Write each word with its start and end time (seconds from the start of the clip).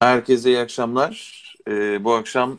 Herkese 0.00 0.50
iyi 0.50 0.58
akşamlar. 0.58 1.44
Ee, 1.68 2.04
bu 2.04 2.14
akşam 2.14 2.58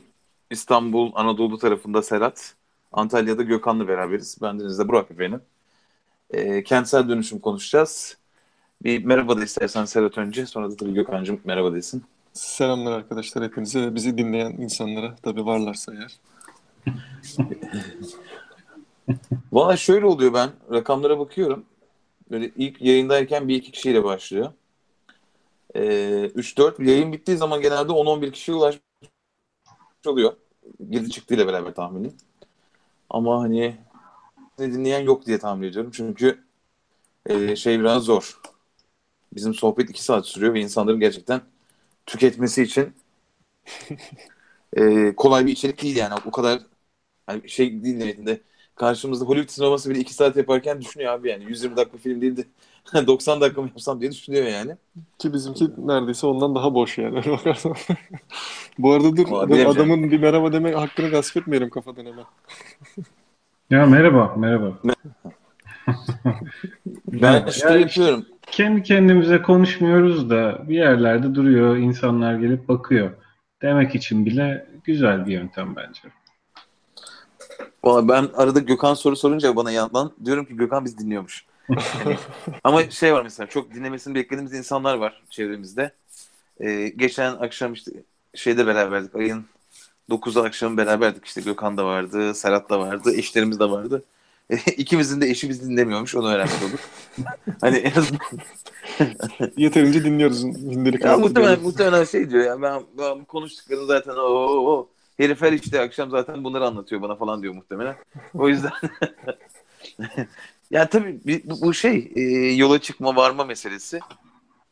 İstanbul 0.50 1.12
Anadolu 1.16 1.58
tarafında 1.58 2.02
Serhat, 2.02 2.56
Antalya'da 2.92 3.44
Gökhan'la 3.44 3.88
beraberiz. 3.88 4.38
Bendeniz 4.42 4.79
de 4.79 4.88
Burak 4.88 5.12
efendim. 5.12 5.42
Ee, 6.29 6.63
kentsel 6.63 7.10
dönüşüm 7.10 7.40
konuşacağız. 7.40 8.17
Bir 8.83 9.06
merhaba 9.06 9.38
da 9.38 9.44
istersen 9.44 9.85
Serhat 9.85 10.17
önce, 10.17 10.46
sonra 10.46 10.72
da 10.72 10.76
tabii 10.76 10.94
Gökhan'cığım 10.94 11.42
merhaba 11.44 11.74
desin. 11.74 12.04
Selamlar 12.33 12.92
arkadaşlar 12.92 13.44
hepinize. 13.44 13.96
Bizi 13.96 14.17
dinleyen 14.17 14.51
insanlara 14.51 15.15
tabii 15.23 15.46
varlarsa 15.46 15.94
eğer. 15.94 16.20
Valla 19.52 19.77
şöyle 19.77 20.05
oluyor 20.05 20.34
ben 20.34 20.49
rakamlara 20.71 21.20
bakıyorum. 21.20 21.66
Böyle 22.31 22.52
ilk 22.55 22.81
yayındayken 22.81 23.48
bir 23.48 23.55
iki 23.55 23.71
kişiyle 23.71 24.03
başlıyor. 24.03 24.52
Ee, 25.76 26.31
3-4 26.35 26.84
yayın 26.84 27.13
bittiği 27.13 27.38
zaman 27.38 27.61
genelde 27.61 27.91
10-11 27.91 28.31
kişiye 28.31 28.57
ulaşmış 28.57 28.81
oluyor. 30.07 30.34
Girdi 30.91 31.09
çıktığıyla 31.09 31.47
beraber 31.47 31.75
tahmini. 31.75 32.11
Ama 33.09 33.41
hani 33.41 33.77
dinleyen 34.59 34.99
yok 35.02 35.25
diye 35.25 35.39
tahmin 35.39 35.67
ediyorum. 35.67 35.91
Çünkü 35.94 36.44
e, 37.25 37.55
şey 37.55 37.80
biraz 37.80 38.03
zor. 38.03 38.41
Bizim 39.35 39.53
sohbet 39.53 39.89
2 39.89 40.03
saat 40.03 40.27
sürüyor 40.27 40.53
ve 40.53 40.61
insanların 40.61 40.99
gerçekten 40.99 41.41
tüketmesi 42.05 42.63
için 42.63 42.94
e, 44.77 45.13
kolay 45.16 45.45
bir 45.45 45.52
içerik 45.52 45.81
değil 45.81 45.95
yani. 45.95 46.13
O 46.25 46.31
kadar 46.31 46.59
hani 47.27 47.49
şey 47.49 47.83
değil 47.83 47.97
niyetinde. 47.97 48.41
Karşımızda 48.75 49.25
Hollywood 49.25 49.49
sineması 49.49 49.89
bile 49.89 49.99
2 49.99 50.13
saat 50.13 50.38
yaparken 50.38 50.81
düşünüyor 50.81 51.13
abi 51.13 51.30
yani. 51.30 51.44
120 51.44 51.77
dakika 51.77 51.97
film 51.97 52.22
değildi. 52.22 52.47
90 53.08 53.41
dakika 53.41 53.62
mı 53.62 53.67
yapsam 53.67 54.02
diye 54.02 54.12
düşünüyor 54.12 54.45
yani. 54.45 54.76
Ki 55.20 55.34
bizimki 55.34 55.70
neredeyse 55.77 56.27
ondan 56.27 56.55
daha 56.55 56.73
boş 56.73 56.98
yani. 56.98 57.17
Öyle 57.17 57.31
bakarsan. 57.38 57.76
Bu 58.78 58.94
arada 58.94 59.16
dur, 59.16 59.31
Vallahi 59.31 59.50
dur 59.50 59.66
adamın 59.66 60.11
bir 60.11 60.19
merhaba 60.19 60.53
deme 60.53 60.72
hakkını 60.72 61.09
gasp 61.09 61.38
etmeyelim 61.38 61.70
kafadan 61.70 62.05
hemen. 62.05 62.25
Ya 63.70 63.86
merhaba, 63.86 64.36
merhaba. 64.38 64.78
Ben 67.08 67.45
işte 67.47 67.70
ya 67.70 67.80
yapıyorum. 67.80 68.25
Kendi 68.52 68.83
kendimize 68.83 69.42
konuşmuyoruz 69.42 70.30
da 70.30 70.70
bir 70.70 70.75
yerlerde 70.75 71.36
duruyor, 71.36 71.77
insanlar 71.77 72.36
gelip 72.36 72.67
bakıyor. 72.67 73.11
Demek 73.61 73.95
için 73.95 74.25
bile 74.25 74.67
güzel 74.83 75.25
bir 75.25 75.31
yöntem 75.31 75.75
bence. 75.75 76.02
Valla 77.83 78.08
ben 78.08 78.30
arada 78.36 78.59
Gökhan 78.59 78.94
soru 78.94 79.16
sorunca 79.16 79.55
bana 79.55 79.72
yandan 79.72 80.11
diyorum 80.25 80.45
ki 80.45 80.55
Gökhan 80.55 80.86
biz 80.86 81.00
dinliyormuş. 81.00 81.45
Hani, 81.67 82.17
ama 82.64 82.90
şey 82.90 83.14
var 83.14 83.23
mesela 83.23 83.48
çok 83.48 83.73
dinlemesini 83.73 84.16
beklediğimiz 84.16 84.54
insanlar 84.54 84.95
var 84.95 85.23
çevremizde. 85.30 85.92
Ee, 86.59 86.90
geçen 86.95 87.34
akşam 87.34 87.73
işte 87.73 87.92
şeyde 88.36 88.67
beraberdik. 88.67 89.16
Ayın 89.16 89.45
9'u 90.09 90.44
akşam 90.44 90.78
beraberdik. 90.78 91.26
işte 91.26 91.42
Gökhan 91.42 91.78
da 91.78 91.86
vardı, 91.86 92.34
Serhat 92.36 92.70
da 92.70 92.80
vardı, 92.80 93.14
eşlerimiz 93.16 93.59
de 93.59 93.70
vardı. 93.70 94.04
E, 94.50 94.56
İkimizin 94.78 95.22
de 95.22 95.30
eşi 95.30 95.50
bizi 95.50 95.70
dinlemiyormuş. 95.70 96.16
Onu 96.16 96.28
öğrenmiş 96.28 96.64
olduk. 96.64 96.80
hani 97.62 97.78
en 97.78 97.92
azından 97.92 98.20
Yeterince 99.58 100.04
dinliyoruz 100.04 100.44
gündelik 100.44 101.06
ya 101.06 101.17
muhtemelen, 101.17 101.62
muhtemelen 101.62 102.04
şey 102.04 102.30
diyor 102.30 102.45
ya 102.45 102.62
ben, 102.62 102.84
ben 102.98 103.26
konuştuklarını 103.26 103.86
zaten 103.86 104.14
o, 104.14 104.22
o, 104.22 104.72
o. 104.72 104.89
Herif 105.17 105.42
her 105.42 105.54
işte 105.54 105.82
akşam 105.82 106.09
zaten 106.09 106.44
bunları 106.44 106.66
anlatıyor 106.66 107.02
bana 107.02 107.16
falan 107.16 107.42
diyor 107.42 107.54
muhtemelen. 107.54 107.95
O 108.34 108.50
yüzden 108.50 108.72
ya 110.72 110.89
tabii 110.89 111.22
bu, 111.45 111.73
şey 111.73 112.11
e, 112.16 112.22
yola 112.53 112.80
çıkma 112.81 113.16
varma 113.16 113.45
meselesi. 113.45 114.00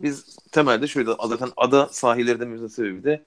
Biz 0.01 0.37
temelde 0.51 0.87
şöyle 0.87 1.11
zaten 1.27 1.51
ada 1.57 1.87
sahilleri 1.87 2.39
dememizin 2.39 2.67
sebebi 2.67 3.03
de 3.03 3.25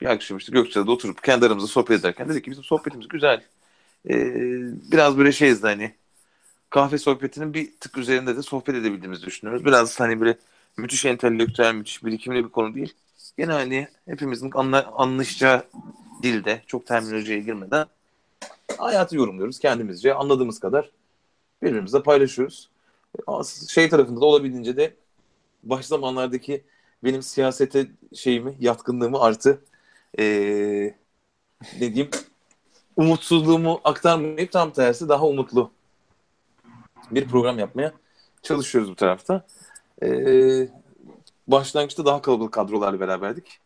bir 0.00 0.06
akşam 0.06 0.38
işte 0.38 0.52
Gökçeada'da 0.52 0.92
oturup 0.92 1.22
kendi 1.24 1.46
aramızda 1.46 1.68
sohbet 1.68 2.00
ederken 2.00 2.28
dedik 2.28 2.44
ki 2.44 2.50
bizim 2.50 2.64
sohbetimiz 2.64 3.08
güzel. 3.08 3.42
E, 4.10 4.14
biraz 4.92 5.18
böyle 5.18 5.32
şeyiz 5.32 5.62
de 5.62 5.66
hani 5.66 5.94
kahve 6.70 6.98
sohbetinin 6.98 7.54
bir 7.54 7.72
tık 7.80 7.98
üzerinde 7.98 8.36
de 8.36 8.42
sohbet 8.42 8.74
edebildiğimizi 8.74 9.26
düşünüyoruz. 9.26 9.64
Biraz 9.64 10.00
hani 10.00 10.20
böyle 10.20 10.38
müthiş 10.76 11.04
entelektüel, 11.04 11.74
müthiş 11.74 12.04
birikimli 12.04 12.44
bir 12.44 12.50
konu 12.50 12.74
değil. 12.74 12.94
Gene 13.38 13.52
hani 13.52 13.88
hepimizin 14.06 14.50
anla, 14.54 14.92
anlaşacağı 14.96 15.64
dilde, 16.22 16.62
çok 16.66 16.86
terminolojiye 16.86 17.40
girmeden 17.40 17.86
hayatı 18.78 19.16
yorumluyoruz 19.16 19.58
kendimizce. 19.58 20.14
Anladığımız 20.14 20.60
kadar 20.60 20.90
birbirimizle 21.62 22.02
paylaşıyoruz. 22.02 22.70
Şey 23.68 23.88
tarafında 23.88 24.20
da 24.20 24.24
olabildiğince 24.24 24.76
de 24.76 24.94
baş 25.62 25.86
zamanlardaki 25.86 26.64
benim 27.04 27.22
siyasete 27.22 27.86
şeyimi, 28.14 28.56
yatkınlığımı 28.60 29.20
artı 29.20 29.62
eee 30.18 30.94
ne 31.80 31.94
diyeyim 31.94 32.10
umutsuzluğumu 32.96 33.80
aktarmayıp 33.84 34.52
tam 34.52 34.72
tersi 34.72 35.08
daha 35.08 35.26
umutlu 35.26 35.70
bir 37.10 37.28
program 37.28 37.58
yapmaya 37.58 37.92
çalışıyoruz 38.42 38.90
bu 38.90 38.94
tarafta. 38.94 39.46
Ee, 40.02 40.68
başlangıçta 41.48 42.04
daha 42.04 42.22
kalabalık 42.22 42.52
kadrolarla 42.52 43.00
beraberdik. 43.00 43.60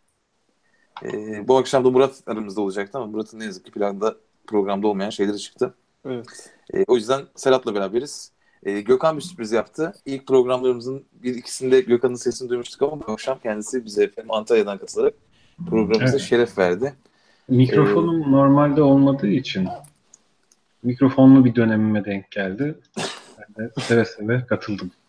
Ee, 1.04 1.48
bu 1.48 1.56
akşam 1.58 1.84
da 1.84 1.90
Murat 1.90 2.22
aramızda 2.26 2.60
olacaktı 2.60 2.98
ama 2.98 3.06
Murat'ın 3.06 3.38
ne 3.40 3.44
yazık 3.44 3.64
ki 3.64 3.70
planda 3.70 4.16
programda 4.46 4.88
olmayan 4.88 5.10
şeyleri 5.10 5.38
çıktı. 5.38 5.74
Evet. 6.04 6.53
Ee, 6.74 6.84
o 6.86 6.96
yüzden 6.96 7.22
Serhat'la 7.36 7.74
beraberiz. 7.74 8.32
Ee, 8.62 8.80
Gökhan 8.80 9.16
bir 9.16 9.22
sürpriz 9.22 9.52
yaptı. 9.52 9.94
İlk 10.06 10.26
programlarımızın 10.26 11.04
bir 11.12 11.34
ikisinde 11.34 11.80
Gökhan'ın 11.80 12.14
sesini 12.14 12.48
duymuştuk 12.48 12.82
ama 12.82 13.06
bu 13.06 13.12
akşam 13.12 13.38
kendisi 13.38 13.84
bize 13.84 14.10
Antalya'dan 14.28 14.78
katılarak 14.78 15.14
programımıza 15.70 16.16
Evet. 16.16 16.28
şeref 16.28 16.58
verdi. 16.58 16.94
Mikrofonum 17.48 18.32
normalde 18.32 18.82
olmadığı 18.82 19.26
için 19.26 19.68
mikrofonlu 20.82 21.44
bir 21.44 21.54
dönemime 21.54 22.04
denk 22.04 22.30
geldi. 22.30 22.74
Ben 23.38 23.64
de 23.64 23.70
seve 23.80 24.04
seve 24.04 24.46
katıldım. 24.46 24.90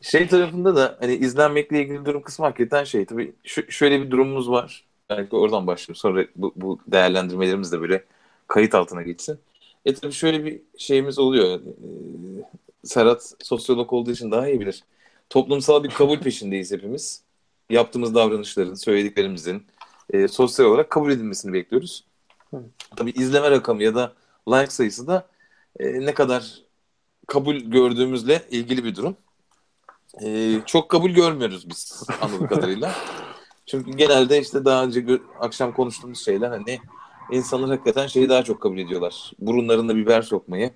Şey 0.00 0.28
tarafında 0.28 0.76
da 0.76 0.96
hani 1.00 1.14
izlenmekle 1.14 1.82
ilgili 1.82 2.04
durum 2.04 2.22
kısmı 2.22 2.46
hakikaten 2.46 2.84
şey. 2.84 3.04
Tabii 3.04 3.32
şu, 3.44 3.72
şöyle 3.72 4.02
bir 4.02 4.10
durumumuz 4.10 4.50
var. 4.50 4.84
Belki 5.10 5.36
oradan 5.36 5.66
başlayayım. 5.66 5.96
Sonra 5.96 6.24
bu, 6.36 6.52
bu 6.56 6.78
değerlendirmelerimiz 6.86 7.72
de 7.72 7.80
böyle 7.80 8.04
kayıt 8.48 8.74
altına 8.74 9.02
geçsin. 9.02 9.38
E 9.84 9.94
tabii 9.94 10.12
şöyle 10.12 10.44
bir 10.44 10.60
şeyimiz 10.78 11.18
oluyor. 11.18 11.60
Ee, 11.60 12.44
Serhat 12.84 13.32
sosyolog 13.42 13.92
olduğu 13.92 14.10
için 14.10 14.30
daha 14.30 14.48
iyi 14.48 14.60
bilir. 14.60 14.84
Toplumsal 15.30 15.84
bir 15.84 15.90
kabul 15.90 16.18
peşindeyiz 16.18 16.72
hepimiz. 16.72 17.22
Yaptığımız 17.70 18.14
davranışların, 18.14 18.74
söylediklerimizin 18.74 19.66
e, 20.10 20.28
sosyal 20.28 20.66
olarak 20.66 20.90
kabul 20.90 21.10
edilmesini 21.10 21.52
bekliyoruz. 21.52 22.04
Tabii 22.96 23.10
izleme 23.10 23.50
rakamı 23.50 23.82
ya 23.82 23.94
da 23.94 24.12
like 24.48 24.70
sayısı 24.70 25.06
da 25.06 25.26
e, 25.80 26.00
ne 26.00 26.14
kadar 26.14 26.62
kabul 27.26 27.56
gördüğümüzle 27.56 28.42
ilgili 28.50 28.84
bir 28.84 28.96
durum. 28.96 29.16
Ee, 30.24 30.60
çok 30.66 30.88
kabul 30.88 31.10
görmüyoruz 31.10 31.68
biz 31.68 32.02
anladığım 32.20 32.46
kadarıyla. 32.46 32.94
Çünkü 33.66 33.90
genelde 33.90 34.40
işte 34.40 34.64
daha 34.64 34.84
önce 34.84 35.06
akşam 35.40 35.72
konuştuğumuz 35.72 36.24
şeyler 36.24 36.48
hani 36.48 36.78
insanlar 37.32 37.70
hakikaten 37.70 38.06
şeyi 38.06 38.28
daha 38.28 38.42
çok 38.42 38.60
kabul 38.60 38.78
ediyorlar. 38.78 39.32
Burunlarında 39.38 39.96
biber 39.96 40.22
sokmayı, 40.22 40.70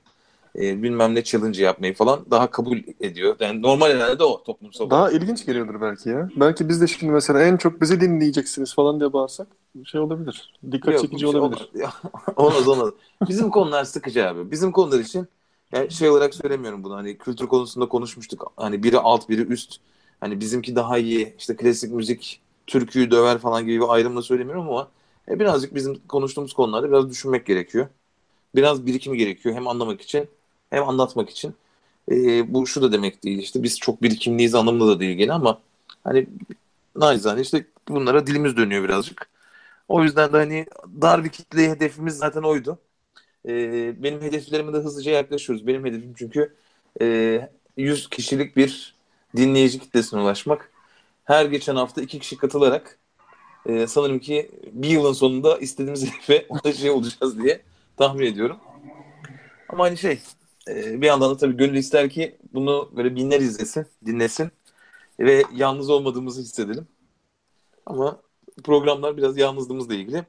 e, 0.56 0.82
bilmem 0.82 1.14
ne 1.14 1.24
challenge 1.24 1.62
yapmayı 1.62 1.94
falan 1.94 2.26
daha 2.30 2.50
kabul 2.50 2.78
ediyor. 3.00 3.36
Yani 3.40 3.62
normal 3.62 3.90
herhalde 3.90 4.24
o 4.24 4.42
toplumsal. 4.42 4.90
Daha 4.90 5.10
ilginç 5.10 5.46
geliyordur 5.46 5.80
belki 5.80 6.08
ya. 6.08 6.28
Belki 6.36 6.68
biz 6.68 6.80
de 6.80 6.86
şimdi 6.86 7.12
mesela 7.12 7.42
en 7.42 7.56
çok 7.56 7.80
bizi 7.80 8.00
dinleyeceksiniz 8.00 8.74
falan 8.74 9.00
diye 9.00 9.12
bağırsak 9.12 9.46
şey 9.84 10.00
olabilir. 10.00 10.52
Dikkat 10.72 10.94
Yok, 10.94 11.02
çekici 11.02 11.20
şey 11.20 11.28
olabilir. 11.28 11.68
olmaz. 11.74 11.94
olmaz 12.36 12.68
olmaz. 12.68 12.90
Bizim 13.28 13.50
konular 13.50 13.84
sıkıcı 13.84 14.28
abi. 14.28 14.50
Bizim 14.50 14.72
konular 14.72 15.00
için 15.00 15.26
yani 15.72 15.90
şey 15.90 16.10
olarak 16.10 16.34
söylemiyorum 16.34 16.84
bunu 16.84 16.94
hani 16.94 17.18
kültür 17.18 17.46
konusunda 17.46 17.88
konuşmuştuk. 17.88 18.52
Hani 18.56 18.82
biri 18.82 18.98
alt 18.98 19.28
biri 19.28 19.42
üst. 19.42 19.76
Hani 20.20 20.40
bizimki 20.40 20.76
daha 20.76 20.98
iyi 20.98 21.34
işte 21.38 21.56
klasik 21.56 21.92
müzik 21.92 22.40
türküyü 22.66 23.10
döver 23.10 23.38
falan 23.38 23.66
gibi 23.66 23.80
bir 23.80 23.88
ayrımla 23.88 24.22
söylemiyorum 24.22 24.68
ama 24.68 24.88
e, 25.28 25.40
birazcık 25.40 25.74
bizim 25.74 26.00
konuştuğumuz 26.08 26.52
konularda 26.52 26.88
biraz 26.88 27.10
düşünmek 27.10 27.46
gerekiyor. 27.46 27.88
Biraz 28.54 28.86
birikimi 28.86 29.18
gerekiyor 29.18 29.54
hem 29.54 29.68
anlamak 29.68 30.00
için 30.02 30.28
hem 30.70 30.88
anlatmak 30.88 31.30
için. 31.30 31.54
E, 32.10 32.14
bu 32.54 32.66
şu 32.66 32.82
da 32.82 32.92
demek 32.92 33.24
değil 33.24 33.38
işte 33.38 33.62
biz 33.62 33.78
çok 33.80 34.02
birikimliyiz 34.02 34.54
anlamında 34.54 34.88
da 34.88 35.00
değil 35.00 35.16
gene 35.16 35.32
ama 35.32 35.60
hani 36.04 36.26
naçizane 36.96 37.40
işte 37.40 37.66
bunlara 37.88 38.26
dilimiz 38.26 38.56
dönüyor 38.56 38.84
birazcık. 38.84 39.28
O 39.88 40.02
yüzden 40.04 40.32
de 40.32 40.36
hani 40.36 40.66
dar 41.02 41.24
bir 41.24 41.28
kitle 41.30 41.70
hedefimiz 41.70 42.16
zaten 42.16 42.42
oydu. 42.42 42.78
Ee, 43.48 44.02
benim 44.02 44.22
hedeflerime 44.22 44.72
de 44.72 44.76
hızlıca 44.78 45.12
yaklaşıyoruz. 45.12 45.66
Benim 45.66 45.84
hedefim 45.84 46.14
çünkü 46.18 46.54
e, 47.00 47.48
100 47.76 48.08
kişilik 48.10 48.56
bir 48.56 48.96
dinleyici 49.36 49.80
kitlesine 49.80 50.20
ulaşmak. 50.20 50.70
Her 51.24 51.44
geçen 51.46 51.76
hafta 51.76 52.02
iki 52.02 52.18
kişi 52.18 52.36
katılarak 52.36 52.98
e, 53.66 53.86
sanırım 53.86 54.18
ki 54.18 54.50
bir 54.72 54.88
yılın 54.88 55.12
sonunda 55.12 55.58
istediğimiz 55.58 56.04
hedefe 56.12 56.46
ulaşıyor 56.48 56.94
olacağız 56.94 57.38
diye 57.42 57.62
tahmin 57.96 58.26
ediyorum. 58.26 58.56
Ama 59.68 59.84
hani 59.84 59.96
şey 59.96 60.20
e, 60.68 61.00
bir 61.00 61.06
yandan 61.06 61.30
da 61.30 61.36
tabii 61.36 61.56
gönül 61.56 61.76
ister 61.76 62.10
ki 62.10 62.36
bunu 62.52 62.90
böyle 62.96 63.16
binler 63.16 63.40
izlesin, 63.40 63.86
dinlesin 64.06 64.50
ve 65.20 65.42
yalnız 65.54 65.90
olmadığımızı 65.90 66.40
hissedelim. 66.40 66.86
Ama 67.86 68.20
programlar 68.64 69.16
biraz 69.16 69.38
yalnızlığımızla 69.38 69.94
ilgili. 69.94 70.24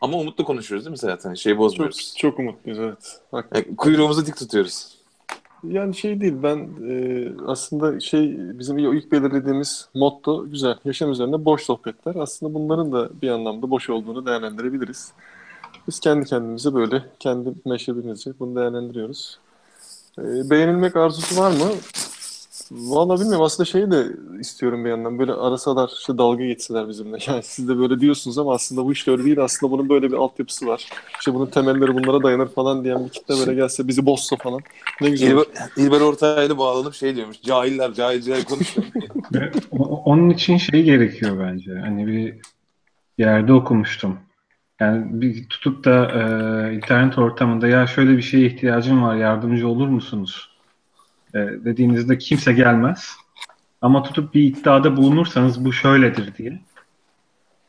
Ama 0.00 0.18
umutlu 0.18 0.44
konuşuyoruz 0.44 0.84
değil 0.84 0.92
mi 0.92 0.98
Serhat? 0.98 1.24
Hani 1.24 1.38
şey 1.38 1.52
Çok, 1.52 1.58
bozmuyoruz. 1.60 2.14
çok 2.18 2.38
umutluyuz 2.38 2.78
evet. 2.78 3.20
Bak, 3.32 3.48
Yani 3.54 3.76
kuyruğumuzu 3.76 4.26
dik 4.26 4.36
tutuyoruz. 4.36 4.95
Yani 5.70 5.94
şey 5.94 6.20
değil 6.20 6.34
ben 6.42 6.68
e, 6.88 7.28
aslında 7.46 8.00
şey 8.00 8.36
bizim 8.58 8.78
ilk 8.78 9.12
belirlediğimiz 9.12 9.88
motto 9.94 10.50
güzel. 10.50 10.76
Yaşam 10.84 11.10
üzerine 11.10 11.44
boş 11.44 11.62
sohbetler. 11.62 12.14
Aslında 12.14 12.54
bunların 12.54 12.92
da 12.92 13.10
bir 13.22 13.28
anlamda 13.28 13.70
boş 13.70 13.90
olduğunu 13.90 14.26
değerlendirebiliriz. 14.26 15.12
Biz 15.88 16.00
kendi 16.00 16.26
kendimize 16.26 16.74
böyle 16.74 17.02
kendi 17.18 17.52
meşrebimizce 17.64 18.32
bunu 18.40 18.56
değerlendiriyoruz. 18.56 19.38
E, 20.18 20.50
beğenilmek 20.50 20.96
arzusu 20.96 21.40
var 21.40 21.50
mı? 21.50 21.70
Vallahi 22.70 23.20
bilmiyorum 23.20 23.44
aslında 23.44 23.64
şeyi 23.64 23.90
de 23.90 24.06
istiyorum 24.40 24.84
bir 24.84 24.90
yandan 24.90 25.18
böyle 25.18 25.32
arasalar 25.32 25.90
işte 25.98 26.18
dalga 26.18 26.44
geçseler 26.44 26.88
bizimle. 26.88 27.16
Yani 27.26 27.42
siz 27.42 27.68
de 27.68 27.78
böyle 27.78 28.00
diyorsunuz 28.00 28.38
ama 28.38 28.54
aslında 28.54 28.84
bu 28.84 28.92
iş 28.92 29.08
öyle 29.08 29.24
değil. 29.24 29.40
Aslında 29.40 29.72
bunun 29.72 29.88
böyle 29.88 30.08
bir 30.08 30.16
altyapısı 30.16 30.66
var. 30.66 30.86
İşte 31.18 31.34
bunun 31.34 31.46
temelleri 31.46 31.94
bunlara 31.94 32.22
dayanır 32.22 32.48
falan 32.48 32.84
diyen 32.84 33.04
bir 33.04 33.10
kitle 33.10 33.34
böyle 33.34 33.54
gelse 33.54 33.88
bizi 33.88 34.06
bozsa 34.06 34.36
falan. 34.36 34.60
Ne 35.00 35.10
güzel. 35.10 35.30
İlber, 35.30 35.44
İlber 35.76 36.00
Ortaylı 36.00 36.58
bağlanıp 36.58 36.94
şey 36.94 37.16
diyormuş. 37.16 37.42
Cahiller, 37.42 37.92
cahilciler 37.92 38.44
konuşuyor. 38.44 38.86
Onun 40.04 40.30
için 40.30 40.56
şey 40.56 40.82
gerekiyor 40.82 41.38
bence. 41.40 41.74
Hani 41.74 42.06
bir 42.06 42.34
yerde 43.18 43.52
okumuştum. 43.52 44.18
Yani 44.80 45.20
bir 45.20 45.48
tutup 45.48 45.84
da 45.84 46.12
e, 46.12 46.74
internet 46.74 47.18
ortamında 47.18 47.68
ya 47.68 47.86
şöyle 47.86 48.16
bir 48.16 48.22
şeye 48.22 48.46
ihtiyacım 48.46 49.02
var 49.02 49.16
yardımcı 49.16 49.68
olur 49.68 49.88
musunuz? 49.88 50.55
E, 51.36 51.64
dediğinizde 51.64 52.18
kimse 52.18 52.52
gelmez. 52.52 53.10
Ama 53.82 54.02
tutup 54.02 54.34
bir 54.34 54.42
iddiada 54.42 54.96
bulunursanız 54.96 55.64
bu 55.64 55.72
şöyledir 55.72 56.34
diye. 56.36 56.60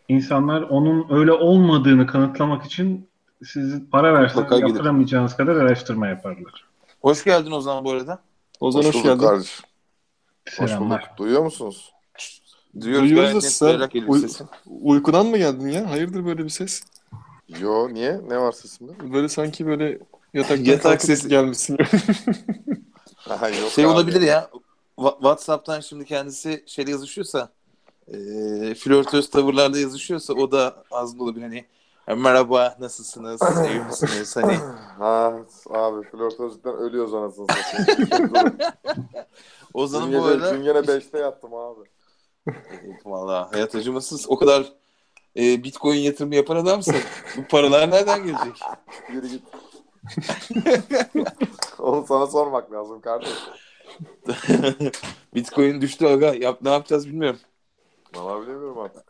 İnsanlar 0.08 0.62
onun 0.62 1.06
öyle 1.10 1.32
olmadığını 1.32 2.08
kanıtlamak 2.08 2.66
için 2.66 3.10
sizi 3.46 3.90
para 3.90 4.14
verseniz 4.14 4.50
gelir. 4.50 4.62
yaptıramayacağınız 4.62 5.38
kadar 5.38 5.56
araştırma 5.56 6.08
yaparlar. 6.08 6.66
Hoş 7.02 7.24
geldin 7.24 7.52
o 7.52 7.62
zaman 7.62 7.86
bu 7.86 7.92
arada. 7.92 8.20
Ozan 8.60 8.80
hoş, 8.80 8.94
bulduk 8.96 9.04
geldin. 9.04 9.20
kardeşim. 9.20 9.66
Hoş 10.50 10.60
bulduk. 10.60 10.70
Selamlar. 10.70 11.12
Duyuyor 11.18 11.44
musunuz? 11.44 11.92
Duyuyoruz, 12.82 13.10
Duyuyoruz 13.10 13.36
da 13.36 13.42
sen 13.42 14.04
uy- 14.08 14.20
sesin. 14.20 14.48
uykudan 14.66 15.26
mı 15.26 15.38
geldin 15.38 15.68
ya? 15.68 15.90
Hayırdır 15.92 16.26
böyle 16.26 16.44
bir 16.44 16.50
ses? 16.50 16.84
Yo 17.60 17.90
niye? 17.94 18.22
Ne 18.30 18.38
var 18.38 18.52
sesimde? 18.52 18.92
Böyle 19.14 19.30
sanki 19.30 19.66
böyle 19.66 20.00
Yatak 20.34 20.84
kalkıp 20.84 21.02
sesi. 21.02 21.30
gelmişsin. 21.30 21.78
Ha, 23.30 23.50
yok 23.50 23.72
Şey 23.72 23.86
abi. 23.86 23.92
olabilir 23.92 24.22
ya. 24.22 24.50
WhatsApp'tan 25.00 25.80
şimdi 25.80 26.06
kendisi 26.06 26.64
şeyde 26.68 26.92
yazışıyorsa 26.92 27.50
e, 28.08 28.16
flörtöz 28.76 29.30
tavırlarda 29.30 29.80
yazışıyorsa 29.80 30.34
o 30.34 30.52
da 30.52 30.84
ağzında 30.92 31.24
olabilir. 31.24 31.42
Hani 32.06 32.22
merhaba 32.22 32.76
nasılsınız? 32.80 33.42
iyi 33.70 33.80
misiniz? 33.80 34.36
Hani 34.36 34.56
Ha 34.98 35.34
abi 35.70 36.08
flörtözlükten 36.10 36.74
ölüyoruz 36.74 37.14
anasını 37.14 37.48
satayım. 37.48 38.58
Ozan'ın 39.74 40.14
bu 40.14 40.26
arada 40.26 40.54
dün 40.54 40.64
gene 40.64 40.78
5'te 40.78 41.20
yattım 41.20 41.54
abi. 41.54 41.80
Valla 43.06 43.52
hayat 43.52 43.76
acımasız. 43.76 44.30
O 44.30 44.38
kadar 44.38 44.74
e, 45.38 45.64
bitcoin 45.64 46.00
yatırımı 46.00 46.36
yapan 46.36 46.56
adamsın. 46.56 46.96
Bu 47.38 47.48
paralar 47.48 47.92
nereden 47.92 48.24
gelecek? 48.24 48.60
Yürü 49.14 49.28
git. 49.28 49.42
Onu 51.80 52.06
sana 52.08 52.28
sormak 52.28 52.72
lazım 52.72 53.02
kardeşim. 53.02 53.54
bitcoin 55.36 55.82
düştü 55.82 56.06
aga. 56.06 56.34
Yap, 56.34 56.60
ne 56.62 56.70
yapacağız 56.70 57.08
bilmiyorum. 57.08 57.40
Valla 58.16 58.42
bilemiyorum 58.42 58.78
artık. 58.80 59.04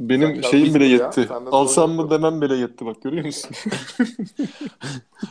Benim 0.00 0.42
Sen 0.42 0.50
şeyim 0.50 0.74
bile 0.74 0.84
ya, 0.84 0.90
yetti. 0.90 1.26
sende 1.28 1.50
Alsam 1.50 1.90
mı 1.90 2.10
demem 2.10 2.40
bile 2.42 2.56
yetti 2.56 2.86
bak 2.86 3.02
görüyor 3.02 3.24
musun? 3.24 3.50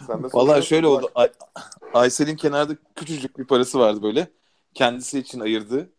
Sen 0.08 0.24
de 0.24 0.30
Valla 0.30 0.32
soruyorsun 0.32 0.62
şöyle 0.62 0.88
bak. 0.88 1.04
oldu. 1.04 1.12
Ay- 1.16 1.32
Aysel'in 1.94 2.36
kenarda 2.36 2.74
küçücük 2.96 3.38
bir 3.40 3.46
parası 3.46 3.80
vardı 3.80 4.04
böyle. 4.04 4.28
Kendisi 4.74 5.20
için 5.20 5.40
ayırdı. 5.40 5.90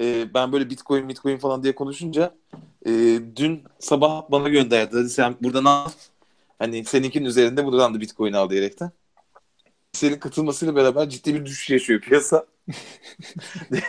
Ee, 0.00 0.34
ben 0.34 0.52
böyle 0.52 0.70
bitcoin 0.70 1.08
bitcoin 1.08 1.38
falan 1.38 1.62
diye 1.62 1.74
konuşunca 1.74 2.34
e, 2.86 2.90
dün 3.36 3.64
sabah 3.78 4.30
bana 4.30 4.48
gönderdi. 4.48 4.96
Hadi 4.96 5.10
sen 5.10 5.36
buradan 5.40 5.64
al. 5.64 5.88
Hani 6.60 6.84
seninkinin 6.84 7.24
üzerinde 7.24 7.64
buradan 7.64 7.94
da 7.94 8.00
bitcoin 8.00 8.32
al 8.32 8.50
diyerekten. 8.50 8.90
Senin 9.92 10.18
katılmasıyla 10.18 10.76
beraber 10.76 11.08
ciddi 11.08 11.34
bir 11.34 11.44
düşüş 11.46 11.70
yaşıyor 11.70 12.00
piyasa. 12.00 12.46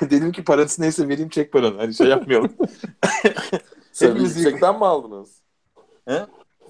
Dedim 0.02 0.32
ki 0.32 0.44
parası 0.44 0.82
neyse 0.82 1.08
vereyim 1.08 1.30
çek 1.30 1.52
paranı. 1.54 1.78
Hani 1.78 1.94
şey 1.94 2.08
yapmayalım. 2.08 2.54
Sen 3.92 4.10
Hepimiz 4.10 4.38
yüksekten 4.38 4.78
mi 4.80 4.86
aldınız? 4.86 5.42
He? 6.08 6.26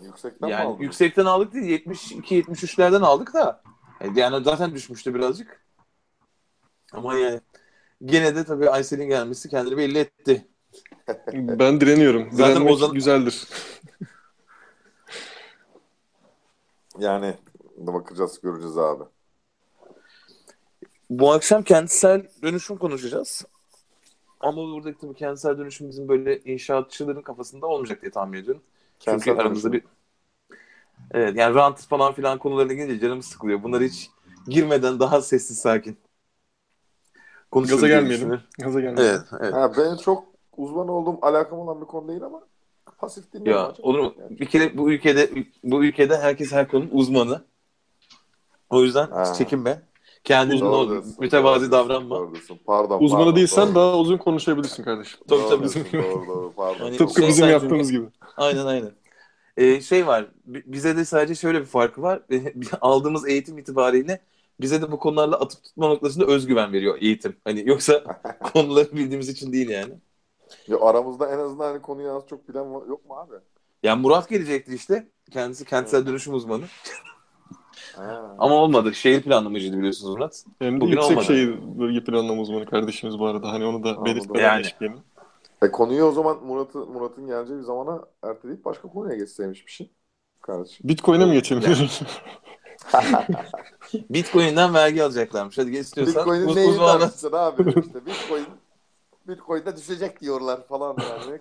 Yüksekten 0.06 0.50
mi 0.50 0.52
Yani 0.52 0.64
aldınız? 0.64 0.82
yüksekten 0.82 1.26
aldık 1.26 1.54
değil 1.54 1.86
72-73'lerden 1.86 3.02
aldık 3.02 3.34
da 3.34 3.64
yani 4.16 4.44
zaten 4.44 4.74
düşmüştü 4.76 5.14
birazcık. 5.16 5.66
Ama 6.94 7.18
yani 7.18 7.40
gene 8.06 8.36
de 8.36 8.44
tabii 8.44 8.70
Aysel'in 8.70 9.08
gelmesi 9.08 9.50
kendini 9.50 9.78
belli 9.78 9.98
etti. 9.98 10.48
Ben 11.34 11.82
direniyorum. 11.82 12.30
Zaten 12.32 12.56
Direnmek 12.56 12.74
Ozan- 12.74 12.94
güzeldir. 12.94 13.48
Yani 17.00 17.36
bakacağız 17.78 18.42
göreceğiz 18.42 18.78
abi. 18.78 19.04
Bu 21.10 21.32
akşam 21.32 21.64
kentsel 21.64 22.28
dönüşüm 22.42 22.78
konuşacağız. 22.78 23.46
Ama 24.40 24.58
buradaki 24.58 25.00
tabii 25.00 25.14
kentsel 25.14 25.58
dönüşüm 25.58 25.90
bizim 25.90 26.08
böyle 26.08 26.40
inşaatçıların 26.40 27.22
kafasında 27.22 27.68
olmayacak 27.68 28.02
diye 28.02 28.12
tahmin 28.12 28.38
ediyorum. 28.38 28.62
Çünkü 29.00 29.06
Kentsel 29.06 29.40
aramızda 29.40 29.72
dönüşüm. 29.72 29.90
bir 29.90 30.02
Evet 31.12 31.36
yani 31.38 31.56
rant 31.56 31.80
falan 31.80 32.14
filan 32.14 32.40
konularına 32.40 32.74
gelince 32.74 33.00
canımız 33.00 33.26
sıkılıyor. 33.26 33.64
Bunlar 33.64 33.84
hiç 33.84 34.10
girmeden 34.48 35.00
daha 35.00 35.22
sessiz 35.22 35.58
sakin. 35.60 35.98
Konuşuruz 37.52 37.82
Gaza 37.82 37.88
gelmeyelim. 37.88 38.42
Gaza 38.60 38.82
gelmeyelim. 38.82 39.16
Evet, 39.16 39.42
evet. 39.42 39.54
Ha, 39.54 39.72
benim 39.78 39.98
çok 39.98 40.24
uzman 40.58 40.88
olduğum 40.88 41.20
alakam 41.22 41.60
olan 41.60 41.82
bir 41.82 41.86
konu 41.86 42.08
değil 42.08 42.24
ama 42.24 42.42
pasif 43.02 43.34
dinliyorum. 43.34 43.62
Ya 43.64 43.68
açık. 43.70 43.86
olur 43.86 44.00
mu? 44.00 44.14
Yani. 44.20 44.40
Bir 44.40 44.46
kere 44.46 44.78
bu 44.78 44.92
ülkede 44.92 45.30
bu 45.64 45.86
ülkede 45.86 46.18
herkes 46.18 46.52
her 46.52 46.68
konunun 46.68 46.90
uzmanı. 46.92 47.42
O 48.70 48.84
yüzden 48.84 49.08
Ha. 49.08 49.34
çekinme. 49.38 49.82
Kendini 50.24 50.60
Doğru 50.60 50.70
ol, 50.76 50.90
diyorsun, 50.90 51.16
mütevazi 51.20 51.72
davranma. 51.72 52.16
doğru 52.16 52.32
diyorsun. 52.34 52.60
Pardon. 52.66 53.00
Uzmanı 53.04 53.22
pardon, 53.24 53.36
değilsen 53.36 53.68
doğru. 53.68 53.76
daha 53.76 53.98
uzun 53.98 54.18
konuşabilirsin 54.18 54.84
kardeşim. 54.84 55.20
Tabii 55.30 55.42
tabii. 55.50 55.94
Doğru 56.04 56.28
doğru 56.28 56.54
pardon. 56.56 56.80
Hani 56.80 56.98
Tıpkı 56.98 57.22
şey 57.22 57.30
bizim 57.30 57.48
yaptığımız 57.50 57.88
çünkü- 57.90 58.02
gibi. 58.02 58.12
Aynen 58.38 58.66
aynen. 58.66 58.92
Ee, 59.58 59.82
şey 59.82 60.08
var. 60.08 60.26
bi- 60.46 60.64
Bize 60.66 60.98
de 60.98 61.06
sadece 61.06 61.36
şöyle 61.36 61.60
bir 61.62 61.66
farkı 61.66 62.02
var. 62.02 62.22
Aldığımız 62.82 63.28
eğitim 63.28 63.58
itibariyle 63.58 64.22
bize 64.62 64.82
de 64.82 64.92
bu 64.92 65.00
konularla 65.00 65.40
atıp 65.40 65.64
tutma 65.64 65.88
noktasında 65.88 66.26
özgüven 66.26 66.74
veriyor 66.74 66.98
eğitim. 67.02 67.36
Hani 67.44 67.70
yoksa 67.70 68.04
konuları 68.54 68.92
bildiğimiz 68.92 69.30
için 69.30 69.54
değil 69.54 69.70
yani. 69.70 69.94
Ya 70.68 70.80
aramızda 70.82 71.28
en 71.34 71.40
azından 71.40 71.66
hani 71.72 71.82
konuyu 71.82 72.12
az 72.12 72.24
çok 72.28 72.50
bilen 72.50 72.74
var- 72.74 72.88
yok 72.88 73.10
mu 73.10 73.16
abi? 73.16 73.34
Yani 73.84 74.02
Murat 74.02 74.30
gelecekti 74.30 74.76
işte. 74.76 75.08
Kendisi 75.32 75.66
kentsel 75.66 76.06
dönüşüm 76.08 76.34
uzmanı. 76.34 76.64
Ha. 77.96 78.36
Ama 78.40 78.56
olmadı. 78.56 78.94
Şehir 78.94 79.22
planlamacıydı 79.22 79.78
biliyorsunuz 79.78 80.14
Murat. 80.16 80.44
Hem 80.60 80.76
de 80.78 80.82
Bugün 80.82 80.92
yüksek 80.94 81.12
olmadı. 81.12 81.26
şehir 81.26 81.58
bölge 81.80 82.04
planlama 82.04 82.42
uzmanı 82.42 82.66
kardeşimiz 82.66 83.20
bu 83.20 83.26
arada. 83.28 83.52
Hani 83.52 83.66
onu 83.66 83.84
da 83.84 83.88
Anladım. 83.90 84.06
belirtmeden 84.06 84.44
Yani. 84.44 84.64
geçmeyelim. 84.64 85.00
E 85.62 85.72
konuyu 85.72 86.04
o 86.04 86.12
zaman 86.12 86.44
Murat'ı 86.44 86.78
Murat'ın 86.86 87.28
geleceği 87.28 87.58
bir 87.58 87.64
zamana 87.64 88.02
erteleyip 88.24 88.66
başka 88.66 88.88
konuya 88.88 89.16
geçseymiş 89.16 89.66
bir 89.68 89.72
şey. 89.72 89.92
Kardeşim. 90.42 90.90
Bitcoin'e 90.90 91.26
mi 91.26 91.34
geçelim? 91.34 91.64
Bitcoin'den 94.10 94.74
vergi 94.74 95.04
alacaklarmış. 95.04 95.58
Hadi 95.58 95.72
gel 95.72 95.80
istiyorsan. 95.80 96.16
Bitcoin'in 96.26 96.48
uz- 96.48 96.56
neyini 96.56 96.72
uzmanla- 96.72 97.00
tartışacaksın 97.00 97.38
abi? 97.38 97.70
İşte 97.86 98.06
Bitcoin 98.06 98.46
Bitcoin'de 99.32 99.76
düşecek 99.78 100.22
diyorlar 100.22 100.68
falan 100.68 100.98
yani. 101.00 101.32
Ne 101.32 101.40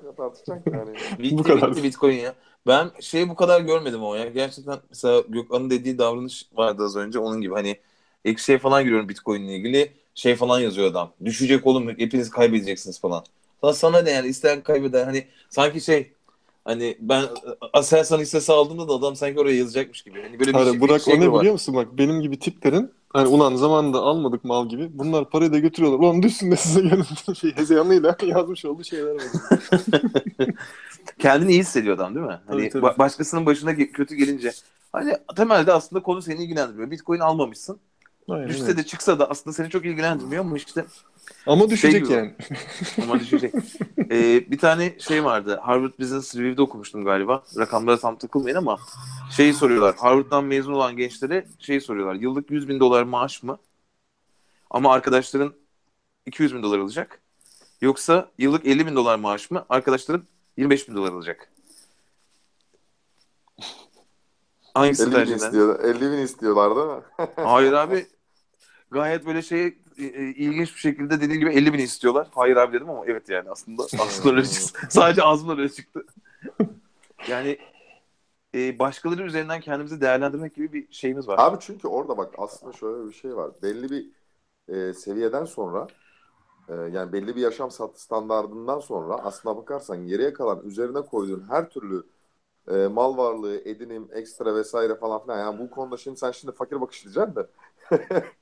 yani. 0.72 1.00
Bitti, 1.18 1.38
Bu 1.38 1.42
kadar. 1.42 1.70
bitti 1.70 1.82
Bitcoin 1.82 2.16
ya. 2.18 2.34
Ben 2.66 2.90
şeyi 3.00 3.28
bu 3.28 3.36
kadar 3.36 3.60
görmedim 3.60 4.02
o 4.04 4.14
ya. 4.14 4.28
Gerçekten 4.28 4.78
mesela 4.88 5.22
Gökhan'ın 5.28 5.70
dediği 5.70 5.98
davranış 5.98 6.48
vardı 6.52 6.82
az 6.84 6.96
önce 6.96 7.18
onun 7.18 7.40
gibi. 7.40 7.54
Hani 7.54 7.76
ilk 8.24 8.38
şey 8.38 8.58
falan 8.58 8.84
görüyorum 8.84 9.08
Bitcoin'le 9.08 9.48
ilgili. 9.48 9.92
Şey 10.14 10.36
falan 10.36 10.60
yazıyor 10.60 10.86
adam. 10.90 11.12
Düşecek 11.24 11.66
oğlum 11.66 11.88
hepiniz 11.88 12.30
kaybedeceksiniz 12.30 13.00
falan. 13.00 13.24
Lan 13.64 13.72
sana 13.72 14.02
ne 14.02 14.10
yani 14.10 14.28
isteyen 14.28 14.62
kaybeder. 14.62 15.04
Hani 15.04 15.26
sanki 15.50 15.80
şey 15.80 16.12
hani 16.64 16.96
ben 17.00 17.24
Aselsan 17.72 18.18
hissesi 18.20 18.52
aldığımda 18.52 18.88
da 18.88 18.92
adam 18.92 19.16
sanki 19.16 19.40
oraya 19.40 19.56
yazacakmış 19.56 20.02
gibi. 20.02 20.22
Hani 20.22 20.40
böyle 20.40 20.58
bir, 20.58 20.58
Hayır, 20.58 20.70
şey, 20.70 20.80
Burak 20.80 20.98
bir 20.98 21.00
şey 21.00 21.14
o 21.14 21.20
ne 21.20 21.32
var. 21.32 21.40
biliyor 21.40 21.52
musun? 21.52 21.74
Bak 21.74 21.98
benim 21.98 22.20
gibi 22.20 22.38
tiplerin 22.38 22.90
hani 23.12 23.28
ulan 23.28 23.56
zamanında 23.56 23.98
almadık 23.98 24.44
mal 24.44 24.68
gibi. 24.68 24.90
Bunlar 24.98 25.30
parayı 25.30 25.52
da 25.52 25.58
götürüyorlar. 25.58 25.98
Ulan 25.98 26.22
düşsün 26.22 26.50
de 26.50 26.56
size 26.56 26.80
gelin 26.80 27.04
şey 27.34 27.56
hezeyanıyla 27.56 28.16
yazmış 28.22 28.64
olduğu 28.64 28.84
şeyler 28.84 29.14
var. 29.14 29.22
Kendini 31.18 31.50
iyi 31.52 31.60
hissediyor 31.60 31.94
adam 31.96 32.14
değil 32.14 32.26
mi? 32.26 32.40
Hani 32.46 32.68
Tabii, 32.68 32.70
tabii. 32.70 32.86
ba- 32.86 32.98
başkasının 32.98 33.46
başına 33.46 33.72
ge- 33.72 33.92
kötü 33.92 34.14
gelince 34.14 34.52
hani 34.92 35.16
temelde 35.36 35.72
aslında 35.72 36.02
konu 36.02 36.22
seni 36.22 36.44
ilgilendirmiyor. 36.44 36.90
Bitcoin 36.90 37.20
almamışsın. 37.20 37.78
Aynen 38.28 38.48
Düşse 38.48 38.76
de 38.76 38.82
çıksa 38.82 39.18
da 39.18 39.30
aslında 39.30 39.54
seni 39.54 39.70
çok 39.70 39.84
ilgilendirmiyor 39.86 40.44
ama 40.44 40.56
işte 40.56 40.84
Ama 41.46 41.70
düşecek 41.70 42.04
gibi. 42.04 42.12
yani. 42.12 42.34
Ama 43.02 43.20
düşecek. 43.20 43.54
Ee, 43.98 44.50
bir 44.50 44.58
tane 44.58 44.98
şey 44.98 45.24
vardı. 45.24 45.60
Harvard 45.62 45.92
Business 45.98 46.36
Review'da 46.36 46.62
okumuştum 46.62 47.04
galiba. 47.04 47.42
Rakamlara 47.58 47.98
tam 47.98 48.16
takılmayın 48.18 48.56
ama 48.56 48.78
şeyi 49.36 49.54
soruyorlar. 49.54 49.96
Harvard'dan 49.96 50.44
mezun 50.44 50.72
olan 50.72 50.96
gençlere 50.96 51.46
şeyi 51.58 51.80
soruyorlar. 51.80 52.14
Yıllık 52.14 52.50
100 52.50 52.68
bin 52.68 52.80
dolar 52.80 53.02
maaş 53.02 53.42
mı? 53.42 53.58
Ama 54.70 54.92
arkadaşların 54.92 55.52
200 56.26 56.54
bin 56.54 56.62
dolar 56.62 56.78
alacak. 56.78 57.20
Yoksa 57.80 58.30
yıllık 58.38 58.66
50 58.66 58.86
bin 58.86 58.96
dolar 58.96 59.16
maaş 59.18 59.50
mı? 59.50 59.66
Arkadaşların 59.68 60.24
25 60.56 60.88
bin 60.88 60.94
dolar 60.96 61.12
alacak. 61.12 61.50
Hangisi 64.74 65.02
50 65.02 65.10
bin 65.10 65.16
tercih 65.16 65.34
eder? 65.36 65.46
istiyor, 65.46 65.84
50 65.84 66.00
bin 66.00 66.18
istiyorlar 66.18 66.76
değil 66.76 66.86
mi? 66.86 67.02
Hayır 67.36 67.72
abi. 67.72 68.06
Gayet 68.90 69.26
böyle 69.26 69.42
şey 69.42 69.78
e, 69.98 70.04
e, 70.04 70.22
ilginç 70.28 70.74
bir 70.74 70.80
şekilde 70.80 71.20
dediğin 71.20 71.40
gibi 71.40 71.50
50 71.50 71.72
bin 71.72 71.78
istiyorlar. 71.78 72.28
Hayır 72.34 72.56
abi 72.56 72.72
dedim 72.72 72.90
ama 72.90 73.06
evet 73.06 73.28
yani 73.28 73.50
aslında 73.50 73.82
aslında 73.82 74.36
öyle 74.36 74.46
çıktı. 74.46 74.80
Sadece 74.90 75.22
ağzımdan 75.22 75.58
öyle 75.58 75.68
çıktı. 75.68 76.06
yani 77.28 77.58
e, 78.54 78.78
başkaları 78.78 79.22
üzerinden 79.22 79.60
kendimizi 79.60 80.00
değerlendirmek 80.00 80.54
gibi 80.54 80.72
bir 80.72 80.92
şeyimiz 80.92 81.28
var. 81.28 81.36
Abi 81.38 81.56
çünkü 81.60 81.88
orada 81.88 82.18
bak 82.18 82.34
aslında 82.38 82.72
şöyle 82.72 83.08
bir 83.08 83.12
şey 83.12 83.36
var. 83.36 83.50
Belli 83.62 83.90
bir 83.90 84.06
e, 84.68 84.94
seviyeden 84.94 85.44
sonra 85.44 85.86
e, 86.68 86.74
yani 86.74 87.12
belli 87.12 87.36
bir 87.36 87.40
yaşam 87.40 87.70
standardından 87.94 88.80
sonra 88.80 89.14
aslına 89.14 89.56
bakarsan 89.56 90.06
geriye 90.06 90.32
kalan 90.32 90.62
üzerine 90.64 91.00
koyduğun 91.00 91.48
her 91.48 91.70
türlü 91.70 92.02
e, 92.70 92.86
mal 92.86 93.16
varlığı, 93.16 93.60
edinim, 93.60 94.08
ekstra 94.12 94.54
vesaire 94.54 94.94
falan 94.94 95.22
filan. 95.22 95.38
Yani 95.38 95.58
bu 95.58 95.70
konuda 95.70 95.96
şimdi 95.96 96.18
sen 96.18 96.30
şimdi 96.30 96.54
fakir 96.54 96.80
bakış 96.80 97.04
diyeceksin 97.04 97.34
de. 97.36 97.46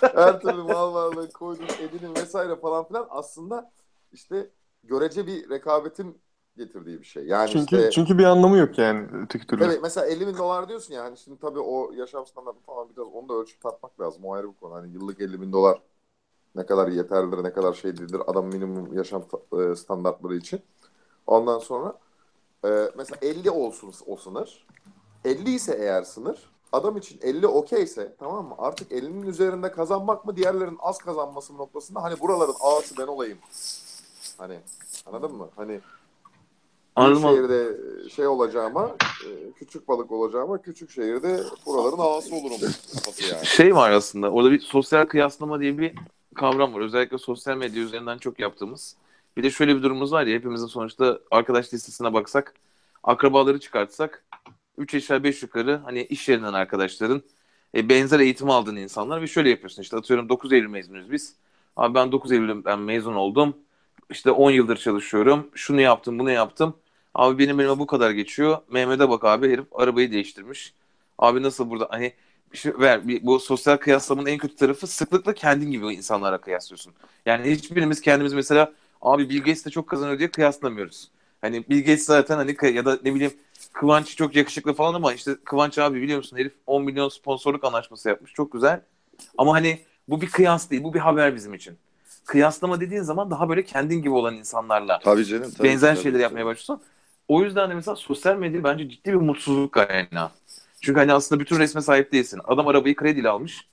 her 0.00 0.40
türlü 0.40 0.62
mal 0.62 0.94
varlığı 0.94 1.30
koyduğun 1.30 1.64
edinim 1.64 2.14
vesaire 2.14 2.56
falan 2.56 2.88
filan 2.88 3.06
aslında 3.10 3.72
işte 4.12 4.50
görece 4.84 5.26
bir 5.26 5.50
rekabetin 5.50 6.18
getirdiği 6.56 7.00
bir 7.00 7.04
şey. 7.04 7.26
Yani 7.26 7.50
Çünkü 7.50 7.76
işte 7.76 7.90
çünkü 7.90 8.18
bir 8.18 8.24
anlamı 8.24 8.56
yok 8.56 8.78
yani 8.78 9.08
öteki 9.12 9.46
türlü. 9.46 9.64
Evet 9.64 9.78
mesela 9.82 10.06
50 10.06 10.26
bin 10.26 10.36
dolar 10.36 10.68
diyorsun 10.68 10.94
ya 10.94 11.04
hani 11.04 11.16
şimdi 11.16 11.40
tabii 11.40 11.60
o 11.60 11.92
yaşam 11.92 12.26
standartı 12.26 12.60
falan 12.60 12.88
biraz 12.96 13.08
onu 13.12 13.28
da 13.28 13.34
ölçüp 13.34 13.60
tartmak 13.60 14.00
lazım. 14.00 14.24
O 14.24 14.34
ayrı 14.34 14.48
bir 14.48 14.56
konu. 14.56 14.74
Hani 14.74 14.92
yıllık 14.92 15.20
50 15.20 15.40
bin 15.40 15.52
dolar 15.52 15.82
ne 16.54 16.66
kadar 16.66 16.88
yeterlidir, 16.88 17.44
ne 17.44 17.52
kadar 17.52 17.72
şey 17.72 17.96
değildir 17.96 18.22
adam 18.26 18.46
minimum 18.46 18.94
yaşam 18.96 19.24
e, 19.52 19.76
standartları 19.76 20.36
için. 20.36 20.60
Ondan 21.26 21.58
sonra 21.58 21.98
e, 22.64 22.90
mesela 22.96 23.18
50 23.22 23.50
olsun 23.50 23.92
o 24.06 24.16
sınır. 24.16 24.66
50 25.24 25.50
ise 25.50 25.76
eğer 25.80 26.02
sınır 26.02 26.50
adam 26.72 26.96
için 26.96 27.18
50 27.22 27.46
okeyse 27.46 28.14
tamam 28.18 28.48
mı? 28.48 28.54
Artık 28.58 28.92
50'nin 28.92 29.26
üzerinde 29.26 29.72
kazanmak 29.72 30.24
mı 30.24 30.36
diğerlerin 30.36 30.78
az 30.80 30.98
kazanması 30.98 31.56
noktasında 31.56 32.02
hani 32.02 32.20
buraların 32.20 32.54
ağası 32.60 32.98
ben 32.98 33.06
olayım. 33.06 33.38
Hani 34.38 34.58
anladın 35.06 35.36
mı? 35.36 35.48
Hani 35.56 35.80
Anladım 36.96 37.22
şehirde 37.22 37.76
şey 38.10 38.26
olacağıma, 38.26 38.96
e, 39.26 39.52
küçük 39.52 39.88
balık 39.88 40.12
olacağıma 40.12 40.62
küçük 40.62 40.90
şehirde 40.90 41.40
buraların 41.66 41.98
ağası 41.98 42.34
olurum 42.34 42.58
yani. 43.30 43.46
Şey 43.46 43.74
var 43.76 43.90
aslında. 43.90 44.30
Orada 44.30 44.50
bir 44.50 44.60
sosyal 44.60 45.06
kıyaslama 45.06 45.60
diye 45.60 45.78
bir 45.78 45.94
kavram 46.34 46.74
var. 46.74 46.80
Özellikle 46.80 47.18
sosyal 47.18 47.56
medya 47.56 47.82
üzerinden 47.82 48.18
çok 48.18 48.38
yaptığımız. 48.38 48.96
Bir 49.36 49.42
de 49.42 49.50
şöyle 49.50 49.76
bir 49.76 49.82
durumumuz 49.82 50.12
var 50.12 50.26
ya 50.26 50.36
hepimizin 50.36 50.66
sonuçta 50.66 51.20
arkadaş 51.30 51.74
listesine 51.74 52.12
baksak, 52.12 52.54
akrabaları 53.02 53.60
çıkartsak 53.60 54.24
3 54.80 54.94
aşağı 54.94 55.24
5 55.24 55.42
yukarı 55.42 55.80
hani 55.84 56.02
iş 56.02 56.28
yerinden 56.28 56.52
arkadaşların 56.52 57.22
e, 57.74 57.88
benzer 57.88 58.20
eğitim 58.20 58.50
aldığın 58.50 58.76
insanlar 58.76 59.22
ve 59.22 59.26
şöyle 59.26 59.50
yapıyorsun 59.50 59.82
işte 59.82 59.96
atıyorum 59.96 60.28
9 60.28 60.52
Eylül 60.52 60.68
mezunuyuz 60.68 61.12
biz. 61.12 61.34
Abi 61.76 61.94
ben 61.94 62.12
9 62.12 62.32
Eylül'den 62.32 62.78
mezun 62.78 63.14
oldum. 63.14 63.56
İşte 64.10 64.30
10 64.30 64.50
yıldır 64.50 64.76
çalışıyorum. 64.76 65.48
Şunu 65.54 65.80
yaptım, 65.80 66.18
bunu 66.18 66.30
yaptım. 66.30 66.76
Abi 67.14 67.38
benim 67.38 67.60
elime 67.60 67.78
bu 67.78 67.86
kadar 67.86 68.10
geçiyor. 68.10 68.58
Mehmet'e 68.70 69.08
bak 69.08 69.24
abi 69.24 69.50
herif 69.50 69.64
arabayı 69.72 70.12
değiştirmiş. 70.12 70.74
Abi 71.18 71.42
nasıl 71.42 71.70
burada 71.70 71.86
hani 71.90 72.12
şu, 72.52 72.80
ver 72.80 73.00
bu 73.22 73.40
sosyal 73.40 73.76
kıyaslamanın 73.76 74.26
en 74.26 74.38
kötü 74.38 74.56
tarafı 74.56 74.86
sıklıkla 74.86 75.34
kendin 75.34 75.70
gibi 75.70 75.94
insanlara 75.94 76.38
kıyaslıyorsun. 76.38 76.92
Yani 77.26 77.50
hiçbirimiz 77.50 78.00
kendimiz 78.00 78.32
mesela 78.32 78.72
abi 79.02 79.28
Bill 79.30 79.38
Gates 79.38 79.66
de 79.66 79.70
çok 79.70 79.88
kazanıyor 79.88 80.18
diye 80.18 80.30
kıyaslamıyoruz. 80.30 81.10
Hani 81.40 81.68
Bill 81.68 81.78
Gates 81.78 82.04
zaten 82.04 82.36
hani 82.36 82.74
ya 82.74 82.84
da 82.84 82.98
ne 83.04 83.14
bileyim 83.14 83.32
Kıvanç 83.72 84.16
çok 84.16 84.36
yakışıklı 84.36 84.74
falan 84.74 84.94
ama 84.94 85.12
işte 85.12 85.36
Kıvanç 85.44 85.78
abi 85.78 86.02
biliyor 86.02 86.18
musun 86.18 86.36
herif 86.36 86.52
10 86.66 86.84
milyon 86.84 87.08
sponsorluk 87.08 87.64
anlaşması 87.64 88.08
yapmış. 88.08 88.32
Çok 88.32 88.52
güzel. 88.52 88.80
Ama 89.38 89.54
hani 89.54 89.80
bu 90.08 90.20
bir 90.20 90.30
kıyas 90.30 90.70
değil. 90.70 90.82
Bu 90.82 90.94
bir 90.94 90.98
haber 90.98 91.34
bizim 91.34 91.54
için. 91.54 91.78
Kıyaslama 92.26 92.80
dediğin 92.80 93.02
zaman 93.02 93.30
daha 93.30 93.48
böyle 93.48 93.64
kendin 93.64 94.02
gibi 94.02 94.10
olan 94.10 94.34
insanlarla 94.34 94.98
Tabii 94.98 95.24
canım. 95.24 95.50
tabii, 95.50 95.68
benzer 95.68 95.94
tabii, 95.94 96.02
şeyler 96.02 96.16
tabii. 96.16 96.22
yapmaya 96.22 96.46
başlıyorsan 96.46 96.80
o 97.28 97.42
yüzden 97.42 97.70
de 97.70 97.74
mesela 97.74 97.96
sosyal 97.96 98.36
medya 98.36 98.64
bence 98.64 98.88
ciddi 98.88 99.10
bir 99.10 99.16
mutsuzluk 99.16 99.72
kaynağı. 99.72 100.30
Çünkü 100.80 101.00
hani 101.00 101.12
aslında 101.12 101.40
bütün 101.40 101.58
resme 101.58 101.80
sahip 101.80 102.12
değilsin. 102.12 102.40
Adam 102.44 102.68
arabayı 102.68 102.96
krediyle 102.96 103.28
almış. 103.28 103.68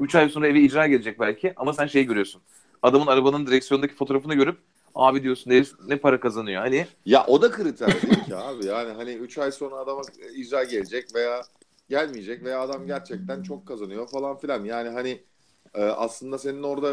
3 0.00 0.14
ay 0.14 0.28
sonra 0.28 0.48
eve 0.48 0.60
icra 0.60 0.86
gelecek 0.86 1.20
belki 1.20 1.52
ama 1.56 1.72
sen 1.72 1.86
şeyi 1.86 2.06
görüyorsun. 2.06 2.42
Adamın 2.82 3.06
arabanın 3.06 3.46
direksiyondaki 3.46 3.94
fotoğrafını 3.94 4.34
görüp 4.34 4.58
abi 4.94 5.22
diyorsun 5.22 5.50
herif 5.50 5.72
ne 5.88 5.96
para 5.96 6.20
kazanıyor. 6.20 6.62
Hani 6.62 6.86
Ya 7.06 7.24
o 7.26 7.42
da 7.42 7.50
kriter 7.50 7.88
değil 7.88 8.24
ki 8.24 8.36
abi. 8.36 8.66
Yani 8.66 8.92
hani 8.92 9.10
3 9.12 9.38
ay 9.38 9.52
sonra 9.52 9.76
adama 9.76 10.02
icra 10.36 10.64
gelecek 10.64 11.14
veya 11.14 11.40
gelmeyecek 11.88 12.44
veya 12.44 12.60
adam 12.60 12.86
gerçekten 12.86 13.42
çok 13.42 13.66
kazanıyor 13.66 14.08
falan 14.08 14.38
filan. 14.38 14.64
Yani 14.64 14.88
hani 14.88 15.22
e, 15.74 15.82
aslında 15.84 16.38
senin 16.38 16.62
orada 16.62 16.92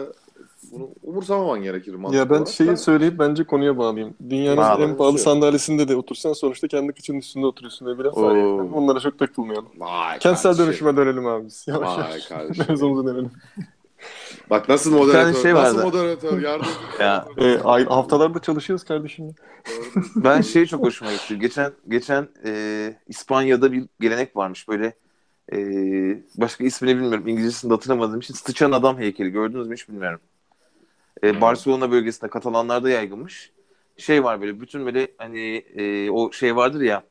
bunu 0.72 0.90
umursamaman 1.04 1.64
gerekir 1.64 1.94
mantıklı 1.96 2.18
Ya 2.18 2.30
ben 2.30 2.36
olarak 2.36 2.48
şeyi 2.50 2.70
da. 2.70 2.76
söyleyip 2.78 3.20
bence 3.20 3.44
konuya 3.44 3.78
bağlayayım. 3.78 4.16
Dünyanın 4.30 4.58
Bağla. 4.58 4.84
en 4.84 4.98
pahalı 4.98 5.18
Şey. 5.18 5.24
sandalyesinde 5.24 5.88
de 5.88 5.96
otursan 5.96 6.34
sonuçta 6.34 6.68
kendi 6.68 6.94
kıçının 6.94 7.18
üstünde 7.18 7.46
oturuyorsun 7.46 7.86
ve 7.86 8.00
biraz. 8.00 8.18
Onlara 8.18 9.00
çok 9.00 9.20
takılmayalım. 9.20 9.70
Vay 9.78 10.20
Kentsel 10.20 10.44
kardeşim. 10.44 10.66
dönüşüme 10.68 10.98
dönelim 10.98 11.26
abi 11.28 11.46
biz. 11.46 11.66
Yavaş 11.68 11.98
Vay 11.98 12.10
yavaş. 12.10 12.26
kardeşim. 12.28 12.66
Mevzumuza 12.70 13.08
dönelim. 13.10 13.32
Bak 14.50 14.70
nasıl 14.70 14.92
tane 14.92 15.06
moderatör, 15.06 15.42
şey 15.42 15.54
nasıl 15.54 15.78
vardı. 15.78 15.86
moderatör, 15.86 16.42
yardımcı. 16.42 16.72
Ya. 17.00 17.28
E, 17.38 17.60
ay, 17.60 17.86
haftalarda 17.86 18.40
çalışıyoruz 18.40 18.86
kardeşim. 18.86 19.36
ben 20.16 20.42
şey 20.42 20.66
çok 20.66 20.84
hoşuma 20.84 21.12
gitti. 21.12 21.40
Geçen 21.40 21.72
geçen 21.88 22.28
e, 22.46 22.94
İspanya'da 23.08 23.72
bir 23.72 23.86
gelenek 24.00 24.36
varmış 24.36 24.68
böyle 24.68 24.94
e, 25.54 25.58
başka 26.36 26.64
ismini 26.64 26.96
bilmiyorum. 26.96 27.28
İngilizcesini 27.28 27.70
de 27.70 27.74
hatırlamadığım 27.74 28.20
için 28.20 28.34
sıçan 28.34 28.72
adam 28.72 29.00
heykeli 29.00 29.30
gördünüz 29.30 29.68
mü 29.68 29.76
hiç 29.76 29.90
bilmiyorum. 29.90 30.20
E, 31.24 31.42
Barcelona 31.42 31.92
bölgesinde 31.92 32.30
Katalanlarda 32.30 32.90
yaygınmış. 32.90 33.52
Şey 33.98 34.24
var 34.24 34.42
böyle 34.42 34.62
bütün 34.62 34.86
böyle 34.86 35.08
hani 35.18 35.56
e, 35.76 36.10
o 36.10 36.32
şey 36.32 36.56
vardır 36.56 36.82
ya 36.82 37.04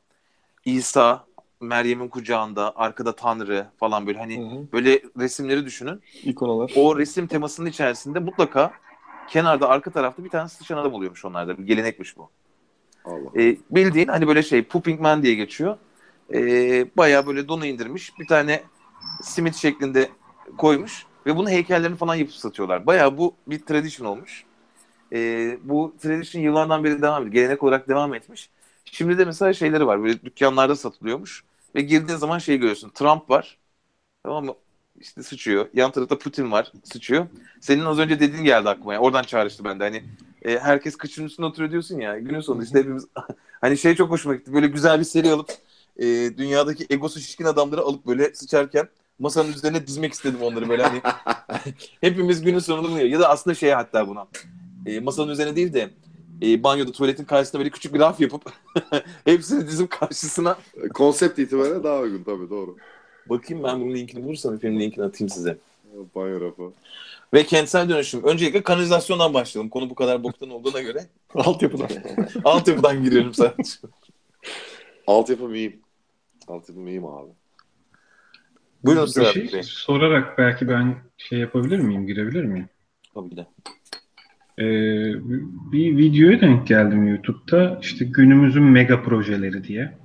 İsa 0.65 1.25
Meryem'in 1.65 2.07
kucağında 2.07 2.73
arkada 2.75 3.15
Tanrı 3.15 3.67
falan 3.77 4.07
böyle 4.07 4.19
hani 4.19 4.37
Hı 4.37 4.55
hı. 4.55 4.71
böyle 4.73 5.01
resimleri 5.19 5.65
düşünün. 5.65 6.01
İkonalar. 6.23 6.71
O 6.75 6.97
resim 6.97 7.27
temasının 7.27 7.69
içerisinde 7.69 8.19
mutlaka 8.19 8.73
kenarda 9.27 9.69
arka 9.69 9.91
tarafta 9.91 10.23
bir 10.23 10.29
tane 10.29 10.49
sıçan 10.49 10.77
adam 10.77 10.93
oluyormuş 10.93 11.25
onlarda. 11.25 11.57
Bir 11.57 11.63
gelenekmiş 11.63 12.17
bu. 12.17 12.29
Allah. 13.05 13.41
E, 13.41 13.57
bildiğin 13.71 14.07
hani 14.07 14.27
böyle 14.27 14.43
şey 14.43 14.63
Pooping 14.63 15.01
Man 15.01 15.23
diye 15.23 15.35
geçiyor. 15.35 15.77
E, 16.33 16.39
bayağı 16.97 17.27
böyle 17.27 17.47
donu 17.47 17.65
indirmiş. 17.65 18.19
Bir 18.19 18.27
tane 18.27 18.63
simit 19.21 19.55
şeklinde 19.55 20.09
koymuş. 20.57 21.05
Ve 21.25 21.35
bunu 21.35 21.49
heykellerini 21.49 21.95
falan 21.95 22.15
yapıp 22.15 22.35
satıyorlar. 22.35 22.85
Bayağı 22.85 23.17
bu 23.17 23.33
bir 23.47 23.59
tradition 23.59 24.07
olmuş. 24.07 24.43
E, 25.13 25.17
bu 25.63 25.93
tradition 26.01 26.41
yıllardan 26.41 26.83
beri 26.83 27.01
devam 27.01 27.21
ediyor. 27.21 27.33
Gelenek 27.33 27.63
olarak 27.63 27.89
devam 27.89 28.13
etmiş. 28.13 28.49
Şimdi 28.85 29.17
de 29.17 29.25
mesela 29.25 29.53
şeyleri 29.53 29.87
var. 29.87 30.03
Böyle 30.03 30.21
dükkanlarda 30.21 30.75
satılıyormuş. 30.75 31.43
Ve 31.75 31.81
girdiğin 31.81 32.17
zaman 32.17 32.39
şey 32.39 32.57
görüyorsun. 32.57 32.89
Trump 32.89 33.29
var. 33.29 33.57
Tamam 34.23 34.45
mı? 34.45 34.55
İşte 34.99 35.23
sıçıyor. 35.23 35.67
Yan 35.73 35.91
tarafta 35.91 36.17
Putin 36.17 36.51
var. 36.51 36.71
Sıçıyor. 36.83 37.27
Senin 37.61 37.85
az 37.85 37.99
önce 37.99 38.19
dediğin 38.19 38.43
geldi 38.43 38.69
aklıma. 38.69 38.93
Yani 38.93 39.03
oradan 39.03 39.23
çağrıştı 39.23 39.63
bende. 39.63 39.83
Hani 39.83 40.03
e, 40.41 40.59
herkes 40.59 40.95
kıçının 40.95 41.27
üstünde 41.27 41.47
oturuyor 41.47 41.71
diyorsun 41.71 41.99
ya. 41.99 42.19
Günün 42.19 42.39
sonunda 42.39 42.63
işte 42.63 42.79
hepimiz 42.79 43.07
hani 43.61 43.77
şey 43.77 43.95
çok 43.95 44.09
hoşuma 44.09 44.35
gitti. 44.35 44.53
Böyle 44.53 44.67
güzel 44.67 44.99
bir 44.99 45.03
seri 45.05 45.31
alıp 45.31 45.49
e, 45.97 46.05
dünyadaki 46.37 46.85
egosu 46.89 47.19
şişkin 47.19 47.45
adamları 47.45 47.81
alıp 47.81 48.07
böyle 48.07 48.35
sıçarken 48.35 48.89
masanın 49.19 49.53
üzerine 49.53 49.87
dizmek 49.87 50.13
istedim 50.13 50.39
onları 50.41 50.69
böyle 50.69 50.83
hani 50.83 51.01
hepimiz 52.01 52.41
günün 52.41 52.59
sonunda 52.59 52.89
bunu 52.89 53.01
ya 53.01 53.19
da 53.19 53.29
aslında 53.29 53.55
şey 53.55 53.71
hatta 53.71 54.07
buna 54.07 54.27
e, 54.85 54.99
masanın 54.99 55.31
üzerine 55.31 55.55
değil 55.55 55.73
de 55.73 55.89
e, 56.41 56.63
banyoda 56.63 56.91
tuvaletin 56.91 57.25
karşısında 57.25 57.59
böyle 57.59 57.69
küçük 57.69 57.93
bir 57.93 57.99
raf 57.99 58.19
yapıp 58.19 58.53
hepsini 59.25 59.67
dizim 59.67 59.87
karşısına 59.87 60.57
Konsept 60.93 61.39
itibariyle 61.39 61.83
daha 61.83 61.99
uygun 61.99 62.23
tabii 62.23 62.49
doğru. 62.49 62.75
bakayım 63.29 63.63
ben 63.63 63.81
bunun 63.81 63.95
linkini 63.95 64.23
bulursam 64.23 64.57
film 64.57 64.79
linkini 64.79 65.05
atayım 65.05 65.29
size. 65.29 65.57
Banyo 66.15 66.41
rafı. 66.41 66.71
Ve 67.33 67.43
kentsel 67.43 67.89
dönüşüm. 67.89 68.23
Öncelikle 68.23 68.63
kanalizasyondan 68.63 69.33
başlayalım. 69.33 69.69
Konu 69.69 69.89
bu 69.89 69.95
kadar 69.95 70.23
boktan 70.23 70.49
olduğuna 70.49 70.81
göre. 70.81 71.05
Altyapıdan. 71.35 71.89
Altyapıdan 72.43 73.03
giriyorum 73.03 73.33
sadece. 73.33 73.71
Altyapı 75.07 75.43
miyim? 75.43 75.79
Altyapı 76.47 76.81
miyim 76.81 77.05
abi? 77.05 77.29
Buyurun 78.83 79.07
Bir 79.15 79.49
şey 79.49 79.63
sorarak 79.63 80.37
belki 80.37 80.67
ben 80.67 80.95
şey 81.17 81.39
yapabilir 81.39 81.79
miyim, 81.79 82.07
girebilir 82.07 82.43
miyim? 82.43 82.69
Tabii 83.13 83.29
ki 83.29 83.37
de. 83.37 83.47
Ee, 84.59 84.63
bir 85.71 85.97
videoya 85.97 86.41
denk 86.41 86.67
geldim 86.67 87.07
YouTube'da. 87.07 87.79
İşte 87.81 88.05
günümüzün 88.05 88.63
mega 88.63 89.01
projeleri 89.03 89.63
diye. 89.63 89.97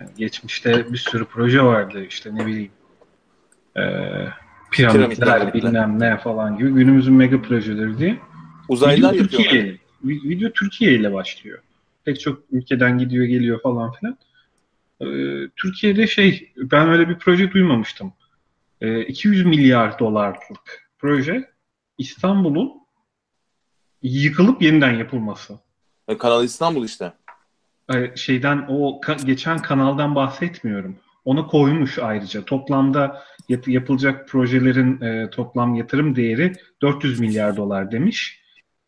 Yani 0.00 0.10
geçmişte 0.16 0.92
bir 0.92 0.96
sürü 0.98 1.24
proje 1.24 1.62
vardı. 1.62 2.04
İşte 2.04 2.34
ne 2.34 2.46
bileyim. 2.46 2.70
Ee, 3.76 3.80
piramitler, 4.72 5.08
Piramitler. 5.38 5.54
bilmem 5.54 6.00
ne 6.00 6.16
falan 6.18 6.58
gibi. 6.58 6.70
Günümüzün 6.72 7.14
mega 7.14 7.42
projeleri 7.42 7.98
diye. 7.98 8.16
Uzaylılar 8.68 9.12
Video 9.12 9.22
yapıyorlar. 9.22 9.50
Türkiye, 9.50 9.78
vi- 10.04 10.28
video 10.28 10.50
Türkiye 10.50 10.92
ile 10.94 11.12
başlıyor. 11.12 11.58
Pek 12.04 12.20
çok 12.20 12.42
ülkeden 12.52 12.98
gidiyor 12.98 13.24
geliyor 13.24 13.60
falan 13.62 13.92
filan. 13.92 14.18
Ee, 15.00 15.48
Türkiye'de 15.56 16.06
şey 16.06 16.52
ben 16.56 16.88
öyle 16.88 17.08
bir 17.08 17.14
proje 17.18 17.50
duymamıştım. 17.52 18.12
Ee, 18.80 19.00
200 19.04 19.46
milyar 19.46 19.98
dolarlık 19.98 20.88
proje 20.98 21.50
İstanbul'un 21.98 22.72
yıkılıp 24.02 24.62
yeniden 24.62 24.92
yapılması. 24.92 25.58
E, 26.08 26.18
Kanal 26.18 26.44
İstanbul 26.44 26.84
işte. 26.84 27.12
Ee, 27.94 28.12
şeyden 28.16 28.66
o 28.68 29.00
ka- 29.00 29.26
geçen 29.26 29.58
kanaldan 29.58 30.14
bahsetmiyorum. 30.14 30.96
Onu 31.24 31.46
koymuş 31.46 31.98
ayrıca. 31.98 32.44
Toplamda 32.44 33.22
yap- 33.48 33.68
yapılacak 33.68 34.28
projelerin 34.28 35.00
e, 35.00 35.30
toplam 35.30 35.74
yatırım 35.74 36.16
değeri 36.16 36.52
400 36.82 37.20
milyar 37.20 37.56
dolar 37.56 37.90
demiş. 37.92 38.40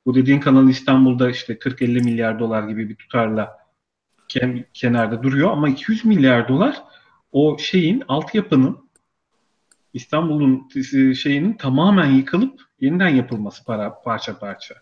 Bu 0.07 0.15
dediğin 0.15 0.41
kanal 0.41 0.69
İstanbul'da 0.69 1.31
işte 1.31 1.55
40-50 1.59 2.05
milyar 2.05 2.39
dolar 2.39 2.69
gibi 2.69 2.89
bir 2.89 2.97
tutarla 2.97 3.59
ken- 4.29 4.65
kenarda 4.75 5.23
duruyor 5.23 5.51
ama 5.51 5.69
200 5.69 6.05
milyar 6.05 6.49
dolar 6.49 6.83
o 7.33 7.59
şeyin 7.59 8.03
altyapının 8.09 8.91
İstanbul'un 9.93 10.69
e, 10.95 11.15
şeyinin 11.15 11.53
tamamen 11.53 12.11
yıkılıp 12.11 12.61
yeniden 12.81 13.09
yapılması 13.09 13.65
para 13.65 14.03
parça 14.03 14.39
parça. 14.39 14.75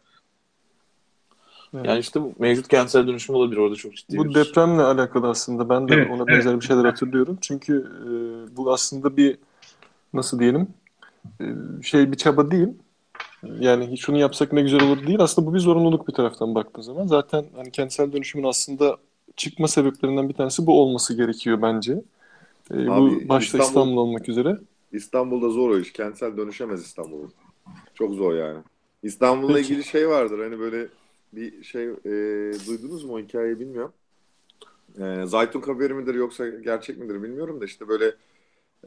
Yani 1.72 1.98
işte 1.98 2.22
bu 2.22 2.32
mevcut 2.38 2.68
kentsel 2.68 3.06
dönüşüm 3.06 3.34
olabilir 3.34 3.56
orada 3.60 3.74
çok 3.74 3.96
ciddi 3.96 4.16
Bu 4.18 4.24
bir- 4.24 4.34
depremle 4.34 4.82
alakalı 4.82 5.28
aslında. 5.28 5.68
Ben 5.68 5.88
de 5.88 5.94
Evet, 5.94 6.10
ona 6.10 6.16
evet. 6.22 6.28
benzer 6.28 6.60
bir 6.60 6.64
şeyler 6.66 6.84
hatırlıyorum. 6.84 7.38
Çünkü 7.40 7.78
e, 8.06 8.56
bu 8.56 8.72
aslında 8.72 9.16
bir 9.16 9.38
nasıl 10.14 10.38
diyelim 10.38 10.68
e, 11.40 11.44
şey 11.82 12.12
bir 12.12 12.16
çaba 12.16 12.50
değil. 12.50 12.68
Yani 13.60 13.98
şunu 13.98 14.18
yapsak 14.18 14.52
ne 14.52 14.62
güzel 14.62 14.82
olur 14.82 15.06
değil. 15.06 15.20
Aslında 15.20 15.48
bu 15.48 15.54
bir 15.54 15.58
zorunluluk 15.58 16.08
bir 16.08 16.12
taraftan 16.12 16.54
baktığın 16.54 16.82
zaman. 16.82 17.06
Zaten 17.06 17.44
hani 17.56 17.70
kentsel 17.70 18.12
dönüşümün 18.12 18.44
aslında 18.48 18.96
çıkma 19.36 19.68
sebeplerinden 19.68 20.28
bir 20.28 20.34
tanesi 20.34 20.66
bu 20.66 20.80
olması 20.82 21.16
gerekiyor 21.16 21.62
bence. 21.62 21.92
E, 22.70 22.86
bu 22.86 22.92
Abi, 22.92 23.28
başta 23.28 23.58
İstanbul- 23.58 23.68
İstanbul 23.68 23.96
olmak 23.96 24.28
üzere. 24.28 24.58
İstanbul'da 24.92 25.48
zor 25.48 25.70
o 25.70 25.78
iş. 25.78 25.92
Kentsel 25.92 26.36
dönüşemez 26.36 26.82
İstanbul'un. 26.84 27.32
Çok 27.94 28.14
zor 28.14 28.34
yani. 28.34 28.58
İstanbul'la 29.02 29.54
Peki. 29.54 29.72
ilgili 29.72 29.84
şey 29.84 30.08
vardır. 30.08 30.38
Hani 30.38 30.58
böyle 30.58 30.88
bir 31.32 31.62
şey 31.62 31.84
e, 31.88 31.94
duydunuz 32.66 33.04
mu 33.04 33.14
o 33.14 33.18
hikayeyi 33.18 33.60
bilmiyorum. 33.60 33.92
E, 35.00 35.26
Zaytun 35.26 35.60
haberi 35.60 35.94
midir 35.94 36.14
yoksa 36.14 36.48
gerçek 36.48 36.98
midir 36.98 37.22
bilmiyorum 37.22 37.60
da 37.60 37.64
işte 37.64 37.88
böyle 37.88 38.14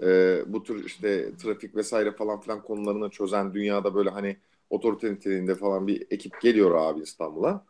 e, 0.02 0.44
bu 0.48 0.64
tür 0.64 0.86
işte 0.86 1.38
trafik 1.38 1.76
vesaire 1.76 2.12
falan 2.12 2.42
filan 2.42 2.62
konularını 2.64 3.10
çözen 3.10 3.54
dünyada 3.54 3.96
böyle 3.96 4.10
hani 4.10 4.38
otorite 4.70 5.14
niteliğinde 5.14 5.56
falan 5.56 5.88
bir 5.88 6.08
ekip 6.12 6.42
geliyor 6.42 6.76
abi 6.76 7.02
İstanbul'a. 7.02 7.66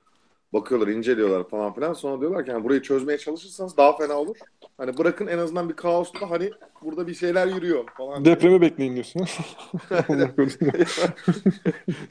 Bakıyorlar, 0.54 0.88
inceliyorlar 0.88 1.50
falan 1.50 1.74
filan. 1.74 1.94
Sonra 1.94 2.22
diyorlar 2.22 2.46
ki 2.46 2.52
hani 2.52 2.64
burayı 2.64 2.82
çözmeye 2.82 3.18
çalışırsanız 3.18 3.78
daha 3.78 3.98
fena 3.98 4.14
olur. 4.14 4.38
Hani 4.78 4.98
bırakın 4.98 5.28
en 5.28 5.38
azından 5.38 5.70
bir 5.70 5.76
kaosta 5.76 6.30
hani 6.30 6.52
burada 6.84 7.08
bir 7.08 7.14
şeyler 7.14 7.48
yürüyor 7.48 7.84
falan. 7.98 8.26
Depremi 8.26 8.62
bekleyin 8.62 8.94
diyorsun. 8.94 9.20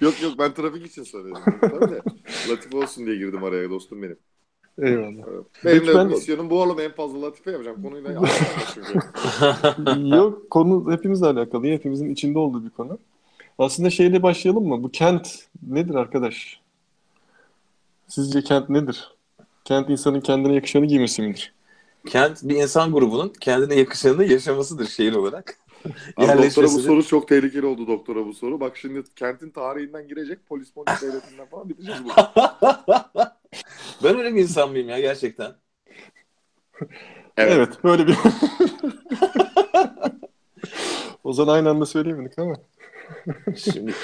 yok 0.00 0.22
yok 0.22 0.32
ben 0.38 0.54
trafik 0.54 0.86
için 0.86 1.02
söyledim. 1.02 1.42
Tabii 1.60 1.90
de. 1.90 2.00
Latife 2.50 2.76
olsun 2.76 3.06
diye 3.06 3.16
girdim 3.16 3.44
araya 3.44 3.70
dostum 3.70 4.02
benim. 4.02 4.18
Eyvallah. 4.78 5.26
Benim 5.26 5.62
Peki 5.62 5.86
de 5.86 5.94
ben- 5.94 6.06
misyonum 6.06 6.50
bu 6.50 6.62
oğlum 6.62 6.80
en 6.80 6.92
fazla 6.92 7.22
latife 7.22 7.50
yapacağım. 7.50 7.82
Konuyla. 7.82 8.12
Yok 10.16 10.50
konu 10.50 10.92
hepimizle 10.92 11.26
alakalı. 11.26 11.66
Hepimizin 11.66 12.10
içinde 12.10 12.38
olduğu 12.38 12.64
bir 12.64 12.70
konu. 12.70 12.98
Aslında 13.58 13.90
şeyle 13.90 14.22
başlayalım 14.22 14.68
mı? 14.68 14.82
Bu 14.82 14.90
kent 14.90 15.48
nedir 15.70 15.94
arkadaş? 15.94 16.63
Sizce 18.08 18.42
kent 18.42 18.68
nedir? 18.68 19.14
Kent 19.64 19.90
insanın 19.90 20.20
kendine 20.20 20.54
yakışanı 20.54 20.86
giymesi 20.86 21.22
midir? 21.22 21.54
Kent 22.06 22.42
bir 22.42 22.56
insan 22.56 22.92
grubunun 22.92 23.32
kendine 23.40 23.74
yakışanını 23.74 24.24
yaşamasıdır 24.24 24.86
şehir 24.88 25.12
olarak. 25.14 25.58
Abi 26.16 26.42
doktora 26.42 26.66
bu 26.66 26.80
soru 26.80 27.06
çok 27.06 27.28
tehlikeli 27.28 27.66
oldu 27.66 27.86
doktora 27.86 28.26
bu 28.26 28.34
soru. 28.34 28.60
Bak 28.60 28.76
şimdi 28.76 29.02
kentin 29.16 29.50
tarihinden 29.50 30.08
girecek 30.08 30.46
polis 30.46 30.70
polis 30.72 31.02
devletinden 31.02 31.46
falan 31.46 31.68
biteceğiz 31.68 32.04
bu. 32.04 32.08
ben 34.04 34.18
öyle 34.18 34.34
bir 34.34 34.42
insan 34.42 34.70
mıyım 34.70 34.88
ya 34.88 35.00
gerçekten? 35.00 35.52
Evet, 37.36 37.84
böyle 37.84 38.06
bir... 38.06 38.16
O 41.24 41.32
zaman 41.32 41.54
aynı 41.54 41.70
anda 41.70 41.86
söyleyemedik 41.86 42.38
ama. 42.38 42.54
Şimdi 43.56 43.94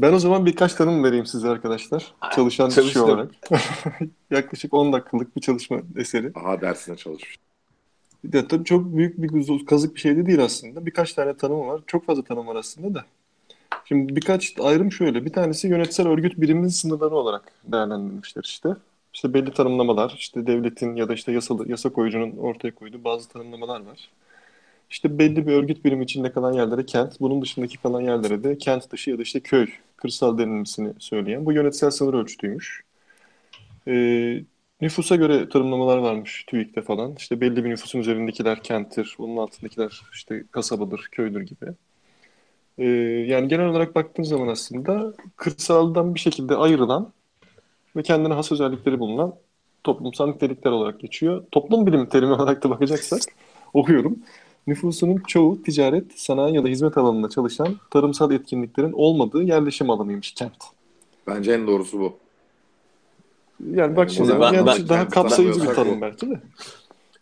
Ben 0.00 0.12
o 0.12 0.18
zaman 0.18 0.46
birkaç 0.46 0.74
tanım 0.74 1.04
vereyim 1.04 1.26
size 1.26 1.48
arkadaşlar. 1.48 2.14
Çalışan 2.34 2.68
kişi 2.68 2.80
çalıştım. 2.80 3.04
olarak. 3.04 3.30
Yaklaşık 4.30 4.74
10 4.74 4.92
dakikalık 4.92 5.36
bir 5.36 5.40
çalışma 5.40 5.80
eseri. 5.96 6.32
Aha 6.34 6.60
dersine 6.60 6.96
çalışmış. 6.96 7.36
Ya, 8.32 8.48
tabii 8.48 8.64
çok 8.64 8.96
büyük 8.96 9.22
bir 9.22 9.66
kazık 9.66 9.94
bir 9.94 10.00
şey 10.00 10.16
de 10.16 10.26
değil 10.26 10.44
aslında. 10.44 10.86
Birkaç 10.86 11.12
tane 11.12 11.36
tanımı 11.36 11.66
var. 11.66 11.80
Çok 11.86 12.06
fazla 12.06 12.22
tanım 12.22 12.46
var 12.46 12.56
aslında 12.56 12.94
da. 12.94 13.04
Şimdi 13.84 14.16
birkaç 14.16 14.54
ayrım 14.60 14.92
şöyle. 14.92 15.24
Bir 15.24 15.32
tanesi 15.32 15.68
yönetsel 15.68 16.08
örgüt 16.08 16.40
biriminin 16.40 16.68
sınırları 16.68 17.14
olarak 17.14 17.52
değerlendirilmişler 17.64 18.42
işte. 18.44 18.68
İşte 19.14 19.34
belli 19.34 19.52
tanımlamalar, 19.52 20.14
işte 20.18 20.46
devletin 20.46 20.96
ya 20.96 21.08
da 21.08 21.14
işte 21.14 21.32
yasalı, 21.32 21.70
yasa 21.70 21.88
koyucunun 21.88 22.36
ortaya 22.36 22.74
koyduğu 22.74 23.04
bazı 23.04 23.28
tanımlamalar 23.28 23.80
var. 23.80 24.08
İşte 24.90 25.18
belli 25.18 25.46
bir 25.46 25.52
örgüt 25.52 25.84
birimi 25.84 26.04
içinde 26.04 26.32
kalan 26.32 26.52
yerlere 26.52 26.86
kent, 26.86 27.20
bunun 27.20 27.42
dışındaki 27.42 27.78
kalan 27.78 28.00
yerlere 28.00 28.44
de 28.44 28.58
kent 28.58 28.90
dışı 28.92 29.10
ya 29.10 29.18
da 29.18 29.22
işte 29.22 29.40
köy, 29.40 29.66
kırsal 29.96 30.38
denilmesini 30.38 30.92
söyleyen 30.98 31.46
bu 31.46 31.52
yönetsel 31.52 31.90
sınır 31.90 32.14
ölçütüymüş. 32.14 32.84
Ee, 33.88 34.44
nüfusa 34.80 35.16
göre 35.16 35.48
tanımlamalar 35.48 35.98
varmış 35.98 36.44
TÜİK'te 36.46 36.82
falan. 36.82 37.14
İşte 37.18 37.40
belli 37.40 37.64
bir 37.64 37.70
nüfusun 37.70 37.98
üzerindekiler 37.98 38.62
kenttir, 38.62 39.14
bunun 39.18 39.36
altındakiler 39.36 40.02
işte 40.12 40.44
kasabadır, 40.50 41.08
köydür 41.12 41.40
gibi. 41.40 41.66
Ee, 42.78 42.84
yani 43.28 43.48
genel 43.48 43.66
olarak 43.66 43.94
baktığın 43.94 44.22
zaman 44.22 44.48
aslında 44.48 45.14
kırsaldan 45.36 46.14
bir 46.14 46.20
şekilde 46.20 46.56
ayrılan 46.56 47.12
ve 47.96 48.02
kendine 48.02 48.34
has 48.34 48.52
özellikleri 48.52 48.98
bulunan 48.98 49.34
toplumsal 49.84 50.26
nitelikler 50.26 50.70
olarak 50.70 51.00
geçiyor. 51.00 51.44
Toplum 51.52 51.86
bilim 51.86 52.06
terimi 52.06 52.32
olarak 52.34 52.64
da 52.64 52.70
bakacaksak 52.70 53.20
okuyorum. 53.74 54.18
Nüfusunun 54.66 55.22
çoğu 55.26 55.62
ticaret, 55.62 56.18
sanayi 56.20 56.54
ya 56.54 56.64
da 56.64 56.68
hizmet 56.68 56.98
alanında 56.98 57.28
çalışan 57.28 57.76
tarımsal 57.90 58.32
etkinliklerin 58.32 58.92
olmadığı 58.92 59.42
yerleşim 59.42 59.90
alanıymış 59.90 60.32
kent. 60.32 60.52
Bence 61.26 61.52
en 61.52 61.66
doğrusu 61.66 62.00
bu. 62.00 62.16
Yani 63.74 63.96
bak 63.96 64.10
şimdi 64.10 64.40
Ben- 64.40 64.52
yani 64.52 64.66
ben- 64.66 64.88
daha 64.88 65.02
ben- 65.04 65.08
kapsayıcı 65.08 65.62
bir 65.62 65.66
tanım 65.66 66.00
belki 66.00 66.30
de. 66.30 66.40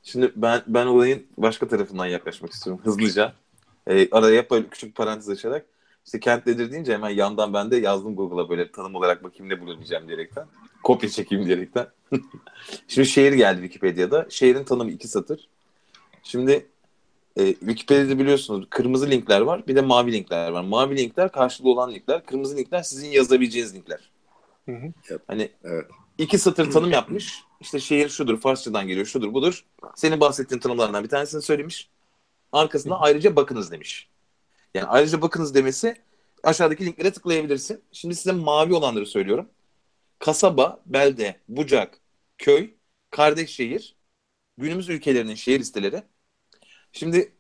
Şimdi 0.03 0.33
ben 0.37 0.63
ben 0.67 0.87
olayın 0.87 1.27
başka 1.39 1.69
tarafından 1.69 2.07
yaklaşmak 2.07 2.53
istiyorum 2.53 2.83
hızlıca. 2.85 3.33
Ee, 3.87 4.09
araya 4.11 4.51
böyle 4.51 4.67
küçük 4.69 4.95
parantez 4.95 5.29
açarak. 5.29 5.67
İşte 6.07 6.21
kent 6.21 6.47
nedir 6.47 6.73
deyince 6.73 6.93
hemen 6.95 7.11
yandan 7.11 7.53
ben 7.53 7.71
de 7.71 7.77
yazdım 7.77 8.17
Google'a 8.17 8.49
böyle 8.49 8.73
tanım 8.73 8.95
olarak 8.95 9.25
bakayım 9.25 9.49
ne 9.53 9.61
bulabileceğim 9.61 10.09
diyerekten. 10.09 10.47
Kopya 10.83 11.09
çekeyim 11.11 11.47
diyerekten. 11.47 11.87
Şimdi 12.89 13.09
şehir 13.09 13.33
geldi 13.33 13.61
Wikipedia'da. 13.61 14.27
Şehrin 14.31 14.65
tanımı 14.65 14.91
iki 14.91 15.09
satır. 15.09 15.49
Şimdi 16.23 16.67
e, 17.39 17.55
Wikipedia'da 17.55 18.19
biliyorsunuz 18.19 18.67
kırmızı 18.71 19.11
linkler 19.11 19.41
var 19.41 19.67
bir 19.67 19.77
de 19.77 19.81
mavi 19.81 20.13
linkler 20.13 20.51
var. 20.51 20.63
Mavi 20.65 20.97
linkler 20.97 21.33
karşılığı 21.33 21.71
olan 21.71 21.93
linkler. 21.95 22.27
Kırmızı 22.27 22.57
linkler 22.57 22.83
sizin 22.83 23.09
yazabileceğiniz 23.11 23.75
linkler. 23.75 24.11
Hı 24.69 24.73
hı. 24.73 24.93
Hani 25.27 25.51
Evet. 25.65 25.87
iki 26.19 26.39
satır 26.39 26.71
tanım 26.71 26.91
yapmış. 26.91 27.43
İşte 27.61 27.81
şehir 27.81 28.09
şudur, 28.09 28.41
Farsçadan 28.41 28.87
geliyor, 28.89 29.07
şudur, 29.07 29.35
budur. 29.35 29.65
Senin 29.97 30.21
bahsettiğin 30.21 30.61
tanımlardan 30.61 31.05
bir 31.05 31.09
tanesini 31.09 31.43
söylemiş. 31.43 31.91
Arkasında 32.53 33.01
ayrıca 33.01 33.37
bakınız 33.37 33.73
demiş. 33.73 34.09
Yani 34.75 34.87
ayrıca 34.87 35.23
bakınız 35.23 35.55
demesi 35.55 35.97
aşağıdaki 36.43 36.87
linklere 36.87 37.13
tıklayabilirsin. 37.13 37.81
Şimdi 37.93 38.15
size 38.15 38.33
mavi 38.33 38.75
olanları 38.75 39.07
söylüyorum. 39.07 39.49
Kasaba, 40.19 40.81
belde, 40.87 41.41
bucak, 41.49 42.01
köy, 42.39 42.71
kardeş 43.11 43.51
şehir, 43.51 43.97
günümüz 44.59 44.89
ülkelerinin 44.89 45.35
şehir 45.35 45.61
listeleri. 45.61 46.03
Şimdi 46.93 47.33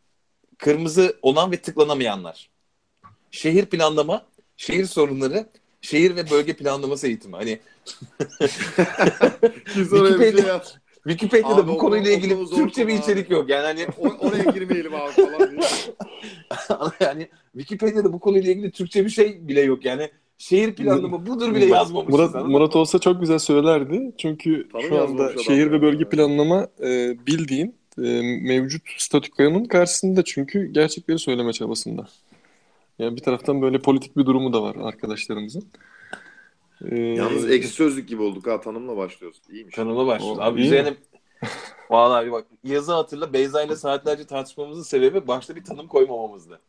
kırmızı 0.59 1.17
olan 1.23 1.53
ve 1.53 1.57
tıklanamayanlar. 1.57 2.51
Şehir 3.31 3.67
planlama, 3.67 4.27
şehir 4.57 4.85
sorunları, 4.85 5.47
şehir 5.81 6.17
ve 6.17 6.31
bölge 6.31 6.57
planlaması 6.57 7.07
eğitimi. 7.07 7.37
Hani 7.37 7.49
şey 9.75 9.85
Wikipedia- 9.85 10.49
yaz. 10.49 10.75
Wikipedia'da 11.09 11.55
Abi 11.55 11.69
bu 11.69 11.73
o- 11.73 11.79
konuyla 11.79 12.11
o 12.11 12.15
ilgili 12.15 12.47
Türkçe 12.51 12.87
bir 12.89 12.93
konu 12.93 13.03
içerik 13.03 13.27
abi. 13.27 13.35
yok. 13.35 13.49
Yani 13.51 13.65
hani 13.65 13.87
oraya 14.19 14.43
girmeyelim 14.51 14.95
abi 14.95 15.13
falan 15.13 15.59
yani 17.01 17.29
Wikipedia'da 17.53 18.13
bu 18.13 18.21
konuyla 18.21 18.53
ilgili 18.53 18.71
Türkçe 18.71 19.05
bir 19.05 19.11
şey 19.11 19.49
bile 19.49 19.61
yok. 19.61 19.85
Yani 19.85 20.11
şehir 20.39 20.75
planlama 20.75 21.27
budur 21.27 21.55
bile 21.55 21.65
yazmamışız. 21.67 22.15
Murat, 22.35 22.47
Murat 22.49 22.77
olsa 22.77 22.99
çok 22.99 23.21
güzel 23.21 23.39
söylerdi. 23.39 24.13
Çünkü 24.19 24.69
Tanım 24.73 24.89
şu 24.89 24.95
yazmamış 24.95 25.31
anda 25.33 25.43
şehir 25.43 25.71
ve 25.73 25.83
bölge 25.83 26.09
planlama 26.09 26.69
e, 26.83 27.17
bildiğin 27.27 27.78
e, 28.05 28.23
mevcut 28.43 28.83
statükanın 28.99 29.65
karşısında 29.65 30.25
çünkü 30.25 30.67
gerçekleri 30.73 31.19
söyleme 31.19 31.53
çabasında. 31.53 32.09
Yani 32.99 33.17
bir 33.17 33.23
taraftan 33.23 33.63
böyle 33.63 33.79
politik 33.79 34.17
bir 34.17 34.27
durumu 34.27 34.53
da 34.53 34.63
var 34.63 34.77
arkadaşlarımızın. 34.83 35.69
E, 36.91 36.97
Yalnız 36.99 37.51
ekşi 37.51 37.69
sözlük 37.69 38.09
gibi 38.09 38.23
olduk 38.23 38.47
ha 38.47 38.61
tanımla 38.61 38.97
başlıyoruz. 38.97 39.41
İyiymiş. 39.51 39.75
Kanala 39.75 40.07
başlıyoruz. 40.07 40.39
Abi 40.41 40.61
üzerine 40.63 40.95
Vallahi 41.91 42.23
abi 42.25 42.33
bak 42.33 42.47
yazı 42.65 42.93
hatırla 42.93 43.33
Beyza 43.33 43.63
ile 43.63 43.77
saatlerce 43.77 44.25
tartışmamızın 44.27 44.83
sebebi 44.83 45.27
başta 45.29 45.57
bir 45.57 45.65
tanım 45.65 45.87
koymamamızdı. 45.89 46.61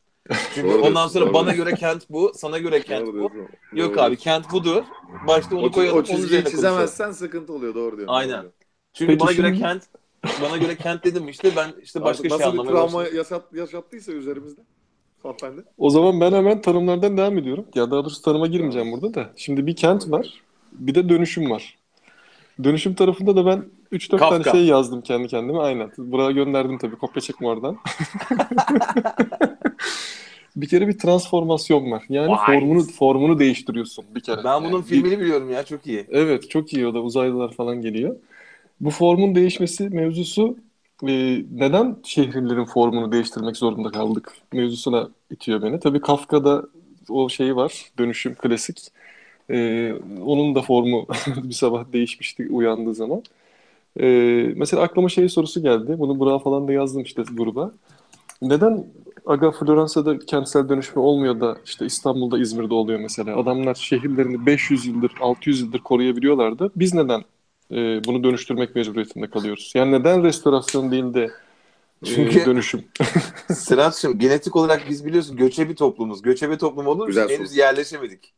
Çünkü 0.56 0.70
Doğru 0.70 0.82
ondan 0.82 1.08
sonra 1.08 1.26
doğru 1.26 1.34
bana 1.34 1.54
göre 1.54 1.74
kent 1.76 2.10
bu, 2.10 2.32
sana 2.36 2.58
göre 2.58 2.82
kent 2.82 3.08
Doğru 3.08 3.14
bu. 3.24 3.34
diyorsun. 3.34 3.56
Yok 3.74 3.92
Doğru 3.96 4.02
abi 4.02 4.18
kent 4.18 4.52
budur. 4.52 4.84
Başta 5.28 5.56
onu 5.56 5.66
O, 5.66 5.72
koyalım, 5.72 6.00
o 6.00 6.04
çizgiyi 6.04 6.26
üzerine 6.26 6.44
konuşalım. 6.44 6.56
çizemezsen 6.74 7.12
sıkıntı 7.12 7.54
oluyor 7.54 7.76
doğru 7.76 7.98
diyorsun. 7.98 8.14
Aynen. 8.14 8.46
Çünkü 8.94 9.12
Peki 9.12 9.20
bana 9.20 9.32
göre 9.32 9.48
şimdi- 9.48 9.60
kent 9.60 9.84
bana 10.42 10.58
göre 10.58 10.76
kent 10.76 11.04
dedim 11.04 11.30
işte 11.30 11.52
ben 11.56 11.74
işte 11.84 12.02
başka 12.02 12.10
Artık 12.10 12.40
şey 12.40 12.48
nasıl 12.48 12.54
bir 12.54 12.60
anlamaya 12.60 12.88
travma 12.88 13.04
yaşat, 13.04 13.54
yaşattıysa 13.54 14.12
üzerimizde. 14.12 14.62
Hanımefendi. 15.24 15.64
O 15.78 15.90
zaman 15.90 16.22
ben 16.22 16.32
hemen 16.32 16.62
tanımlardan 16.62 17.18
devam 17.18 17.38
ediyorum. 17.38 17.66
Ya 17.76 17.92
daha 17.92 18.04
doğrusu 18.04 18.22
tanıma 18.22 18.48
girmeyeceğim 18.48 18.92
burada 18.92 19.14
da. 19.14 19.30
Şimdi 19.36 19.68
bir 19.68 19.76
kent 19.76 20.12
var, 20.12 20.34
bir 20.72 20.96
de 20.96 21.10
dönüşüm 21.10 21.50
var. 21.50 21.78
Dönüşüm 22.64 22.94
tarafında 22.94 23.36
da 23.36 23.46
ben 23.46 23.66
3-4 23.92 24.18
tane 24.18 24.44
şey 24.44 24.66
yazdım 24.66 25.02
kendi 25.02 25.28
kendime. 25.28 25.60
Aynen. 25.60 25.92
Buraya 25.98 26.32
gönderdim 26.32 26.78
tabii. 26.78 26.96
Kopya 26.96 27.22
çekme 27.22 27.48
oradan. 27.48 27.78
bir 30.56 30.68
kere 30.68 30.88
bir 30.88 30.98
transformasyon 31.00 31.92
var. 31.92 32.04
Yani 32.10 32.30
Vay. 32.32 32.46
formunu 32.60 32.84
formunu 32.84 33.40
değiştiriyorsun 33.40 34.06
bir 34.16 34.22
kere. 34.22 34.44
Ben 34.44 34.64
bunun 34.64 34.72
Yani 34.72 34.82
bir- 34.84 34.88
filmini 34.88 35.20
biliyorum 35.20 35.50
ya 35.52 35.64
çok 35.66 35.88
iyi. 35.88 36.06
Evet 36.10 36.50
çok 36.50 36.74
iyi 36.74 36.88
o 36.88 36.94
da 36.94 37.02
uzaylılar 37.02 37.54
falan 37.54 37.82
geliyor. 37.82 38.16
Bu 38.82 38.90
formun 38.90 39.36
değişmesi 39.36 39.90
mevzusu 39.90 40.58
e, 41.08 41.44
neden 41.52 41.98
şehirlerin 42.04 42.66
formunu 42.66 43.12
değiştirmek 43.12 43.58
zorunda 43.58 43.90
kaldık 43.92 44.34
mevzusuna 44.54 45.10
itiyor 45.32 45.62
beni. 45.62 45.80
Tabii 45.80 46.02
Kafka'da 46.02 46.64
o 47.10 47.30
şey 47.30 47.56
var 47.56 47.92
dönüşüm 47.98 48.36
klasik. 48.36 48.88
E, 49.50 49.94
onun 50.26 50.56
da 50.56 50.62
formu 50.62 51.08
bir 51.44 51.54
sabah 51.54 51.94
değişmişti 51.94 52.48
uyandığı 52.52 52.96
zaman. 52.96 53.24
E, 54.00 54.06
mesela 54.56 54.84
aklıma 54.84 55.10
şey 55.10 55.30
sorusu 55.30 55.62
geldi. 55.64 55.96
Bunu 56.00 56.20
Burak'a 56.20 56.40
falan 56.40 56.68
da 56.68 56.74
yazdım 56.74 57.04
işte 57.04 57.24
gruba. 57.34 57.72
Neden 58.42 58.86
Aga 59.26 59.52
Floransa'da 59.52 60.20
kentsel 60.20 60.70
dönüşme 60.70 61.02
olmuyor 61.02 61.40
da 61.42 61.58
işte 61.66 61.86
İstanbul'da 61.86 62.40
İzmir'de 62.40 62.74
oluyor 62.74 63.00
mesela. 63.00 63.38
Adamlar 63.38 63.76
şehirlerini 63.76 64.46
500 64.46 64.86
yıldır 64.86 65.12
600 65.22 65.62
yıldır 65.62 65.80
koruyabiliyorlardı. 65.80 66.72
Biz 66.76 66.94
neden 66.94 67.24
e, 67.72 67.76
bunu 68.06 68.24
dönüştürmek 68.24 68.76
mecburiyetinde 68.76 69.30
kalıyoruz? 69.30 69.72
Yani 69.76 69.92
neden 69.92 70.24
restorasyon 70.24 70.92
değil 70.92 71.14
de 71.14 71.24
e, 72.04 72.06
Çünkü- 72.06 72.46
dönüşüm? 72.46 72.84
Serhat'cığım 73.54 74.20
genetik 74.20 74.56
olarak 74.56 74.90
biz 74.90 75.06
biliyorsun 75.06 75.38
göçebe 75.38 75.76
toplumuz. 75.76 76.22
Göçebe 76.22 76.58
toplum 76.58 76.88
olur 76.88 77.08
Güzel 77.08 77.30
henüz 77.30 77.58
yerleşemedik. 77.58 78.34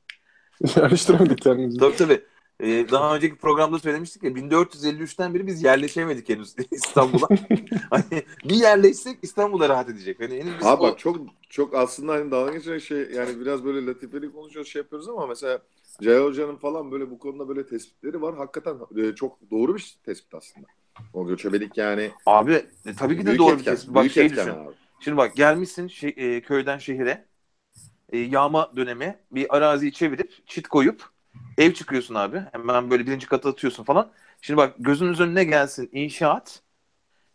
Yerleştiremedik 0.77 1.41
kendimizi. 1.41 1.77
Tabii 1.79 1.95
tabii. 1.95 2.21
Ee, 2.63 2.85
daha 2.91 3.15
önceki 3.15 3.35
programda 3.35 3.79
söylemiştik 3.79 4.23
ya 4.23 4.29
1453'ten 4.29 5.33
beri 5.33 5.47
biz 5.47 5.63
yerleşemedik 5.63 6.29
henüz 6.29 6.55
İstanbul'a. 6.71 7.27
hani 7.89 8.23
bir 8.49 8.55
yerleşsek 8.55 9.17
İstanbul'a 9.21 9.69
rahat 9.69 9.89
edecek. 9.89 10.19
Hani 10.19 10.33
henüz 10.39 10.53
biz 10.59 10.65
Abi 10.65 10.81
o- 10.83 10.87
bak 10.87 10.99
çok 10.99 11.17
çok 11.49 11.75
aslında 11.75 12.13
hani 12.13 12.31
dalga 12.31 12.51
geçecek 12.53 12.81
şey 12.83 12.97
yani 12.97 13.39
biraz 13.39 13.63
böyle 13.65 13.85
latifeli 13.85 14.31
konuşuyoruz 14.31 14.71
şey 14.71 14.81
yapıyoruz 14.81 15.09
ama 15.09 15.27
mesela 15.27 15.59
Cahil 16.01 16.23
Hoca'nın 16.23 16.55
falan 16.55 16.91
böyle 16.91 17.11
bu 17.11 17.19
konuda 17.19 17.47
böyle 17.47 17.65
tespitleri 17.65 18.21
var. 18.21 18.37
Hakikaten 18.37 18.77
e, 18.97 19.15
çok 19.15 19.51
doğru 19.51 19.75
bir 19.75 19.95
tespit 20.03 20.33
aslında. 20.33 20.67
O 21.13 21.27
göçebelik 21.27 21.77
yani 21.77 22.11
Abi 22.25 22.65
e, 22.85 22.93
tabii 22.97 23.17
ki 23.17 23.25
de 23.25 23.37
doğru 23.37 23.55
bir 23.55 23.59
etken. 23.59 23.75
kesim. 23.75 23.95
Bak 23.95 24.03
büyük 24.03 24.13
şey 24.13 24.29
düşün. 24.29 24.49
abi. 24.49 24.75
Şimdi 24.99 25.17
bak 25.17 25.35
gelmişsin 25.35 25.87
şey- 25.87 26.13
e, 26.17 26.41
köyden 26.41 26.77
şehire. 26.77 27.25
E, 28.09 28.17
yağma 28.17 28.71
dönemi 28.75 29.19
bir 29.31 29.55
araziyi 29.55 29.93
çevirip 29.93 30.47
çit 30.47 30.67
koyup 30.67 31.09
ev 31.57 31.73
çıkıyorsun 31.73 32.15
abi. 32.15 32.43
Hemen 32.51 32.91
böyle 32.91 33.07
birinci 33.07 33.27
katı 33.27 33.49
atıyorsun 33.49 33.83
falan. 33.83 34.11
Şimdi 34.41 34.57
bak 34.57 34.75
gözünüz 34.79 35.19
önüne 35.19 35.43
gelsin 35.43 35.89
inşaat. 35.91 36.61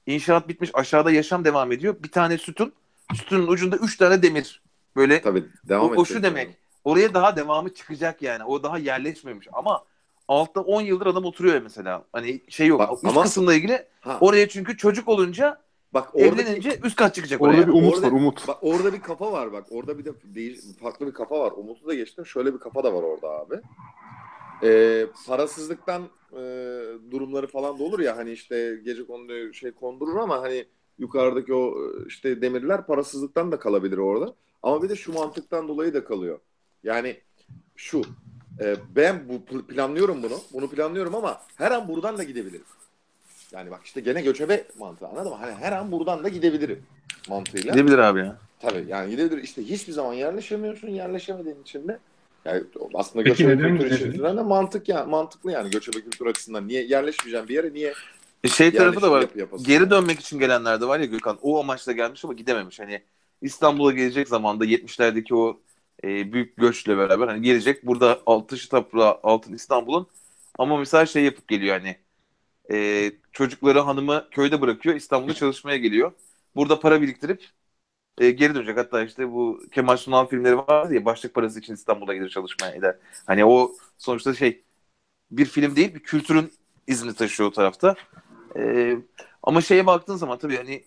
İnşaat 0.07 0.49
bitmiş 0.49 0.71
aşağıda 0.75 1.11
yaşam 1.11 1.45
devam 1.45 1.73
ediyor. 1.73 1.97
Bir 2.03 2.11
tane 2.11 2.39
sütun. 2.39 2.73
Sütunun 3.15 3.47
ucunda 3.47 3.77
üç 3.77 3.97
tane 3.97 4.23
demir. 4.23 4.63
Böyle 4.97 5.23
Tabii 5.23 5.45
devam 5.69 5.91
o, 5.91 5.95
o 5.95 6.05
şu 6.05 6.15
yani. 6.15 6.57
Oraya 6.87 7.15
daha 7.15 7.37
devamı 7.37 7.75
çıkacak 7.75 8.23
yani. 8.23 8.45
O 8.45 8.63
daha 8.63 8.79
yerleşmemiş. 8.79 9.49
Ama 9.53 9.85
altta 10.29 10.61
10 10.61 10.81
yıldır 10.81 11.07
adam 11.07 11.25
oturuyor 11.25 11.63
mesela. 11.63 12.05
Hani 12.13 12.41
şey 12.49 12.67
yok. 12.67 12.79
Bak, 12.81 12.93
üst 12.93 13.05
ama- 13.05 13.23
kısımla 13.23 13.55
ilgili 13.55 13.87
Ha, 14.01 14.19
oraya 14.21 14.49
çünkü 14.49 14.77
çocuk 14.77 15.09
olunca 15.09 15.61
bak 15.95 16.15
oradaki 16.15 16.43
evlenince 16.43 16.81
üst 16.85 16.97
kat 16.97 17.15
çıkacak 17.15 17.41
Orada 17.43 17.57
oraya. 17.57 17.67
bir 17.69 17.73
umut 17.73 17.95
Orada- 17.95 18.07
var 18.07 18.13
umut. 18.13 18.49
Bak 18.49 18.59
orada 18.63 18.93
bir 18.93 19.01
kafa 19.01 19.33
var 19.33 19.53
bak. 19.53 19.65
Orada 19.71 19.99
bir 19.99 20.05
de 20.05 20.11
değiş, 20.25 20.59
farklı 20.83 21.07
bir 21.07 21.13
kafa 21.13 21.41
var. 21.41 21.53
Umut'u 21.57 21.87
da 21.89 21.95
geçtim. 21.95 22.27
Şöyle 22.27 22.55
bir 22.55 22.59
kafa 22.59 22.85
da 22.85 22.95
var 22.95 23.03
orada 23.03 23.29
abi. 23.31 23.61
Ee, 24.63 25.07
parasızlıktan 25.27 26.03
e, 26.33 26.37
durumları 27.11 27.47
falan 27.47 27.79
da 27.79 27.83
olur 27.85 28.01
ya 28.01 28.17
hani 28.17 28.31
işte 28.31 28.81
gece 28.85 29.07
kondu 29.07 29.53
şey 29.53 29.73
kondurur 29.73 30.17
ama 30.17 30.43
hani 30.43 30.65
yukarıdaki 30.99 31.55
o 31.55 31.69
e, 31.71 32.07
işte 32.07 32.43
demirler 32.43 32.87
parasızlıktan 32.87 33.53
da 33.53 33.59
kalabilir 33.59 33.99
orada. 33.99 34.35
Ama 34.63 34.83
bir 34.83 34.89
de 34.89 34.97
şu 34.97 35.13
mantıktan 35.13 35.69
dolayı 35.69 35.95
da 35.95 36.05
kalıyor. 36.05 36.39
Yani 36.85 37.21
şu 37.77 38.03
e, 38.61 38.77
ben 38.97 39.29
bu 39.29 39.35
pl- 39.35 39.67
planlıyorum 39.67 40.23
bunu. 40.23 40.41
Bunu 40.53 40.71
planlıyorum 40.71 41.15
ama 41.15 41.43
her 41.57 41.71
an 41.71 41.89
buradan 41.89 42.19
da 42.19 42.23
gidebilirim. 42.23 42.65
Yani 43.53 43.71
bak 43.71 43.81
işte 43.85 44.01
gene 44.01 44.23
göçebe 44.23 44.65
mantığı 44.79 45.07
anladın 45.07 45.31
mı? 45.31 45.37
Hani 45.41 45.55
her 45.55 45.73
an 45.73 45.93
buradan 45.93 46.25
da 46.25 46.29
gidebilirim 46.29 46.83
mantığıyla. 47.29 47.73
Gidebilir 47.73 47.99
abi 47.99 48.19
ya. 48.19 48.39
Tabii 48.61 48.85
yani 48.89 49.11
gidebilir. 49.11 49.43
İşte 49.43 49.63
hiçbir 49.63 49.93
zaman 49.93 50.13
yerleşemiyorsun. 50.15 50.89
Yerleşemediğin 50.89 51.63
için 51.63 51.89
de 51.89 51.99
yani 52.45 52.65
aslında 52.95 53.25
Peki 53.25 53.43
göçebe 53.45 53.59
neden 53.63 53.79
kültür 53.79 53.95
açısından 53.95 54.37
da 54.37 54.43
mantık 54.45 54.89
ya 54.89 55.05
mantıklı 55.05 55.53
yani 55.53 55.71
göçebe 55.71 56.01
kültür 56.01 56.27
açısından. 56.27 56.69
Niye 56.69 56.85
yerleşmeyeceğim 56.85 57.49
bir 57.49 57.55
yere 57.55 57.73
niye 57.73 57.95
E 58.45 58.49
şey 58.49 58.75
tarafı 58.75 59.03
da 59.03 59.11
var. 59.11 59.25
yap-? 59.37 59.51
Geri 59.63 59.91
dönmek 59.91 60.21
için 60.21 60.39
gelenler 60.39 60.81
de 60.81 60.89
var 60.89 61.01
ya 61.01 61.07
Gökhan. 61.07 61.39
O 61.43 61.61
amaçla 61.61 61.93
gelmiş 61.93 62.25
ama 62.25 62.35
gidememiş. 62.35 62.81
Hani 62.81 63.03
İstanbul'a 63.43 63.93
gelecek 63.93 64.29
zamanda 64.29 64.65
70'lerdeki 64.65 65.35
o 65.35 65.61
e, 66.05 66.33
büyük 66.33 66.57
göçle 66.57 66.99
beraber 66.99 67.29
hani 67.29 67.43
gelecek. 67.43 67.87
Burada 67.87 68.23
altı 68.27 68.69
toprağı 68.69 69.21
altın 69.23 69.53
İstanbul'un 69.55 70.07
ama 70.59 70.79
mesela 70.79 71.07
şey 71.07 71.25
yapıp 71.25 71.49
geliyor 71.49 71.79
hani 71.81 71.97
e, 72.73 73.13
çocukları 73.33 73.81
hanımı 73.81 74.29
köyde 74.31 74.61
bırakıyor 74.61 74.97
İstanbul'da 74.97 75.35
çalışmaya 75.35 75.77
geliyor. 75.77 76.13
Burada 76.57 76.81
para 76.81 77.03
biriktirip 77.03 77.45
e, 78.19 78.31
geri 78.31 78.55
dönecek. 78.55 78.79
Hatta 78.79 79.05
işte 79.05 79.33
bu 79.33 79.61
Kemal 79.73 79.97
Sunal 79.97 80.27
filmleri 80.29 80.59
var 80.59 80.91
ya 80.91 81.05
başlık 81.05 81.35
parası 81.35 81.59
için 81.61 81.75
İstanbul'a 81.75 82.15
gelir 82.15 82.29
çalışmaya 82.31 82.73
eder. 82.75 82.97
Hani 83.27 83.45
o 83.45 83.73
sonuçta 83.99 84.35
şey 84.35 84.65
bir 85.31 85.47
film 85.47 85.77
değil 85.77 85.95
bir 85.95 86.01
kültürün 86.01 86.53
izini 86.87 87.15
taşıyor 87.15 87.49
o 87.49 87.53
tarafta. 87.53 87.95
Ee, 88.57 88.97
ama 89.43 89.61
şeye 89.61 89.87
baktığın 89.87 90.17
zaman 90.17 90.39
tabii 90.39 90.57
hani 90.57 90.85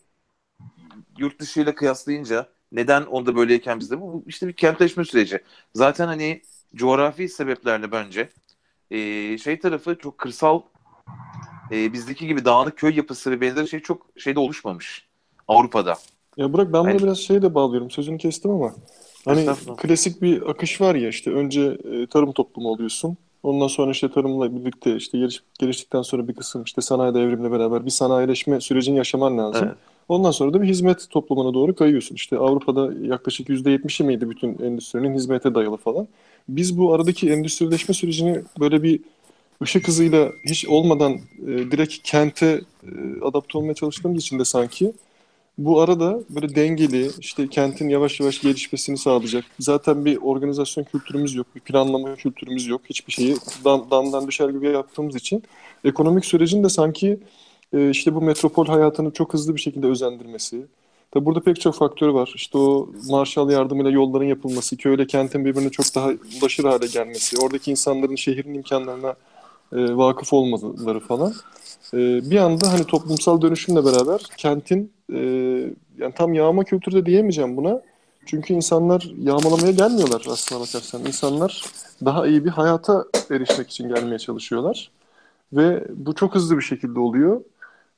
yurt 1.17 1.39
dışıyla 1.39 1.75
kıyaslayınca 1.75 2.49
neden 2.71 3.05
onda 3.05 3.35
böyleyken 3.35 3.79
bizde 3.79 4.01
bu 4.01 4.23
işte 4.27 4.47
bir 4.47 4.53
kentleşme 4.53 5.05
süreci. 5.05 5.39
Zaten 5.75 6.07
hani 6.07 6.41
coğrafi 6.75 7.29
sebeplerle 7.29 7.91
bence 7.91 8.29
ee, 8.91 9.37
şey 9.37 9.59
tarafı 9.59 9.97
çok 9.99 10.17
kırsal 10.17 10.61
ee, 11.71 11.93
bizdeki 11.93 12.27
gibi 12.27 12.45
dağınık 12.45 12.77
köy 12.77 12.95
yapısı 12.95 13.31
ve 13.31 13.41
benzeri 13.41 13.67
şey 13.67 13.79
çok 13.79 14.07
şeyde 14.17 14.39
oluşmamış 14.39 15.07
Avrupa'da. 15.47 15.95
Ya 16.37 16.53
Burak 16.53 16.73
ben 16.73 16.81
buna 16.81 16.89
Hani- 16.89 17.03
biraz 17.03 17.17
şeye 17.17 17.41
de 17.41 17.55
bağlıyorum. 17.55 17.91
Sözünü 17.91 18.17
kestim 18.17 18.51
ama. 18.51 18.73
Hani 19.25 19.49
klasik 19.77 20.21
bir 20.21 20.49
akış 20.49 20.81
var 20.81 20.95
ya 20.95 21.09
işte 21.09 21.31
önce 21.31 21.77
e, 21.91 22.07
tarım 22.07 22.31
toplumu 22.31 22.69
oluyorsun. 22.69 23.17
Ondan 23.43 23.67
sonra 23.67 23.91
işte 23.91 24.11
tarımla 24.11 24.55
birlikte 24.55 24.95
işte 24.95 25.17
geliş, 25.17 25.43
geliştikten 25.59 26.01
sonra 26.01 26.27
bir 26.27 26.35
kısım 26.35 26.63
işte 26.63 26.81
sanayi 26.81 27.13
devrimle 27.13 27.51
beraber 27.51 27.85
bir 27.85 27.91
sanayileşme 27.91 28.61
sürecini 28.61 28.97
yaşaman 28.97 29.37
lazım. 29.37 29.67
Evet. 29.67 29.77
Ondan 30.09 30.31
sonra 30.31 30.53
da 30.53 30.61
bir 30.61 30.67
hizmet 30.67 31.09
toplumuna 31.09 31.53
doğru 31.53 31.75
kayıyorsun. 31.75 32.15
İşte 32.15 32.37
Avrupa'da 32.37 32.93
yaklaşık 33.07 33.49
%70'i 33.49 34.05
miydi 34.05 34.29
bütün 34.29 34.59
endüstrinin 34.59 35.15
hizmete 35.15 35.55
dayalı 35.55 35.77
falan. 35.77 36.07
Biz 36.49 36.77
bu 36.77 36.93
aradaki 36.93 37.29
endüstrileşme 37.31 37.93
sürecini 37.93 38.41
böyle 38.59 38.83
bir 38.83 38.99
ışık 39.61 39.87
hızıyla 39.87 40.31
hiç 40.45 40.67
olmadan 40.67 41.13
e, 41.13 41.47
direkt 41.47 41.97
kente 42.03 42.61
e, 42.83 43.21
adapte 43.21 43.57
olmaya 43.57 43.73
çalıştığımız 43.73 44.21
için 44.21 44.39
de 44.39 44.45
sanki 44.45 44.93
bu 45.57 45.81
arada 45.81 46.19
böyle 46.29 46.55
dengeli 46.55 47.09
işte 47.19 47.47
kentin 47.47 47.89
yavaş 47.89 48.19
yavaş 48.19 48.41
gelişmesini 48.41 48.97
sağlayacak. 48.97 49.45
Zaten 49.59 50.05
bir 50.05 50.17
organizasyon 50.17 50.83
kültürümüz 50.83 51.35
yok, 51.35 51.47
bir 51.55 51.59
planlama 51.59 52.15
kültürümüz 52.15 52.67
yok. 52.67 52.81
Hiçbir 52.89 53.13
şeyi 53.13 53.35
dam, 53.65 53.87
damdan 53.91 54.27
düşer 54.27 54.49
gibi 54.49 54.67
yaptığımız 54.69 55.15
için 55.15 55.43
ekonomik 55.83 56.25
sürecin 56.25 56.63
de 56.63 56.69
sanki 56.69 57.19
e, 57.73 57.89
işte 57.89 58.15
bu 58.15 58.21
metropol 58.21 58.65
hayatını 58.65 59.11
çok 59.11 59.33
hızlı 59.33 59.55
bir 59.55 59.61
şekilde 59.61 59.87
özendirmesi. 59.87 60.65
Tabi 61.11 61.25
burada 61.25 61.39
pek 61.39 61.61
çok 61.61 61.75
faktör 61.75 62.07
var. 62.07 62.31
İşte 62.35 62.57
o 62.57 62.89
Marshall 63.09 63.49
yardımıyla 63.49 63.91
yolların 63.91 64.25
yapılması, 64.25 64.77
köyle 64.77 65.07
kentin 65.07 65.45
birbirine 65.45 65.69
çok 65.69 65.95
daha 65.95 66.09
ulaşır 66.41 66.63
hale 66.63 66.87
gelmesi, 66.87 67.37
oradaki 67.37 67.71
insanların 67.71 68.15
şehrin 68.15 68.53
imkanlarına 68.53 69.15
e, 69.73 69.97
vakıf 69.97 70.33
olmaları 70.33 70.99
falan. 70.99 71.33
E, 71.93 71.97
bir 72.31 72.37
anda 72.37 72.71
hani 72.71 72.83
toplumsal 72.83 73.41
dönüşümle 73.41 73.85
beraber 73.85 74.21
kentin 74.37 74.91
e, 75.13 75.19
yani 75.97 76.13
tam 76.15 76.33
yağma 76.33 76.63
kültürü 76.63 76.95
de 76.95 77.05
diyemeyeceğim 77.05 77.57
buna. 77.57 77.81
Çünkü 78.25 78.53
insanlar 78.53 79.11
yağmalamaya 79.23 79.71
gelmiyorlar 79.71 80.25
aslına 80.29 80.59
bakarsan. 80.59 81.05
İnsanlar 81.05 81.63
daha 82.05 82.27
iyi 82.27 82.45
bir 82.45 82.49
hayata 82.49 83.05
erişmek 83.31 83.69
için 83.69 83.89
gelmeye 83.89 84.19
çalışıyorlar. 84.19 84.91
Ve 85.53 85.83
bu 85.95 86.15
çok 86.15 86.35
hızlı 86.35 86.57
bir 86.57 86.61
şekilde 86.61 86.99
oluyor. 86.99 87.41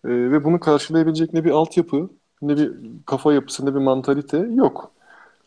E, 0.05 0.09
ve 0.09 0.43
bunu 0.43 0.59
karşılayabilecek 0.59 1.33
ne 1.33 1.43
bir 1.45 1.51
altyapı, 1.51 2.09
ne 2.41 2.57
bir 2.57 2.71
kafa 3.05 3.33
yapısı, 3.33 3.65
ne 3.65 3.75
bir 3.75 3.79
mantalite 3.79 4.37
yok. 4.37 4.91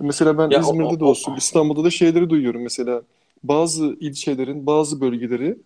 Mesela 0.01 0.39
ben 0.39 0.51
Ya 0.51 0.59
o- 0.59 0.63
İzmir'de 0.63 1.01
de 1.01 1.05
o- 1.05 1.09
olsun, 1.09 1.35
İstanbul'da 1.37 1.85
da 1.85 1.91
şeyleri 1.91 2.31
duyuyorum. 2.31 2.63
Mesela 2.63 3.03
bazı 3.45 3.85
ilçelerin, 4.01 4.67
bazı 4.67 5.01
bölgeleri 5.01 5.59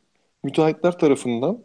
müteahhitler 0.44 0.98
tarafından 0.98 1.58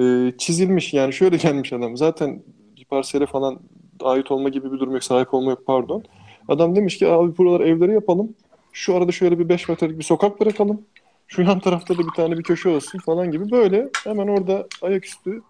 e, 0.00 0.32
çizilmiş. 0.38 0.94
Yani 0.94 1.12
şöyle 1.12 1.36
gelmiş 1.46 1.72
adam. 1.72 1.96
Zaten 1.96 2.42
bir 2.76 2.84
parsele 2.84 3.26
falan 3.26 3.60
ait 4.00 4.30
olma 4.30 4.48
gibi 4.48 4.72
bir 4.72 4.78
durum 4.80 4.92
yok. 4.92 5.04
Sahip 5.04 5.34
olma 5.34 5.50
yok 5.50 5.62
pardon. 5.66 6.04
Adam 6.48 6.76
demiş 6.76 6.98
ki 6.98 7.08
abi 7.08 7.38
buralar 7.38 7.60
evleri 7.60 7.92
yapalım. 7.92 8.34
Şu 8.72 8.96
arada 8.96 9.12
şöyle 9.12 9.38
bir 9.38 9.48
5 9.48 9.68
metrelik 9.68 9.98
bir 9.98 10.04
sokak 10.04 10.40
bırakalım. 10.40 10.82
Şu 11.26 11.42
yan 11.42 11.60
tarafta 11.60 11.98
da 11.98 11.98
bir 11.98 12.12
tane 12.12 12.38
bir 12.38 12.42
köşe 12.42 12.68
olsun 12.68 12.98
falan 12.98 13.30
gibi. 13.30 13.50
Böyle 13.50 13.88
hemen 14.04 14.28
orada 14.28 14.66
ayaküstü 14.82 15.42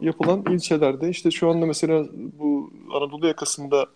yapılan 0.00 0.44
ilçelerde 0.50 1.08
işte 1.08 1.30
şu 1.30 1.50
anda 1.50 1.66
mesela 1.66 2.04
bu 2.38 2.72
Anadolu 2.94 3.26
yakasında 3.26 3.86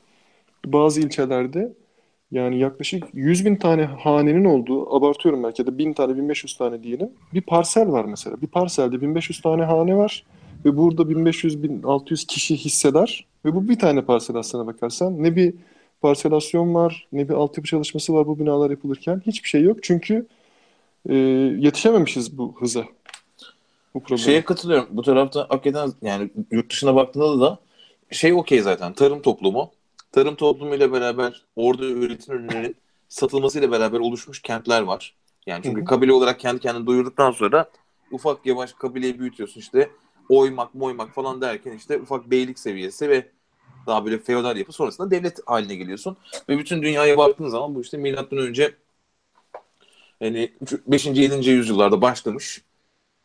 bazı 0.66 1.00
ilçelerde 1.00 1.72
yani 2.30 2.58
yaklaşık 2.58 3.04
100 3.12 3.44
bin 3.44 3.56
tane 3.56 3.84
hanenin 3.84 4.44
olduğu, 4.44 4.96
abartıyorum 4.96 5.42
belki 5.42 5.62
ya 5.62 5.66
da 5.66 5.78
1000 5.78 5.92
tane, 5.92 6.16
1500 6.16 6.56
tane 6.56 6.82
diyelim. 6.82 7.10
Bir 7.34 7.40
parsel 7.40 7.92
var 7.92 8.04
mesela. 8.04 8.40
Bir 8.42 8.46
parselde 8.46 9.00
1500 9.00 9.40
tane 9.40 9.62
hane 9.64 9.96
var 9.96 10.24
ve 10.64 10.76
burada 10.76 11.02
1500-1600 11.02 12.26
kişi 12.26 12.56
hissedar 12.56 13.26
ve 13.44 13.54
bu 13.54 13.68
bir 13.68 13.78
tane 13.78 14.02
parsel 14.02 14.36
aslına 14.36 14.66
bakarsan. 14.66 15.22
Ne 15.22 15.36
bir 15.36 15.54
parselasyon 16.00 16.74
var, 16.74 17.08
ne 17.12 17.28
bir 17.28 17.34
altyapı 17.34 17.68
çalışması 17.68 18.14
var 18.14 18.26
bu 18.26 18.38
binalar 18.38 18.70
yapılırken. 18.70 19.22
Hiçbir 19.26 19.48
şey 19.48 19.62
yok 19.62 19.82
çünkü 19.82 20.26
e, 21.08 21.14
yetişememişiz 21.58 22.38
bu 22.38 22.54
hıza. 22.60 22.84
Bu 23.94 24.00
probleme. 24.00 24.18
Şeye 24.18 24.44
katılıyorum. 24.44 24.88
Bu 24.90 25.02
tarafta 25.02 25.46
hakikaten 25.48 25.92
yani 26.02 26.30
yurt 26.50 26.70
dışına 26.70 26.94
baktığında 26.94 27.40
da 27.40 27.58
şey 28.10 28.32
okey 28.32 28.62
zaten. 28.62 28.92
Tarım 28.92 29.22
toplumu. 29.22 29.70
Tarım 30.12 30.34
toplumuyla 30.34 30.92
beraber 30.92 31.44
orada 31.56 31.84
üretilen 31.84 32.36
ürünlerin 32.36 32.76
satılmasıyla 33.08 33.70
beraber 33.70 33.98
oluşmuş 33.98 34.42
kentler 34.42 34.82
var. 34.82 35.14
Yani 35.46 35.62
çünkü 35.62 35.80
Hı 35.80 35.82
hı. 35.82 35.86
kabile 35.86 36.12
olarak 36.12 36.40
kendi 36.40 36.60
kendini 36.60 36.86
doyurduktan 36.86 37.30
sonra 37.30 37.70
ufak 38.10 38.46
yavaş 38.46 38.72
kabileyi 38.72 39.20
büyütüyorsun 39.20 39.60
işte 39.60 39.90
oymak 40.28 40.74
moymak 40.74 41.14
falan 41.14 41.40
derken 41.40 41.72
işte 41.72 41.98
ufak 41.98 42.30
beylik 42.30 42.58
seviyesi 42.58 43.08
ve 43.08 43.28
daha 43.86 44.04
böyle 44.04 44.18
feodal 44.18 44.56
yapı 44.56 44.72
sonrasında 44.72 45.10
devlet 45.10 45.38
haline 45.46 45.74
geliyorsun. 45.74 46.16
Ve 46.48 46.58
bütün 46.58 46.82
dünyaya 46.82 47.18
baktığın 47.18 47.48
zaman 47.48 47.74
bu 47.74 47.80
işte 47.80 47.96
milattan 47.96 48.38
önce 48.38 48.74
yani 50.20 50.52
5. 50.86 51.06
7. 51.06 51.50
yüzyıllarda 51.50 52.02
başlamış. 52.02 52.62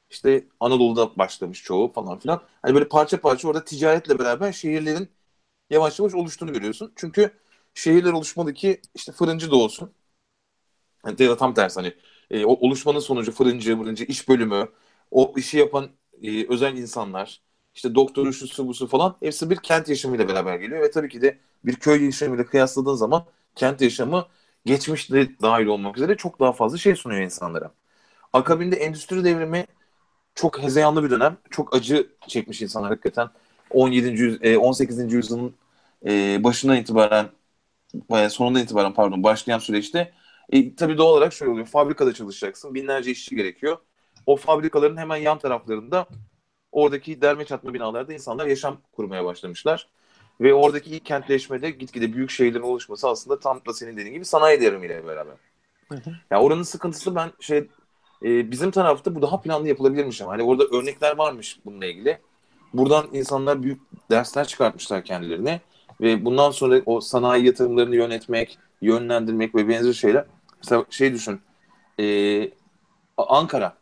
İşte 0.09 0.47
Anadolu'da 0.59 1.17
başlamış 1.17 1.63
çoğu 1.63 1.91
falan 1.93 2.19
filan. 2.19 2.41
Hani 2.61 2.73
böyle 2.73 2.87
parça 2.87 3.21
parça 3.21 3.47
orada 3.47 3.63
ticaretle 3.65 4.19
beraber 4.19 4.51
şehirlerin 4.51 5.09
yavaş 5.69 5.99
yavaş 5.99 6.15
oluştuğunu 6.15 6.53
görüyorsun. 6.53 6.93
Çünkü 6.95 7.31
şehirler 7.73 8.13
oluşmalı 8.13 8.53
ki 8.53 8.81
işte 8.95 9.11
fırıncı 9.11 9.51
da 9.51 9.55
olsun. 9.55 9.93
Yani 11.05 11.23
ya 11.23 11.29
da 11.29 11.37
tam 11.37 11.53
tersi 11.53 11.79
hani 11.79 11.93
e, 12.31 12.45
o 12.45 12.51
oluşmanın 12.67 12.99
sonucu 12.99 13.31
fırıncı, 13.31 13.77
fırıncı 13.77 14.03
iş 14.03 14.29
bölümü, 14.29 14.69
o 15.11 15.33
işi 15.37 15.57
yapan 15.57 15.89
e, 16.21 16.47
özel 16.53 16.77
insanlar, 16.77 17.41
işte 17.75 17.95
doktoru, 17.95 18.33
şusu, 18.33 18.67
busu 18.67 18.87
falan 18.87 19.15
hepsi 19.21 19.49
bir 19.49 19.55
kent 19.57 19.89
yaşamıyla 19.89 20.27
beraber 20.27 20.55
geliyor 20.55 20.81
ve 20.81 20.91
tabii 20.91 21.09
ki 21.09 21.21
de 21.21 21.39
bir 21.65 21.75
köy 21.75 22.05
yaşamıyla 22.05 22.45
kıyasladığın 22.45 22.93
zaman 22.95 23.25
kent 23.55 23.81
yaşamı 23.81 24.27
geçmişte 24.65 25.29
dahil 25.41 25.65
olmak 25.65 25.97
üzere 25.97 26.17
çok 26.17 26.39
daha 26.39 26.51
fazla 26.53 26.77
şey 26.77 26.95
sunuyor 26.95 27.21
insanlara. 27.21 27.71
Akabinde 28.33 28.75
endüstri 28.75 29.23
devrimi 29.23 29.65
çok 30.39 30.59
hezeyanlı 30.63 31.03
bir 31.03 31.09
dönem. 31.09 31.37
Çok 31.49 31.75
acı 31.75 32.09
çekmiş 32.27 32.61
insanlar 32.61 32.89
hakikaten. 32.89 33.29
17. 33.69 34.23
yüz- 34.23 34.39
e, 34.41 34.57
18. 34.57 35.15
yüzyılın 35.15 35.55
e, 36.05 36.43
başından 36.43 36.77
itibaren 36.77 37.29
e, 38.11 38.29
sonundan 38.29 38.63
itibaren 38.63 38.93
pardon 38.93 39.23
başlayan 39.23 39.59
süreçte 39.59 40.13
e, 40.49 40.75
tabii 40.75 40.97
doğal 40.97 41.13
olarak 41.13 41.33
şöyle 41.33 41.51
oluyor. 41.51 41.67
Fabrikada 41.67 42.13
çalışacaksın. 42.13 42.75
Binlerce 42.75 43.11
işçi 43.11 43.35
gerekiyor. 43.35 43.77
O 44.25 44.35
fabrikaların 44.35 44.97
hemen 44.97 45.17
yan 45.17 45.39
taraflarında 45.39 46.07
oradaki 46.71 47.21
derme 47.21 47.45
çatma 47.45 47.73
binalarda 47.73 48.13
insanlar 48.13 48.45
yaşam 48.47 48.77
kurmaya 48.91 49.25
başlamışlar. 49.25 49.89
Ve 50.41 50.53
oradaki 50.53 50.89
ilk 50.89 51.05
kentleşmede 51.05 51.69
gitgide 51.71 52.13
büyük 52.13 52.29
şehirlerin 52.29 52.63
oluşması 52.63 53.09
aslında 53.09 53.39
tam 53.39 53.61
da 53.67 53.73
senin 53.73 53.97
dediğin 53.97 54.13
gibi 54.13 54.25
sanayi 54.25 54.61
devrimiyle 54.61 55.07
beraber. 55.07 55.35
Ya 56.31 56.41
oranın 56.41 56.63
sıkıntısı 56.63 57.15
ben 57.15 57.31
şey 57.39 57.67
e, 58.25 58.51
bizim 58.51 58.71
tarafta 58.71 59.15
bu 59.15 59.21
daha 59.21 59.41
planlı 59.41 59.67
yapılabilirmiş 59.67 60.21
ama 60.21 60.31
hani 60.31 60.43
orada 60.43 60.63
örnekler 60.63 61.17
varmış 61.17 61.59
bununla 61.65 61.85
ilgili. 61.85 62.19
Buradan 62.73 63.05
insanlar 63.13 63.63
büyük 63.63 63.81
dersler 64.11 64.47
çıkartmışlar 64.47 65.03
kendilerine 65.03 65.61
ve 66.01 66.25
bundan 66.25 66.51
sonra 66.51 66.81
o 66.85 67.01
sanayi 67.01 67.45
yatırımlarını 67.45 67.95
yönetmek, 67.95 68.57
yönlendirmek 68.81 69.55
ve 69.55 69.67
benzer 69.67 69.93
şeyler. 69.93 70.25
Mesela 70.57 70.85
şey 70.89 71.13
düşün. 71.13 71.41
e, 71.99 72.51
Ankara. 73.17 73.77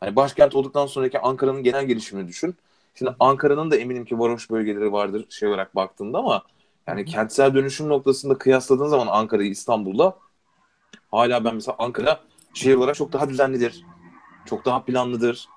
Hani 0.00 0.16
başkent 0.16 0.54
olduktan 0.54 0.86
sonraki 0.86 1.18
Ankara'nın 1.20 1.62
genel 1.62 1.84
gelişimini 1.84 2.28
düşün. 2.28 2.56
Şimdi 2.94 3.14
Ankara'nın 3.20 3.70
da 3.70 3.76
eminim 3.76 4.04
ki 4.04 4.18
varoş 4.18 4.50
bölgeleri 4.50 4.92
vardır 4.92 5.26
şey 5.30 5.48
olarak 5.48 5.76
baktığında 5.76 6.18
ama 6.18 6.42
yani 6.86 7.04
kentsel 7.04 7.54
dönüşüm 7.54 7.88
noktasında 7.88 8.38
kıyasladığın 8.38 8.86
zaman 8.86 9.06
Ankara'yı 9.06 9.50
İstanbul'la 9.50 10.18
hala 11.10 11.44
ben 11.44 11.54
mesela 11.54 11.76
Ankara 11.78 12.20
şehir 12.54 12.74
olarak 12.74 12.96
çok 12.96 13.12
daha 13.12 13.28
düzenlidir. 13.28 13.84
Çok 14.46 14.64
daha 14.64 14.84
planlıdır. 14.84 15.48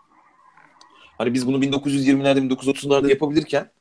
Hani 1.18 1.34
biz 1.34 1.48
bunu 1.48 1.62
1920'lerde 1.62 2.42
1930'larda 2.42 3.10
yapabilirken 3.10 3.72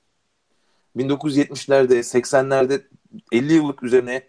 1970'lerde 0.97 2.03
80'lerde 2.03 2.87
50 3.33 3.53
yıllık 3.53 3.83
üzerine 3.83 4.23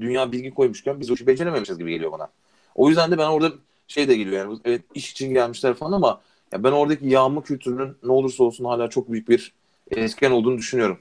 dünya 0.00 0.32
bilgi 0.32 0.54
koymuşken 0.54 1.00
biz 1.00 1.10
o 1.10 1.14
işi 1.14 1.26
becerememişiz 1.26 1.78
gibi 1.78 1.90
geliyor 1.90 2.12
bana. 2.12 2.28
O 2.74 2.88
yüzden 2.88 3.10
de 3.10 3.18
ben 3.18 3.26
orada 3.26 3.52
şey 3.88 4.08
de 4.08 4.16
geliyor 4.16 4.36
yani 4.36 4.58
evet 4.64 4.82
iş 4.94 5.12
için 5.12 5.34
gelmişler 5.34 5.74
falan 5.74 5.92
ama 5.92 6.20
ya 6.52 6.64
ben 6.64 6.72
oradaki 6.72 7.08
yağma 7.08 7.42
kültürünün 7.42 7.96
ne 8.02 8.12
olursa 8.12 8.44
olsun 8.44 8.64
hala 8.64 8.90
çok 8.90 9.12
büyük 9.12 9.28
bir 9.28 9.52
etken 9.90 10.30
olduğunu 10.30 10.58
düşünüyorum. 10.58 10.98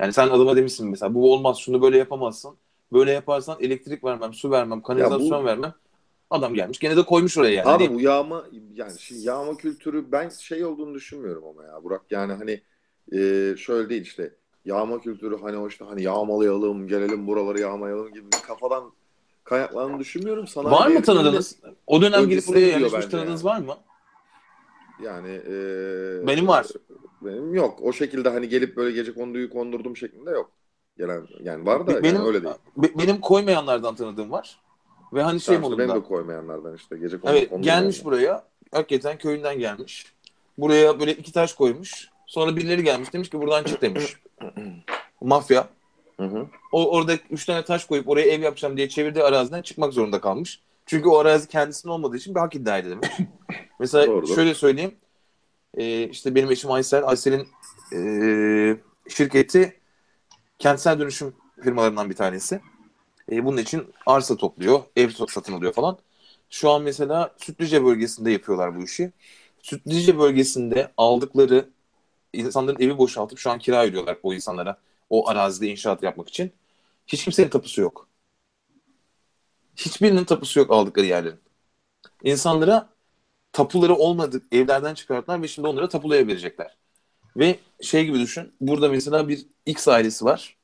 Yani 0.00 0.12
sen 0.12 0.28
adama 0.28 0.56
demişsin 0.56 0.90
mesela 0.90 1.14
bu 1.14 1.32
olmaz 1.32 1.58
şunu 1.58 1.82
böyle 1.82 1.98
yapamazsın. 1.98 2.56
Böyle 2.92 3.12
yaparsan 3.12 3.56
elektrik 3.60 4.04
vermem, 4.04 4.34
su 4.34 4.50
vermem, 4.50 4.82
kanalizasyon 4.82 5.44
vermem. 5.44 5.74
Adam 6.32 6.54
gelmiş 6.54 6.78
gene 6.78 6.96
de 6.96 7.02
koymuş 7.02 7.38
oraya 7.38 7.54
yani. 7.54 7.68
Abi 7.68 7.84
Hani 7.86 7.94
bu 7.94 8.00
yağma 8.00 8.44
yani 8.74 8.92
şimdi 8.98 9.20
yağma 9.20 9.56
kültürü 9.56 10.12
ben 10.12 10.28
şey 10.28 10.64
olduğunu 10.64 10.94
düşünmüyorum 10.94 11.44
ama 11.44 11.64
ya 11.64 11.84
Burak 11.84 12.02
yani 12.10 12.32
hani 12.32 12.62
e, 13.12 13.54
şöyle 13.56 13.88
değil 13.88 14.02
işte 14.02 14.34
yağma 14.64 15.00
kültürü 15.00 15.40
hani 15.40 15.56
o 15.56 15.68
işte 15.68 15.84
hani 15.84 16.02
yağmalayalım 16.02 16.88
gelelim 16.88 17.26
buraları 17.26 17.60
yağmalayalım 17.60 18.12
gibi 18.12 18.26
bir 18.26 18.42
kafadan 18.46 18.92
kaynaklandığını 19.44 19.98
düşünmüyorum. 19.98 20.46
Sanayi 20.46 20.72
var 20.72 20.86
mı 20.86 20.94
devriminde- 20.94 21.04
tanıdığınız? 21.04 21.56
O 21.86 22.02
dönem 22.02 22.28
gelip 22.28 22.48
buraya 22.48 22.66
yerleşmiş 22.66 23.06
tanıdığınız 23.06 23.44
yani. 23.44 23.68
var 23.68 23.74
mı? 23.74 23.76
Yani 25.02 25.28
e, 25.28 26.26
Benim 26.26 26.48
var. 26.48 26.66
Benim 27.22 27.54
yok. 27.54 27.78
O 27.82 27.92
şekilde 27.92 28.28
hani 28.28 28.48
gelip 28.48 28.76
böyle 28.76 28.94
gece 28.94 29.14
konduyu 29.14 29.50
kondurdum 29.50 29.96
şeklinde 29.96 30.30
yok. 30.30 30.50
Gelen 30.98 31.26
yani 31.42 31.66
var 31.66 31.86
da 31.86 32.02
benim 32.02 32.16
yani 32.16 32.26
öyle 32.26 32.44
değil. 32.44 32.54
be- 32.76 32.98
benim 32.98 33.20
koymayanlardan 33.20 33.94
tanıdığım 33.94 34.30
var. 34.30 34.60
Ve 35.12 35.22
hani 35.22 35.40
şey 35.40 35.58
modunda. 35.58 35.78
benim 35.82 35.94
de 35.94 36.02
koymayanlardan 36.02 36.76
işte 36.76 36.98
gece 36.98 37.20
kondu 37.20 37.36
Evet 37.36 37.50
gelmiş 37.60 37.96
yani. 37.96 38.04
buraya. 38.04 38.44
Hakikaten 38.72 39.18
köyünden 39.18 39.58
gelmiş. 39.58 40.06
Buraya 40.58 41.00
böyle 41.00 41.12
iki 41.12 41.32
taş 41.32 41.52
koymuş. 41.52 42.08
Sonra 42.26 42.56
birileri 42.56 42.84
gelmiş 42.84 43.12
demiş 43.12 43.30
ki 43.30 43.40
buradan 43.40 43.64
çık 43.64 43.82
demiş. 43.82 44.16
Mafya. 45.20 45.68
Hı 46.16 46.26
hı. 46.26 46.46
O 46.72 46.90
orada 46.96 47.12
üç 47.30 47.44
tane 47.44 47.64
taş 47.64 47.84
koyup 47.84 48.08
oraya 48.08 48.26
ev 48.26 48.40
yapacağım 48.40 48.76
diye 48.76 48.88
çevirdiği 48.88 49.24
araziden 49.24 49.62
çıkmak 49.62 49.92
zorunda 49.92 50.20
kalmış. 50.20 50.60
Çünkü 50.86 51.08
o 51.08 51.18
arazi 51.18 51.48
kendisinin 51.48 51.92
olmadığı 51.92 52.16
için 52.16 52.34
bir 52.34 52.40
hak 52.40 52.54
iddia 52.54 52.78
edememiş. 52.78 53.08
Mesela 53.80 54.06
Doğru, 54.06 54.26
şöyle 54.26 54.54
söyleyeyim. 54.54 54.94
Ee, 55.74 56.02
işte 56.02 56.34
benim 56.34 56.50
eşim 56.50 56.70
Aysel. 56.70 57.08
Aysel'in 57.08 57.48
ee, 57.96 58.76
şirketi 59.08 59.80
kentsel 60.58 60.98
dönüşüm 60.98 61.34
firmalarından 61.62 62.10
bir 62.10 62.16
tanesi. 62.16 62.60
Ee, 63.30 63.44
bunun 63.44 63.56
için 63.56 63.94
arsa 64.06 64.36
topluyor. 64.36 64.82
Ev 64.96 65.10
satın 65.10 65.52
alıyor 65.52 65.72
falan. 65.72 65.98
Şu 66.50 66.70
an 66.70 66.82
mesela 66.82 67.34
Sütlüce 67.38 67.84
bölgesinde 67.84 68.30
yapıyorlar 68.30 68.76
bu 68.76 68.82
işi. 68.84 69.12
Sütlüce 69.62 70.18
bölgesinde 70.18 70.92
aldıkları 70.96 71.68
insanların 72.32 72.80
evi 72.80 72.98
boşaltıp 72.98 73.38
şu 73.38 73.50
an 73.50 73.58
kira 73.58 73.84
ödüyorlar 73.84 74.18
o 74.22 74.34
insanlara. 74.34 74.78
O 75.10 75.28
arazide 75.28 75.68
inşaat 75.68 76.02
yapmak 76.02 76.28
için. 76.28 76.52
Hiç 77.06 77.24
kimsenin 77.24 77.48
tapusu 77.48 77.80
yok. 77.80 78.08
Hiçbirinin 79.76 80.24
tapusu 80.24 80.60
yok 80.60 80.70
aldıkları 80.70 81.06
yerlerin. 81.06 81.40
İnsanlara 82.24 82.88
tapuları 83.52 83.94
olmadık 83.94 84.44
evlerden 84.52 84.94
çıkarttılar 84.94 85.42
ve 85.42 85.48
şimdi 85.48 85.68
onlara 85.68 85.88
tapulu 85.88 86.14
ev 86.16 86.28
verecekler. 86.28 86.76
Ve 87.36 87.58
şey 87.82 88.04
gibi 88.04 88.18
düşün. 88.20 88.52
Burada 88.60 88.88
mesela 88.88 89.28
bir 89.28 89.46
X 89.66 89.88
ailesi 89.88 90.24
var. 90.24 90.56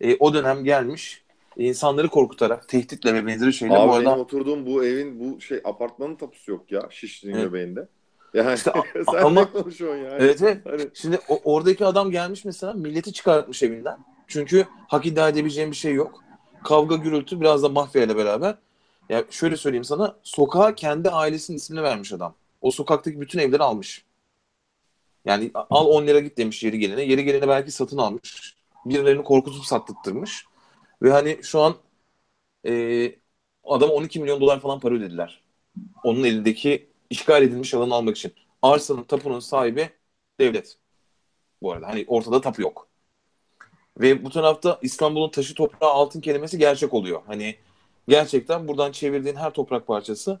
E, 0.00 0.16
o 0.16 0.34
dönem 0.34 0.64
gelmiş 0.64 1.23
insanları 1.56 2.08
korkutarak 2.08 2.68
tehditle 2.68 3.14
ve 3.14 3.26
benzeri 3.26 3.52
şeyler. 3.52 3.76
Abi 3.76 3.88
bu 3.88 3.94
benim 3.96 4.08
arada 4.08 4.20
oturduğum 4.20 4.66
bu 4.66 4.84
evin 4.84 5.20
bu 5.20 5.40
şey 5.40 5.60
apartmanın 5.64 6.16
tapusu 6.16 6.50
yok 6.50 6.72
ya 6.72 6.82
Şişli'nin 6.90 7.34
Evet. 7.34 7.44
göbeğinde. 7.44 7.88
Yani 8.34 8.54
İşte 8.54 8.72
sen 9.10 9.22
ama- 9.22 9.52
konuşuyorsun 9.52 10.02
yani? 10.04 10.16
evet 10.18 10.42
evet. 10.42 10.66
Hani, 10.66 10.88
Şimdi 10.94 11.18
o- 11.28 11.40
oradaki 11.44 11.86
adam 11.86 12.10
gelmiş 12.10 12.44
mesela 12.44 12.72
milleti 12.72 13.12
çıkartmış 13.12 13.62
evinden. 13.62 13.98
Çünkü 14.26 14.66
hak 14.88 15.06
iddia 15.06 15.28
edebileceğim 15.28 15.70
bir 15.70 15.76
şey 15.76 15.94
yok. 15.94 16.20
Kavga 16.64 16.96
gürültü 16.96 17.40
biraz 17.40 17.62
da 17.62 17.68
mafya 17.68 18.02
ile 18.02 18.16
beraber. 18.16 18.54
Ya 19.08 19.24
şöyle 19.30 19.56
söyleyeyim 19.56 19.84
sana 19.84 20.16
sokağa 20.22 20.74
kendi 20.74 21.10
ailesinin 21.10 21.56
ismini 21.56 21.82
vermiş 21.82 22.12
adam. 22.12 22.34
O 22.60 22.70
sokaktaki 22.70 23.20
bütün 23.20 23.38
evleri 23.38 23.62
almış. 23.62 24.04
Yani 25.24 25.50
al 25.54 25.86
10 25.86 26.06
lira 26.06 26.20
git 26.20 26.38
demiş 26.38 26.62
yeri 26.62 26.78
gelene. 26.78 27.02
Yeri 27.02 27.24
gelene 27.24 27.48
belki 27.48 27.70
satın 27.70 27.98
almış. 27.98 28.54
Birilerini 28.86 29.24
korkutup 29.24 29.64
sattırtmış. 29.64 30.44
Ve 31.02 31.10
hani 31.12 31.38
şu 31.42 31.60
an 31.60 31.76
e, 32.66 33.16
adama 33.64 33.92
12 33.92 34.20
milyon 34.20 34.40
dolar 34.40 34.60
falan 34.60 34.80
para 34.80 34.94
ödediler. 34.94 35.42
Onun 36.04 36.24
elindeki 36.24 36.90
işgal 37.10 37.42
edilmiş 37.42 37.74
alanı 37.74 37.94
almak 37.94 38.16
için. 38.16 38.32
Arsanın, 38.62 39.04
tapunun 39.04 39.40
sahibi 39.40 39.90
devlet. 40.40 40.78
Bu 41.62 41.72
arada 41.72 41.88
hani 41.88 42.04
ortada 42.08 42.40
tapu 42.40 42.62
yok. 42.62 42.88
Ve 44.00 44.24
bu 44.24 44.30
tarafta 44.30 44.78
İstanbul'un 44.82 45.30
taşı 45.30 45.54
toprağı 45.54 45.90
altın 45.90 46.20
kelimesi 46.20 46.58
gerçek 46.58 46.94
oluyor. 46.94 47.22
Hani 47.26 47.56
gerçekten 48.08 48.68
buradan 48.68 48.92
çevirdiğin 48.92 49.36
her 49.36 49.50
toprak 49.50 49.86
parçası 49.86 50.40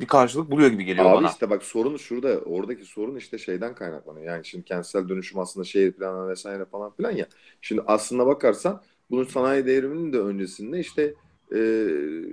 bir 0.00 0.06
karşılık 0.06 0.50
buluyor 0.50 0.70
gibi 0.70 0.84
geliyor 0.84 1.06
Abi 1.10 1.24
bana. 1.24 1.30
işte 1.30 1.50
bak 1.50 1.62
sorun 1.64 1.96
şurada. 1.96 2.28
Oradaki 2.40 2.84
sorun 2.84 3.16
işte 3.16 3.38
şeyden 3.38 3.74
kaynaklanıyor. 3.74 4.26
Yani 4.26 4.44
şimdi 4.44 4.64
kentsel 4.64 5.08
dönüşüm 5.08 5.38
aslında 5.38 5.64
şehir 5.64 5.92
planı 5.92 6.28
vesaire 6.28 6.64
falan 6.64 6.92
filan 6.92 7.10
ya. 7.10 7.26
Şimdi 7.60 7.82
aslına 7.86 8.26
bakarsan 8.26 8.82
bunun 9.10 9.24
sanayi 9.24 9.66
devriminin 9.66 10.12
de 10.12 10.18
öncesinde 10.20 10.80
işte 10.80 11.14
e, 11.54 11.60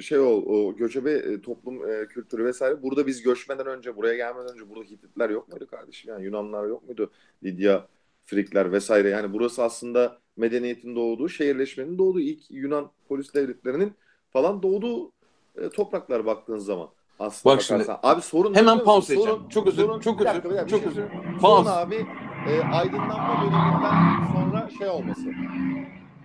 şey 0.01 0.19
o, 0.19 0.29
o 0.29 0.75
göçebe 0.75 1.11
e, 1.11 1.41
toplum 1.41 1.89
e, 1.91 2.07
kültürü 2.07 2.45
vesaire. 2.45 2.83
Burada 2.83 3.07
biz 3.07 3.21
göçmeden 3.21 3.67
önce, 3.67 3.95
buraya 3.95 4.15
gelmeden 4.15 4.53
önce 4.53 4.69
burada 4.69 4.83
Hititler 4.83 5.29
yok 5.29 5.49
muydu 5.49 5.67
kardeşim? 5.67 6.13
Yani 6.13 6.25
Yunanlar 6.25 6.67
yok 6.67 6.87
muydu? 6.87 7.11
Lidya, 7.43 7.87
Frikler 8.25 8.71
vesaire. 8.71 9.09
Yani 9.09 9.33
burası 9.33 9.63
aslında 9.63 10.17
medeniyetin 10.37 10.95
doğduğu, 10.95 11.29
şehirleşmenin 11.29 11.97
doğduğu 11.97 12.19
ilk 12.19 12.51
Yunan 12.51 12.91
polis 13.07 13.33
devletlerinin 13.33 13.93
falan 14.29 14.63
doğduğu 14.63 15.11
e, 15.57 15.69
topraklar 15.69 16.25
baktığın 16.25 16.57
zaman. 16.57 16.89
Aslında 17.19 17.55
Bak 17.55 17.61
şimdi. 17.61 17.85
Abi 18.03 18.21
sorun 18.21 18.53
hemen 18.55 18.79
pause 18.83 19.13
edeceğim. 19.13 19.39
Çok 19.49 19.67
özür- 19.67 20.01
çok 20.01 20.19
bir 20.19 20.25
özür- 20.25 20.43
dakika, 20.43 20.67
çok 20.67 20.87
özür. 20.87 21.03
Pause. 21.41 21.69
Sorun 21.69 21.77
abi 21.77 22.05
e, 22.49 22.61
aydınlanma 22.61 23.41
döneminden 23.41 24.33
sonra 24.33 24.69
şey 24.79 24.89
olması. 24.89 25.21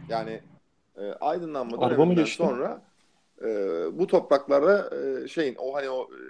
Yani 0.08 0.40
e, 0.96 1.12
aydınlanma 1.20 1.86
Araba 1.86 2.26
sonra 2.26 2.82
e, 3.42 3.46
bu 3.98 4.06
topraklara 4.06 4.90
e, 4.96 5.28
şeyin 5.28 5.56
o 5.58 5.74
hani 5.74 5.90
o 5.90 6.02
e, 6.02 6.20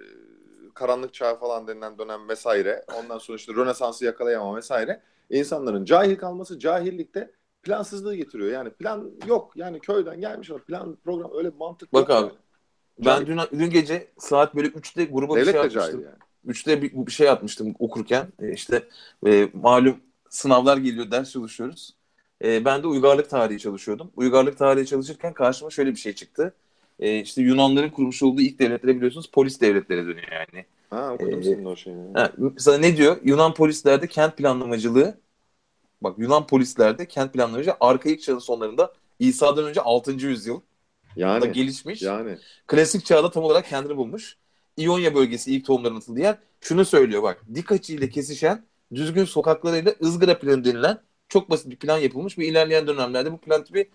karanlık 0.75 1.15
çağı 1.15 1.39
falan 1.39 1.69
denilen 1.69 1.99
dönem 1.99 2.29
vesaire 2.29 2.85
ondan 2.99 3.19
sonra 3.19 3.37
işte 3.37 3.55
Rönesans'ı 3.55 4.05
yakalayamama 4.05 4.57
vesaire 4.57 5.01
insanların 5.31 5.85
cahil 5.85 6.17
kalması 6.17 6.59
cahillikte 6.59 7.33
plansızlığı 7.63 8.15
getiriyor. 8.15 8.53
Yani 8.53 8.71
plan 8.71 9.11
yok. 9.27 9.53
Yani 9.57 9.81
köyden 9.81 10.21
gelmiş 10.21 10.51
ama 10.51 10.59
plan 10.59 10.97
program 11.05 11.31
öyle 11.35 11.53
bir 11.53 11.59
mantık 11.59 11.93
Bak 11.93 12.11
abi, 12.11 12.31
Ben 12.99 13.27
dün, 13.27 13.39
dün 13.53 13.71
gece 13.71 14.09
saat 14.19 14.55
böyle 14.55 14.69
3'te 14.69 15.05
gruba 15.05 15.37
bir 15.37 15.41
Devlet 15.41 15.55
şey 15.55 15.63
de 15.63 15.67
atmıştım. 15.67 16.01
yani. 16.01 16.17
Üçte 16.45 16.83
bir, 16.83 17.07
bir 17.07 17.13
şey 17.13 17.29
atmıştım 17.29 17.75
okurken. 17.79 18.27
E, 18.39 18.53
işte 18.53 18.89
e, 19.27 19.51
malum 19.55 20.01
sınavlar 20.31 20.77
geliyor, 20.77 21.11
ders 21.11 21.31
çalışıyoruz. 21.31 21.98
E, 22.45 22.65
ben 22.65 22.83
de 22.83 22.87
uygarlık 22.87 23.31
tarihi 23.31 23.59
çalışıyordum. 23.59 24.11
Uygarlık 24.17 24.59
tarihi 24.59 24.87
çalışırken 24.87 25.33
karşıma 25.35 25.71
şöyle 25.71 25.91
bir 25.91 25.97
şey 25.97 26.13
çıktı. 26.13 26.55
E, 27.01 27.21
işte 27.21 27.43
Yunanların 27.43 27.91
kurmuş 27.91 28.23
olduğu 28.23 28.41
ilk 28.41 28.59
devletlere 28.59 28.97
biliyorsunuz 28.97 29.31
polis 29.33 29.61
devletlere 29.61 30.07
dönüyor 30.07 30.29
yani. 30.33 30.65
Ha 30.91 31.13
okudum 31.15 31.41
Ee, 31.41 31.43
senin 31.43 31.65
o 31.65 31.77
şeyini. 31.77 32.01
Ha, 32.15 32.33
mesela 32.55 32.79
ne 32.79 32.97
diyor? 32.97 33.17
Yunan 33.25 33.55
polislerde 33.55 34.07
kent 34.07 34.37
planlamacılığı 34.37 35.19
bak 36.03 36.19
Yunan 36.19 36.47
polislerde 36.47 37.09
kent 37.09 37.33
planlamacılığı 37.33 37.77
arkaik 37.81 38.23
çağın 38.23 38.39
sonlarında 38.39 38.93
İsa'dan 39.19 39.65
önce 39.65 39.81
6. 39.81 40.27
yüzyılda 40.27 40.63
Yani 41.17 41.53
gelişmiş. 41.53 42.03
yani 42.03 42.39
Klasik 42.67 43.05
çağda 43.05 43.31
tam 43.31 43.45
olarak 43.45 43.67
kendini 43.67 43.97
bulmuş. 43.97 44.37
İonya 44.77 45.15
bölgesi 45.15 45.55
ilk 45.55 45.67
tohumların 45.67 45.97
atıldığı 45.97 46.21
yer. 46.21 46.39
Şunu 46.61 46.85
söylüyor 46.85 47.23
bak. 47.23 47.43
Dik 47.55 47.73
açıyla 47.73 48.09
kesişen 48.09 48.65
düzgün 48.95 49.25
sokaklarıyla 49.25 49.95
ızgara 50.03 50.39
planı 50.39 50.65
denilen 50.65 50.99
çok 51.29 51.51
basit 51.51 51.71
bir 51.71 51.77
plan 51.77 51.99
yapılmış 51.99 52.39
ve 52.39 52.47
ilerleyen 52.47 52.87
dönemlerde 52.87 53.33
bu 53.33 53.39
plan 53.39 53.65
tipi 53.65 53.91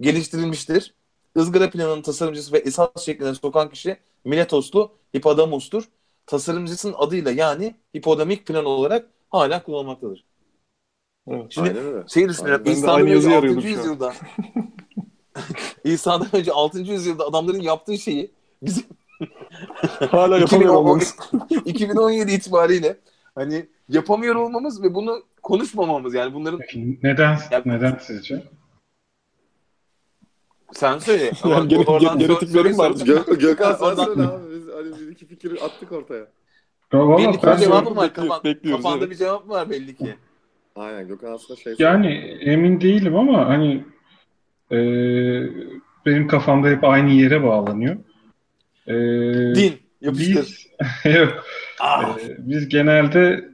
geliştirilmiştir. 0.00 0.94
Izgara 1.36 1.70
planının 1.70 2.02
tasarımcısı 2.02 2.52
ve 2.52 2.58
esas 2.58 3.04
şeklinde 3.04 3.34
sokan 3.34 3.70
kişi 3.70 3.96
Miletoslu 4.24 4.92
Hippodamus'tur. 5.16 5.84
Tasarımcısının 6.26 6.94
adıyla 6.98 7.30
yani 7.30 7.74
hipodamik 7.96 8.46
plan 8.46 8.64
olarak 8.64 9.06
hala 9.30 9.62
kullanılmaktadır. 9.62 10.24
Evet. 11.28 11.46
Şimdi 11.50 11.74
şey 12.08 12.28
düşünüyorum. 12.28 12.66
İsa'dan 12.66 13.00
önce 13.00 13.12
yazıyı 13.12 13.36
6. 13.36 13.38
arıyordum 13.38 13.62
şu 13.62 13.68
an. 13.68 13.72
yüzyılda 13.72 14.14
İsa'dan 15.84 16.28
önce 16.32 16.52
6. 16.52 16.78
yüzyılda 16.78 17.26
adamların 17.26 17.60
yaptığı 17.60 17.98
şeyi 17.98 18.30
bizim 18.62 18.84
Hala 20.10 20.36
2010 20.36 20.40
yapamıyor 20.40 20.74
olmamız. 20.74 21.16
2017 21.64 22.32
itibariyle 22.32 22.96
hani 23.38 23.66
yapamıyor 23.88 24.34
olmamız 24.34 24.82
ve 24.82 24.94
bunu 24.94 25.22
konuşmamamız 25.42 26.14
yani 26.14 26.34
bunların 26.34 26.60
neden 27.02 27.38
Ya- 27.50 27.62
neden 27.64 27.98
sizce? 28.00 28.42
sen 30.72 30.98
söyle 30.98 31.32
Yani 31.44 31.68
gene- 31.68 31.84
oradan 31.84 32.18
gene- 32.18 32.26
sor- 32.28 32.40
genetik 32.40 32.48
soruyu 32.48 32.64
verim 32.64 32.78
var. 32.78 32.92
sor. 32.92 33.06
Gö 33.06 33.34
Gökhan 33.38 33.72
sen 33.74 33.94
söyle 34.04 34.22
abi. 34.22 34.42
Biz 34.54 34.68
hani 34.74 35.06
bir 35.06 35.12
iki 35.12 35.26
fikri 35.26 35.60
attık 35.60 35.92
ortaya. 35.92 36.26
Ya 36.92 37.08
valla 37.08 37.18
Belli 37.18 37.40
ki 37.40 37.46
bir 37.46 37.56
cevabım 37.56 37.96
var. 37.96 38.14
Kafan, 38.14 38.44
bekliyoruz, 38.44 38.82
kafanda 38.84 39.04
evet. 39.04 39.10
bir 39.10 39.16
cevap 39.16 39.48
var 39.48 39.70
belli 39.70 39.96
ki. 39.96 40.14
Aynen 40.76 41.08
Gökhan 41.08 41.32
aslında 41.32 41.60
şey 41.60 41.74
Yani 41.78 42.14
emin 42.40 42.80
değilim 42.80 43.16
ama 43.16 43.48
hani 43.48 43.84
e, 44.72 44.78
benim 46.06 46.28
kafamda 46.28 46.68
hep 46.68 46.84
aynı 46.84 47.10
yere 47.10 47.42
bağlanıyor. 47.42 47.96
E, 48.86 48.94
Din. 49.54 49.72
Yapıştır. 50.00 50.34
biz, 50.34 50.68
Yok, 51.14 51.44
Ah, 51.80 52.18
e, 52.18 52.36
biz 52.38 52.68
genelde 52.68 53.48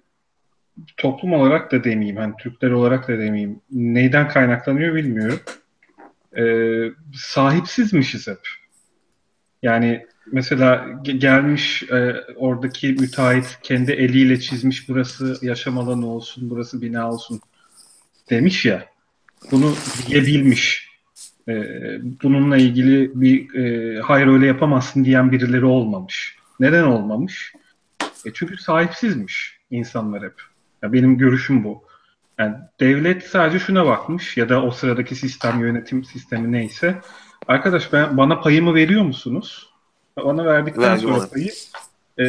toplum 0.97 1.33
olarak 1.33 1.73
da 1.73 1.85
demeyeyim, 1.85 2.17
hani 2.17 2.35
Türkler 2.37 2.71
olarak 2.71 3.09
da 3.09 3.19
demeyeyim. 3.19 3.61
Neyden 3.71 4.29
kaynaklanıyor 4.29 4.95
bilmiyorum. 4.95 5.41
E, 6.37 6.45
sahipsizmişiz 7.15 8.29
hep. 8.29 8.41
Yani 9.63 10.07
mesela 10.33 10.75
ge- 11.05 11.19
gelmiş 11.19 11.83
e, 11.83 12.15
oradaki 12.37 12.93
müteahhit 12.93 13.59
kendi 13.63 13.93
eliyle 13.93 14.41
çizmiş 14.41 14.89
burası 14.89 15.39
yaşam 15.43 15.79
alanı 15.79 16.07
olsun, 16.07 16.51
burası 16.51 16.83
bina 16.83 17.13
olsun 17.13 17.41
demiş 18.31 18.65
ya. 18.65 18.87
Bunu 19.51 19.75
diyebilmiş. 20.07 20.89
E, 21.49 21.53
bununla 22.23 22.57
ilgili 22.57 23.21
bir 23.21 23.55
e, 23.55 24.01
hayır 24.01 24.27
öyle 24.27 24.47
yapamazsın 24.47 25.05
diyen 25.05 25.33
birileri 25.33 25.65
olmamış. 25.65 26.37
Neden 26.61 26.85
olmamış? 26.85 27.53
E 28.25 28.33
çünkü 28.35 28.57
sahipsizmiş 28.57 29.59
insanlar 29.71 30.23
hep. 30.23 30.35
Ya 30.83 30.93
benim 30.93 31.19
görüşüm 31.19 31.65
bu. 31.65 31.85
Yani 32.39 32.57
devlet 32.81 33.27
sadece 33.27 33.59
şuna 33.59 33.87
bakmış 33.87 34.37
ya 34.37 34.49
da 34.49 34.63
o 34.63 34.71
sıradaki 34.71 35.15
sistem 35.15 35.61
yönetim 35.61 36.05
sistemi 36.05 36.53
neyse. 36.53 37.01
Arkadaş 37.49 37.93
ben 37.93 38.17
bana 38.17 38.41
payımı 38.41 38.75
veriyor 38.75 39.03
musunuz? 39.03 39.71
Bana 40.17 40.45
verdikten 40.45 40.83
Vergi 40.83 41.03
sonra 41.03 41.19
bana. 41.19 41.29
payı 41.29 41.51
e, 42.19 42.25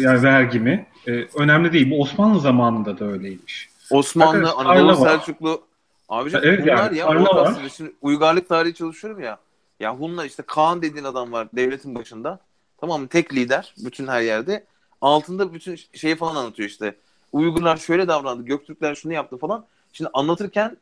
yani 0.00 0.22
vergimi 0.22 0.86
e, 1.06 1.12
önemli 1.12 1.72
değil. 1.72 1.90
Bu 1.90 2.00
Osmanlı 2.02 2.40
zamanında 2.40 2.98
da 2.98 3.04
öyleymiş. 3.04 3.70
Osmanlı, 3.90 4.50
Arkadaş, 4.50 4.66
Anadolu. 4.66 5.04
Selçuklu. 5.04 5.62
Abicim 6.08 6.40
Ha, 6.40 6.46
evet 6.46 6.62
bunlar 6.62 6.76
yani, 6.76 6.98
ya. 6.98 7.06
Asya'da 7.06 7.68
Şimdi 7.68 7.92
uygarlık 8.02 8.48
tarihi 8.48 8.74
çalışıyorum 8.74 9.20
ya. 9.20 9.38
Ya 9.80 9.96
Hunlar 9.96 10.24
işte 10.24 10.42
Kaan 10.46 10.82
dediğin 10.82 11.04
adam 11.04 11.32
var 11.32 11.48
devletin 11.52 11.94
başında. 11.94 12.38
Tamam 12.80 13.00
mı? 13.00 13.08
Tek 13.08 13.34
lider 13.34 13.74
bütün 13.84 14.06
her 14.06 14.20
yerde. 14.20 14.64
Altında 15.00 15.54
bütün 15.54 15.78
şeyi 15.94 16.16
falan 16.16 16.36
anlatıyor 16.36 16.68
işte. 16.68 16.94
Uygurlar 17.32 17.76
şöyle 17.76 18.08
davrandı, 18.08 18.44
Göktürkler 18.44 18.94
şunu 18.94 19.12
yaptı 19.12 19.36
falan. 19.38 19.66
Şimdi 19.92 20.10
anlatırken 20.14 20.76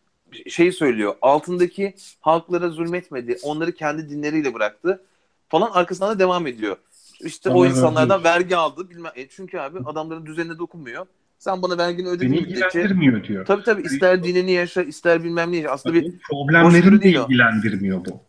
şeyi 0.49 0.73
söylüyor. 0.73 1.15
Altındaki 1.23 1.95
halklara 2.21 2.69
zulmetmedi. 2.69 3.39
Onları 3.43 3.73
kendi 3.73 4.11
dinleriyle 4.11 4.55
bıraktı. 4.55 5.03
Falan 5.49 5.71
arkasından 5.71 6.11
da 6.15 6.19
devam 6.19 6.47
ediyor. 6.47 6.77
İşte 7.21 7.51
o 7.51 7.65
Onlar 7.65 7.71
insanlardan 7.71 8.25
vergi 8.25 8.57
aldı. 8.57 8.91
Bilmem. 8.91 9.13
E 9.17 9.29
çünkü 9.29 9.59
abi 9.59 9.79
adamların 9.85 10.27
düzenine 10.27 10.59
dokunmuyor. 10.59 11.07
Sen 11.39 11.63
bana 11.63 11.79
vergini 11.79 12.07
Beni 12.07 12.09
ödediğin 12.09 12.33
müddetçe 12.33 12.81
ilgilendirmiyor 12.81 13.25
diyor. 13.25 13.47
tabii 13.47 13.63
tabii 13.63 13.83
ister 13.83 14.25
dinini 14.25 14.53
yaşa 14.53 14.83
ister 14.83 15.25
bilmem 15.25 15.53
ne 15.53 15.57
yaşa. 15.57 15.71
Aslında 15.71 15.95
bir 15.95 16.13
Problemlerin 16.31 16.65
hoşgörü 16.65 17.03
de 17.03 17.21
o. 17.21 17.25
ilgilendirmiyor 17.25 18.05
bu. 18.05 18.21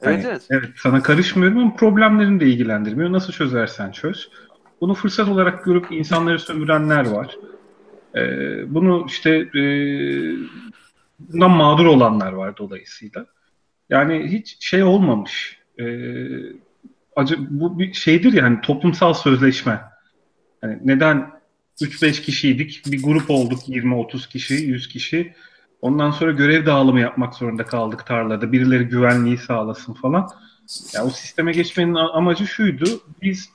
evet 0.00 0.24
Hani, 0.24 0.24
evet. 0.24 0.46
Evet 0.50 0.68
sana 0.82 1.02
karışmıyorum 1.02 1.58
ama 1.58 1.76
problemlerin 1.76 2.40
de 2.40 2.46
ilgilendirmiyor. 2.46 3.12
Nasıl 3.12 3.32
çözersen 3.32 3.92
çöz. 3.92 4.30
Bunu 4.80 4.94
fırsat 4.94 5.28
olarak 5.28 5.64
görüp 5.64 5.92
insanları 5.92 6.38
sömürenler 6.38 7.06
var. 7.06 7.36
Ee, 8.16 8.74
bunu 8.74 9.04
işte 9.08 9.30
e, 9.30 9.62
bundan 11.18 11.50
mağdur 11.50 11.86
olanlar 11.86 12.32
var 12.32 12.56
dolayısıyla. 12.56 13.26
Yani 13.90 14.28
hiç 14.28 14.56
şey 14.60 14.82
olmamış. 14.82 15.58
Ee, 15.78 15.84
acı, 17.16 17.36
bu 17.50 17.78
bir 17.78 17.92
şeydir 17.92 18.32
yani 18.32 18.60
toplumsal 18.60 19.14
sözleşme. 19.14 19.80
Yani 20.62 20.78
neden 20.84 21.30
3-5 21.80 22.22
kişiydik, 22.22 22.82
bir 22.86 23.02
grup 23.02 23.30
olduk 23.30 23.68
20-30 23.68 24.28
kişi, 24.28 24.54
100 24.54 24.88
kişi. 24.88 25.34
Ondan 25.80 26.10
sonra 26.10 26.32
görev 26.32 26.66
dağılımı 26.66 27.00
yapmak 27.00 27.34
zorunda 27.34 27.64
kaldık 27.64 28.06
tarlada. 28.06 28.52
Birileri 28.52 28.84
güvenliği 28.84 29.38
sağlasın 29.38 29.94
falan. 29.94 30.30
Ya 30.94 31.04
o 31.04 31.10
sisteme 31.10 31.52
geçmenin 31.52 31.94
amacı 31.94 32.46
şuydu. 32.46 32.84
Biz 33.22 33.50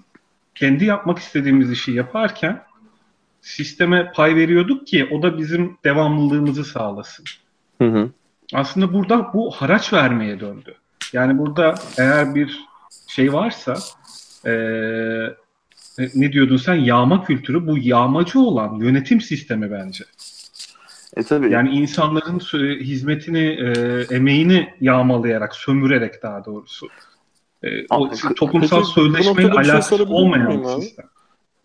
kendi 0.59 0.85
yapmak 0.85 1.19
istediğimiz 1.19 1.71
işi 1.71 1.91
yaparken 1.91 2.63
sisteme 3.41 4.11
pay 4.11 4.35
veriyorduk 4.35 4.87
ki 4.87 5.09
o 5.11 5.23
da 5.23 5.37
bizim 5.37 5.77
devamlılığımızı 5.83 6.65
sağlasın. 6.65 7.25
Hı 7.81 7.87
hı. 7.87 8.09
Aslında 8.53 8.93
burada 8.93 9.33
bu 9.33 9.51
haraç 9.51 9.93
vermeye 9.93 10.39
döndü. 10.39 10.75
Yani 11.13 11.37
burada 11.37 11.75
eğer 11.97 12.35
bir 12.35 12.59
şey 13.07 13.33
varsa 13.33 13.77
eee, 14.45 15.35
ne 16.15 16.33
diyordun 16.33 16.57
sen 16.57 16.75
yağma 16.75 17.23
kültürü 17.23 17.67
bu 17.67 17.77
yağmacı 17.77 18.39
olan 18.39 18.75
yönetim 18.75 19.21
sistemi 19.21 19.71
bence. 19.71 20.03
E 21.17 21.23
tabii. 21.23 21.51
Yani 21.51 21.69
insanların 21.69 22.39
hizmetini, 22.79 23.39
e, 23.39 23.71
emeğini 24.15 24.73
yağmalayarak, 24.81 25.55
sömürerek 25.55 26.23
daha 26.23 26.45
doğrusu. 26.45 26.87
E, 27.63 27.67
o 27.89 28.09
toplumsal 28.35 28.77
peki 28.77 28.91
sözleşmeyle 28.91 29.49
bir 29.49 29.63
şey 29.63 29.71
alakası 29.71 29.89
sorabilir 29.89 30.15
olmayan 30.15 30.47
miyim 30.47 30.63
bir 30.63 30.69
abi? 30.69 30.81
sistem. 30.81 31.05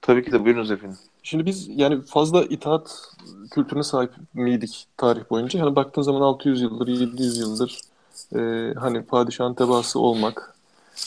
Tabii 0.03 0.25
ki 0.25 0.33
de 0.33 0.45
buyurunuz 0.45 0.71
efendim. 0.71 0.99
Şimdi 1.23 1.47
biz 1.47 1.69
yani 1.69 2.03
fazla 2.03 2.45
itaat 2.45 3.13
kültürüne 3.51 3.83
sahip 3.83 4.11
miydik 4.35 4.87
tarih 4.97 5.31
boyunca? 5.31 5.61
Hani 5.61 5.77
baktığın 5.77 6.03
zaman 6.03 6.21
600 6.21 6.63
yıldır, 6.63 6.89
700 6.89 7.39
yıldır 7.39 7.81
e, 8.35 8.75
hani 8.79 9.03
padişahın 9.03 9.55
tebaası 9.55 10.01
olmak 10.01 10.55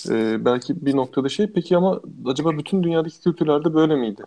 e, 0.09 0.45
belki 0.45 0.85
bir 0.85 0.95
noktada 0.95 1.29
şey. 1.29 1.47
Peki 1.47 1.77
ama 1.77 2.01
acaba 2.25 2.57
bütün 2.57 2.83
dünyadaki 2.83 3.21
kültürlerde 3.21 3.73
böyle 3.73 3.95
miydi? 3.95 4.23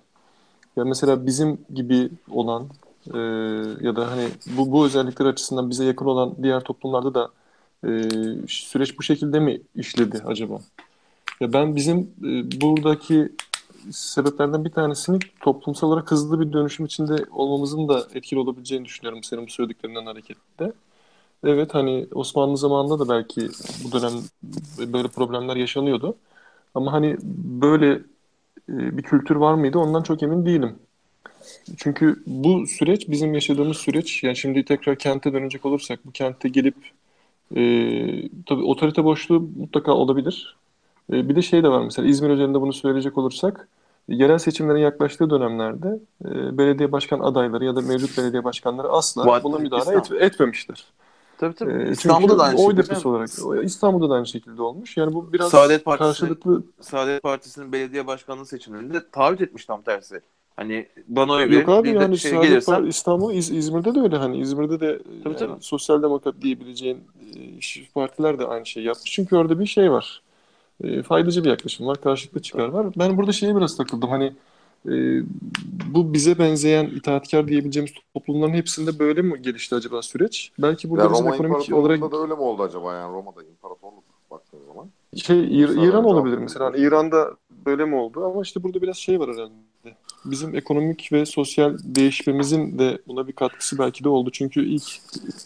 Ya 0.76 0.84
mesela 0.84 1.26
bizim 1.26 1.58
gibi 1.74 2.10
olan 2.30 2.68
e, 3.14 3.18
ya 3.80 3.96
da 3.96 4.10
hani 4.10 4.28
bu, 4.46 4.72
bu 4.72 4.86
özellikler 4.86 5.26
açısından 5.26 5.70
bize 5.70 5.84
yakın 5.84 6.06
olan 6.06 6.34
diğer 6.42 6.60
toplumlarda 6.60 7.14
da 7.14 7.30
e, 7.86 7.90
süreç 8.48 8.98
bu 8.98 9.02
şekilde 9.02 9.40
mi 9.40 9.60
işledi 9.74 10.22
acaba? 10.26 10.60
Ya 11.40 11.52
ben 11.52 11.76
bizim 11.76 11.98
e, 11.98 12.60
buradaki 12.60 13.32
sebeplerden 13.90 14.64
bir 14.64 14.70
tanesini 14.70 15.18
toplumsal 15.40 15.88
olarak 15.88 16.10
hızlı 16.10 16.40
bir 16.40 16.52
dönüşüm 16.52 16.86
içinde 16.86 17.24
olmamızın 17.30 17.88
da 17.88 18.06
etkili 18.14 18.40
olabileceğini 18.40 18.84
düşünüyorum 18.84 19.22
senin 19.22 19.46
bu 19.46 19.50
söylediklerinden 19.50 20.06
hareketle. 20.06 20.72
Evet 21.44 21.74
hani 21.74 22.06
Osmanlı 22.14 22.56
zamanında 22.56 22.98
da 22.98 23.08
belki 23.08 23.48
bu 23.84 23.92
dönem 23.92 24.12
böyle 24.92 25.08
problemler 25.08 25.56
yaşanıyordu. 25.56 26.16
Ama 26.74 26.92
hani 26.92 27.16
böyle 27.62 27.92
e, 28.68 28.98
bir 28.98 29.02
kültür 29.02 29.36
var 29.36 29.54
mıydı 29.54 29.78
ondan 29.78 30.02
çok 30.02 30.22
emin 30.22 30.46
değilim. 30.46 30.78
Çünkü 31.76 32.22
bu 32.26 32.66
süreç 32.66 33.08
bizim 33.08 33.34
yaşadığımız 33.34 33.76
süreç 33.76 34.24
yani 34.24 34.36
şimdi 34.36 34.64
tekrar 34.64 34.98
kente 34.98 35.32
dönecek 35.32 35.66
olursak 35.66 36.06
bu 36.06 36.12
kente 36.12 36.48
gelip 36.48 36.74
e, 37.56 37.62
tabii 38.46 38.62
otorite 38.64 39.04
boşluğu 39.04 39.40
mutlaka 39.58 39.92
olabilir. 39.92 40.56
E, 41.12 41.28
bir 41.28 41.36
de 41.36 41.42
şey 41.42 41.62
de 41.62 41.68
var 41.68 41.82
mesela 41.84 42.08
İzmir 42.08 42.30
özelinde 42.30 42.60
bunu 42.60 42.72
söyleyecek 42.72 43.18
olursak 43.18 43.68
yerel 44.08 44.38
seçimlerin 44.38 44.78
yaklaştığı 44.78 45.30
dönemlerde 45.30 46.00
e, 46.24 46.58
belediye 46.58 46.92
başkan 46.92 47.20
adayları 47.20 47.64
ya 47.64 47.76
da 47.76 47.80
mevcut 47.80 48.18
belediye 48.18 48.44
başkanları 48.44 48.88
asla 48.88 49.26
Vaat- 49.26 49.44
buna 49.44 49.58
müdahale 49.58 49.96
İstanbul. 49.98 50.16
et- 50.16 50.22
etmemişler. 50.32 50.84
Tabii 51.38 51.54
tabii. 51.54 51.72
E, 51.88 51.90
İstanbul'da 51.90 52.38
da 52.38 52.42
aynı 52.42 52.60
oy 52.60 52.66
şekilde. 52.74 52.82
deposu 52.90 53.08
olarak 53.10 53.28
İstanbul'da 53.64 54.10
da 54.10 54.14
aynı 54.14 54.26
şekilde 54.26 54.62
olmuş. 54.62 54.96
Yani 54.96 55.14
bu 55.14 55.32
biraz 55.32 55.50
Saadet 55.50 55.84
Partisi- 55.84 55.98
karşılıklı 55.98 56.62
Saadet 56.80 57.22
Partisi'nin 57.22 57.72
belediye 57.72 58.06
başkanlığı 58.06 58.46
seçimlerinde 58.46 59.10
taahhüt 59.12 59.40
etmiş 59.40 59.64
tam 59.64 59.82
tersi. 59.82 60.20
Hani 60.60 60.86
bana 61.08 61.32
oy 61.32 61.42
verin. 61.42 61.52
Yok 61.52 61.68
abi 61.68 61.88
bir 61.88 61.94
yani 61.94 62.18
şey 62.18 62.32
gelirsen 62.32 62.84
İstanbul, 62.86 63.34
İz- 63.34 63.50
İzmir'de 63.50 63.94
de 63.94 64.00
öyle 64.00 64.16
hani 64.16 64.38
İzmir'de 64.38 64.80
de 64.80 64.98
Tabii, 65.24 65.34
yani 65.34 65.36
tabii. 65.38 65.62
sosyal 65.62 66.02
demokrat 66.02 66.34
diyebileceğin 66.42 66.98
e, 67.76 67.92
partiler 67.94 68.38
de 68.38 68.44
aynı 68.46 68.66
şeyi 68.66 68.86
yapmış. 68.86 69.12
Çünkü 69.12 69.36
orada 69.36 69.60
bir 69.60 69.66
şey 69.66 69.90
var. 69.90 70.22
E, 70.84 71.02
faydacı 71.02 71.44
bir 71.44 71.48
yaklaşım 71.48 71.86
var, 71.86 72.00
karşılıklı 72.00 72.42
çıkar 72.42 72.68
var. 72.68 72.86
Ben 72.98 73.16
burada 73.16 73.32
şeye 73.32 73.56
biraz 73.56 73.76
takıldım. 73.76 74.10
Hani 74.10 74.32
e, 74.88 75.22
bu 75.94 76.12
bize 76.14 76.38
benzeyen 76.38 76.86
itaatkar 76.86 77.48
diyebileceğimiz 77.48 77.92
toplumların 78.14 78.52
hepsinde 78.52 78.98
böyle 78.98 79.22
mi 79.22 79.42
gelişti 79.42 79.74
acaba 79.74 80.02
süreç? 80.02 80.52
Belki 80.58 80.90
burada 80.90 81.04
Ya 81.04 81.12
bizim 81.12 81.26
Roma 81.26 81.36
ekonomik 81.36 81.74
olarak 81.74 82.12
da 82.12 82.16
öyle 82.22 82.34
mi 82.34 82.40
oldu 82.40 82.62
acaba 82.62 82.94
yani 82.94 83.12
Roma'da 83.12 83.42
imparatorluk 83.42 84.04
baktığın 84.30 84.66
zaman? 84.66 84.86
şey 85.16 85.38
İr- 85.38 85.88
İran 85.88 86.04
olabilir 86.04 86.38
mesela. 86.38 86.66
Hani 86.66 86.76
İran'da 86.76 87.30
böyle 87.66 87.84
mi 87.84 87.94
oldu? 87.96 88.24
Ama 88.24 88.42
işte 88.42 88.62
burada 88.62 88.82
biraz 88.82 88.96
şey 88.96 89.20
var 89.20 89.30
herhalde. 89.30 89.52
Bizim 90.24 90.54
ekonomik 90.54 91.12
ve 91.12 91.26
sosyal 91.26 91.78
değişmemizin 91.82 92.78
de 92.78 92.98
buna 93.06 93.28
bir 93.28 93.32
katkısı 93.32 93.78
belki 93.78 94.04
de 94.04 94.08
oldu. 94.08 94.30
Çünkü 94.32 94.64
ilk 94.64 94.82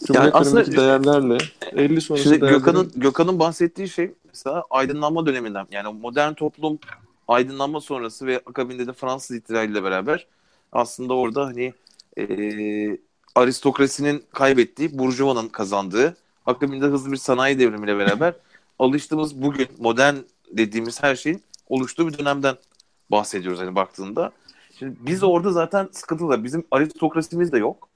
Cumhuriyet 0.07 0.35
aslında- 0.35 0.65
dönemindeki 0.65 0.77
değerlerle 0.77 1.37
50 1.71 2.01
sonrası 2.01 2.23
Şimdi 2.23 2.41
değerlerin 2.41 2.59
Gökhan'ın 2.59 2.91
Gökhan'ın 2.95 3.39
bahsettiği 3.39 3.89
şey 3.89 4.11
mesela 4.27 4.63
aydınlanma 4.69 5.25
döneminden 5.25 5.67
yani 5.71 5.99
modern 6.01 6.33
toplum 6.33 6.79
aydınlanma 7.27 7.81
sonrası 7.81 8.25
ve 8.25 8.41
akabinde 8.45 8.87
de 8.87 8.93
Fransız 8.93 9.37
ihtilaliyle 9.37 9.83
beraber 9.83 10.27
aslında 10.71 11.13
orada 11.13 11.45
hani 11.45 11.73
e, 12.17 12.25
aristokrasinin 13.35 14.23
kaybettiği, 14.33 14.99
burjuvanın 14.99 15.47
kazandığı, 15.47 16.17
akabinde 16.45 16.85
hızlı 16.85 17.11
bir 17.11 17.17
sanayi 17.17 17.59
devrimiyle 17.59 17.97
beraber 17.97 18.33
alıştığımız 18.79 19.41
bugün 19.41 19.67
modern 19.79 20.15
dediğimiz 20.51 21.03
her 21.03 21.15
şeyin 21.15 21.41
oluştuğu 21.69 22.07
bir 22.07 22.17
dönemden 22.17 22.55
bahsediyoruz 23.11 23.59
hani 23.59 23.75
baktığında. 23.75 24.31
Şimdi 24.79 24.95
biz 24.99 25.23
orada 25.23 25.51
zaten 25.51 25.89
sıkıntılı. 25.91 26.43
Bizim 26.43 26.63
aristokrasimiz 26.71 27.51
de 27.51 27.57
yok. 27.57 27.89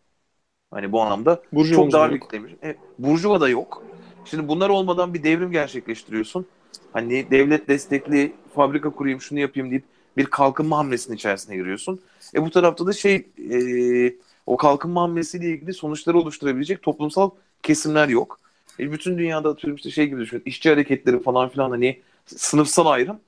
Hani 0.71 0.91
bu 0.91 1.01
anlamda 1.01 1.43
Burjuvamız 1.53 1.91
çok 1.91 2.01
da 2.01 2.03
dar 2.03 2.11
yok. 2.11 2.23
yüklemiş. 2.23 2.53
E, 2.63 2.75
Burjuva 2.99 3.41
da 3.41 3.49
yok. 3.49 3.83
Şimdi 4.25 4.47
bunlar 4.47 4.69
olmadan 4.69 5.13
bir 5.13 5.23
devrim 5.23 5.51
gerçekleştiriyorsun. 5.51 6.45
Hani 6.93 7.31
devlet 7.31 7.67
destekli 7.67 8.33
fabrika 8.55 8.89
kurayım 8.89 9.21
şunu 9.21 9.39
yapayım 9.39 9.69
deyip 9.69 9.83
bir 10.17 10.25
kalkınma 10.25 10.77
hamlesinin 10.77 11.15
içerisine 11.15 11.55
giriyorsun. 11.55 11.99
E 12.35 12.41
bu 12.41 12.49
tarafta 12.49 12.87
da 12.87 12.93
şey 12.93 13.27
e, 13.51 14.13
o 14.45 14.57
kalkınma 14.57 15.01
hamlesiyle 15.01 15.49
ilgili 15.49 15.73
sonuçları 15.73 16.17
oluşturabilecek 16.17 16.81
toplumsal 16.81 17.29
kesimler 17.63 18.09
yok. 18.09 18.39
E, 18.79 18.91
bütün 18.91 19.17
dünyada 19.17 19.49
atıyorum 19.49 19.75
işte 19.75 19.89
şey 19.91 20.07
gibi 20.07 20.21
düşün. 20.21 20.41
işçi 20.45 20.69
hareketleri 20.69 21.19
falan 21.19 21.49
filan 21.49 21.69
hani 21.69 22.01
sınıfsal 22.25 22.85
ayrım. 22.85 23.19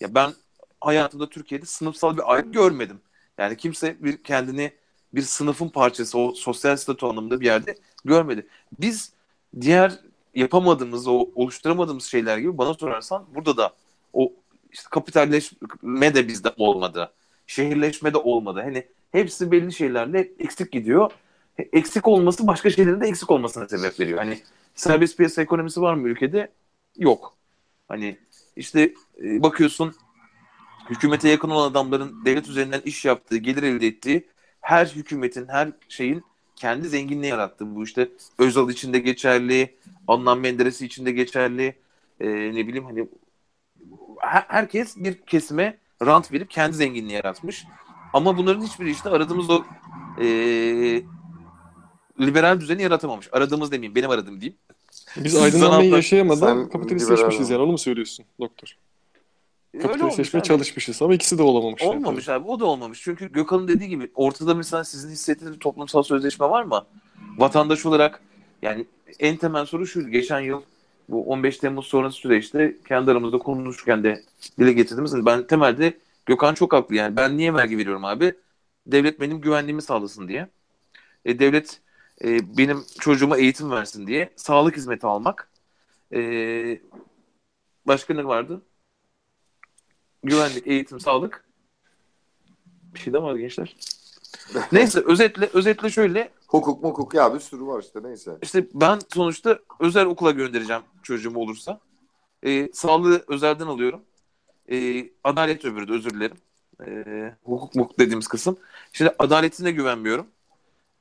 Ya 0.00 0.14
ben 0.14 0.32
hayatımda 0.80 1.28
Türkiye'de 1.28 1.66
sınıfsal 1.66 2.16
bir 2.16 2.32
ayrım 2.32 2.52
görmedim. 2.52 3.00
Yani 3.38 3.56
kimse 3.56 3.96
bir 4.04 4.22
kendini 4.22 4.72
bir 5.14 5.22
sınıfın 5.22 5.68
parçası 5.68 6.18
o 6.18 6.34
sosyal 6.34 6.76
statü 6.76 7.06
anlamında 7.06 7.40
bir 7.40 7.46
yerde 7.46 7.74
görmedi. 8.04 8.46
Biz 8.80 9.12
diğer 9.60 10.00
yapamadığımız, 10.34 11.08
o 11.08 11.28
oluşturamadığımız 11.34 12.04
şeyler 12.04 12.38
gibi 12.38 12.58
bana 12.58 12.74
sorarsan 12.74 13.26
burada 13.34 13.56
da 13.56 13.74
o 14.12 14.32
işte 14.72 14.88
kapitalleşme 14.90 16.14
de 16.14 16.28
bizde 16.28 16.54
olmadı. 16.56 17.12
Şehirleşme 17.46 18.14
de 18.14 18.18
olmadı. 18.18 18.60
Hani 18.64 18.86
hepsi 19.12 19.50
belli 19.50 19.72
şeylerle 19.72 20.32
eksik 20.38 20.72
gidiyor. 20.72 21.10
E, 21.58 21.62
Eksik 21.72 22.08
olması 22.08 22.46
başka 22.46 22.70
şeylerin 22.70 23.00
de 23.00 23.06
eksik 23.06 23.30
olmasına 23.30 23.68
sebep 23.68 24.00
veriyor. 24.00 24.18
Hani 24.18 24.38
serbest 24.74 25.16
piyasa 25.16 25.42
ekonomisi 25.42 25.80
var 25.82 25.94
mı 25.94 26.08
ülkede? 26.08 26.48
Yok. 26.98 27.36
Hani 27.88 28.18
işte 28.56 28.94
e, 29.24 29.42
bakıyorsun 29.42 29.94
hükümete 30.90 31.28
yakın 31.28 31.50
olan 31.50 31.70
adamların 31.70 32.24
devlet 32.24 32.48
üzerinden 32.48 32.80
iş 32.84 33.04
yaptığı, 33.04 33.36
gelir 33.36 33.62
elde 33.62 33.86
ettiği 33.86 34.26
her 34.60 34.86
hükümetin, 34.86 35.48
her 35.48 35.72
şeyin 35.88 36.22
kendi 36.56 36.88
zenginliği 36.88 37.30
yarattığı. 37.30 37.74
Bu 37.74 37.84
işte 37.84 38.08
Özal 38.38 38.70
için 38.70 38.92
de 38.92 38.98
geçerli, 38.98 39.76
Adnan 40.08 40.38
Menderes'i 40.38 40.86
için 40.86 41.06
de 41.06 41.12
geçerli. 41.12 41.74
Ee, 42.20 42.28
ne 42.28 42.66
bileyim 42.66 42.84
hani 42.84 43.08
her- 44.20 44.46
herkes 44.48 44.96
bir 44.96 45.14
kesime 45.14 45.78
rant 46.06 46.32
verip 46.32 46.50
kendi 46.50 46.76
zenginliği 46.76 47.14
yaratmış. 47.16 47.66
Ama 48.12 48.36
bunların 48.36 48.62
hiçbiri 48.62 48.90
işte 48.90 49.10
aradığımız 49.10 49.50
o 49.50 49.64
ee, 50.20 51.02
liberal 52.20 52.60
düzeni 52.60 52.82
yaratamamış. 52.82 53.28
Aradığımız 53.32 53.72
demeyeyim, 53.72 53.94
benim 53.94 54.10
aradığım 54.10 54.40
diyeyim. 54.40 54.58
Biz 55.16 55.36
aydınlanmayı 55.36 55.90
yaşayamadan 55.90 56.62
Sen 56.62 56.68
kapitalist 56.68 57.06
liberal 57.06 57.16
seçmişiz 57.16 57.48
mi? 57.48 57.52
yani 57.52 57.62
onu 57.62 57.72
mu 57.72 57.78
söylüyorsun 57.78 58.24
doktor? 58.40 58.76
Abi. 59.84 60.42
çalışmışız 60.42 61.02
ama 61.02 61.14
ikisi 61.14 61.38
de 61.38 61.42
olamamış. 61.42 61.82
yani. 61.82 61.96
Olmamış 61.96 62.28
abi. 62.28 62.48
O 62.48 62.60
da 62.60 62.64
olmamış. 62.64 63.02
Çünkü 63.02 63.32
Gökhan'ın 63.32 63.68
dediği 63.68 63.88
gibi 63.88 64.10
ortada 64.14 64.54
mesela 64.54 64.84
sizin 64.84 65.10
hissettiğiniz 65.10 65.54
bir 65.54 65.60
toplumsal 65.60 66.02
sözleşme 66.02 66.50
var 66.50 66.62
mı? 66.62 66.86
Vatandaş 67.38 67.86
olarak 67.86 68.20
yani 68.62 68.86
en 69.18 69.36
temel 69.36 69.66
soru 69.66 69.86
şu. 69.86 70.10
Geçen 70.10 70.40
yıl 70.40 70.62
bu 71.08 71.24
15 71.24 71.58
Temmuz 71.58 71.86
sonrası 71.86 72.16
süreçte 72.16 72.76
kendi 72.88 73.10
aramızda 73.10 73.38
konuşurken 73.38 74.04
de 74.04 74.22
dile 74.58 74.72
getirdiğimiz 74.72 75.26
ben 75.26 75.46
temelde 75.46 75.98
Gökhan 76.26 76.54
çok 76.54 76.72
haklı 76.72 76.94
yani. 76.94 77.16
Ben 77.16 77.36
niye 77.36 77.54
vergi 77.54 77.78
veriyorum 77.78 78.04
abi? 78.04 78.34
Devlet 78.86 79.20
benim 79.20 79.40
güvenliğimi 79.40 79.82
sağlasın 79.82 80.28
diye. 80.28 80.48
E, 81.24 81.38
devlet 81.38 81.80
e, 82.24 82.56
benim 82.58 82.84
çocuğuma 83.00 83.36
eğitim 83.38 83.70
versin 83.70 84.06
diye. 84.06 84.30
Sağlık 84.36 84.76
hizmeti 84.76 85.06
almak. 85.06 85.50
E, 86.12 86.20
başka 87.86 88.14
ne 88.14 88.24
vardı? 88.24 88.62
Güvenlik, 90.28 90.66
eğitim, 90.66 91.00
sağlık. 91.00 91.44
Bir 92.94 92.98
şey 92.98 93.12
de 93.12 93.22
var 93.22 93.36
gençler. 93.36 93.76
Neyse 94.72 95.00
özetle 95.06 95.50
özetle 95.52 95.90
şöyle 95.90 96.32
Hukuk 96.48 96.82
mukuk 96.82 97.14
ya 97.14 97.34
bir 97.34 97.40
sürü 97.40 97.66
var 97.66 97.82
işte 97.82 98.02
neyse. 98.02 98.38
işte 98.42 98.66
ben 98.74 98.98
sonuçta 99.14 99.58
özel 99.80 100.06
okula 100.06 100.30
göndereceğim 100.30 100.82
çocuğum 101.02 101.36
olursa. 101.36 101.80
Ee, 102.46 102.68
sağlığı 102.72 103.24
özelden 103.28 103.66
alıyorum. 103.66 104.00
Ee, 104.70 105.10
adalet 105.24 105.64
öbürü 105.64 105.88
de 105.88 105.92
özür 105.92 106.10
dilerim. 106.10 106.36
Ee, 106.86 107.34
hukuk 107.44 107.74
mukuk 107.74 107.98
dediğimiz 107.98 108.28
kısım. 108.28 108.56
Şimdi 108.92 109.14
adaletine 109.18 109.70
güvenmiyorum. 109.70 110.26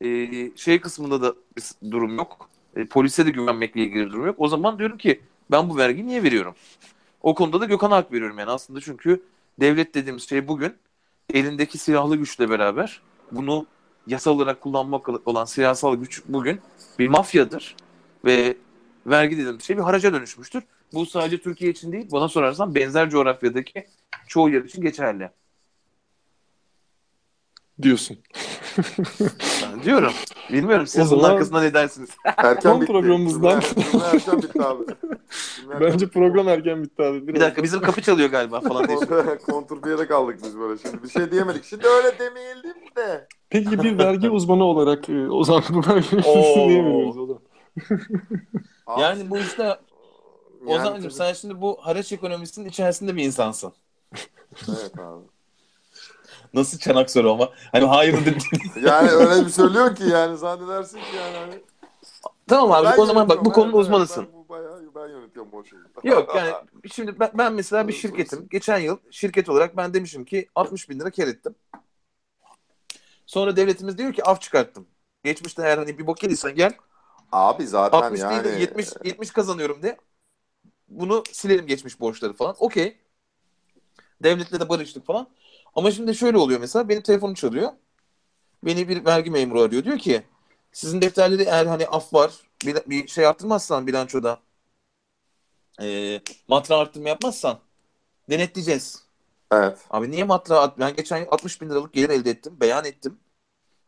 Ee, 0.02 0.52
şey 0.56 0.82
kısmında 0.82 1.22
da 1.22 1.36
bir 1.58 1.92
durum 1.92 2.18
yok. 2.18 2.50
Ee, 2.76 2.86
polise 2.86 3.26
de 3.26 3.30
güvenmekle 3.30 3.82
ilgili 3.82 4.10
durum 4.10 4.26
yok. 4.26 4.36
O 4.40 4.48
zaman 4.48 4.80
diyorum 4.80 4.98
ki 4.98 5.22
ben 5.52 5.70
bu 5.70 5.78
vergiyi 5.78 6.08
niye 6.08 6.24
veriyorum? 6.24 6.56
O 7.28 7.36
konuda 7.36 7.62
da 7.62 7.66
Gökhan'a 7.66 7.96
hak 7.96 8.12
veriyorum 8.14 8.40
yani 8.40 8.52
aslında 8.52 8.82
çünkü 8.82 9.24
devlet 9.60 9.96
dediğimiz 9.96 10.30
şey 10.30 10.48
bugün 10.48 10.76
elindeki 11.34 11.78
silahlı 11.78 12.16
güçle 12.16 12.50
beraber 12.50 13.02
bunu 13.32 13.66
yasal 14.08 14.32
olarak 14.32 14.62
kullanmak 14.62 15.28
olan 15.28 15.46
siyasal 15.46 15.96
güç 15.96 16.24
bugün 16.28 16.60
bir 17.00 17.08
mafyadır 17.08 17.76
ve 18.26 18.58
vergi 19.08 19.38
dediğimiz 19.38 19.64
şey 19.64 19.78
bir 19.78 19.82
haraca 19.82 20.14
dönüşmüştür. 20.14 20.64
Bu 20.94 21.06
sadece 21.06 21.42
Türkiye 21.42 21.72
için 21.72 21.92
değil, 21.92 22.08
bana 22.12 22.28
sorarsan 22.28 22.76
benzer 22.76 23.10
coğrafyadaki 23.10 23.88
çoğu 24.28 24.50
yer 24.50 24.64
için 24.64 24.82
geçerli. 24.82 25.30
Diyorsun. 27.82 28.18
Ben 29.64 29.84
diyorum. 29.84 30.14
Bilmiyorum 30.52 30.88
siz 30.88 31.08
O 31.08 31.12
bunun 31.12 31.22
zaman- 31.22 31.34
arkasında 31.36 31.62
ne 31.62 31.74
dersiniz? 31.74 32.10
Erken 32.26 32.60
Son 32.72 32.82
bitti. 32.82 32.92
programımızdan- 32.92 33.60
Cümle, 33.62 34.06
erken 34.14 34.42
bitti 34.42 34.64
abi. 34.64 34.84
Cümle 35.62 35.80
Bence 35.82 36.08
program 36.10 36.48
erken 36.48 36.84
bitti 36.84 37.04
abi. 37.04 37.28
bir 37.28 37.40
dakika 37.40 37.64
bizim 37.64 37.82
kapı 37.82 38.02
çalıyor 38.02 38.30
galiba 38.30 38.60
falan 38.62 38.88
diye. 38.88 38.98
Kontur, 38.98 39.38
kontur 39.38 39.84
bir 39.84 39.90
yere 39.90 40.08
kaldık 40.08 40.40
biz 40.44 40.60
böyle. 40.60 40.78
Şimdi 40.82 41.04
bir 41.04 41.10
şey 41.10 41.32
diyemedik. 41.32 41.64
Şimdi 41.64 41.88
öyle 41.88 42.20
demeyelim 42.20 42.76
de. 42.96 43.28
Peki 43.50 43.84
bir 43.84 43.98
vergi 43.98 44.30
uzmanı 44.30 44.64
olarak 44.64 45.10
e, 45.10 45.30
o 45.30 45.44
zaman 45.44 45.64
bu 45.70 45.82
niye 45.82 46.84
veriyoruz 46.84 47.18
o 47.18 47.26
zaman? 47.26 47.42
Yani 49.02 49.30
bu 49.30 49.38
işte 49.38 49.64
Yani 49.64 49.80
Ozan'cığım 50.82 51.02
tabii- 51.02 51.14
sen 51.14 51.34
şimdi 51.34 51.62
bu 51.62 51.78
haraç 51.82 52.12
ekonomisinin 52.12 52.70
içerisinde 52.70 53.16
bir 53.16 53.24
insansın. 53.24 53.74
Evet 54.70 55.00
abi. 55.00 55.24
Nasıl 56.54 56.80
çanak 56.80 57.12
soru 57.12 57.32
ama. 57.32 57.50
Hani 57.72 57.86
hayır 57.86 58.26
dedi. 58.26 58.38
Yani 58.86 59.10
öyle 59.10 59.46
bir 59.46 59.52
söylüyor 59.52 59.96
ki 59.96 60.04
yani 60.04 60.38
zannedersin 60.38 60.98
ki 60.98 61.16
yani 61.16 61.38
hani. 61.38 61.62
tamam 62.48 62.72
abi 62.72 62.86
Ben 62.86 63.02
o 63.02 63.06
zaman 63.06 63.30
bak 63.30 63.46
bu 63.46 63.64
evet, 63.64 63.74
uzmanısın. 63.74 64.26
Ben, 64.26 64.34
bu 64.34 64.50
bayağı 64.50 64.82
ben 64.96 65.08
yönetiyorum 65.08 65.52
bu 65.52 65.66
şeyi. 66.04 66.14
Yok 66.14 66.36
yani 66.36 66.54
şimdi 66.94 67.20
ben, 67.20 67.32
ben 67.34 67.54
mesela 67.54 67.88
bir 67.88 67.94
şirketim. 67.94 68.48
Geçen 68.52 68.78
yıl 68.78 68.98
şirket 69.12 69.50
olarak 69.50 69.78
ben 69.78 69.94
demişim 69.94 70.26
ki 70.26 70.50
60 70.56 70.90
bin 70.90 71.00
lira 71.00 71.12
kar 71.12 71.28
ettim. 71.28 71.56
Sonra 73.26 73.56
devletimiz 73.56 73.98
diyor 73.98 74.14
ki 74.14 74.24
af 74.24 74.42
çıkarttım. 74.42 74.88
Geçmişte 75.24 75.62
eğer 75.62 75.78
hani 75.78 75.98
bir 75.98 76.08
bok 76.08 76.24
yediysen 76.24 76.56
gel 76.56 76.74
Abi 77.32 77.68
zaten 77.68 77.98
60 77.98 78.20
yani. 78.20 78.44
değil 78.44 78.56
de 78.56 78.60
70, 78.60 78.88
70 79.04 79.32
kazanıyorum 79.32 79.84
de. 79.84 79.98
Bunu 80.88 81.24
silelim 81.32 81.68
geçmiş 81.68 82.00
borçları 82.00 82.34
falan. 82.34 82.56
Okey. 82.60 82.98
Devletle 84.24 84.60
de 84.60 84.70
barıştık 84.70 85.06
falan. 85.06 85.28
Ama 85.76 85.92
şimdi 85.92 86.16
şöyle 86.16 86.38
oluyor 86.38 86.60
mesela 86.60 86.90
benim 86.90 87.02
telefonum 87.02 87.34
çalıyor. 87.34 87.72
Beni 88.64 88.90
bir 88.90 89.06
vergi 89.06 89.32
memuru 89.32 89.62
arıyor. 89.62 89.84
Diyor 89.84 89.98
ki 89.98 90.24
sizin 90.72 91.02
defterleri 91.02 91.42
eğer 91.44 91.66
hani 91.66 91.88
af 91.88 92.14
var 92.14 92.32
bir, 92.66 92.76
bir 92.88 93.08
şey 93.08 93.26
arttırmazsan 93.28 93.88
bilançoda 93.88 94.40
e, 95.82 96.20
matra 96.48 96.78
arttırma 96.78 97.10
yapmazsan 97.10 97.60
denetleyeceğiz. 98.30 99.04
Evet. 99.52 99.78
Abi 99.90 100.12
niye 100.12 100.24
matra 100.24 100.60
at- 100.60 100.80
ben 100.80 100.96
geçen 100.96 101.18
yıl 101.18 101.28
60 101.32 101.62
bin 101.62 101.70
liralık 101.70 101.94
gelir 101.94 102.10
elde 102.10 102.30
ettim. 102.30 102.58
Beyan 102.62 102.86
ettim. 102.86 103.20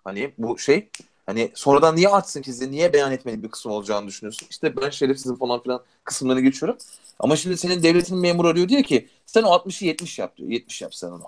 Hani 0.04 0.34
bu 0.38 0.60
şey 0.60 0.90
hani 1.26 1.52
sonradan 1.56 1.96
niye 1.96 2.10
artsın 2.10 2.42
ki 2.42 2.52
size 2.54 2.72
niye 2.72 2.94
beyan 2.94 3.12
etmediği 3.12 3.44
bir 3.44 3.52
kısım 3.52 3.72
olacağını 3.72 4.08
düşünüyorsun. 4.08 4.48
İşte 4.50 4.78
ben 4.78 4.90
şerefsizim 4.90 5.36
falan 5.36 5.64
filan 5.64 5.84
kısımlarını 6.04 6.42
geçiyorum. 6.42 6.78
Ama 7.20 7.36
şimdi 7.36 7.58
senin 7.58 7.84
devletin 7.84 8.18
memuru 8.18 8.48
arıyor 8.48 8.70
diyor 8.70 8.84
ki 8.84 9.10
sen 9.26 9.44
o 9.44 9.48
60'ı 9.48 9.86
70 9.86 10.20
yap 10.20 10.38
diyor. 10.38 10.50
70 10.50 10.82
yap 10.82 10.96
sen 10.96 11.08
ona. 11.08 11.24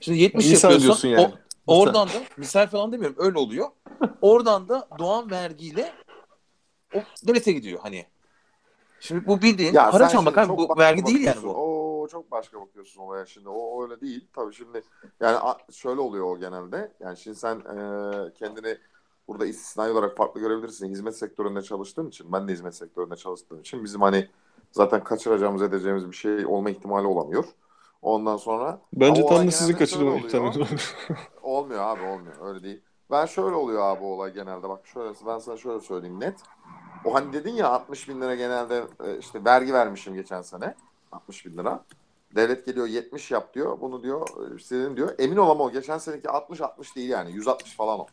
Şimdi 0.00 0.18
70 0.18 0.50
Misal 0.50 0.72
yapıyorsan 0.72 1.08
yani. 1.08 1.34
o, 1.66 1.80
oradan 1.80 2.08
da 2.08 2.12
misal 2.36 2.66
falan 2.66 2.92
demiyorum 2.92 3.16
öyle 3.18 3.38
oluyor. 3.38 3.68
Oradan 4.20 4.68
da 4.68 4.88
doğan 4.98 5.30
vergiyle 5.30 5.92
o 6.94 6.98
devlete 7.26 7.52
gidiyor 7.52 7.80
hani. 7.82 8.06
Şimdi 9.00 9.26
bu 9.26 9.42
bildiğin 9.42 9.72
Ya 9.72 9.94
haraç 9.94 10.10
sen 10.10 10.18
almak 10.18 10.34
şimdi 10.34 10.52
abi 10.52 10.56
bu 10.58 10.78
vergi 10.78 11.06
değil 11.06 11.20
yani 11.20 11.42
bu. 11.42 11.48
Oo 11.48 12.08
çok 12.08 12.30
başka 12.30 12.60
bakıyorsun 12.60 13.00
olaya 13.00 13.26
şimdi. 13.26 13.48
O 13.48 13.82
öyle 13.82 14.00
değil. 14.00 14.28
Tabii 14.32 14.54
şimdi 14.54 14.82
yani 15.20 15.38
şöyle 15.72 16.00
oluyor 16.00 16.24
o 16.36 16.38
genelde. 16.38 16.92
Yani 17.00 17.16
şimdi 17.16 17.36
sen 17.36 17.56
e, 17.56 18.32
kendini 18.34 18.78
burada 19.28 19.46
istisnai 19.46 19.90
olarak 19.90 20.16
farklı 20.16 20.40
görebilirsin. 20.40 20.90
Hizmet 20.90 21.16
sektöründe 21.16 21.62
çalıştığın 21.62 22.08
için, 22.08 22.32
ben 22.32 22.48
de 22.48 22.52
hizmet 22.52 22.74
sektöründe 22.74 23.16
çalıştığım 23.16 23.60
için 23.60 23.84
bizim 23.84 24.02
hani 24.02 24.28
zaten 24.72 25.04
kaçıracağımız 25.04 25.62
edeceğimiz 25.62 26.10
bir 26.10 26.16
şey 26.16 26.46
olma 26.46 26.70
ihtimali 26.70 27.06
olamıyor. 27.06 27.44
Ondan 28.06 28.36
sonra 28.36 28.80
Bence 28.92 29.20
tam 29.20 29.30
da 29.30 30.10
oluyor. 30.10 30.24
ihtimaliniz 30.24 30.94
Olmuyor 31.42 31.80
abi 31.80 32.02
olmuyor. 32.02 32.34
Öyle 32.40 32.62
değil. 32.62 32.80
Ben 33.10 33.26
şöyle 33.26 33.56
oluyor 33.56 33.82
abi 33.82 34.04
olay 34.04 34.32
genelde. 34.32 34.68
Bak 34.68 34.86
şöyle 34.86 35.14
ben 35.26 35.38
sana 35.38 35.56
şöyle 35.56 35.80
söyleyeyim 35.80 36.20
net. 36.20 36.40
O 37.04 37.14
hani 37.14 37.32
dedin 37.32 37.52
ya 37.52 37.68
60 37.68 38.08
bin 38.08 38.20
lira 38.20 38.34
genelde 38.34 38.84
e, 39.04 39.18
işte 39.18 39.44
vergi 39.44 39.74
vermişim 39.74 40.14
geçen 40.14 40.42
sene. 40.42 40.74
60 41.12 41.46
bin 41.46 41.56
lira. 41.56 41.84
Devlet 42.36 42.66
geliyor 42.66 42.86
70 42.86 43.30
yap 43.30 43.54
diyor. 43.54 43.80
Bunu 43.80 44.02
diyor 44.02 44.28
e, 44.54 44.58
senin 44.58 44.96
diyor. 44.96 45.14
Emin 45.18 45.36
ol 45.36 45.50
ama 45.50 45.64
o 45.64 45.70
geçen 45.72 45.98
seneki 45.98 46.28
60-60 46.28 46.96
değil 46.96 47.10
yani. 47.10 47.32
160 47.32 47.76
falan 47.76 48.00
o. 48.00 48.06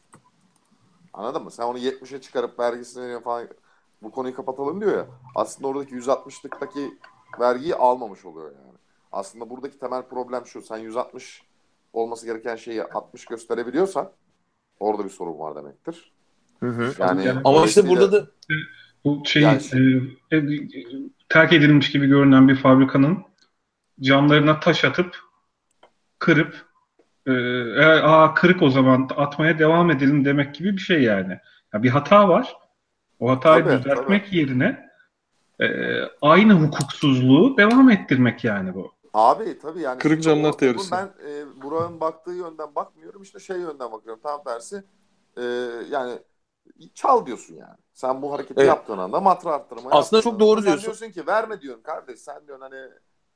Anladın 1.13 1.43
mı? 1.43 1.51
Sen 1.51 1.63
onu 1.63 1.77
70'e 1.77 2.21
çıkarıp 2.21 2.59
vergisini 2.59 3.21
falan 3.21 3.47
bu 4.01 4.11
konuyu 4.11 4.35
kapatalım 4.35 4.81
diyor 4.81 4.97
ya. 4.97 5.07
Aslında 5.35 5.67
oradaki 5.67 5.95
160'lıktaki 5.95 6.97
vergiyi 7.39 7.75
almamış 7.75 8.25
oluyor 8.25 8.51
yani. 8.51 8.82
Aslında 9.13 9.49
buradaki 9.49 9.79
temel 9.79 10.03
problem 10.03 10.45
şu. 10.45 10.61
Sen 10.61 10.77
160 10.77 11.43
olması 11.93 12.25
gereken 12.25 12.55
şeyi 12.55 12.83
60 12.83 13.25
gösterebiliyorsan 13.25 14.11
orada 14.79 15.05
bir 15.05 15.09
sorun 15.09 15.39
var 15.39 15.55
demektir. 15.55 16.11
Yani 16.99 17.25
Yani- 17.25 17.41
Ama 17.43 17.65
işte 17.65 17.87
burada 17.87 18.11
da 18.11 18.27
Bu 19.05 19.21
şey 19.25 19.41
Yani 19.41 19.61
e, 20.31 20.37
e, 20.37 20.43
terk 21.29 21.53
edilmiş 21.53 21.91
gibi 21.91 22.07
görünen 22.07 22.47
bir 22.47 22.55
fabrikanın 22.55 23.23
camlarına 23.99 24.59
taş 24.59 24.85
atıp 24.85 25.17
kırıp 26.19 26.65
e, 27.27 27.31
e, 27.31 27.85
aa 27.85 28.33
kırık 28.33 28.61
o 28.61 28.69
zaman 28.69 29.09
atmaya 29.17 29.59
devam 29.59 29.91
edelim 29.91 30.25
demek 30.25 30.55
gibi 30.55 30.73
bir 30.73 30.81
şey 30.81 31.01
yani. 31.01 31.39
Ya 31.73 31.83
bir 31.83 31.89
hata 31.89 32.29
var. 32.29 32.55
O 33.19 33.31
hatayı 33.31 33.63
Tabii, 33.63 33.77
düzeltmek 33.77 34.33
yerine 34.33 34.89
e, 35.61 35.67
aynı 36.21 36.53
hukuksuzluğu 36.53 37.57
devam 37.57 37.89
ettirmek 37.89 38.43
yani 38.43 38.73
bu. 38.73 38.93
Abi 39.13 39.59
tabii 39.59 39.81
yani. 39.81 39.99
Kırık 40.01 40.23
camlar 40.23 40.53
o- 40.53 40.57
teorisi. 40.57 40.91
Ben 40.91 41.13
e, 41.27 41.61
Burak'ın 41.61 41.99
baktığı 41.99 42.31
yönden 42.31 42.75
bakmıyorum. 42.75 43.21
işte 43.21 43.39
şey 43.39 43.57
yönden 43.59 43.91
bakıyorum. 43.91 44.21
Tam 44.23 44.43
tersi. 44.43 44.83
E, 45.37 45.41
yani 45.89 46.19
çal 46.93 47.25
diyorsun 47.25 47.55
yani. 47.55 47.77
Sen 47.93 48.21
bu 48.21 48.33
hareketi 48.33 48.59
Evet. 48.59 48.67
yaptığın 48.67 48.97
anda 48.97 49.19
matra 49.19 49.51
arttırma 49.53 49.91
Aslında 49.91 50.21
çok 50.21 50.39
doğru 50.39 50.61
sen 50.61 50.65
diyorsun. 50.65 50.83
diyorsun 50.85 51.09
ki 51.09 51.27
verme 51.27 51.61
diyorsun 51.61 51.83
kardeş. 51.83 52.19
Sen 52.19 52.47
diyorsun 52.47 52.61
hani 52.71 52.91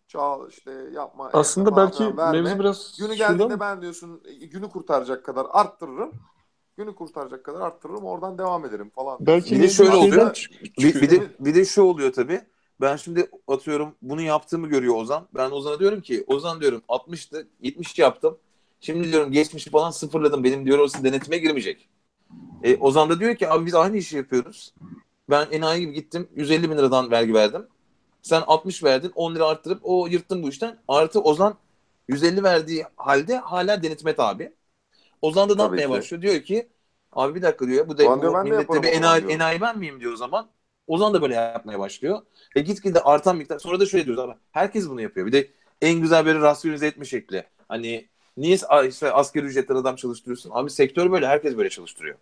çal 0.07 0.49
işte 0.49 0.71
yapma. 0.71 1.29
Aslında 1.33 1.69
etme 1.69 1.77
belki 1.83 2.17
verme. 2.17 2.41
mevzu 2.41 2.59
biraz 2.59 2.97
Günü 2.99 3.13
geldiğinde 3.13 3.59
ben 3.59 3.81
diyorsun 3.81 4.23
e, 4.25 4.45
günü 4.45 4.69
kurtaracak 4.69 5.25
kadar 5.25 5.47
arttırırım. 5.49 6.11
Günü 6.77 6.95
kurtaracak 6.95 7.45
kadar 7.45 7.61
arttırırım. 7.61 8.05
Oradan 8.05 8.37
devam 8.37 8.65
ederim 8.65 8.89
falan. 8.89 9.19
belki 9.19 9.55
Bir 9.55 9.61
de 9.63 9.69
şöyle 9.69 9.95
oluyor. 9.95 10.47
Bir, 10.79 11.01
bir 11.01 11.09
de 11.09 11.21
bir 11.39 11.55
de 11.55 11.65
şu 11.65 11.81
oluyor 11.81 12.13
tabii. 12.13 12.41
Ben 12.81 12.95
şimdi 12.95 13.29
atıyorum 13.47 13.95
bunu 14.01 14.21
yaptığımı 14.21 14.67
görüyor 14.67 14.95
Ozan. 14.95 15.27
Ben 15.35 15.51
Ozan'a 15.51 15.79
diyorum 15.79 16.01
ki 16.01 16.23
Ozan 16.27 16.61
diyorum 16.61 16.81
60'tı 16.89 17.47
70 17.61 17.99
yaptım. 17.99 18.37
Şimdi 18.81 19.11
diyorum 19.11 19.31
geçmişi 19.31 19.69
falan 19.69 19.91
sıfırladım. 19.91 20.43
Benim 20.43 20.65
diyor 20.65 20.79
orası 20.79 21.03
denetime 21.03 21.37
girmeyecek. 21.37 21.89
E, 22.63 22.77
Ozan 22.77 23.09
da 23.09 23.19
diyor 23.19 23.35
ki 23.35 23.49
abi 23.49 23.65
biz 23.65 23.75
aynı 23.75 23.97
işi 23.97 24.17
yapıyoruz. 24.17 24.73
Ben 25.29 25.47
enayi 25.51 25.81
gibi 25.81 25.93
gittim 25.93 26.27
150 26.35 26.71
bin 26.71 26.77
liradan 26.77 27.11
vergi 27.11 27.33
verdim. 27.33 27.67
Sen 28.21 28.43
60 28.47 28.83
verdin 28.83 29.11
10 29.15 29.35
lira 29.35 29.45
arttırıp 29.45 29.79
o 29.83 30.07
yırttın 30.07 30.43
bu 30.43 30.49
işten. 30.49 30.77
Artı 30.87 31.21
Ozan 31.21 31.55
150 32.07 32.43
verdiği 32.43 32.85
halde 32.95 33.37
hala 33.37 33.83
denetime 33.83 34.15
tabi. 34.15 34.53
Ozan 35.21 35.49
da 35.49 35.55
ne 35.55 35.61
yapmaya 35.61 35.89
başlıyor? 35.89 36.21
Diyor 36.21 36.41
ki 36.41 36.67
abi 37.11 37.35
bir 37.35 37.41
dakika 37.41 37.67
diyor. 37.67 37.87
Bu 37.87 37.97
da 37.97 38.21
bu 38.23 38.43
millette 38.43 38.83
bir 38.83 38.87
enayi, 38.87 39.21
diyor. 39.21 39.33
enayi 39.33 39.61
ben 39.61 39.79
miyim 39.79 39.99
diyor 39.99 40.13
o 40.13 40.15
zaman. 40.15 40.47
Ozan 40.87 41.13
da 41.13 41.21
böyle 41.21 41.33
yapmaya 41.33 41.79
başlıyor. 41.79 42.21
Ve 42.55 42.61
gitgide 42.61 43.01
artan 43.01 43.37
miktar. 43.37 43.59
Sonra 43.59 43.79
da 43.79 43.85
şöyle 43.85 44.05
diyoruz 44.05 44.23
abi. 44.23 44.33
Herkes 44.51 44.89
bunu 44.89 45.01
yapıyor. 45.01 45.27
Bir 45.27 45.31
de 45.31 45.47
en 45.81 46.01
güzel 46.01 46.25
böyle 46.25 46.39
rasyonize 46.39 46.87
etme 46.87 47.05
şekli. 47.05 47.43
Hani 47.69 48.07
niye 48.37 48.57
işte 48.87 49.11
asgari 49.11 49.45
ücretten 49.45 49.75
adam 49.75 49.95
çalıştırıyorsun? 49.95 50.51
Abi 50.53 50.69
sektör 50.69 51.11
böyle. 51.11 51.27
Herkes 51.27 51.57
böyle 51.57 51.69
çalıştırıyor. 51.69 52.17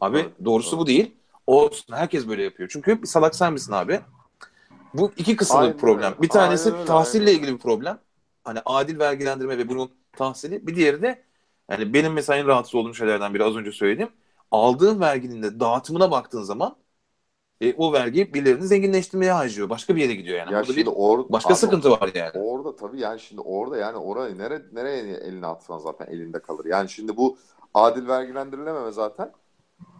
Abi 0.00 0.18
Evet, 0.18 0.30
doğrusu 0.44 0.70
evet. 0.70 0.80
bu 0.80 0.86
değil. 0.86 1.14
Olsun. 1.46 1.94
Herkes 1.94 2.28
böyle 2.28 2.42
yapıyor. 2.42 2.68
Çünkü 2.72 3.02
bir 3.02 3.06
salak 3.06 3.34
sen 3.34 3.52
misin 3.52 3.72
abi? 3.72 4.00
Bu 4.94 5.12
iki 5.16 5.36
kısımlı 5.36 5.60
Aynen 5.60 5.74
bir 5.74 5.78
problem. 5.78 6.14
Bir 6.22 6.28
tanesi 6.28 6.72
Aynen 6.72 6.86
tahsille 6.86 7.24
aynen 7.24 7.38
ilgili 7.38 7.52
bir 7.52 7.58
problem. 7.58 7.98
Hani 8.44 8.58
adil 8.66 8.98
vergilendirme 8.98 9.58
ve 9.58 9.68
bunun 9.68 9.90
tahsili. 10.16 10.66
Bir 10.66 10.76
diğeri 10.76 11.02
de 11.02 11.22
yani 11.70 11.94
benim 11.94 12.12
mesela 12.12 12.38
en 12.38 12.46
rahatsız 12.46 12.74
olduğum 12.74 12.94
şeylerden 12.94 13.34
biri 13.34 13.44
az 13.44 13.56
önce 13.56 13.72
söyledim. 13.72 14.08
Aldığın 14.50 15.00
verginin 15.00 15.42
de 15.42 15.60
dağıtımına 15.60 16.10
baktığın 16.10 16.42
zaman 16.42 16.76
e, 17.60 17.74
o 17.74 17.92
vergi 17.92 18.34
birilerini 18.34 18.66
zenginleştirmeye 18.66 19.32
harcıyor. 19.32 19.70
Başka 19.70 19.96
bir 19.96 20.02
yere 20.02 20.14
gidiyor 20.14 20.38
yani. 20.38 20.52
Ya 20.52 20.64
şimdi 20.64 20.80
bir 20.80 20.86
or 20.86 21.28
başka 21.28 21.48
abi 21.48 21.58
sıkıntı 21.58 21.90
var 21.90 22.10
yani. 22.14 22.32
Orada 22.34 22.76
tabii 22.76 23.00
yani 23.00 23.20
şimdi 23.20 23.40
orada 23.40 23.76
yani 23.76 23.96
orayı 23.96 24.38
nere, 24.38 24.62
nereye 24.72 25.14
eline 25.16 25.46
atsan 25.46 25.78
zaten 25.78 26.06
elinde 26.06 26.38
kalır. 26.38 26.64
Yani 26.64 26.88
şimdi 26.88 27.16
bu 27.16 27.36
adil 27.74 28.08
vergilendirilememe 28.08 28.92
zaten 28.92 29.32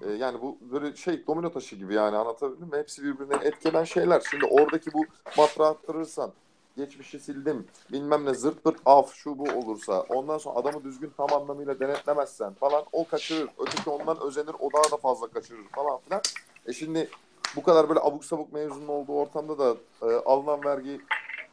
e, 0.03 0.11
yani 0.11 0.43
bu 0.43 0.59
böyle 0.73 0.97
şey 0.97 1.27
domino 1.27 1.53
taşı 1.53 1.77
gibi 1.77 1.95
yani 1.95 2.17
anlatabildim 2.17 2.69
mi? 2.69 2.77
Hepsi 2.77 3.03
birbirine 3.05 3.35
etkilen 3.43 3.85
şeyler. 3.85 4.23
Şimdi 4.31 4.45
oradaki 4.45 4.93
bu 4.93 5.07
matrağı 5.37 5.69
attırırsan 5.69 6.33
geçmişi 6.77 7.21
sildim 7.21 7.67
bilmem 7.93 8.25
ne 8.25 8.35
zırt 8.35 8.65
pırt 8.65 8.77
af 8.87 9.15
şu 9.15 9.39
bu 9.39 9.45
olursa 9.45 10.01
ondan 10.01 10.39
sonra 10.39 10.59
adamı 10.59 10.85
düzgün 10.85 11.13
tam 11.17 11.33
anlamıyla 11.33 11.81
denetlemezsen 11.81 12.55
falan 12.55 12.85
o 12.93 13.09
kaçırır. 13.09 13.49
Öteki 13.59 13.91
ondan 13.91 14.21
özenir 14.21 14.55
o 14.61 14.73
daha 14.73 14.93
da 14.93 14.97
fazla 14.97 15.27
kaçırır 15.27 15.69
falan 15.75 15.99
filan. 15.99 16.23
E 16.67 16.73
şimdi 16.73 17.11
bu 17.57 17.63
kadar 17.63 17.89
böyle 17.89 18.01
abuk 18.01 18.25
sabuk 18.25 18.53
mevzunun 18.53 18.89
olduğu 18.89 19.13
ortamda 19.13 19.59
da 19.59 19.77
e, 20.03 20.07
alınan 20.07 20.65
vergi 20.65 21.01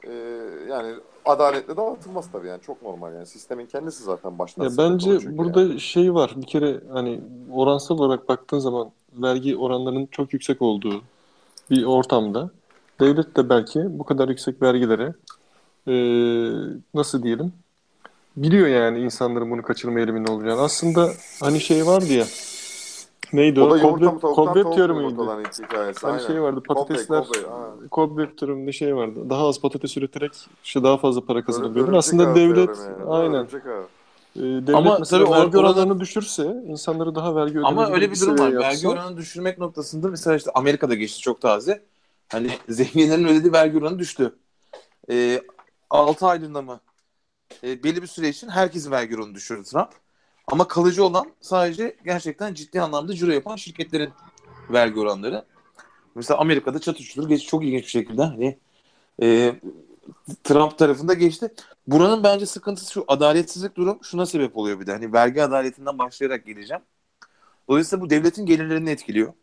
e, 0.03 0.11
yani 0.69 0.95
adaletle 1.25 1.77
dağıtılmaz 1.77 2.31
tabii 2.31 2.47
yani 2.47 2.61
çok 2.61 2.81
normal 2.81 3.13
yani 3.13 3.25
sistemin 3.25 3.65
kendisi 3.65 4.03
zaten 4.03 4.39
baştan 4.39 4.63
Ya 4.63 4.69
bence 4.77 5.37
burada 5.37 5.61
yani. 5.61 5.79
şey 5.79 6.13
var. 6.13 6.33
Bir 6.35 6.47
kere 6.47 6.79
hani 6.93 7.21
oransal 7.51 7.99
olarak 7.99 8.29
baktığın 8.29 8.59
zaman 8.59 8.91
vergi 9.13 9.57
oranlarının 9.57 10.05
çok 10.05 10.33
yüksek 10.33 10.61
olduğu 10.61 11.01
bir 11.69 11.83
ortamda 11.83 12.49
devlet 12.99 13.37
de 13.37 13.49
belki 13.49 13.99
bu 13.99 14.03
kadar 14.03 14.29
yüksek 14.29 14.61
vergilere 14.61 15.13
e, 15.87 15.93
nasıl 16.93 17.23
diyelim 17.23 17.53
biliyor 18.37 18.67
yani 18.67 18.99
insanların 18.99 19.51
bunu 19.51 19.61
kaçırma 19.61 19.99
eğiliminde 19.99 20.31
olacağını. 20.31 20.61
Aslında 20.61 21.11
hani 21.39 21.59
şey 21.59 21.85
vardı 21.85 22.13
ya 22.13 22.25
neydi 23.35 23.61
O 23.61 23.65
o? 23.65 23.71
da 23.71 23.77
yumurta 23.77 24.19
tavuktan 24.19 24.53
tavuk 24.63 24.77
yumurtadan 24.77 25.43
hikayesi 25.43 26.01
Hani 26.01 26.13
aynen. 26.13 26.27
şey 26.27 26.41
vardı 26.41 26.63
patatesler. 26.67 27.25
Kobe 27.91 28.35
teoremi 28.35 28.73
şey 28.73 28.95
vardı. 28.95 29.29
Daha 29.29 29.47
az 29.47 29.61
patates 29.61 29.97
üreterek 29.97 30.31
işte 30.63 30.83
daha 30.83 30.97
fazla 30.97 31.25
para 31.25 31.45
kazanabiliyordu. 31.45 31.91
Örümcek 31.91 31.97
Aslında 31.97 32.35
devlet 32.35 32.69
yani. 32.69 33.09
aynen 33.09 33.47
ee, 34.35 34.39
devlet 34.39 34.75
Ama 34.75 34.99
mesela 34.99 35.25
tabii 35.25 35.35
vergi 35.35 35.57
oranlarını 35.57 35.99
düşürse 35.99 36.43
insanları 36.67 37.15
daha 37.15 37.35
vergi 37.35 37.59
Ama 37.59 37.83
ödenebilir 37.83 37.95
öyle 37.95 38.11
bir 38.11 38.19
durum 38.19 38.29
var. 38.33 38.37
seviyeye 38.37 38.59
Vergi 38.59 38.75
yapsa- 38.75 38.89
oranını 38.89 39.17
düşürmek 39.17 39.57
noktasında 39.57 40.07
mesela 40.07 40.35
işte 40.35 40.51
Amerika'da 40.53 40.95
geçti 40.95 41.21
çok 41.21 41.41
taze. 41.41 41.83
Hani 42.31 42.49
zenginlerin 42.69 43.25
ödediği 43.27 43.53
vergi 43.53 43.77
oranı 43.77 43.99
düştü. 43.99 44.35
E, 45.11 45.41
6 45.89 46.27
aylığında 46.27 46.61
mı? 46.61 46.79
E, 47.63 47.83
belli 47.83 48.01
bir 48.01 48.07
süre 48.07 48.29
için 48.29 48.49
herkesin 48.49 48.91
vergi 48.91 49.15
oranını 49.17 49.35
düşürdü 49.35 49.63
Trump. 49.63 49.89
Ama 50.47 50.67
kalıcı 50.67 51.03
olan 51.05 51.31
sadece 51.41 51.95
gerçekten 52.05 52.53
ciddi 52.53 52.81
anlamda 52.81 53.13
ciro 53.13 53.31
yapan 53.31 53.55
şirketlerin 53.55 54.13
vergi 54.69 54.99
oranları. 54.99 55.45
Mesela 56.15 56.39
Amerika'da 56.39 56.79
çatı 56.79 57.03
çutur 57.03 57.29
geç 57.29 57.45
çok 57.45 57.63
ilginç 57.63 57.83
bir 57.83 57.89
şekilde 57.89 58.23
hani 58.23 58.57
e, 59.21 59.55
Trump 60.43 60.77
tarafında 60.77 61.13
geçti. 61.13 61.53
Buranın 61.87 62.23
bence 62.23 62.45
sıkıntısı 62.45 62.91
şu 62.91 63.05
adaletsizlik 63.07 63.75
durum 63.77 63.99
şuna 64.03 64.25
sebep 64.25 64.57
oluyor 64.57 64.79
bir 64.79 64.87
de. 64.87 64.91
Hani 64.91 65.13
vergi 65.13 65.43
adaletinden 65.43 65.97
başlayarak 65.97 66.45
geleceğim. 66.45 66.83
Dolayısıyla 67.69 68.05
bu 68.05 68.09
devletin 68.09 68.45
gelirlerini 68.45 68.89
etkiliyor. 68.89 69.33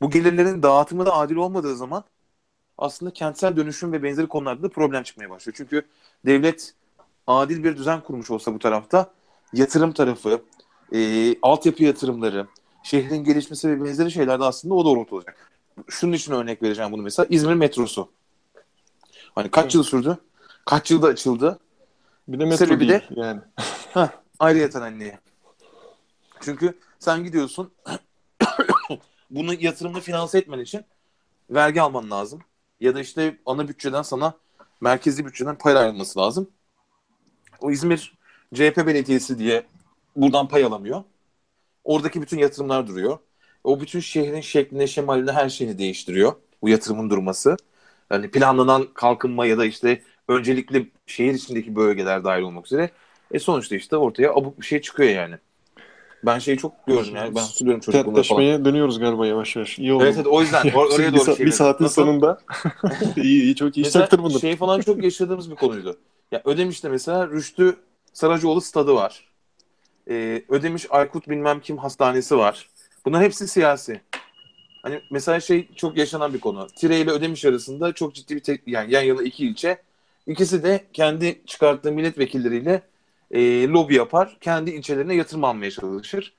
Bu 0.00 0.10
gelirlerin 0.10 0.62
dağıtımı 0.62 1.06
da 1.06 1.14
adil 1.14 1.36
olmadığı 1.36 1.76
zaman 1.76 2.04
aslında 2.78 3.12
kentsel 3.12 3.56
dönüşüm 3.56 3.92
ve 3.92 4.02
benzeri 4.02 4.28
konularda 4.28 4.62
da 4.62 4.68
problem 4.68 5.02
çıkmaya 5.02 5.30
başlıyor. 5.30 5.54
Çünkü 5.58 5.82
devlet 6.26 6.74
adil 7.26 7.64
bir 7.64 7.76
düzen 7.76 8.00
kurmuş 8.00 8.30
olsa 8.30 8.54
bu 8.54 8.58
tarafta 8.58 9.10
yatırım 9.52 9.92
tarafı, 9.92 10.42
e, 10.94 11.34
altyapı 11.42 11.84
yatırımları, 11.84 12.46
şehrin 12.82 13.24
gelişmesi 13.24 13.68
ve 13.68 13.84
benzeri 13.84 14.10
şeylerde 14.10 14.44
aslında 14.44 14.74
o 14.74 14.84
doğrultu 14.84 15.16
olacak. 15.16 15.50
Şunun 15.88 16.12
için 16.12 16.32
örnek 16.32 16.62
vereceğim 16.62 16.92
bunu 16.92 17.02
mesela. 17.02 17.26
İzmir 17.30 17.54
metrosu. 17.54 18.10
Hani 19.34 19.50
kaç 19.50 19.64
Evet. 19.64 19.74
yıl 19.74 19.82
sürdü? 19.82 20.18
Kaç 20.64 20.90
yılda 20.90 21.06
açıldı? 21.06 21.58
Bir 22.28 22.38
de 22.38 22.44
metro 22.44 22.56
Sebebi 22.56 22.88
değil 22.88 23.00
de- 23.00 23.08
yani. 23.16 23.40
Ayrıyeten 24.38 24.80
anneye. 24.82 25.18
Çünkü 26.40 26.78
sen 26.98 27.24
gidiyorsun 27.24 27.70
bunu 29.30 29.54
yatırımını 29.54 30.00
finanse 30.00 30.38
etmen 30.38 30.58
için 30.58 30.84
vergi 31.50 31.82
alman 31.82 32.10
lazım. 32.10 32.40
Ya 32.80 32.94
da 32.94 33.00
işte 33.00 33.38
ana 33.46 33.68
bütçeden 33.68 34.02
sana 34.02 34.32
merkezi 34.80 35.26
bütçeden 35.26 35.58
pay 35.58 35.76
ayrılması 35.76 36.18
lazım. 36.18 36.50
O 37.60 37.70
İzmir 37.70 38.17
CHP 38.54 38.86
belediyesi 38.86 39.38
diye 39.38 39.66
buradan 40.16 40.48
pay 40.48 40.64
alamıyor. 40.64 41.04
Oradaki 41.84 42.22
bütün 42.22 42.38
yatırımlar 42.38 42.86
duruyor. 42.86 43.18
O 43.64 43.80
bütün 43.80 44.00
şehrin 44.00 44.40
şeklini, 44.40 44.88
şemalini, 44.88 45.32
her 45.32 45.48
şeyini 45.48 45.78
değiştiriyor. 45.78 46.32
Bu 46.62 46.68
yatırımın 46.68 47.10
durması. 47.10 47.56
Yani 48.10 48.30
planlanan 48.30 48.88
kalkınma 48.94 49.46
ya 49.46 49.58
da 49.58 49.64
işte 49.66 50.02
öncelikli 50.28 50.90
şehir 51.06 51.34
içindeki 51.34 51.76
bölgeler 51.76 52.24
dahil 52.24 52.42
olmak 52.42 52.66
üzere. 52.66 52.90
E 53.30 53.38
sonuçta 53.38 53.76
işte 53.76 53.96
ortaya 53.96 54.32
abuk 54.34 54.60
bir 54.60 54.66
şey 54.66 54.80
çıkıyor 54.80 55.10
yani. 55.10 55.36
Ben 56.22 56.38
şeyi 56.38 56.58
çok 56.58 56.86
gördüm 56.86 57.14
yani. 57.16 57.34
Ben 57.34 57.40
hatırlıyorum 57.40 57.80
çocukluğumda 57.80 58.22
falan. 58.22 58.64
Dönüyoruz 58.64 58.98
galiba 58.98 59.26
yavaş 59.26 59.56
yavaş. 59.56 59.78
İyi 59.78 59.92
oldu. 59.92 60.04
Evet, 60.04 60.16
evet 60.16 60.26
o 60.26 60.40
yüzden 60.40 60.66
or- 60.66 60.94
oraya 60.94 61.12
bir, 61.14 61.18
doğru 61.18 61.30
sa- 61.30 61.44
bir 61.44 61.50
saatin 61.50 61.84
Nasıl? 61.84 62.02
sonunda 62.02 62.40
iyi 63.16 63.42
iyi 63.42 63.56
çok 63.56 63.76
iyi 63.76 63.84
Mesela 63.84 64.08
bunu. 64.18 64.38
şey 64.40 64.56
falan 64.56 64.80
çok 64.80 65.04
yaşadığımız 65.04 65.50
bir 65.50 65.56
konuydu. 65.56 65.96
Ya 66.32 66.42
Ödemiş'te 66.44 66.88
mesela 66.88 67.28
Rüştü 67.28 67.76
Saracoğlu 68.12 68.60
stadı 68.60 68.94
var. 68.94 69.28
Ee, 70.10 70.42
Ödemiş 70.48 70.86
Aykut 70.90 71.28
bilmem 71.28 71.60
kim 71.60 71.78
hastanesi 71.78 72.38
var. 72.38 72.68
Bunlar 73.04 73.22
hepsi 73.22 73.48
siyasi. 73.48 74.00
Hani 74.82 75.00
mesela 75.10 75.40
şey 75.40 75.68
çok 75.76 75.96
yaşanan 75.96 76.34
bir 76.34 76.40
konu. 76.40 76.66
Tire 76.76 77.00
ile 77.00 77.10
Ödemiş 77.10 77.44
arasında 77.44 77.92
çok 77.92 78.14
ciddi 78.14 78.36
bir 78.36 78.40
tek, 78.40 78.60
yani 78.66 78.92
yan 78.92 79.02
yana 79.02 79.22
iki 79.22 79.46
ilçe. 79.46 79.82
İkisi 80.26 80.62
de 80.62 80.84
kendi 80.92 81.40
çıkarttığı 81.46 81.92
milletvekilleriyle 81.92 82.82
e, 83.30 83.68
lobi 83.68 83.94
yapar. 83.94 84.36
Kendi 84.40 84.70
ilçelerine 84.70 85.14
yatırım 85.14 85.44
almaya 85.44 85.70
çalışır. 85.70 86.32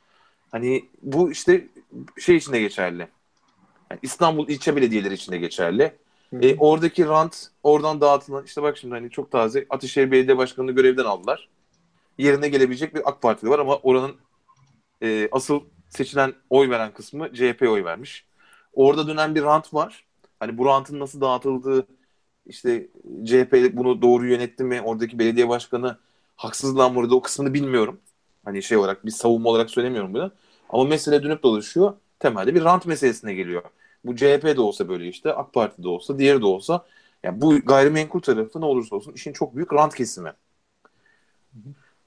Hani 0.52 0.86
bu 1.02 1.32
işte 1.32 1.68
şey 2.20 2.36
için 2.36 2.54
de 2.54 2.60
geçerli. 2.60 3.08
Yani 3.92 4.00
İstanbul 4.02 4.48
ilçe 4.48 4.76
belediyeleri 4.76 5.14
için 5.14 5.32
de 5.32 5.38
geçerli. 5.38 5.96
E, 6.42 6.56
oradaki 6.56 7.06
rant 7.06 7.48
oradan 7.64 8.02
dağıtılan 8.02 8.46
işte 8.46 8.62
bak 8.62 8.78
şimdi 8.78 8.94
hani 8.94 9.10
çok 9.10 9.32
taze 9.32 9.66
Atışehir 9.70 10.12
Belediye 10.12 10.38
Başkanı'nı 10.38 10.72
görevden 10.72 11.06
aldılar. 11.06 11.50
Yerine 12.20 12.50
gelebilecek 12.50 12.96
bir 12.96 13.10
AK 13.10 13.24
Partili 13.24 13.52
var 13.52 13.60
ama 13.60 13.78
oranın 13.78 14.18
e, 15.04 15.30
asıl 15.32 15.62
seçilen 15.90 16.34
oy 16.50 16.70
veren 16.70 16.94
kısmı 16.94 17.34
CHP 17.34 17.70
oy 17.70 17.84
vermiş. 17.84 18.26
Orada 18.74 19.08
dönen 19.08 19.36
bir 19.36 19.44
rant 19.44 19.74
var. 19.74 20.06
Hani 20.40 20.58
bu 20.58 20.66
rantın 20.66 21.00
nasıl 21.00 21.22
dağıtıldığı 21.22 21.88
işte 22.46 22.88
CHP 23.24 23.78
bunu 23.78 24.02
doğru 24.02 24.28
yönetti 24.28 24.64
mi? 24.64 24.82
Oradaki 24.82 25.20
belediye 25.20 25.50
başkanı 25.50 25.98
haksızlığa 26.36 26.90
mı? 26.90 27.16
O 27.16 27.22
kısmını 27.22 27.54
bilmiyorum. 27.54 28.00
Hani 28.46 28.64
şey 28.64 28.78
olarak 28.78 29.06
bir 29.06 29.12
savunma 29.12 29.50
olarak 29.50 29.70
söylemiyorum 29.70 30.14
bunu. 30.14 30.32
Ama 30.70 30.84
mesele 30.84 31.24
dönüp 31.24 31.44
dolaşıyor. 31.44 31.94
Temelde 32.20 32.56
bir 32.56 32.64
rant 32.64 32.86
meselesine 32.86 33.34
geliyor. 33.34 33.64
Bu 34.06 34.16
CHP 34.16 34.58
de 34.58 34.62
olsa 34.62 34.90
böyle 34.90 35.08
işte, 35.08 35.34
AK 35.34 35.54
Parti 35.54 35.84
de 35.84 35.88
olsa, 35.88 36.20
diğeri 36.20 36.42
de 36.42 36.46
olsa. 36.46 36.86
Yani 37.24 37.42
bu 37.42 37.60
gayrimenkul 37.60 38.20
tarafı 38.22 38.62
ne 38.62 38.66
olursa 38.66 38.96
olsun 38.96 39.14
işin 39.14 39.34
çok 39.34 39.56
büyük 39.56 39.74
rant 39.74 39.96
kesimi. 39.96 40.34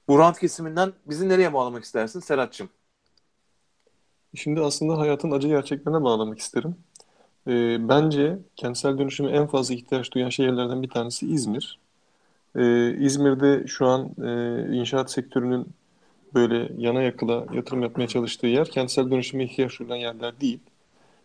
Bu 0.07 0.19
rant 0.19 0.39
kesiminden 0.39 0.93
bizi 1.05 1.29
nereye 1.29 1.53
bağlamak 1.53 1.83
istersin 1.83 2.19
Serhat'cığım? 2.19 2.69
Şimdi 4.35 4.61
aslında 4.61 4.97
hayatın 4.97 5.31
acı 5.31 5.47
gerçeklerine 5.47 6.03
bağlamak 6.03 6.39
isterim. 6.39 6.75
Ee, 7.47 7.89
bence 7.89 8.39
kentsel 8.55 8.97
dönüşüme 8.97 9.31
en 9.31 9.47
fazla 9.47 9.73
ihtiyaç 9.75 10.11
duyan 10.11 10.29
şehirlerden 10.29 10.83
bir 10.83 10.89
tanesi 10.89 11.27
İzmir. 11.27 11.79
Ee, 12.55 12.97
İzmir'de 12.99 13.67
şu 13.67 13.87
an 13.87 14.11
e, 14.23 14.75
inşaat 14.75 15.11
sektörünün 15.11 15.67
böyle 16.33 16.71
yana 16.77 17.01
yakıla 17.01 17.45
yatırım 17.53 17.81
yapmaya 17.83 18.07
çalıştığı 18.07 18.47
yer 18.47 18.67
kentsel 18.69 19.11
dönüşüme 19.11 19.43
ihtiyaç 19.43 19.79
duyulan 19.79 19.95
yerler 19.95 20.41
değil. 20.41 20.59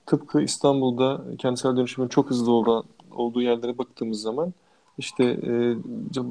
Tıpkı 0.06 0.42
İstanbul'da 0.42 1.24
kentsel 1.38 1.76
dönüşümün 1.76 2.08
çok 2.08 2.30
hızlı 2.30 2.52
olan, 2.52 2.84
olduğu 3.10 3.42
yerlere 3.42 3.78
baktığımız 3.78 4.20
zaman 4.20 4.52
işte 4.99 5.24
e, 5.24 5.76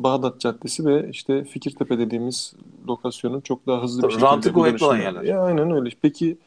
Bağdat 0.03 0.39
Caddesi 0.39 0.85
ve 0.85 1.09
işte 1.09 1.43
Fikirtepe 1.43 1.99
dediğimiz 1.99 2.53
lokasyonun 2.87 3.41
çok 3.41 3.67
daha 3.67 3.83
hızlı 3.83 4.03
bir 4.03 4.09
şekilde 4.09 4.25
Rantı 4.25 4.53
kuvvetli 4.53 4.85
olan 4.85 4.97
yerler. 4.97 5.23
Ya, 5.23 5.41
aynen 5.41 5.71
öyle. 5.71 5.89
Peki 6.01 6.37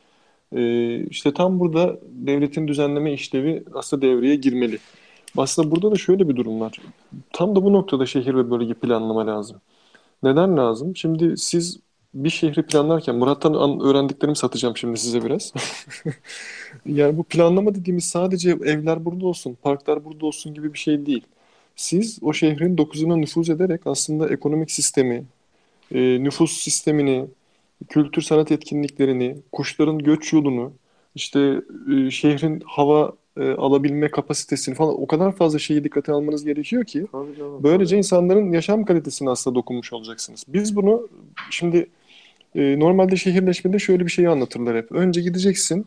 e, 0.57 0.97
işte 1.05 1.35
tam 1.35 1.61
burada 1.61 1.99
devletin 2.03 2.69
düzenleme 2.69 3.13
işlevi 3.13 3.65
aslında 3.75 4.03
devreye 4.03 4.37
girmeli. 4.37 4.79
Aslında 5.37 5.71
burada 5.71 5.91
da 5.91 5.97
şöyle 5.97 6.29
bir 6.29 6.37
durum 6.37 6.61
var. 6.61 6.81
Tam 7.33 7.57
da 7.57 7.65
bu 7.65 7.73
noktada 7.73 8.07
şehir 8.07 8.35
ve 8.35 8.51
bölge 8.51 8.75
planlama 8.75 9.27
lazım. 9.27 9.57
Neden 10.23 10.57
lazım? 10.57 10.97
Şimdi 10.97 11.37
siz 11.37 11.81
bir 12.15 12.31
şehri 12.31 12.63
planlarken 12.63 13.17
Murat'tan 13.17 13.55
an- 13.55 13.81
öğrendiklerimi 13.81 14.37
satacağım 14.37 14.77
şimdi 14.77 14.99
size 14.99 15.25
biraz. 15.25 15.53
Yani 16.87 17.19
bu 17.19 17.25
planlama 17.25 17.75
dediğimiz 17.75 18.05
sadece 18.05 18.51
evler 18.51 19.05
burada 19.05 19.27
olsun, 19.27 19.57
parklar 19.63 20.05
burada 20.05 20.27
olsun 20.27 20.55
gibi 20.55 20.73
bir 20.75 20.79
şey 20.79 21.07
değil. 21.07 21.27
Siz 21.77 22.19
o 22.23 22.33
şehrin 22.33 22.79
dokuzuna 22.79 23.17
nüfuz 23.17 23.51
ederek 23.51 23.81
aslında 23.85 24.29
ekonomik 24.29 24.71
sistemi, 24.71 25.25
e, 25.95 26.25
nüfus 26.25 26.53
sistemini, 26.53 27.27
kültür 27.89 28.23
sanat 28.23 28.53
etkinliklerini, 28.53 29.37
kuşların 29.53 29.99
göç 29.99 30.33
yolunu, 30.33 30.73
işte 31.15 31.61
e, 31.93 32.11
şehrin 32.11 32.63
hava 32.67 33.13
e, 33.37 33.51
alabilme 33.51 34.11
kapasitesini 34.11 34.75
falan 34.75 35.03
o 35.03 35.07
kadar 35.07 35.33
fazla 35.33 35.59
şeyi 35.59 35.85
dikkate 35.85 36.13
almanız 36.13 36.45
gerekiyor 36.45 36.85
ki 36.85 37.07
Tabii 37.13 37.37
canım. 37.37 37.63
Böylece 37.63 37.99
insanların 37.99 38.53
yaşam 38.53 38.85
kalitesine 38.85 39.31
aslında 39.31 39.55
dokunmuş 39.55 39.93
olacaksınız. 39.93 40.45
Biz 40.49 40.77
bunu 40.77 41.09
şimdi 41.51 41.87
e, 42.55 42.81
normalde 42.81 43.17
şehirleşmede 43.17 43.79
şöyle 43.79 44.07
bir 44.07 44.11
şeyi 44.11 44.29
anlatırlar 44.29 44.77
hep. 44.77 44.93
Önce 44.93 45.21
gideceksin 45.21 45.87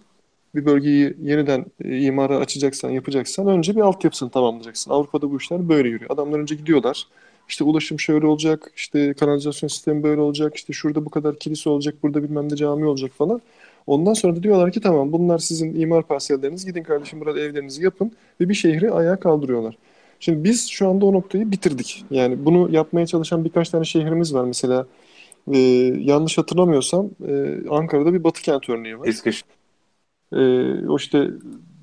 bir 0.55 0.65
bölgeyi 0.65 1.17
yeniden 1.21 1.65
e, 1.83 1.99
imara 1.99 2.37
açacaksan, 2.37 2.89
yapacaksan 2.89 3.47
önce 3.47 3.75
bir 3.75 3.81
altyapısını 3.81 4.29
tamamlayacaksın. 4.29 4.91
Avrupa'da 4.91 5.31
bu 5.31 5.37
işler 5.37 5.69
böyle 5.69 5.89
yürüyor. 5.89 6.11
Adamlar 6.11 6.39
önce 6.39 6.55
gidiyorlar. 6.55 7.07
İşte 7.49 7.63
ulaşım 7.63 7.99
şöyle 7.99 8.27
olacak, 8.27 8.71
işte 8.75 9.13
kanalizasyon 9.13 9.67
sistemi 9.67 10.03
böyle 10.03 10.21
olacak, 10.21 10.55
işte 10.55 10.73
şurada 10.73 11.05
bu 11.05 11.09
kadar 11.09 11.39
kilise 11.39 11.69
olacak, 11.69 11.95
burada 12.03 12.23
bilmem 12.23 12.51
ne 12.51 12.55
cami 12.55 12.85
olacak 12.85 13.11
falan. 13.11 13.41
Ondan 13.87 14.13
sonra 14.13 14.35
da 14.35 14.43
diyorlar 14.43 14.71
ki 14.71 14.81
tamam 14.81 15.11
bunlar 15.11 15.37
sizin 15.37 15.79
imar 15.79 16.07
parselleriniz. 16.07 16.65
Gidin 16.65 16.83
kardeşim 16.83 17.19
burada 17.19 17.39
evlerinizi 17.39 17.83
yapın 17.83 18.11
ve 18.41 18.49
bir 18.49 18.53
şehri 18.53 18.91
ayağa 18.91 19.15
kaldırıyorlar. 19.19 19.77
Şimdi 20.19 20.43
biz 20.43 20.69
şu 20.69 20.87
anda 20.89 21.05
o 21.05 21.13
noktayı 21.13 21.51
bitirdik. 21.51 22.05
Yani 22.11 22.45
bunu 22.45 22.69
yapmaya 22.71 23.05
çalışan 23.05 23.45
birkaç 23.45 23.69
tane 23.69 23.85
şehrimiz 23.85 24.33
var. 24.33 24.43
Mesela 24.45 24.87
e, 25.53 25.57
yanlış 25.99 26.37
hatırlamıyorsam 26.37 27.09
e, 27.27 27.55
Ankara'da 27.69 28.13
bir 28.13 28.23
Batı 28.23 28.41
kent 28.41 28.69
örneği 28.69 28.99
var. 28.99 29.07
Eskişehir. 29.07 29.62
E, 30.35 30.43
o 30.87 30.97
işte 30.97 31.29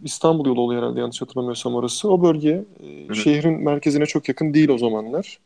İstanbul 0.05 0.47
yolu 0.47 0.61
oluyor 0.61 0.83
herhalde 0.83 1.01
yanlış 1.01 1.23
hatırlamıyorsam 1.23 1.75
orası. 1.75 2.11
O 2.11 2.23
bölge 2.23 2.65
e, 2.83 3.09
hı. 3.09 3.15
şehrin 3.15 3.65
merkezine 3.65 4.07
çok 4.07 4.29
yakın 4.29 4.55
değil 4.55 4.69
o 4.69 4.79
zamanlar. 4.79 5.39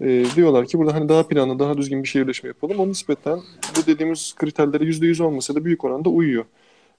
E, 0.00 0.24
diyorlar 0.36 0.66
ki 0.66 0.78
burada 0.78 0.94
hani 0.94 1.08
daha 1.08 1.28
planlı, 1.28 1.58
daha 1.58 1.76
düzgün 1.78 2.02
bir 2.02 2.08
şehirleşme 2.08 2.48
yapalım. 2.48 2.78
O 2.78 2.88
nispeten 2.88 3.40
bu 3.76 3.86
dediğimiz 3.86 4.34
kriterlere 4.34 4.84
%100 4.84 5.22
olmasa 5.22 5.54
da 5.54 5.64
büyük 5.64 5.84
oranda 5.84 6.08
uyuyor. 6.08 6.44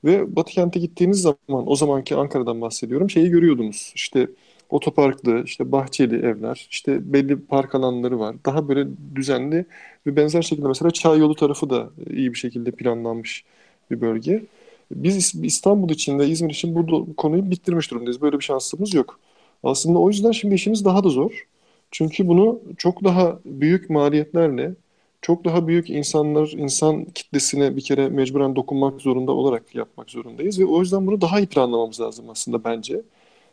Ve 0.03 0.35
Batı 0.35 0.51
kente 0.51 0.79
gittiğiniz 0.79 1.21
zaman, 1.21 1.69
o 1.69 1.75
zamanki 1.75 2.15
Ankara'dan 2.15 2.61
bahsediyorum, 2.61 3.09
şeyi 3.09 3.29
görüyordunuz. 3.29 3.91
İşte 3.95 4.27
otoparklı, 4.69 5.43
işte 5.45 5.71
bahçeli 5.71 6.15
evler, 6.15 6.67
işte 6.71 7.13
belli 7.13 7.39
park 7.39 7.75
alanları 7.75 8.19
var. 8.19 8.35
Daha 8.45 8.67
böyle 8.67 8.87
düzenli 9.15 9.65
ve 10.07 10.15
benzer 10.15 10.41
şekilde 10.41 10.67
mesela 10.67 10.91
Çay 10.91 11.19
yolu 11.19 11.35
tarafı 11.35 11.69
da 11.69 11.89
iyi 12.09 12.33
bir 12.33 12.37
şekilde 12.37 12.71
planlanmış 12.71 13.43
bir 13.91 14.01
bölge. 14.01 14.43
Biz 14.91 15.17
İs- 15.17 15.45
İstanbul 15.45 15.89
için 15.89 16.19
ve 16.19 16.27
İzmir 16.27 16.49
için 16.49 16.75
bu 16.75 17.15
konuyu 17.15 17.51
bitirmiş 17.51 17.91
durumdayız. 17.91 18.21
Böyle 18.21 18.39
bir 18.39 18.43
şansımız 18.43 18.93
yok. 18.93 19.19
Aslında 19.63 19.99
o 19.99 20.09
yüzden 20.09 20.31
şimdi 20.31 20.55
işimiz 20.55 20.85
daha 20.85 21.03
da 21.03 21.09
zor. 21.09 21.47
Çünkü 21.91 22.27
bunu 22.27 22.61
çok 22.77 23.03
daha 23.03 23.39
büyük 23.45 23.89
maliyetlerle, 23.89 24.73
çok 25.21 25.45
daha 25.45 25.67
büyük 25.67 25.89
insanlar, 25.89 26.53
insan 26.57 27.05
kitlesine 27.05 27.75
bir 27.75 27.81
kere 27.81 28.09
mecburen 28.09 28.55
dokunmak 28.55 29.01
zorunda 29.01 29.31
olarak 29.31 29.75
yapmak 29.75 30.09
zorundayız. 30.11 30.59
Ve 30.59 30.65
o 30.65 30.79
yüzden 30.81 31.07
bunu 31.07 31.21
daha 31.21 31.39
iyi 31.39 31.47
planlamamız 31.47 32.01
lazım 32.01 32.29
aslında 32.29 32.63
bence. 32.63 33.01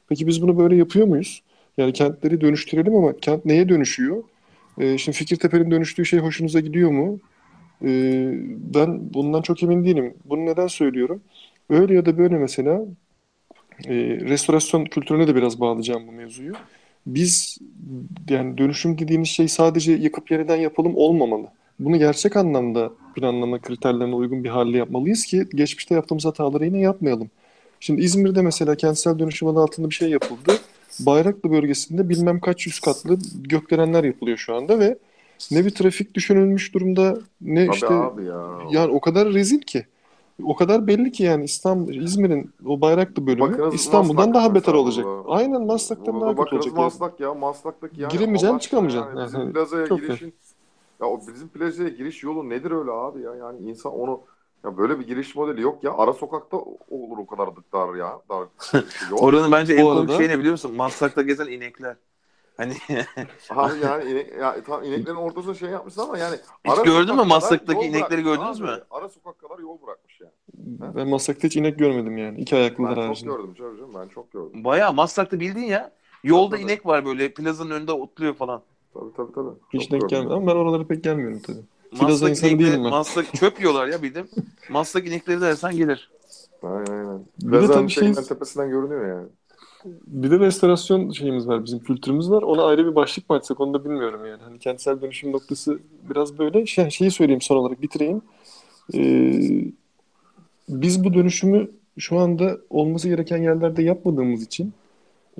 Peki 0.08 0.26
biz 0.26 0.42
bunu 0.42 0.58
böyle 0.58 0.76
yapıyor 0.76 1.06
muyuz? 1.06 1.42
Yani 1.78 1.92
kentleri 1.92 2.40
dönüştürelim 2.40 2.96
ama 2.96 3.16
kent 3.16 3.44
neye 3.44 3.68
dönüşüyor? 3.68 4.24
Ee, 4.78 4.98
şimdi 4.98 5.18
Fikirtepe'nin 5.18 5.70
dönüştüğü 5.70 6.04
şey 6.06 6.20
hoşunuza 6.20 6.60
gidiyor 6.60 6.90
mu? 6.90 7.20
Ee, 7.84 8.32
ben 8.74 9.14
bundan 9.14 9.42
çok 9.42 9.62
emin 9.62 9.84
değilim. 9.84 10.14
Bunu 10.24 10.46
neden 10.46 10.66
söylüyorum? 10.66 11.22
Öyle 11.70 11.94
ya 11.94 12.06
da 12.06 12.18
böyle 12.18 12.38
mesela 12.38 12.84
e, 13.84 13.94
restorasyon 14.20 14.84
kültürüne 14.84 15.28
de 15.28 15.34
biraz 15.34 15.60
bağlayacağım 15.60 16.06
bu 16.06 16.12
mevzuyu. 16.12 16.52
Biz 17.06 17.58
yani 18.30 18.58
dönüşüm 18.58 18.98
dediğimiz 18.98 19.28
şey 19.28 19.48
sadece 19.48 19.92
yıkıp 19.92 20.30
yeniden 20.30 20.56
yapalım 20.56 20.96
olmamalı. 20.96 21.46
Bunu 21.78 21.98
gerçek 21.98 22.36
anlamda 22.36 22.90
planlama 23.14 23.58
kriterlerine 23.58 24.14
uygun 24.14 24.44
bir 24.44 24.48
hale 24.48 24.78
yapmalıyız 24.78 25.24
ki 25.24 25.46
geçmişte 25.54 25.94
yaptığımız 25.94 26.24
hataları 26.24 26.64
yine 26.64 26.80
yapmayalım. 26.80 27.30
Şimdi 27.80 28.02
İzmir'de 28.02 28.42
mesela 28.42 28.74
kentsel 28.74 29.18
dönüşüm 29.18 29.48
adı 29.48 29.60
altında 29.60 29.90
bir 29.90 29.94
şey 29.94 30.08
yapıldı. 30.08 30.52
Bayraklı 31.00 31.50
bölgesinde 31.50 32.08
bilmem 32.08 32.40
kaç 32.40 32.66
yüz 32.66 32.80
katlı 32.80 33.18
gökdelenler 33.34 34.04
yapılıyor 34.04 34.36
şu 34.36 34.54
anda 34.54 34.78
ve 34.78 34.98
ne 35.50 35.64
bir 35.64 35.70
trafik 35.70 36.14
düşünülmüş 36.14 36.74
durumda 36.74 37.18
ne 37.40 37.66
Tabii 37.66 37.74
işte 37.74 37.86
abi 37.94 38.24
ya. 38.24 38.58
yani 38.70 38.92
o 38.92 39.00
kadar 39.00 39.28
rezil 39.32 39.60
ki. 39.60 39.86
O 40.44 40.56
kadar 40.56 40.86
belli 40.86 41.12
ki 41.12 41.22
yani 41.22 41.44
İstanbul, 41.44 41.94
İzmir'in 41.94 42.50
o 42.66 42.80
bayraklı 42.80 43.26
bölümü 43.26 43.40
Bakınız 43.52 43.74
İstanbul'dan 43.74 44.28
Maslak 44.28 44.34
daha 44.34 44.54
beter 44.54 44.74
olacak. 44.74 45.04
burada. 45.04 45.28
Aynen 45.28 45.66
Maslak'tan 45.66 46.14
Burada 46.20 46.36
daha 46.36 46.44
kötü 46.44 46.56
olacak. 46.56 46.72
yani. 46.76 46.84
Maslak 46.84 47.20
ya. 47.20 47.34
Maslak'taki 47.34 48.00
yani. 48.00 48.12
Giremeyeceksin, 48.12 48.58
çıkamayacaksın. 48.58 49.16
Yani. 49.16 49.26
Bizim 49.26 49.40
Yani 49.40 49.52
plazaya 49.52 49.86
çok 49.86 50.00
girişin 50.00 50.34
ya 51.00 51.06
o 51.06 51.20
bizim 51.34 51.48
plazaya 51.48 51.88
giriş 51.88 52.22
yolu 52.22 52.48
nedir 52.48 52.70
öyle 52.70 52.90
abi 52.90 53.20
ya? 53.22 53.34
Yani 53.34 53.70
insan 53.70 53.92
onu 53.92 54.20
ya 54.64 54.76
böyle 54.76 54.98
bir 55.00 55.06
giriş 55.06 55.36
modeli 55.36 55.60
yok 55.60 55.84
ya. 55.84 55.92
Ara 55.96 56.12
sokakta 56.12 56.56
olur 56.90 57.18
o 57.18 57.26
kadar 57.26 57.48
dar 57.72 57.94
ya. 57.94 58.18
Dar. 58.30 58.48
Oranın 59.12 59.52
bence 59.52 59.74
en 59.74 59.82
komik 59.84 60.10
arada- 60.10 60.16
şey 60.18 60.28
ne 60.28 60.38
biliyor 60.38 60.52
musun? 60.52 60.74
Maslak'ta 60.76 61.22
gezen 61.22 61.46
inekler. 61.46 61.96
Hani 62.56 62.72
Abi 63.50 63.72
yani 63.84 64.04
inek, 64.10 64.32
ya, 64.40 64.64
tam 64.64 64.84
ineklerin 64.84 65.16
ortasına 65.16 65.54
şey 65.54 65.70
yapmışlar 65.70 66.04
ama 66.04 66.18
yani 66.18 66.36
Hiç 66.64 66.72
ara 66.72 66.82
gördün 66.82 66.98
mü 67.00 67.06
sokak 67.06 67.16
kadar 67.16 67.26
Maslak'taki 67.26 67.78
yol 67.78 67.84
inekleri 67.84 68.24
bırakmış 68.24 68.38
gördünüz 68.38 68.60
abi. 68.60 68.66
mü? 68.80 68.84
Ara 68.90 69.08
sokak 69.08 69.38
kadar 69.38 69.58
yol 69.58 69.82
bırakmış 69.82 70.20
yani. 70.20 70.32
Ben 70.96 71.08
Maslak'ta 71.08 71.46
hiç 71.48 71.56
inek 71.56 71.78
görmedim 71.78 72.18
yani. 72.18 72.40
İki 72.40 72.56
ayaklılar 72.56 72.90
Ben 72.90 72.94
çok 72.96 73.04
haricinde. 73.08 73.30
gördüm 73.32 73.54
çocuğum 73.54 73.90
ben 73.94 74.08
çok 74.08 74.32
gördüm. 74.32 74.64
bayağı 74.64 74.92
Maslak'ta 74.92 75.40
bildiğin 75.40 75.66
ya. 75.66 75.90
Yolda 76.24 76.50
Tabii. 76.56 76.62
inek 76.64 76.86
var 76.86 77.04
böyle 77.06 77.32
plazanın 77.34 77.70
önünde 77.70 77.92
otluyor 77.92 78.34
falan. 78.34 78.62
Tabii 78.94 79.12
tabii 79.16 79.32
tabii. 79.32 79.50
Hiç 79.72 79.82
Çok 79.82 79.90
denk 79.92 80.02
gördüm. 80.02 80.08
gelmedi 80.18 80.34
ama 80.34 80.46
ben 80.46 80.56
oralara 80.56 80.86
pek 80.86 81.04
gelmiyorum 81.04 81.40
tabii. 81.46 81.58
Plaza 81.90 82.12
Maslak 82.12 82.30
insanı 82.30 82.50
inekleri- 82.50 82.58
değilim 82.58 82.84
ben. 82.84 82.90
Maslak 82.90 83.34
çöp 83.34 83.60
yiyorlar 83.60 83.86
ya 83.88 84.02
bildim. 84.02 84.28
Maslak 84.70 85.06
inekleri 85.06 85.40
dersen 85.40 85.76
gelir. 85.76 86.10
Aynen 86.62 86.86
aynen. 86.92 87.24
Bir 87.42 87.46
de 87.52 87.58
Plazanın 87.58 87.78
tabii 87.78 87.90
şey- 87.90 88.02
şeyinden 88.02 88.24
tepesinden 88.24 88.70
görünüyor 88.70 89.08
yani. 89.08 89.28
Bir 90.06 90.30
de 90.30 90.38
restorasyon 90.38 91.10
şeyimiz 91.10 91.48
var, 91.48 91.64
bizim 91.64 91.78
kültürümüz 91.78 92.30
var. 92.30 92.42
Ona 92.42 92.64
ayrı 92.64 92.86
bir 92.86 92.94
başlık 92.94 93.30
mı 93.30 93.36
açsak 93.36 93.60
onu 93.60 93.74
da 93.74 93.84
bilmiyorum 93.84 94.26
yani. 94.26 94.42
Hani 94.42 94.58
kentsel 94.58 95.00
dönüşüm 95.00 95.32
noktası 95.32 95.78
biraz 96.10 96.38
böyle. 96.38 96.66
Şey, 96.66 96.90
şeyi 96.90 97.10
söyleyeyim 97.10 97.40
son 97.40 97.56
olarak 97.56 97.82
bitireyim. 97.82 98.22
Ee, 98.94 99.64
biz 100.68 101.04
bu 101.04 101.14
dönüşümü 101.14 101.70
şu 101.98 102.18
anda 102.18 102.58
olması 102.70 103.08
gereken 103.08 103.42
yerlerde 103.42 103.82
yapmadığımız 103.82 104.42
için 104.42 104.72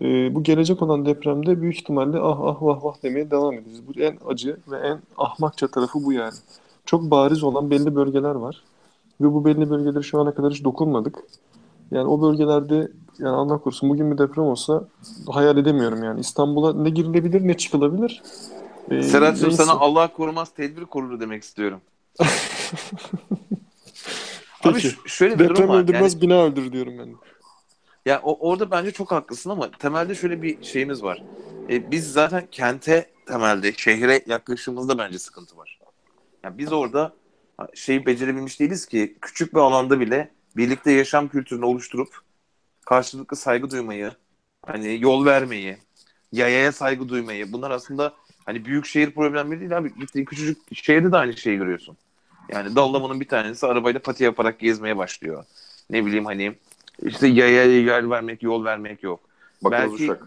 e, 0.01 0.35
bu 0.35 0.43
gelecek 0.43 0.83
olan 0.83 1.07
depremde 1.07 1.63
büyük 1.63 1.77
ihtimalle 1.77 2.19
ah 2.19 2.41
ah 2.41 2.63
vah 2.63 2.85
vah 2.85 3.03
demeye 3.03 3.31
devam 3.31 3.55
edeceğiz. 3.55 3.83
Bu 3.87 4.01
en 4.01 4.19
acı 4.27 4.57
ve 4.71 4.77
en 4.77 4.99
ahmakça 5.17 5.69
tarafı 5.69 6.05
bu 6.05 6.13
yani. 6.13 6.35
Çok 6.87 7.11
bariz 7.11 7.43
olan 7.43 7.71
belli 7.71 7.95
bölgeler 7.95 8.35
var. 8.35 8.63
Ve 9.21 9.33
bu 9.33 9.45
belli 9.45 9.71
bölgeleri 9.71 10.05
şu 10.05 10.21
ana 10.21 10.35
kadar 10.35 10.53
hiç 10.53 10.65
dokunmadık. 10.65 11.19
Yani 11.91 12.09
o 12.09 12.23
bölgelerde 12.23 12.89
yani 13.19 13.37
Allah 13.37 13.59
korusun 13.59 13.89
bugün 13.91 14.11
bir 14.13 14.19
deprem 14.19 14.45
olsa 14.45 14.89
hayal 15.31 15.57
edemiyorum 15.57 16.03
yani. 16.05 16.21
İstanbul'a 16.21 16.73
ne 16.83 16.91
girilebilir 16.91 17.49
ne 17.49 17.57
çıkılabilir. 17.57 18.23
Ee, 18.91 19.03
Serhat'cığım 19.03 19.49
neyse. 19.49 19.65
sana 19.65 19.79
Allah 19.79 20.13
korumaz 20.13 20.55
tedbir 20.55 20.85
korur 20.85 21.21
demek 21.21 21.43
istiyorum. 21.43 21.81
Abi 24.65 24.75
Peki. 24.75 24.91
şöyle 25.07 25.35
bir 25.35 25.39
Deprem 25.39 25.57
durum 25.57 25.69
var. 25.69 25.83
öldürmez 25.83 26.13
Yani, 26.15 26.23
bina 26.23 26.43
öldür 26.45 26.73
diyorum 26.73 26.99
ben. 26.99 27.09
ya 28.07 28.21
o, 28.25 28.51
orada 28.51 28.71
bence 28.71 28.91
çok 28.91 29.11
haklısın 29.13 29.51
ama 29.51 29.71
temelde 29.71 30.15
şöyle 30.15 30.43
bir 30.43 30.65
şeyimiz 30.65 31.03
var. 31.03 31.23
E, 31.71 31.91
biz 31.91 32.13
zaten 32.13 32.47
kente 32.51 33.11
temelde 33.27 33.73
şehre 33.73 34.23
yaklaşımımızda 34.27 34.99
bence 34.99 35.19
sıkıntı 35.19 35.57
var. 35.57 35.79
Yani 36.45 36.59
biz 36.59 36.73
orada 36.73 37.13
şeyi 37.75 38.07
becerebilmiş 38.07 38.61
değiliz 38.61 38.87
ki 38.87 39.17
küçük 39.21 39.55
bir 39.55 39.59
alanda 39.61 40.01
bile 40.01 40.31
birlikte 40.57 40.91
yaşam 40.93 41.29
kültürünü 41.29 41.65
oluşturup 41.65 42.09
karşılıklı 42.87 43.37
saygı 43.37 43.71
duymayı, 43.71 44.11
hani 44.67 44.99
yol 45.01 45.25
vermeyi, 45.25 45.77
yayaya 46.33 46.73
saygı 46.73 47.09
duymayı. 47.09 47.53
Bunlar 47.53 47.71
aslında 47.71 48.13
hani 48.45 48.65
büyük 48.65 48.87
şehir 48.87 49.11
problemleri 49.11 49.61
değil 49.61 49.79
abi. 49.79 49.95
Gittiğin 49.95 50.25
küçücük 50.25 50.59
şehirde 50.77 51.13
de 51.13 51.17
aynı 51.17 51.37
şeyi 51.37 51.57
görüyorsun. 51.59 51.97
Yani 52.49 52.77
Dallaman'ın 52.77 53.21
bir 53.21 53.29
tanesi 53.29 53.67
arabayla 53.67 54.01
pati 54.01 54.25
yaparak 54.25 54.59
gezmeye 54.61 54.97
başlıyor. 54.97 55.45
Ne 55.91 56.07
bileyim 56.07 56.25
hani 56.25 56.55
işte 57.03 57.27
yayaya 57.27 57.81
yer 57.81 58.11
vermek, 58.11 58.43
yol 58.43 58.65
vermek 58.65 59.03
yok. 59.03 59.21
Bakınız 59.65 59.91
Belki- 59.91 60.05
Uşak. 60.05 60.23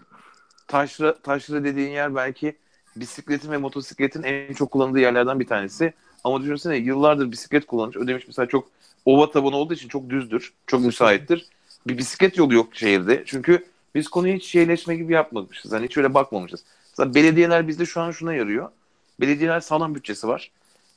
taşra, 0.68 1.18
taşra 1.18 1.64
dediğin 1.64 1.90
yer 1.90 2.14
belki 2.14 2.56
bisikletin 2.96 3.52
ve 3.52 3.56
motosikletin 3.56 4.22
en 4.22 4.54
çok 4.54 4.70
kullanıldığı 4.70 5.00
yerlerden 5.00 5.40
bir 5.40 5.46
tanesi. 5.46 5.92
Ama 6.24 6.42
düşünsene 6.42 6.76
yıllardır 6.76 7.32
bisiklet 7.32 7.66
kullanmış. 7.66 7.96
Ödemiş 7.96 8.26
mesela 8.26 8.46
çok 8.46 8.68
ova 9.04 9.30
tabanı 9.30 9.56
olduğu 9.56 9.74
için 9.74 9.88
çok 9.88 10.10
düzdür. 10.10 10.52
Çok 10.66 10.80
müsaittir. 10.80 11.48
Bir 11.86 11.98
bisiklet 11.98 12.38
yolu 12.38 12.54
yok 12.54 12.76
şehirde. 12.76 13.22
Çünkü 13.26 13.66
biz 13.94 14.08
konuyu 14.08 14.34
hiç 14.34 14.44
şeyleşme 14.44 14.96
gibi 14.96 15.12
yapmamışız. 15.12 15.72
Hani 15.72 15.86
hiç 15.86 15.96
öyle 15.96 16.14
bakmamışız. 16.14 16.64
Mesela 16.90 17.14
belediyeler 17.14 17.68
bizde 17.68 17.86
şu 17.86 18.00
an 18.00 18.10
şuna 18.10 18.34
yarıyor. 18.34 18.70
Belediyeler 19.20 19.60
sağlam 19.60 19.94
bütçesi 19.94 20.28
var. 20.28 20.50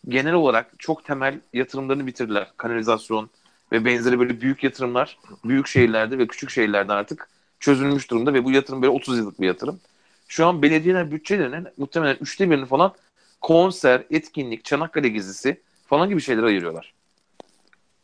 Genel 0.07 0.33
olarak 0.33 0.71
çok 0.79 1.05
temel 1.05 1.39
yatırımlarını 1.53 2.07
bitirdiler. 2.07 2.51
Kanalizasyon 2.57 3.29
ve 3.71 3.85
benzeri 3.85 4.19
böyle 4.19 4.41
büyük 4.41 4.63
yatırımlar 4.63 5.17
büyük 5.45 5.67
şehirlerde 5.67 6.17
ve 6.17 6.27
küçük 6.27 6.49
şehirlerde 6.49 6.93
artık 6.93 7.29
çözülmüş 7.59 8.11
durumda 8.11 8.33
ve 8.33 8.43
bu 8.43 8.51
yatırım 8.51 8.81
böyle 8.81 8.91
30 8.91 9.17
yıllık 9.17 9.41
bir 9.41 9.47
yatırım. 9.47 9.79
Şu 10.27 10.45
an 10.45 10.61
belediyeler 10.61 11.11
bütçelerinin 11.11 11.67
muhtemelen 11.77 12.17
üçte 12.21 12.51
birini 12.51 12.65
falan 12.65 12.93
konser, 13.41 14.03
etkinlik, 14.11 14.65
Çanakkale 14.65 15.09
gezisi 15.09 15.61
falan 15.87 16.09
gibi 16.09 16.21
şeylere 16.21 16.45
ayırıyorlar. 16.45 16.93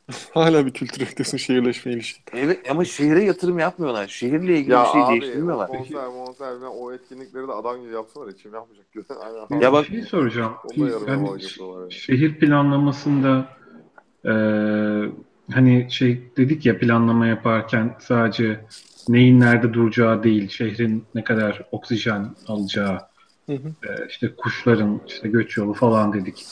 Hala 0.34 0.66
bir 0.66 0.72
kültür 0.72 1.02
ötesi 1.12 1.40
şehirleşme 1.40 1.92
ilişkin. 1.92 2.24
Evet 2.34 2.72
ama 2.72 2.86
şehire 2.86 3.24
yatırım 3.24 3.60
yapmıyorlar. 3.60 4.08
Şehirle 4.08 4.60
ilgili 4.60 4.76
bir 4.76 4.86
şey 4.86 5.02
abi, 5.02 5.12
değiştirmiyorlar. 5.12 5.68
konser, 5.68 6.06
konser 6.06 6.62
ve 6.62 6.68
o 6.68 6.94
etkinlikleri 6.94 7.48
de 7.48 7.52
adam 7.52 7.82
gibi 7.82 7.94
yapsalar 7.94 8.28
içim 8.28 8.54
yapmayacak. 8.54 8.86
Aynen. 9.50 9.62
Ya 9.62 9.74
bak- 9.74 9.90
bir 9.90 9.92
şey 9.92 10.02
soracağım. 10.02 10.54
Yani. 11.08 11.92
şehir 11.92 12.40
planlamasında 12.40 13.50
e, 14.26 14.34
hani 15.52 15.88
şey 15.92 16.32
dedik 16.38 16.66
ya 16.66 16.80
planlama 16.80 17.28
yaparken 17.28 17.96
sadece 18.00 18.66
neyin 19.08 19.40
nerede 19.40 19.74
duracağı 19.74 20.24
değil, 20.24 20.50
şehrin 20.50 21.06
ne 21.16 21.24
kadar 21.24 21.62
oksijen 21.72 22.36
alacağı, 22.48 23.00
Hı 23.50 23.54
hı. 23.54 23.68
e, 23.90 24.08
işte 24.10 24.36
kuşların 24.38 25.02
işte 25.08 25.28
göç 25.28 25.58
yolu 25.58 25.74
falan 25.74 26.14
dedik. 26.14 26.46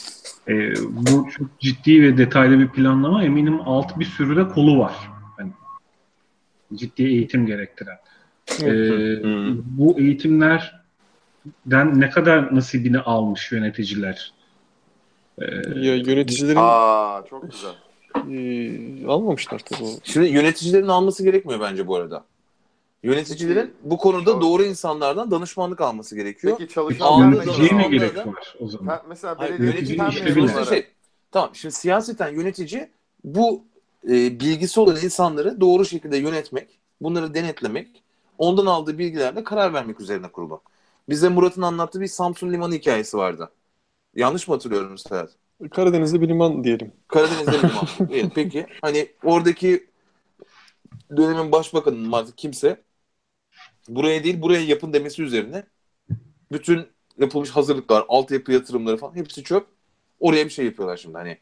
E, 0.48 0.72
bu 0.90 1.30
çok 1.30 1.60
ciddi 1.60 2.02
ve 2.02 2.16
detaylı 2.18 2.58
bir 2.58 2.68
planlama. 2.68 3.24
Eminim 3.24 3.60
alt 3.60 3.98
bir 3.98 4.04
sürü 4.04 4.36
de 4.36 4.48
kolu 4.48 4.78
var. 4.78 4.94
Yani 5.38 5.52
ciddi 6.74 7.02
eğitim 7.02 7.46
gerektiren. 7.46 7.96
E, 8.62 8.68
bu 9.64 9.98
eğitimlerden 10.00 12.00
ne 12.00 12.10
kadar 12.10 12.54
nasibini 12.54 12.98
almış 12.98 13.52
yöneticiler? 13.52 14.32
E, 15.38 15.44
Ya 15.78 15.96
yöneticilerin 15.96 16.58
Aa 16.60 17.22
çok 17.30 17.52
güzel. 17.52 17.74
e, 18.30 19.06
almamışlar 19.06 19.58
tabii. 19.58 19.88
Şimdi 20.04 20.28
yöneticilerin 20.28 20.88
alması 20.88 21.24
gerekmiyor 21.24 21.60
bence 21.60 21.86
bu 21.86 21.96
arada. 21.96 22.24
Yöneticilerin 23.04 23.74
bu 23.82 23.98
konuda 23.98 24.40
doğru 24.40 24.64
insanlardan 24.64 25.30
danışmanlık 25.30 25.80
alması 25.80 26.16
gerekiyor. 26.16 26.56
Peki 26.58 26.74
çalışan 26.74 27.20
Yöneticiye 27.20 27.66
ne 27.66 27.68
danışmanlığı 27.68 27.96
gerek 27.96 28.26
var 28.26 28.56
o 28.60 28.68
zaman? 28.68 28.86
Ha, 28.86 29.02
mesela 29.08 29.38
Hayır, 29.38 29.52
belediye 29.52 29.72
yönetici 29.72 29.98
yönetici 29.98 30.10
işte 30.10 30.24
fen 30.24 30.36
bile. 30.36 30.48
sonuçta 30.48 30.60
mezunları. 30.60 30.82
şey. 30.82 30.90
Tamam 31.32 31.50
şimdi 31.54 31.74
siyaseten 31.74 32.28
yönetici 32.28 32.90
bu 33.24 33.64
e, 34.08 34.40
bilgisi 34.40 34.80
olan 34.80 34.96
insanları 34.96 35.60
doğru 35.60 35.84
şekilde 35.84 36.16
yönetmek, 36.16 36.78
bunları 37.00 37.34
denetlemek, 37.34 38.02
ondan 38.38 38.66
aldığı 38.66 38.98
bilgilerle 38.98 39.44
karar 39.44 39.74
vermek 39.74 40.00
üzerine 40.00 40.28
kurulu. 40.28 40.62
Bize 41.08 41.28
Murat'ın 41.28 41.62
anlattığı 41.62 42.00
bir 42.00 42.06
Samsun 42.06 42.52
Limanı 42.52 42.74
hikayesi 42.74 43.16
vardı. 43.16 43.50
Yanlış 44.16 44.48
mı 44.48 44.54
hatırlıyorum 44.54 44.98
Serhat? 44.98 45.30
Karadeniz'de 45.70 46.20
bir 46.20 46.28
liman 46.28 46.64
diyelim. 46.64 46.92
Karadeniz'de 47.08 47.52
bir 47.52 47.58
liman. 47.58 47.86
Evet, 48.10 48.32
peki 48.34 48.66
hani 48.82 49.08
oradaki 49.24 49.86
dönemin 51.16 51.52
başbakanının 51.52 52.12
artık 52.12 52.38
kimse 52.38 52.82
buraya 53.88 54.24
değil 54.24 54.42
buraya 54.42 54.60
yapın 54.60 54.92
demesi 54.92 55.22
üzerine 55.22 55.64
bütün 56.52 56.86
yapılmış 57.18 57.50
hazırlıklar, 57.50 58.04
altyapı 58.08 58.52
yatırımları 58.52 58.96
falan 58.96 59.14
hepsi 59.14 59.44
çöp. 59.44 59.66
Oraya 60.20 60.44
bir 60.44 60.50
şey 60.50 60.64
yapıyorlar 60.64 60.96
şimdi 60.96 61.18
hani. 61.18 61.38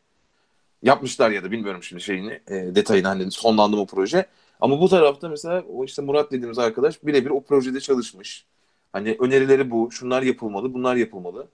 Yapmışlar 0.82 1.30
ya 1.30 1.44
da 1.44 1.50
bilmiyorum 1.50 1.82
şimdi 1.82 2.02
şeyini, 2.02 2.40
e, 2.48 2.54
detayını 2.74 3.06
hani 3.06 3.30
sonlandı 3.30 3.76
mı 3.76 3.86
proje. 3.86 4.26
Ama 4.60 4.80
bu 4.80 4.88
tarafta 4.88 5.28
mesela 5.28 5.64
o 5.68 5.84
işte 5.84 6.02
Murat 6.02 6.32
dediğimiz 6.32 6.58
arkadaş 6.58 7.04
birebir 7.04 7.30
o 7.30 7.42
projede 7.44 7.80
çalışmış. 7.80 8.46
Hani 8.92 9.16
önerileri 9.20 9.70
bu, 9.70 9.90
şunlar 9.92 10.22
yapılmalı, 10.22 10.74
bunlar 10.74 10.96
yapılmalı. 10.96 11.48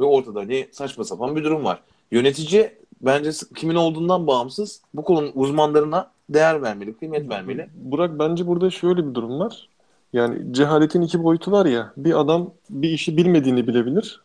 Ve 0.00 0.04
ortada 0.04 0.40
hani 0.40 0.68
saçma 0.72 1.04
sapan 1.04 1.36
bir 1.36 1.44
durum 1.44 1.64
var. 1.64 1.82
Yönetici 2.10 2.72
bence 3.00 3.30
kimin 3.56 3.74
olduğundan 3.74 4.26
bağımsız 4.26 4.82
bu 4.94 5.04
konunun 5.04 5.32
uzmanlarına 5.34 6.12
değer 6.28 6.62
vermeli, 6.62 6.96
kıymet 6.96 7.28
vermeli. 7.28 7.68
Burak 7.74 8.18
bence 8.18 8.46
burada 8.46 8.70
şöyle 8.70 9.08
bir 9.08 9.14
durum 9.14 9.40
var. 9.40 9.68
Yani 10.12 10.54
cehaletin 10.54 11.02
iki 11.02 11.24
boyutu 11.24 11.52
var 11.52 11.66
ya. 11.66 11.92
Bir 11.96 12.20
adam 12.20 12.50
bir 12.70 12.90
işi 12.90 13.16
bilmediğini 13.16 13.66
bilebilir. 13.66 14.20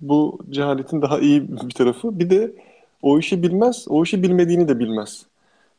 Bu 0.00 0.38
cehaletin 0.50 1.02
daha 1.02 1.18
iyi 1.18 1.48
bir 1.48 1.74
tarafı. 1.74 2.18
Bir 2.18 2.30
de 2.30 2.52
o 3.02 3.18
işi 3.18 3.42
bilmez, 3.42 3.86
o 3.88 4.02
işi 4.02 4.22
bilmediğini 4.22 4.68
de 4.68 4.78
bilmez. 4.78 5.26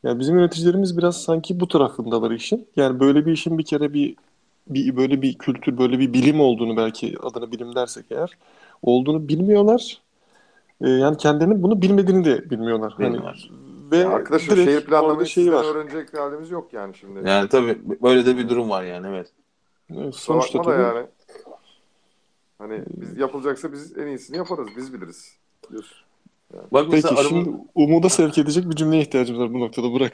Yani 0.02 0.20
bizim 0.20 0.38
yöneticilerimiz 0.38 0.98
biraz 0.98 1.22
sanki 1.22 1.60
bu 1.60 1.68
tarafındalar 1.68 2.30
işin. 2.30 2.66
Yani 2.76 3.00
böyle 3.00 3.26
bir 3.26 3.32
işin 3.32 3.58
bir 3.58 3.64
kere 3.64 3.92
bir, 3.92 4.16
bir 4.68 4.96
böyle 4.96 5.22
bir 5.22 5.34
kültür, 5.34 5.78
böyle 5.78 5.98
bir 5.98 6.12
bilim 6.12 6.40
olduğunu 6.40 6.76
belki 6.76 7.16
adına 7.22 7.52
bilim 7.52 7.74
dersek 7.74 8.04
eğer 8.10 8.30
olduğunu 8.82 9.28
bilmiyorlar. 9.28 9.98
Ee, 10.80 10.88
yani 10.88 11.16
kendilerinin 11.16 11.62
bunu 11.62 11.82
bilmediğini 11.82 12.24
de 12.24 12.50
bilmiyorlar. 12.50 12.94
Hani 12.96 13.16
Ve 13.90 14.06
Arkadaşım 14.06 14.56
direkt 14.56 14.70
şehir 14.70 14.76
orada 14.78 14.88
planlaması 14.90 15.26
şeyi 15.30 15.52
var. 15.52 15.64
öğrenecek 15.64 16.18
halimiz 16.18 16.50
yok 16.50 16.72
yani 16.72 16.94
şimdi. 16.94 17.28
Yani 17.28 17.48
tabii 17.48 17.78
böyle 18.02 18.26
de 18.26 18.36
bir 18.36 18.48
durum 18.48 18.70
var 18.70 18.82
yani 18.84 19.06
evet. 19.06 19.32
Evet, 19.96 20.14
sonuçta 20.14 20.62
tabii 20.62 20.82
yani. 20.82 21.06
Hani 22.58 22.82
biz 22.88 23.18
yapılacaksa 23.18 23.72
biz 23.72 23.98
en 23.98 24.06
iyisini 24.06 24.36
yaparız. 24.36 24.68
Biz 24.76 24.94
biliriz. 24.94 25.36
Diyorsun. 25.70 25.98
Bak 26.72 26.86
mesela 26.90 27.14
Peki 27.14 27.20
araba- 27.20 27.28
şimdi 27.28 27.56
umuda 27.74 28.08
sevk 28.08 28.38
edecek 28.38 28.70
bir 28.70 28.76
cümleye 28.76 29.02
ihtiyacımız 29.02 29.40
var 29.40 29.54
bu 29.54 29.60
noktada 29.60 29.92
Burak. 29.92 30.12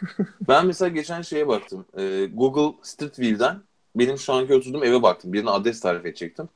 ben 0.48 0.66
mesela 0.66 0.88
geçen 0.88 1.22
şeye 1.22 1.48
baktım. 1.48 1.84
Ee, 1.98 2.28
Google 2.34 2.78
Street 2.82 3.18
View'den 3.18 3.60
benim 3.96 4.18
şu 4.18 4.32
anki 4.32 4.54
oturduğum 4.54 4.84
eve 4.84 5.02
baktım. 5.02 5.32
Birine 5.32 5.50
adres 5.50 5.80
tarif 5.80 6.06
edecektim. 6.06 6.48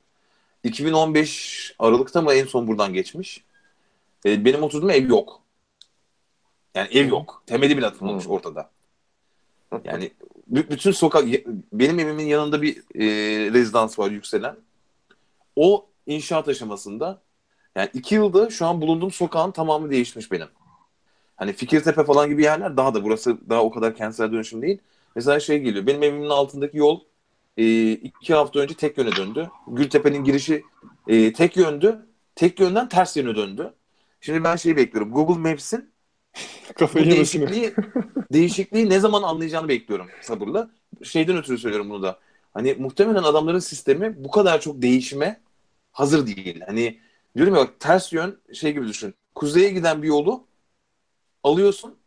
2015 0.64 1.74
Aralık'ta 1.78 2.22
mı 2.22 2.32
en 2.32 2.44
son 2.44 2.66
buradan 2.66 2.92
geçmiş. 2.92 3.44
Ee, 4.26 4.44
benim 4.44 4.62
oturduğum 4.62 4.90
ev 4.90 5.08
yok. 5.08 5.40
Yani 6.76 6.88
ev 6.92 7.08
yok. 7.08 7.42
Temeli 7.46 7.76
bile 7.76 7.86
atılmamış 7.86 8.24
Hı. 8.24 8.28
ortada. 8.28 8.70
Yani 9.84 10.10
bütün 10.48 10.90
sokak 10.90 11.24
benim 11.72 11.98
evimin 11.98 12.24
yanında 12.24 12.62
bir 12.62 12.76
e, 12.76 13.04
rezidans 13.52 13.98
var 13.98 14.10
yükselen. 14.10 14.56
O 15.56 15.86
inşaat 16.06 16.48
aşamasında 16.48 17.22
yani 17.74 17.90
iki 17.94 18.14
yılda 18.14 18.50
şu 18.50 18.66
an 18.66 18.80
bulunduğum 18.80 19.10
sokağın 19.10 19.50
tamamı 19.50 19.90
değişmiş 19.90 20.32
benim. 20.32 20.48
Hani 21.36 21.52
Fikirtepe 21.52 22.04
falan 22.04 22.28
gibi 22.28 22.42
yerler 22.42 22.76
daha 22.76 22.94
da 22.94 23.04
burası 23.04 23.50
daha 23.50 23.62
o 23.62 23.70
kadar 23.70 23.96
kentsel 23.96 24.32
dönüşüm 24.32 24.62
değil. 24.62 24.78
Mesela 25.14 25.40
şey 25.40 25.58
geliyor. 25.58 25.86
Benim 25.86 26.02
evimin 26.02 26.28
altındaki 26.28 26.78
yol 26.78 27.00
e, 27.56 27.92
iki 27.92 28.34
hafta 28.34 28.60
önce 28.60 28.74
tek 28.74 28.98
yöne 28.98 29.16
döndü. 29.16 29.50
Gültepe'nin 29.68 30.24
girişi 30.24 30.64
e, 31.08 31.32
tek 31.32 31.56
yöndü. 31.56 32.06
Tek 32.34 32.60
yönden 32.60 32.88
ters 32.88 33.16
yöne 33.16 33.36
döndü. 33.36 33.74
Şimdi 34.20 34.44
ben 34.44 34.56
şeyi 34.56 34.76
bekliyorum. 34.76 35.12
Google 35.12 35.50
Maps'in 35.50 35.95
Kafayı 36.78 37.06
yemesini. 37.06 37.48
değişikliği, 37.48 37.74
değişikliği 38.32 38.90
ne 38.90 39.00
zaman 39.00 39.22
anlayacağını 39.22 39.68
bekliyorum 39.68 40.06
sabırla. 40.22 40.70
Şeyden 41.02 41.36
ötürü 41.36 41.58
söylüyorum 41.58 41.90
bunu 41.90 42.02
da. 42.02 42.18
Hani 42.54 42.74
muhtemelen 42.74 43.22
adamların 43.22 43.58
sistemi 43.58 44.24
bu 44.24 44.30
kadar 44.30 44.60
çok 44.60 44.82
değişime 44.82 45.40
hazır 45.92 46.26
değil. 46.26 46.60
Hani 46.66 47.00
diyorum 47.36 47.54
ya 47.54 47.60
bak 47.60 47.80
ters 47.80 48.12
yön 48.12 48.40
şey 48.52 48.72
gibi 48.72 48.88
düşün. 48.88 49.14
Kuzeye 49.34 49.70
giden 49.70 50.02
bir 50.02 50.08
yolu 50.08 50.46
alıyorsun. 51.42 51.98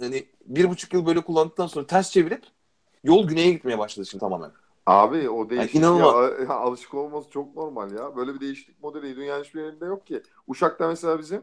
Hani 0.00 0.26
bir 0.46 0.70
buçuk 0.70 0.92
yıl 0.94 1.06
böyle 1.06 1.20
kullandıktan 1.20 1.66
sonra 1.66 1.86
ters 1.86 2.10
çevirip 2.10 2.44
yol 3.04 3.28
güneye 3.28 3.52
gitmeye 3.52 3.78
başladı 3.78 4.06
şimdi 4.06 4.20
tamamen. 4.20 4.50
Abi 4.86 5.30
o 5.30 5.50
değişikliğe 5.50 5.84
inanılmaz. 5.84 6.30
ya, 6.40 6.48
alışık 6.54 6.94
olması 6.94 7.30
çok 7.30 7.56
normal 7.56 7.92
ya. 7.92 8.16
Böyle 8.16 8.34
bir 8.34 8.40
değişiklik 8.40 8.82
modeli 8.82 9.16
dünyanın 9.16 9.44
hiçbir 9.44 9.62
yerinde 9.62 9.86
yok 9.86 10.06
ki. 10.06 10.22
Uşak'ta 10.46 10.88
mesela 10.88 11.18
bizim 11.18 11.42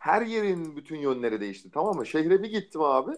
her 0.00 0.22
yerin 0.22 0.76
bütün 0.76 0.98
yönleri 0.98 1.40
değişti 1.40 1.70
tamam 1.70 1.96
mı? 1.96 2.06
Şehre 2.06 2.42
bir 2.42 2.50
gittim 2.50 2.80
abi. 2.82 3.10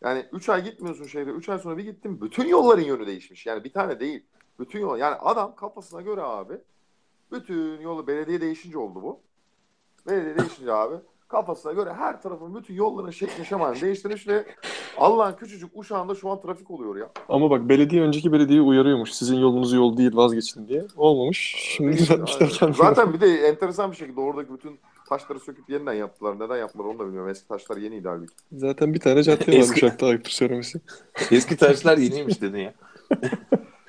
Yani 0.00 0.26
3 0.32 0.48
ay 0.48 0.64
gitmiyorsun 0.64 1.04
şehre. 1.06 1.30
3 1.30 1.48
ay 1.48 1.58
sonra 1.58 1.76
bir 1.76 1.84
gittim. 1.84 2.20
Bütün 2.20 2.48
yolların 2.48 2.82
yönü 2.82 3.06
değişmiş. 3.06 3.46
Yani 3.46 3.64
bir 3.64 3.72
tane 3.72 4.00
değil. 4.00 4.22
Bütün 4.58 4.80
yol. 4.80 4.98
Yani 4.98 5.14
adam 5.14 5.54
kafasına 5.54 6.00
göre 6.00 6.22
abi 6.22 6.54
bütün 7.32 7.80
yolu 7.80 8.06
belediye 8.06 8.40
değişince 8.40 8.78
oldu 8.78 9.02
bu. 9.02 9.20
Belediye 10.06 10.38
değişince 10.38 10.72
abi 10.72 10.96
kafasına 11.28 11.72
göre 11.72 11.92
her 11.92 12.22
tarafın 12.22 12.54
bütün 12.54 12.74
yolların 12.74 13.10
şeklini 13.10 13.46
şemalini 13.46 13.80
değiştirmiş 13.80 14.28
ve 14.28 14.46
Allah'ın 14.98 15.32
küçücük 15.36 15.70
uşağında 15.74 16.14
şu 16.14 16.30
an 16.30 16.40
trafik 16.40 16.70
oluyor 16.70 16.96
ya. 16.96 17.10
Ama 17.28 17.50
bak 17.50 17.68
belediye 17.68 18.02
önceki 18.02 18.32
belediyeyi 18.32 18.62
uyarıyormuş. 18.62 19.12
Sizin 19.12 19.36
yolunuz 19.36 19.72
yol 19.72 19.96
değil 19.96 20.16
vazgeçin 20.16 20.68
diye. 20.68 20.86
Olmamış. 20.96 21.54
Şimdi 21.58 21.98
düzeltmişler. 21.98 22.72
Zaten 22.76 23.12
bir 23.12 23.20
de 23.20 23.48
enteresan 23.48 23.90
bir 23.90 23.96
şekilde 23.96 24.20
oradaki 24.20 24.52
bütün 24.52 24.78
taşları 25.08 25.40
söküp 25.40 25.70
yeniden 25.70 25.92
yaptılar. 25.92 26.40
Neden 26.40 26.56
yaptılar 26.56 26.84
onu 26.84 26.98
da 26.98 27.06
bilmiyorum. 27.06 27.30
Eski 27.30 27.48
taşlar 27.48 27.76
yeniydi 27.76 28.08
halbuki. 28.08 28.34
Zaten 28.52 28.94
bir 28.94 29.00
tane 29.00 29.22
cadde 29.22 29.52
var 29.52 29.58
Eski- 29.58 29.72
Uşak'ta 29.74 30.06
ayıptır 30.06 30.30
söylemesi. 30.30 30.80
Eski 31.30 31.56
taşlar 31.56 31.98
yeniymiş 31.98 32.42
dedin 32.42 32.58
ya. 32.58 32.74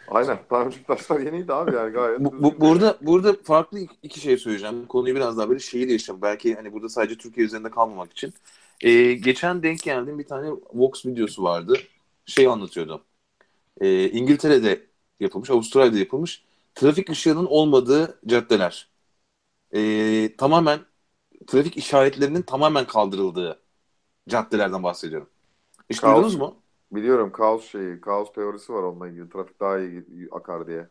Aynen. 0.07 0.39
Tanecik 0.49 0.87
taşlar 0.87 1.19
yeniydi 1.19 1.53
abi 1.53 1.75
yani 1.75 1.93
gayet. 1.93 2.19
Bu, 2.19 2.43
bu- 2.43 2.61
burada 2.61 2.97
burada 3.01 3.35
farklı 3.43 3.79
iki 4.03 4.19
şey 4.19 4.37
söyleyeceğim. 4.37 4.85
Konuyu 4.85 5.15
biraz 5.15 5.37
daha 5.37 5.49
böyle 5.49 5.59
şehir 5.59 5.87
yaşam. 5.87 6.21
Belki 6.21 6.55
hani 6.55 6.73
burada 6.73 6.89
sadece 6.89 7.17
Türkiye 7.17 7.45
üzerinde 7.45 7.69
kalmamak 7.71 8.11
için. 8.11 8.33
Ee, 8.81 9.13
geçen 9.13 9.63
denk 9.63 9.83
geldiğim 9.83 10.19
bir 10.19 10.27
tane 10.27 10.49
Vox 10.73 11.05
videosu 11.05 11.43
vardı. 11.43 11.77
Şey 12.25 12.47
anlatıyordu. 12.47 13.03
Ee, 13.81 14.09
İngiltere'de 14.09 14.81
yapılmış, 15.19 15.49
Avustralya'da 15.49 15.97
yapılmış 15.97 16.43
trafik 16.75 17.09
ışığının 17.09 17.45
olmadığı 17.45 18.19
caddeler. 18.27 18.87
Ee, 19.75 20.35
tamamen 20.37 20.79
trafik 21.47 21.77
işaretlerinin 21.77 22.41
tamamen 22.41 22.87
kaldırıldığı 22.87 23.59
caddelerden 24.29 24.83
bahsediyorum. 24.83 25.29
Hiç 25.89 26.01
Kaos. 26.01 26.15
duydunuz 26.15 26.35
mu? 26.35 26.55
Biliyorum 26.91 27.31
kaos 27.31 27.65
şeyi, 27.71 28.01
kaos 28.01 28.33
teorisi 28.33 28.73
var 28.73 28.83
onunla 28.83 29.07
ilgili. 29.07 29.29
Trafik 29.29 29.59
daha 29.59 29.79
iyi 29.79 30.03
akar 30.31 30.67
diye. 30.67 30.87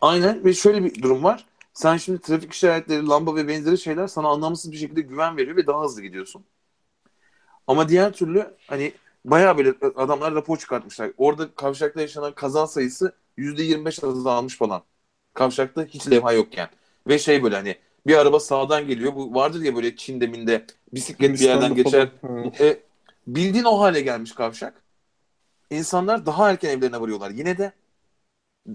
Aynen 0.00 0.44
ve 0.44 0.54
şöyle 0.54 0.84
bir 0.84 1.02
durum 1.02 1.24
var. 1.24 1.46
Sen 1.74 1.96
şimdi 1.96 2.20
trafik 2.20 2.52
işaretleri, 2.52 3.06
lamba 3.06 3.34
ve 3.36 3.48
benzeri 3.48 3.78
şeyler 3.78 4.06
sana 4.06 4.28
anlamsız 4.28 4.72
bir 4.72 4.76
şekilde 4.76 5.00
güven 5.00 5.36
veriyor 5.36 5.56
ve 5.56 5.66
daha 5.66 5.84
hızlı 5.84 6.02
gidiyorsun. 6.02 6.44
Ama 7.66 7.88
diğer 7.88 8.12
türlü 8.12 8.54
hani 8.66 8.92
bayağı 9.24 9.58
böyle 9.58 9.74
adamlar 9.96 10.34
rapor 10.34 10.56
çıkartmışlar. 10.56 11.10
Orada 11.16 11.54
kavşakta 11.54 12.00
yaşanan 12.00 12.32
kaza 12.34 12.66
sayısı 12.66 13.12
%25 13.36 14.04
azalmış 14.04 14.56
falan. 14.58 14.82
Kavşakta 15.34 15.84
hiç 15.84 16.10
levha 16.10 16.32
yokken. 16.32 16.68
Ve 17.08 17.18
şey 17.18 17.42
böyle 17.42 17.56
hani 17.56 17.76
bir 18.06 18.16
araba 18.16 18.40
sağdan 18.40 18.86
geliyor. 18.86 19.14
Bu 19.14 19.34
vardır 19.34 19.62
ya 19.62 19.76
böyle 19.76 19.96
Çin'de 19.96 20.26
minde 20.26 20.66
bisiklet 20.92 21.32
bir 21.32 21.40
yerden 21.40 21.74
geçer. 21.74 22.08
E, 22.60 22.80
bildiğin 23.26 23.64
o 23.64 23.80
hale 23.80 24.00
gelmiş 24.00 24.32
kavşak. 24.32 24.82
İnsanlar 25.70 26.26
daha 26.26 26.50
erken 26.50 26.70
evlerine 26.70 27.00
varıyorlar. 27.00 27.30
Yine 27.30 27.58
de 27.58 27.72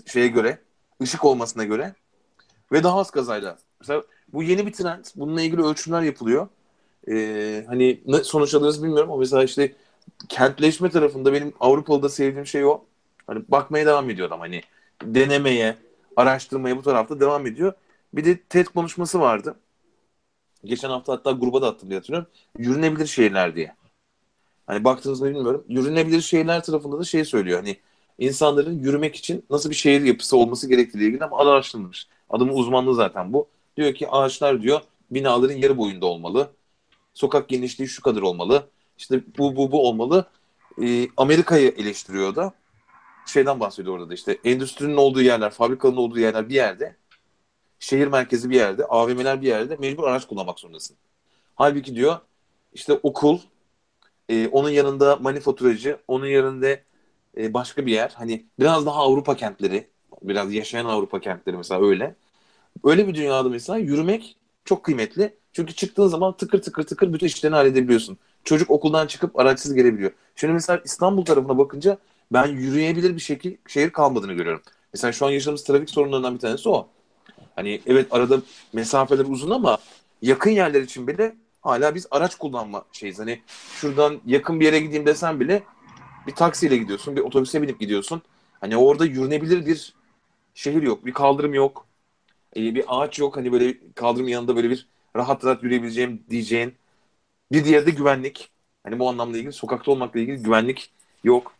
şeye 0.06 0.28
göre, 0.28 0.60
ışık 1.02 1.26
olmasına 1.26 1.64
göre 1.64 1.94
ve 2.72 2.84
daha 2.84 3.00
az 3.00 3.12
kazayla. 3.12 3.58
Mesela 3.80 4.04
bu 4.34 4.44
yeni 4.44 4.66
bir 4.66 4.74
trend. 4.74 5.06
Bununla 5.16 5.42
ilgili 5.42 5.64
ölçümler 5.64 6.02
yapılıyor. 6.02 6.48
Ee, 7.10 7.66
hani 7.68 8.02
ne 8.06 8.24
sonuç 8.24 8.56
alırız 8.56 8.84
bilmiyorum 8.84 9.12
ama 9.12 9.20
mesela 9.20 9.44
işte 9.44 9.74
kentleşme 10.30 10.90
tarafında 10.90 11.34
benim 11.34 11.54
Avrupalı'da 11.60 12.10
sevdiğim 12.10 12.46
şey 12.46 12.66
o. 12.66 12.84
Hani 13.28 13.44
bakmaya 13.48 13.86
devam 13.86 14.10
ediyor 14.10 14.28
adam. 14.28 14.40
Hani 14.40 14.62
denemeye, 15.04 15.76
araştırmaya 16.16 16.78
bu 16.78 16.82
tarafta 16.82 17.20
devam 17.20 17.48
ediyor. 17.48 17.74
Bir 18.14 18.26
de 18.26 18.42
TED 18.42 18.66
konuşması 18.66 19.20
vardı. 19.20 19.60
Geçen 20.66 20.90
hafta 20.90 21.14
hatta 21.14 21.32
gruba 21.32 21.62
da 21.62 21.68
attım 21.68 21.90
diye 21.90 22.00
hatırlıyorum. 22.00 22.30
Yürünebilir 22.58 23.08
şehirler 23.08 23.56
diye. 23.56 23.76
Hani 24.68 24.84
baktığınızda 24.84 25.26
bilmiyorum. 25.26 25.64
Yürünebilir 25.70 26.22
şehirler 26.22 26.64
tarafında 26.64 27.00
da 27.00 27.04
şey 27.04 27.26
söylüyor. 27.26 27.60
Hani 27.60 27.78
insanların 28.20 28.80
yürümek 28.80 29.16
için 29.16 29.46
nasıl 29.50 29.70
bir 29.70 29.76
şehir 29.76 30.02
yapısı 30.02 30.38
olması 30.38 30.70
gerektiği 30.70 31.08
ilgili 31.08 31.24
ama 31.24 31.40
araştırılmış. 31.40 32.08
Adamın 32.30 32.54
uzmanlığı 32.54 32.96
zaten 32.96 33.34
bu. 33.34 33.48
Diyor 33.78 33.94
ki 33.94 34.10
ağaçlar 34.10 34.62
diyor 34.62 34.82
binaların 35.12 35.56
yarı 35.56 35.78
boyunda 35.78 36.06
olmalı. 36.06 36.52
Sokak 37.14 37.50
genişliği 37.50 37.88
şu 37.88 38.02
kadar 38.02 38.22
olmalı. 38.22 38.68
İşte 38.98 39.22
bu 39.38 39.56
bu 39.56 39.72
bu 39.72 39.88
olmalı. 39.88 40.28
Ee, 40.84 41.08
Amerika'yı 41.18 41.74
eleştiriyor 41.78 42.36
da. 42.36 42.54
Şeyden 43.26 43.60
bahsediyor 43.60 43.96
orada 43.96 44.10
da 44.10 44.14
işte 44.14 44.38
endüstrinin 44.44 44.98
olduğu 44.98 45.22
yerler, 45.22 45.50
fabrikanın 45.50 45.98
olduğu 45.98 46.20
yerler 46.20 46.50
bir 46.50 46.56
yerde. 46.56 46.96
Şehir 47.80 48.08
merkezi 48.08 48.50
bir 48.50 48.56
yerde, 48.56 48.86
AVM'ler 48.86 49.42
bir 49.42 49.48
yerde 49.48 49.76
mecbur 49.76 50.04
araç 50.04 50.28
kullanmak 50.28 50.60
zorundasın. 50.60 50.98
Halbuki 51.56 51.96
diyor 51.96 52.18
işte 52.74 52.94
okul, 53.04 53.40
e, 54.30 54.48
onun 54.48 54.70
yanında 54.70 55.16
manifaturacı, 55.16 56.00
onun 56.08 56.26
yanında 56.26 56.68
e, 57.38 57.54
başka 57.54 57.86
bir 57.86 57.92
yer. 57.92 58.12
Hani 58.16 58.46
biraz 58.60 58.86
daha 58.86 59.00
Avrupa 59.00 59.36
kentleri, 59.36 59.88
biraz 60.22 60.54
yaşayan 60.54 60.86
Avrupa 60.86 61.20
kentleri 61.20 61.58
mesela 61.58 61.86
öyle. 61.86 62.16
Öyle 62.84 63.08
bir 63.08 63.16
dünyada 63.16 63.50
mesela 63.50 63.78
yürümek 63.80 64.38
çok 64.66 64.84
kıymetli. 64.84 65.36
Çünkü 65.54 65.76
çıktığın 65.76 66.08
zaman 66.08 66.38
tıkır 66.38 66.62
tıkır 66.62 66.84
tıkır 66.84 67.14
bütün 67.14 67.28
işlerini 67.28 67.56
halledebiliyorsun. 67.56 68.18
Çocuk 68.44 68.72
okuldan 68.72 69.08
çıkıp 69.08 69.40
araçsız 69.40 69.74
gelebiliyor. 69.74 70.12
Şimdi 70.36 70.54
mesela 70.54 70.82
İstanbul 70.86 71.26
tarafına 71.26 71.58
bakınca 71.58 71.98
ben 72.34 72.48
yürüyebilir 72.48 73.16
bir 73.16 73.20
şekil 73.22 73.58
şehir 73.68 73.90
kalmadığını 73.90 74.34
görüyorum. 74.34 74.62
Mesela 74.94 75.12
şu 75.12 75.26
an 75.26 75.30
yaşadığımız 75.32 75.64
trafik 75.64 75.90
sorunlarından 75.90 76.36
bir 76.36 76.40
tanesi 76.40 76.70
o. 76.70 76.90
Hani 77.58 77.82
evet 77.86 78.08
arada 78.12 78.42
mesafeler 78.74 79.26
uzun 79.30 79.50
ama 79.50 79.78
yakın 80.22 80.52
yerler 80.52 80.82
için 80.82 81.08
bile 81.08 81.36
hala 81.62 81.96
biz 81.96 82.08
araç 82.12 82.36
kullanma 82.36 82.86
şeyiz. 82.92 83.20
Hani 83.20 83.42
şuradan 83.76 84.22
yakın 84.26 84.60
bir 84.60 84.66
yere 84.66 84.80
gideyim 84.80 85.06
desen 85.06 85.40
bile 85.40 85.64
bir 86.28 86.36
taksiyle 86.36 86.78
gidiyorsun, 86.78 87.16
bir 87.16 87.22
otobüse 87.22 87.62
binip 87.62 87.80
gidiyorsun. 87.80 88.22
Hani 88.62 88.78
orada 88.78 89.06
yürünebilir 89.06 89.66
bir 89.66 89.94
şehir 90.56 90.84
yok, 90.84 91.06
bir 91.06 91.14
kaldırım 91.14 91.54
yok, 91.54 91.88
e, 92.58 92.76
bir 92.76 92.86
ağaç 92.88 93.20
yok. 93.20 93.38
Hani 93.38 93.52
böyle 93.52 93.78
kaldırım 93.96 94.28
yanında 94.28 94.56
böyle 94.56 94.70
bir 94.70 94.88
rahat 95.16 95.46
rahat 95.46 95.64
yürüyebileceğim 95.64 96.24
diyeceğin. 96.30 96.76
Bir 97.52 97.66
diğeri 97.66 97.86
de 97.86 97.92
güvenlik. 97.92 98.50
Hani 98.84 99.00
bu 99.00 99.10
anlamda 99.10 99.38
ilgili 99.38 99.54
sokakta 99.54 99.92
olmakla 99.92 100.20
ilgili 100.20 100.44
güvenlik 100.44 100.92
yok. 101.24 101.54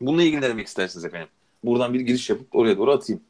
Bununla 0.00 0.22
ilgili 0.22 0.40
ne 0.40 0.48
demek 0.48 0.66
istersiniz 0.66 1.04
efendim? 1.04 1.28
Buradan 1.64 1.94
bir 1.94 2.00
giriş 2.00 2.30
yapıp 2.30 2.54
oraya 2.56 2.78
doğru 2.78 2.92
atayım. 2.92 3.22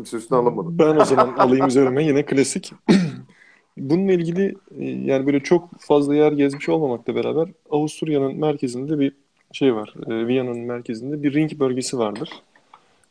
Kimse 0.00 0.16
üstüne 0.16 0.38
alamadı. 0.38 0.68
Ben 0.72 0.96
o 0.96 1.04
zaman 1.04 1.34
alayım 1.38 1.66
üzerime 1.66 2.04
yine 2.04 2.24
klasik. 2.24 2.72
Bununla 3.76 4.12
ilgili 4.12 4.54
e, 4.78 4.84
yani 4.84 5.26
böyle 5.26 5.40
çok 5.40 5.80
fazla 5.80 6.14
yer 6.14 6.32
gezmiş 6.32 6.68
olmamakla 6.68 7.14
beraber 7.14 7.48
Avusturya'nın 7.70 8.36
merkezinde 8.36 8.98
bir 8.98 9.12
şey 9.52 9.74
var. 9.74 9.94
E, 10.06 10.26
Viyana'nın 10.26 10.60
merkezinde 10.60 11.22
bir 11.22 11.34
ring 11.34 11.58
bölgesi 11.58 11.98
vardır. 11.98 12.30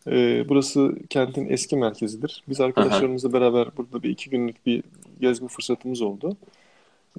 E, 0.07 0.45
burası 0.49 0.95
kentin 1.09 1.49
eski 1.49 1.77
merkezidir. 1.77 2.43
Biz 2.49 2.61
arkadaşlarımızla 2.61 3.33
beraber 3.33 3.67
burada 3.77 4.03
bir 4.03 4.09
iki 4.09 4.29
günlük 4.29 4.65
bir 4.65 4.83
gezme 5.21 5.47
fırsatımız 5.47 6.01
oldu. 6.01 6.37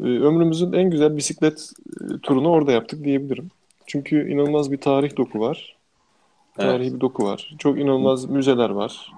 Ömrümüzün 0.01 0.73
en 0.73 0.91
güzel 0.91 1.17
bisiklet 1.17 1.71
turunu 2.23 2.51
orada 2.51 2.73
yaptık 2.73 3.05
diyebilirim. 3.05 3.51
Çünkü 3.87 4.31
inanılmaz 4.31 4.73
bir 4.73 4.79
tarih 4.79 5.17
doku 5.17 5.41
var. 5.41 5.77
Tarihi 6.57 6.95
bir 6.95 7.01
doku 7.01 7.25
var. 7.25 7.55
Çok 7.59 7.79
inanılmaz 7.79 8.25
müzeler 8.25 8.71
var. 8.71 9.13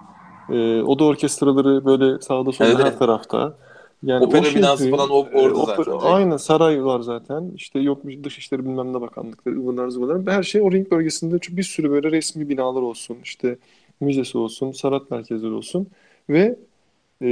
E, 0.49 0.82
oda 0.82 1.05
orkestraları 1.05 1.84
böyle 1.84 2.20
sağda 2.22 2.53
solda 2.53 2.68
Evet, 2.68 2.86
her 2.86 2.99
tarafta. 2.99 3.55
Yani 4.03 4.24
Opera 4.26 4.40
o 4.43 4.45
binası 4.55 4.84
şehri- 4.84 4.90
falan 4.90 5.11
o- 5.11 5.28
orada 5.32 5.59
e, 5.59 5.64
zaten. 5.66 5.93
opera- 5.93 6.03
Aynen 6.03 6.36
saray 6.36 6.84
var 6.84 7.01
zaten. 7.01 7.51
İşte 7.57 7.80
yokmuş 7.80 8.14
dışişleri 8.24 8.64
bilmem 8.64 8.93
ne 8.93 9.01
bakanlıkları, 9.01 9.55
ıvırlar 9.57 9.88
zıvırlar. 9.88 10.34
Her 10.34 10.43
şey 10.43 10.61
o 10.62 10.72
ring 10.72 10.90
bölgesinde 10.90 11.38
bir 11.57 11.62
sürü 11.62 11.90
böyle 11.90 12.11
resmi 12.11 12.49
binalar 12.49 12.82
olsun. 12.82 13.16
işte 13.24 13.57
müzesi 14.01 14.38
olsun, 14.38 14.72
sanat 14.72 15.11
merkezleri 15.11 15.53
olsun. 15.53 15.86
Ve 16.30 16.57
e, 17.22 17.28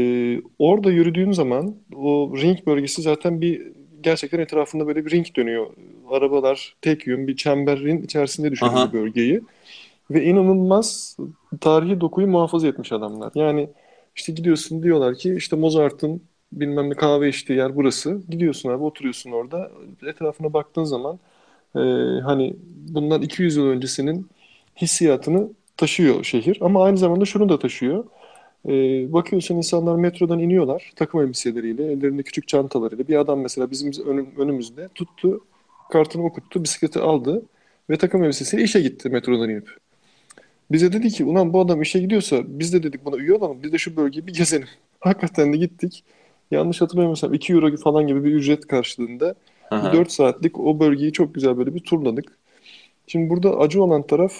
orada 0.58 0.90
yürüdüğün 0.90 1.32
zaman 1.32 1.74
o 1.96 2.32
ring 2.36 2.66
bölgesi 2.66 3.02
zaten 3.02 3.40
bir 3.40 3.72
gerçekten 4.02 4.38
etrafında 4.38 4.86
böyle 4.86 5.06
bir 5.06 5.10
ring 5.10 5.26
dönüyor. 5.36 5.66
Arabalar 6.10 6.76
tek 6.82 7.06
yön 7.06 7.26
bir 7.28 7.36
çemberin 7.36 8.02
içerisinde 8.02 8.52
bu 8.60 8.92
bölgeyi. 8.92 9.40
Ve 10.10 10.24
inanılmaz 10.24 11.16
tarihi 11.60 12.00
dokuyu 12.00 12.26
muhafaza 12.26 12.68
etmiş 12.68 12.92
adamlar. 12.92 13.32
Yani 13.34 13.70
işte 14.16 14.32
gidiyorsun 14.32 14.82
diyorlar 14.82 15.14
ki 15.14 15.34
işte 15.34 15.56
Mozart'ın 15.56 16.22
bilmem 16.52 16.90
ne 16.90 16.94
kahve 16.94 17.28
içtiği 17.28 17.52
yer 17.58 17.76
burası. 17.76 18.22
Gidiyorsun 18.28 18.68
abi 18.70 18.84
oturuyorsun 18.84 19.30
orada. 19.32 19.70
Etrafına 20.06 20.52
baktığın 20.52 20.84
zaman 20.84 21.18
e, 21.76 21.80
hani 22.24 22.56
bundan 22.88 23.22
200 23.22 23.56
yıl 23.56 23.66
öncesinin 23.66 24.28
hissiyatını 24.76 25.48
taşıyor 25.76 26.24
şehir. 26.24 26.58
Ama 26.60 26.84
aynı 26.84 26.98
zamanda 26.98 27.24
şunu 27.24 27.48
da 27.48 27.58
taşıyor. 27.58 28.04
E, 28.68 28.72
bakıyorsun 29.12 29.56
insanlar 29.56 29.96
metrodan 29.96 30.38
iniyorlar 30.38 30.92
takım 30.96 31.20
elbiseleriyle, 31.22 31.92
ellerinde 31.92 32.22
küçük 32.22 32.48
çantalarıyla. 32.48 33.08
Bir 33.08 33.16
adam 33.16 33.40
mesela 33.40 33.70
bizim 33.70 33.92
önüm- 34.06 34.34
önümüzde 34.38 34.88
tuttu, 34.94 35.44
kartını 35.92 36.24
okuttu, 36.24 36.64
bisikleti 36.64 37.00
aldı 37.00 37.42
ve 37.90 37.96
takım 37.98 38.24
elbisesiyle 38.24 38.62
işe 38.64 38.80
gitti 38.80 39.08
metrodan 39.10 39.50
inip. 39.50 39.70
Bize 40.72 40.92
dedi 40.92 41.08
ki 41.08 41.24
ulan 41.24 41.52
bu 41.52 41.60
adam 41.60 41.82
işe 41.82 41.98
gidiyorsa 41.98 42.42
biz 42.46 42.72
de 42.72 42.82
dedik 42.82 43.04
buna 43.04 43.16
üye 43.16 43.34
olalım. 43.34 43.62
Biz 43.62 43.72
de 43.72 43.78
şu 43.78 43.96
bölgeyi 43.96 44.26
bir 44.26 44.34
gezelim. 44.34 44.68
Hakikaten 45.00 45.52
de 45.52 45.56
gittik. 45.56 46.04
Yanlış 46.50 46.80
hatırlamıyorsam 46.80 47.34
2 47.34 47.52
euro 47.52 47.76
falan 47.76 48.06
gibi 48.06 48.24
bir 48.24 48.32
ücret 48.32 48.66
karşılığında 48.66 49.34
hı. 49.70 49.92
4 49.92 50.12
saatlik 50.12 50.60
o 50.60 50.80
bölgeyi 50.80 51.12
çok 51.12 51.34
güzel 51.34 51.56
böyle 51.56 51.74
bir 51.74 51.80
turladık. 51.80 52.38
Şimdi 53.06 53.30
burada 53.30 53.58
acı 53.58 53.82
olan 53.82 54.06
taraf 54.06 54.32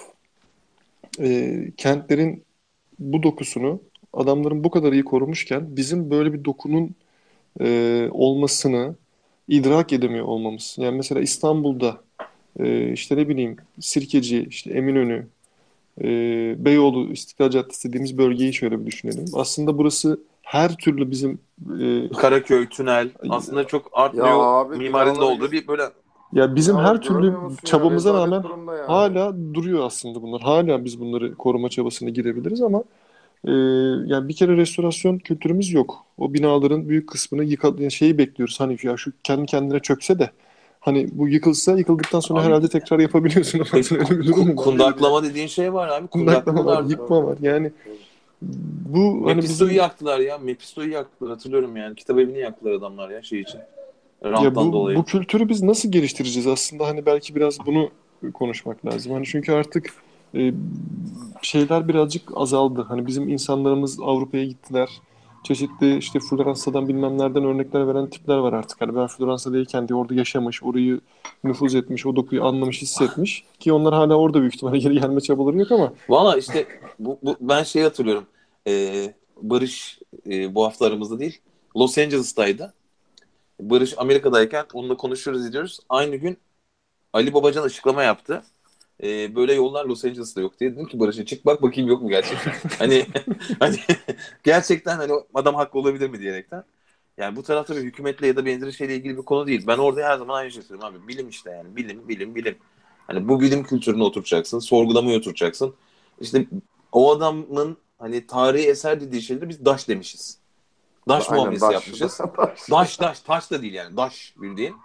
e, 1.21 1.57
kentlerin 1.77 2.45
bu 2.99 3.23
dokusunu 3.23 3.81
adamların 4.13 4.65
bu 4.65 4.71
kadar 4.71 4.93
iyi 4.93 5.05
korumuşken 5.05 5.77
bizim 5.77 6.11
böyle 6.11 6.33
bir 6.33 6.45
dokunun 6.45 6.95
e, 7.61 8.09
olmasını 8.13 8.97
idrak 9.49 9.93
edemiyor 9.93 10.27
olmamız. 10.27 10.77
Yani 10.79 10.97
mesela 10.97 11.21
İstanbul'da 11.21 12.01
e, 12.61 12.93
işte 12.93 13.17
ne 13.17 13.29
bileyim 13.29 13.57
Sirkeci, 13.81 14.47
işte 14.51 14.71
Eminönü, 14.71 15.27
e, 16.05 16.07
Beyoğlu, 16.65 17.13
İstiklal 17.13 17.51
Caddesi 17.51 17.89
dediğimiz 17.89 18.19
bölgeyi 18.19 18.53
şöyle 18.55 18.81
bir 18.81 18.87
düşünelim. 18.87 19.25
Aslında 19.35 19.79
burası 19.79 20.21
her 20.43 20.77
türlü 20.77 21.11
bizim 21.11 21.39
e, 21.81 22.09
Karaköy, 22.09 22.69
tünel 22.69 23.11
aslında 23.29 23.67
çok 23.67 23.91
art 23.93 24.15
Ya 24.15 24.25
abi, 24.25 24.81
binaları 24.81 25.25
olduğu 25.25 25.53
bir 25.53 25.69
böyle 25.69 25.83
Ya 26.33 26.55
bizim 26.55 26.77
Ya 26.77 26.85
her 26.85 27.01
türlü 27.01 27.27
ya? 27.27 27.51
çabamıza 27.65 28.15
rağmen 28.15 28.45
yani. 28.69 28.87
hala 28.87 29.37
duruyor 29.55 29.85
aslında 29.85 30.23
bunlar. 30.23 30.41
Hala 30.41 30.85
biz 30.85 31.01
bunları 31.01 31.35
koruma 31.35 31.69
çabasına 31.69 32.09
girebiliriz 32.09 32.63
ama 32.63 32.85
e, 33.45 33.51
yani 34.07 34.29
bir 34.29 34.37
kere 34.37 34.57
restorasyon 34.57 35.19
kültürümüz 35.19 35.73
yok. 35.73 36.07
O 36.19 36.35
binaların 36.35 36.89
büyük 36.89 37.09
kısmını 37.09 37.45
yıka, 37.45 37.69
yani 37.79 37.93
şeyi 37.93 38.19
bekliyoruz. 38.19 38.61
Hani 38.61 38.77
ya 38.83 38.97
şu 38.97 39.13
kendi 39.23 39.47
kendine 39.47 39.81
çökse 39.81 40.19
de 40.19 40.31
hani 40.81 41.09
bu 41.13 41.29
yıkılsa 41.29 41.79
yıkıldıktan 41.79 42.21
sonra 42.21 42.41
Abi- 42.41 42.47
herhalde 42.47 42.69
tekrar 42.69 42.99
yapabiliyorsun. 42.99 43.59
ama 43.59 43.69
öyle 44.11 44.21
bir 44.21 44.27
durum. 44.27 44.57
Kundaklama 44.57 45.23
dediğin 45.23 45.47
şey 45.47 45.73
var 45.73 45.89
abi. 45.89 46.07
Kundaklama 46.07 46.65
var, 46.65 46.85
yıkma 46.85 47.27
var. 47.27 47.37
Yani 47.43 47.71
bu 48.43 49.23
hani 49.25 49.35
Mephisto'yu 49.35 49.69
bizim 49.71 49.83
yaktılar 49.83 50.19
ya. 50.19 50.39
Mephisto'yu 50.39 50.91
yaktılar 50.91 51.31
hatırlıyorum 51.31 51.77
yani. 51.77 51.95
Kitap 51.95 52.19
evini 52.19 52.39
yaktılar 52.39 52.73
adamlar 52.73 53.11
ya 53.11 53.23
şey 53.23 53.41
için. 53.41 53.59
ya 53.59 54.31
Ranttan 54.31 54.69
bu, 54.69 54.73
dolayı. 54.73 54.99
bu 54.99 55.05
kültürü 55.05 55.49
biz 55.49 55.63
nasıl 55.63 55.93
geliştireceğiz 55.93 56.47
aslında 56.47 56.87
hani 56.87 57.07
belki 57.07 57.35
biraz 57.35 57.67
bunu 57.67 57.91
konuşmak 58.35 58.87
lazım. 58.87 59.13
Hani 59.13 59.27
çünkü 59.27 59.53
artık 59.53 59.95
e, 60.35 60.53
şeyler 61.43 61.89
birazcık 61.89 62.23
azaldı. 62.35 62.87
Hani 62.89 63.07
bizim 63.07 63.29
insanlarımız 63.29 64.01
Avrupa'ya 64.01 64.45
gittiler. 64.45 64.89
Çeşitli 65.45 65.97
işte 65.97 66.21
Floransa'dan 66.21 66.89
bilmem 66.89 67.19
nereden 67.19 67.45
örnekler 67.45 67.89
veren 67.89 68.11
tipler 68.11 68.37
var 68.37 68.53
artık. 68.53 68.81
Hani 68.81 68.97
ben 68.97 69.07
Floransa'dayken 69.07 69.89
de 69.89 69.95
orada 69.95 70.15
yaşamış, 70.15 70.63
orayı 70.63 71.01
nüfuz 71.45 71.75
etmiş, 71.75 72.07
o 72.07 72.17
dokuyu 72.17 72.45
anlamış, 72.45 72.83
hissetmiş. 72.83 73.45
Ki 73.61 73.73
onlar 73.73 73.95
hala 73.95 74.15
orada 74.15 74.41
büyük 74.41 74.55
ihtimalle 74.55 74.79
geri 74.79 75.01
gelme 75.01 75.21
çabaları 75.21 75.59
yok 75.59 75.73
ama 75.73 75.93
Valla 76.09 76.37
işte 76.37 76.67
bu, 76.99 77.19
bu, 77.23 77.37
ben 77.41 77.63
şey 77.63 77.83
hatırlıyorum. 77.83 78.25
Ee, 78.67 79.15
Barış 79.43 79.99
e, 80.27 80.55
bu 80.55 80.65
hafta 80.65 80.87
aramızda 80.87 81.19
değil. 81.19 81.41
Los 81.77 81.99
Angeles'taydı. 81.99 82.75
Barış 83.61 83.95
Amerika'dayken 83.99 84.65
onunla 84.73 84.97
konuşuyoruz 84.97 85.47
ediyoruz. 85.47 85.81
Aynı 85.89 86.17
gün 86.17 86.39
Ali 87.13 87.35
Babacan 87.35 87.63
açıklama 87.63 88.03
yaptı. 88.03 88.43
Ee, 89.03 89.37
böyle 89.37 89.55
yollar 89.55 89.85
Los 89.85 90.05
Angeles'ta 90.05 90.41
yok 90.41 90.61
diye. 90.61 90.73
Dedim 90.73 90.87
ki 90.87 91.01
Barış'a 91.01 91.25
çık 91.25 91.47
bak 91.47 91.63
bakayım 91.63 91.91
yok 91.91 92.03
mu 92.03 92.09
gerçekten. 92.09 92.55
hani 92.79 93.07
hani 93.61 93.77
gerçekten 94.45 94.97
hani 94.97 95.13
adam 95.35 95.55
haklı 95.55 95.81
olabilir 95.81 96.11
mi 96.11 96.21
diyerekten. 96.21 96.65
Yani 97.19 97.37
bu 97.37 97.43
tarafta 97.43 97.77
bir 97.77 97.83
hükümetle 97.83 98.27
ya 98.27 98.37
da 98.37 98.47
benzeri 98.47 98.73
şeyle 98.73 98.97
ilgili 98.97 99.17
bir 99.17 99.23
konu 99.23 99.47
değil. 99.47 99.67
Ben 99.67 99.79
orada 99.79 100.09
her 100.09 100.19
zaman 100.19 100.35
aynı 100.35 100.51
şey 100.51 100.63
söylüyorum 100.63 100.97
abi. 100.97 101.09
Bilim 101.09 101.29
işte 101.29 101.51
yani. 101.51 101.77
Bilim, 101.77 102.09
bilim, 102.09 102.35
bilim. 102.35 102.57
Hani 103.07 103.29
bu 103.29 103.41
bilim 103.41 103.65
kültürüne 103.65 104.03
oturacaksın. 104.03 104.59
Sorgulamaya 104.59 105.19
oturacaksın. 105.19 105.75
İşte 106.21 106.47
o 106.93 107.13
adamın 107.13 107.77
hani 107.99 108.27
tarihi 108.27 108.69
eser 108.69 109.01
dediği 109.01 109.23
şeyleri 109.23 109.49
biz 109.49 109.65
daş 109.65 109.89
demişiz. 109.89 110.39
Daş 111.09 111.31
Aynen, 111.31 111.37
muamelesi 111.37 111.63
daş. 111.67 111.75
yapmışız. 111.75 112.19
Daş. 112.39 112.71
Daş 112.71 113.01
daş 113.01 113.21
taş 113.21 113.51
da 113.51 113.63
değil 113.63 113.75
yani 113.75 113.97
daş 113.97 114.35
bildiğin. 114.37 114.77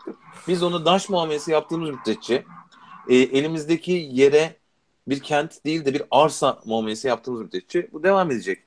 Biz 0.48 0.64
onu 0.64 0.86
daş 0.86 1.10
muamelesi 1.10 1.52
yaptığımız 1.52 1.90
müddetçe 1.90 2.46
e, 3.08 3.16
elimizdeki 3.16 3.92
yere 4.12 4.56
bir 5.08 5.20
kent 5.24 5.66
değil 5.66 5.86
de 5.86 5.94
bir 5.94 6.04
arsa 6.12 6.60
muamelesi 6.66 7.08
yaptığımız 7.08 7.42
müddetçe 7.42 7.88
bu 7.94 8.04
devam 8.04 8.32
edecek. 8.32 8.64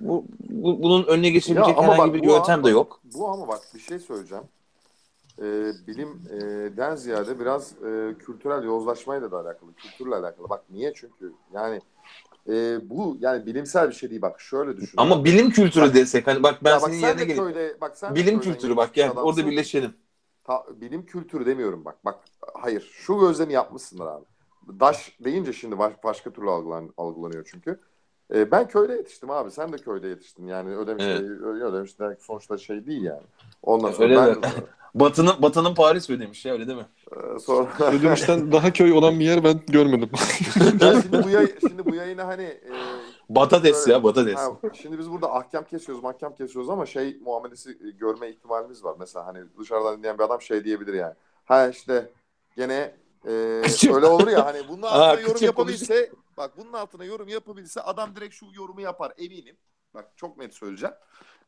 Bu, 0.00 0.24
bu- 0.40 0.82
bunun 0.82 1.04
önüne 1.06 1.30
geçebilecek 1.30 1.76
Ya 1.76 1.82
herhangi 1.82 2.12
bak, 2.12 2.22
bir 2.22 2.28
yöntem 2.28 2.54
ama- 2.54 2.64
de 2.64 2.70
yok. 2.70 3.00
Bu 3.04 3.28
ama 3.28 3.48
bak 3.48 3.60
bir 3.74 3.80
şey 3.80 3.98
söyleyeceğim. 3.98 4.44
Ee, 5.42 5.72
bilimden 5.86 6.96
ziyade 6.96 7.40
biraz 7.40 7.72
e, 7.72 8.14
kültürel 8.18 8.62
yozlaşmayla 8.64 9.30
da 9.30 9.36
alakalı, 9.36 9.74
kültürle 9.74 10.14
alakalı. 10.14 10.48
Bak 10.48 10.64
niye? 10.70 10.92
Çünkü 10.94 11.32
yani 11.54 11.80
e, 12.48 12.78
bu 12.90 13.16
yani 13.20 13.46
bilimsel 13.46 13.88
bir 13.88 13.94
şey 13.94 14.10
değil. 14.10 14.22
Bak 14.22 14.40
şöyle 14.40 14.76
düşün. 14.76 14.94
Ama 14.96 15.24
bilim 15.24 15.50
kültürü 15.50 15.84
Bak- 15.84 15.94
desek 15.94 16.26
hani 16.26 16.42
bak 16.42 16.64
ben 16.64 16.70
Ya 16.70 16.76
bak 16.76 16.90
senin 16.90 17.00
sen 17.00 17.08
yerine 17.08 17.24
geleyim. 17.24 17.76
bak 17.80 17.96
sen 17.98 18.14
Bilim 18.14 18.40
kültürü 18.40 18.76
bak 18.76 18.94
gel 18.94 19.10
orada 19.10 19.20
adamsın. 19.20 19.46
birleşelim. 19.50 19.94
Ta- 20.48 20.64
bilim 20.80 21.06
kültürü 21.06 21.46
demiyorum 21.46 21.84
bak. 21.84 22.04
Bak 22.04 22.18
hayır. 22.54 22.90
Şu 22.92 23.18
gözlemi 23.20 23.52
yapmışsınlar 23.52 24.06
abi. 24.06 24.24
Daş 24.80 25.16
deyince 25.24 25.52
şimdi 25.52 25.78
baş- 25.78 26.04
başka 26.04 26.30
türlü 26.30 26.50
algılan, 26.50 26.90
algılanıyor 26.96 27.48
çünkü. 27.52 27.80
Ee, 28.34 28.50
ben 28.50 28.68
köyde 28.68 28.92
yetiştim 28.92 29.30
abi. 29.30 29.50
Sen 29.50 29.72
de 29.72 29.76
köyde 29.76 30.08
yetiştin. 30.08 30.46
Yani 30.46 30.76
Ödemiş, 30.76 31.04
Evet. 31.04 31.20
de- 31.20 31.64
Ödemiş 31.64 31.98
de 31.98 32.16
sonuçta 32.20 32.58
şey 32.58 32.86
değil 32.86 33.02
yani. 33.02 33.22
Ondan 33.62 33.88
Ya 33.88 33.94
sonra 33.94 34.08
öyle 34.08 34.16
ben 34.16 34.42
de. 34.42 34.46
Batı'nın 34.94 35.42
Batı'nın 35.42 35.74
Paris 35.74 36.10
ödemiş 36.10 36.44
ya 36.44 36.52
öyle 36.52 36.66
değil 36.66 36.78
mi? 36.78 36.86
e, 37.12 37.38
sonra 37.38 37.68
Ödemiş'ten 37.92 38.52
daha 38.52 38.72
köy 38.72 38.92
olan 38.92 39.20
bir 39.20 39.24
yer 39.24 39.44
ben 39.44 39.60
görmedim. 39.68 40.10
Ya 40.80 41.02
şimdi 41.02 41.24
bu 41.24 41.28
yay, 41.30 41.52
şimdi 41.60 41.84
bu 41.84 41.94
yayını 41.94 42.22
hani 42.22 42.42
e, 42.42 42.72
Patates 43.34 43.82
Öyle. 43.82 43.92
ya 43.92 44.02
patates. 44.02 44.36
ha, 44.36 44.52
şimdi 44.72 44.98
biz 44.98 45.10
burada 45.10 45.34
ahkam 45.34 45.64
kesiyoruz, 45.64 46.04
mahkam 46.04 46.34
kesiyoruz 46.34 46.70
ama 46.70 46.86
şey 46.86 47.18
muamelesi 47.20 47.70
e, 47.70 47.90
görme 47.90 48.28
ihtimalimiz 48.30 48.84
var. 48.84 48.96
Mesela 48.98 49.26
hani 49.26 49.38
dışarıdan 49.58 49.98
dinleyen 49.98 50.18
bir 50.18 50.22
adam 50.22 50.40
şey 50.40 50.64
diyebilir 50.64 50.94
yani. 50.94 51.14
Ha 51.44 51.68
işte 51.68 52.10
gene 52.56 52.94
e, 53.28 53.62
Küçük. 53.64 53.94
öyle 53.94 54.06
olur 54.06 54.28
ya 54.28 54.46
hani 54.46 54.68
bunun 54.68 54.82
altına 54.82 55.02
Aa, 55.04 55.20
yorum 55.20 55.44
yapabilse 55.44 56.10
bak 56.36 56.52
bunun 56.56 56.72
altına 56.72 57.04
yorum 57.04 57.28
yapabilse 57.28 57.80
adam 57.80 58.16
direkt 58.16 58.34
şu 58.34 58.46
yorumu 58.52 58.80
yapar 58.80 59.12
eminim. 59.18 59.56
Bak 59.94 60.10
çok 60.16 60.38
net 60.38 60.54
söyleyeceğim. 60.54 60.94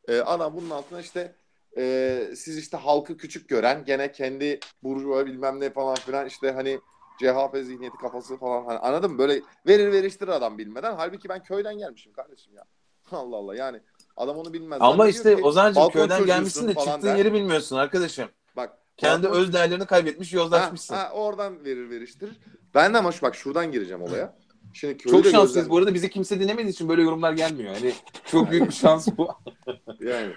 E, 0.07 0.19
adam 0.19 0.55
bunun 0.55 0.69
altına 0.69 1.01
işte 1.01 1.35
e, 1.77 2.33
siz 2.35 2.57
işte 2.57 2.77
halkı 2.77 3.17
küçük 3.17 3.49
gören 3.49 3.85
gene 3.85 4.11
kendi 4.11 4.59
burjuva 4.83 5.25
bilmem 5.25 5.59
ne 5.59 5.69
falan 5.69 5.95
filan 5.95 6.25
işte 6.27 6.51
hani 6.51 6.79
CHP 7.21 7.57
zihniyeti 7.65 7.97
kafası 7.97 8.37
falan 8.37 8.65
hani 8.65 8.77
anladın 8.79 9.11
mı? 9.11 9.17
Böyle 9.17 9.41
verir 9.67 9.91
veriştirir 9.91 10.31
adam 10.31 10.57
bilmeden. 10.57 10.95
Halbuki 10.95 11.29
ben 11.29 11.43
köyden 11.43 11.77
gelmişim 11.77 12.13
kardeşim 12.13 12.53
ya. 12.55 12.63
Allah 13.11 13.35
Allah 13.35 13.55
yani 13.55 13.79
adam 14.17 14.37
onu 14.37 14.53
bilmez. 14.53 14.77
Ama 14.81 15.07
işte 15.07 15.35
Ozan'cığım 15.35 15.89
köyden 15.89 16.25
gelmişsin 16.25 16.67
de 16.67 16.73
çıktığın 16.75 17.01
der. 17.01 17.15
yeri 17.15 17.33
bilmiyorsun 17.33 17.75
arkadaşım. 17.75 18.29
Bak 18.57 18.77
Kendi 18.97 19.27
balkon- 19.27 19.31
öz 19.41 19.53
değerlerini 19.53 19.85
kaybetmiş, 19.85 20.33
ha, 20.33 20.37
yozlaşmışsın. 20.37 20.95
ha, 20.95 21.11
oradan 21.13 21.65
verir 21.65 21.89
veriştirir. 21.89 22.39
Ben 22.75 22.93
de 22.93 22.97
ama 22.97 23.11
şu 23.11 23.21
bak 23.21 23.35
şuradan 23.35 23.71
gireceğim 23.71 24.01
olaya. 24.01 24.35
Şimdi 24.73 24.97
Çok 24.97 25.11
şanslıyız. 25.25 25.53
gözlem- 25.55 25.69
Bu 25.69 25.77
arada 25.77 25.93
bizi 25.93 26.09
kimse 26.09 26.39
dinlemediği 26.39 26.71
için 26.73 26.89
böyle 26.89 27.01
yorumlar 27.01 27.33
gelmiyor. 27.33 27.73
Hani 27.75 27.93
çok 28.25 28.51
büyük 28.51 28.67
bir 28.67 28.73
şans 28.73 29.07
bu. 29.17 29.29
Yani 29.99 30.33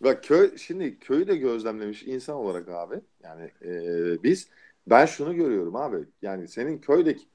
bak 0.00 0.24
köy 0.24 0.58
şimdi 0.58 0.98
köyü 0.98 1.26
de 1.28 1.36
gözlemlemiş 1.36 2.02
insan 2.02 2.36
olarak 2.36 2.68
abi 2.68 3.00
yani 3.22 3.50
e, 3.64 3.72
biz 4.22 4.48
ben 4.86 5.06
şunu 5.06 5.34
görüyorum 5.34 5.76
abi 5.76 5.96
yani 6.22 6.48
senin 6.48 6.78
köydeki 6.78 7.26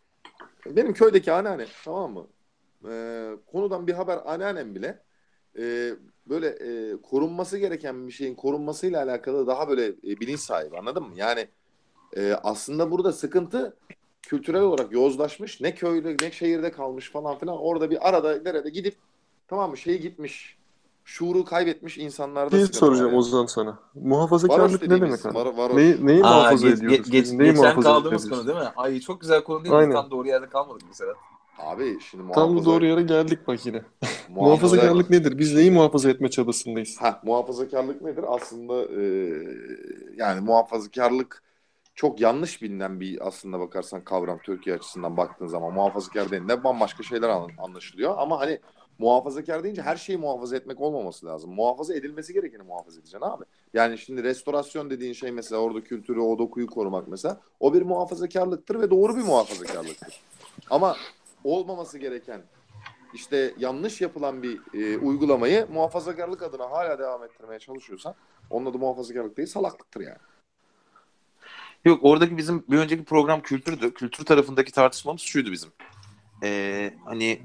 benim 0.65 0.93
köydeki 0.93 1.31
anneannem 1.31 1.67
tamam 1.85 2.13
mı? 2.13 2.27
E, 2.91 3.29
konudan 3.45 3.87
bir 3.87 3.93
haber 3.93 4.19
anneannem 4.25 4.75
bile 4.75 5.03
e, 5.59 5.93
böyle 6.29 6.47
e, 6.47 7.01
korunması 7.01 7.57
gereken 7.57 8.07
bir 8.07 8.11
şeyin 8.11 8.35
korunmasıyla 8.35 9.03
alakalı 9.03 9.47
daha 9.47 9.69
böyle 9.69 9.85
e, 9.87 10.19
bilinç 10.19 10.39
sahibi 10.39 10.77
anladın 10.77 11.03
mı? 11.03 11.13
Yani 11.15 11.47
e, 12.15 12.33
aslında 12.33 12.91
burada 12.91 13.11
sıkıntı 13.13 13.77
kültürel 14.21 14.61
olarak 14.61 14.91
yozlaşmış 14.91 15.61
ne 15.61 15.75
köyde 15.75 16.15
ne 16.21 16.31
şehirde 16.31 16.71
kalmış 16.71 17.11
falan 17.11 17.37
filan. 17.37 17.57
Orada 17.57 17.89
bir 17.91 18.09
arada 18.09 18.41
nerede 18.41 18.69
gidip 18.69 18.95
tamam 19.47 19.69
mı? 19.69 19.77
Şey 19.77 20.01
gitmiş 20.01 20.56
şuuru 21.07 21.45
kaybetmiş 21.45 21.97
insanlarda 21.97 22.51
Bir 22.55 22.59
sıkıntı 22.61 22.77
soracağım 22.77 23.05
var 23.07 23.11
yani. 23.11 23.19
Ozan 23.19 23.45
sana. 23.45 23.79
Muhafazakarlık 23.95 24.81
ne 24.81 24.89
demek 24.89 25.25
var- 25.25 25.45
varoş. 25.57 25.75
Neyi, 25.75 26.05
neyi 26.05 26.23
Aa, 26.23 26.35
muhafaza 26.37 26.67
geç- 26.67 26.77
ediyoruz? 26.77 26.97
geç- 27.11 27.13
biz? 27.13 27.33
Neyi 27.33 27.49
geçen 27.49 27.63
muhafaza 27.63 27.89
kaldığımız 27.93 28.25
ediyoruz? 28.25 28.45
konu 28.45 28.55
değil 28.55 28.67
mi? 28.67 28.73
Ay 28.77 28.99
çok 28.99 29.21
güzel 29.21 29.43
konu 29.43 29.63
değil 29.63 29.73
mi? 29.75 29.79
Aynen. 29.79 29.91
Tam 29.93 30.11
doğru 30.11 30.27
yerde 30.27 30.49
kalmadık 30.49 30.81
mesela. 30.87 31.13
Abi 31.59 31.97
şimdi 32.01 32.31
Tam 32.33 32.51
muhafaza, 32.51 32.71
doğru 32.71 32.85
yere 32.85 33.01
geldik 33.01 33.39
bak 33.47 33.65
yine. 33.65 33.77
muhafaza- 34.29 34.31
Muhafazakarlık 34.41 35.09
nedir? 35.09 35.37
Biz 35.37 35.55
neyi 35.55 35.71
muhafaza 35.71 36.09
etme 36.09 36.29
çabasındayız? 36.29 36.97
Ha, 37.01 37.21
muhafazakarlık 37.23 38.01
nedir? 38.01 38.25
Aslında 38.27 39.01
e, 39.01 39.03
yani 40.17 40.41
muhafazakarlık 40.41 41.43
çok 41.95 42.21
yanlış 42.21 42.61
bilinen 42.61 42.99
bir 42.99 43.27
aslında 43.27 43.59
bakarsan 43.59 44.03
kavram 44.03 44.39
Türkiye 44.43 44.75
açısından 44.75 45.17
baktığın 45.17 45.47
zaman 45.47 45.73
muhafazakar 45.73 46.31
denildiğinde 46.31 46.63
bambaşka 46.63 47.03
şeyler 47.03 47.29
an- 47.29 47.49
anlaşılıyor. 47.57 48.15
Ama 48.17 48.39
hani 48.39 48.59
muhafazakar 48.99 49.63
deyince 49.63 49.81
her 49.81 49.95
şeyi 49.95 50.17
muhafaza 50.17 50.55
etmek 50.57 50.81
olmaması 50.81 51.25
lazım. 51.25 51.53
Muhafaza 51.53 51.93
edilmesi 51.93 52.33
gerekeni 52.33 52.63
muhafaza 52.63 52.99
edeceksin 52.99 53.25
abi. 53.25 53.43
Yani 53.73 53.97
şimdi 53.97 54.23
restorasyon 54.23 54.89
dediğin 54.89 55.13
şey 55.13 55.31
mesela 55.31 55.61
orada 55.61 55.83
kültürü, 55.83 56.19
o 56.19 56.37
dokuyu 56.37 56.67
korumak 56.67 57.07
mesela 57.07 57.41
o 57.59 57.73
bir 57.73 57.81
muhafazakarlıktır 57.81 58.79
ve 58.79 58.89
doğru 58.89 59.15
bir 59.15 59.23
muhafazakarlıktır. 59.23 60.21
Ama 60.69 60.95
olmaması 61.43 61.97
gereken 61.97 62.41
işte 63.13 63.53
yanlış 63.57 64.01
yapılan 64.01 64.43
bir 64.43 64.59
e, 64.73 64.97
uygulamayı 64.97 65.67
muhafazakarlık 65.73 66.41
adına 66.41 66.71
hala 66.71 66.99
devam 66.99 67.23
ettirmeye 67.23 67.59
çalışıyorsan 67.59 68.15
onun 68.49 68.65
adı 68.65 68.77
muhafazakarlık 68.77 69.37
değil 69.37 69.47
salaklıktır 69.47 70.01
yani. 70.01 70.17
Yok 71.85 71.99
oradaki 72.03 72.37
bizim 72.37 72.63
bir 72.69 72.77
önceki 72.77 73.03
program 73.03 73.41
kültürdü. 73.41 73.93
Kültür 73.93 74.25
tarafındaki 74.25 74.71
tartışmamız 74.71 75.21
şuydu 75.21 75.51
bizim. 75.51 75.69
Ee, 76.43 76.93
hani 77.05 77.41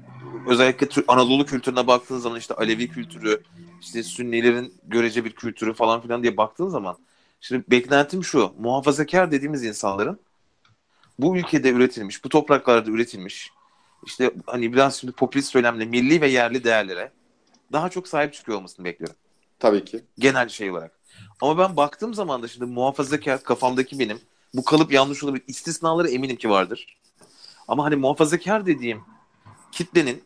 özellikle 0.47 1.03
Anadolu 1.07 1.45
kültürüne 1.45 1.87
baktığın 1.87 2.17
zaman 2.17 2.39
işte 2.39 2.53
Alevi 2.53 2.87
kültürü, 2.87 3.43
işte 3.81 4.03
Sünnilerin 4.03 4.73
görece 4.83 5.25
bir 5.25 5.31
kültürü 5.31 5.73
falan 5.73 6.01
filan 6.01 6.23
diye 6.23 6.37
baktığın 6.37 6.69
zaman 6.69 6.97
şimdi 7.41 7.63
beklentim 7.67 8.23
şu. 8.23 8.53
Muhafazakar 8.59 9.31
dediğimiz 9.31 9.63
insanların 9.63 10.19
bu 11.19 11.37
ülkede 11.37 11.69
üretilmiş, 11.69 12.23
bu 12.23 12.29
topraklarda 12.29 12.91
üretilmiş 12.91 13.51
işte 14.05 14.31
hani 14.45 14.73
biraz 14.73 14.95
şimdi 14.95 15.13
popülist 15.13 15.51
söylemle 15.51 15.85
milli 15.85 16.21
ve 16.21 16.27
yerli 16.27 16.63
değerlere 16.63 17.11
daha 17.71 17.89
çok 17.89 18.07
sahip 18.07 18.33
çıkıyor 18.33 18.57
olmasını 18.57 18.85
bekliyorum 18.85 19.15
Tabii 19.59 19.85
ki. 19.85 20.03
genel 20.19 20.49
şey 20.49 20.71
olarak. 20.71 20.91
Ama 21.41 21.57
ben 21.57 21.77
baktığım 21.77 22.13
zaman 22.13 22.43
da 22.43 22.47
şimdi 22.47 22.65
muhafazakar 22.65 23.43
kafamdaki 23.43 23.99
benim 23.99 24.19
bu 24.53 24.63
kalıp 24.63 24.91
yanlış 24.91 25.23
olabilir. 25.23 25.43
İstisnaları 25.47 26.09
eminim 26.09 26.35
ki 26.35 26.49
vardır. 26.49 26.97
Ama 27.67 27.83
hani 27.83 27.95
muhafazakar 27.95 28.65
dediğim 28.65 29.01
kitlenin 29.71 30.23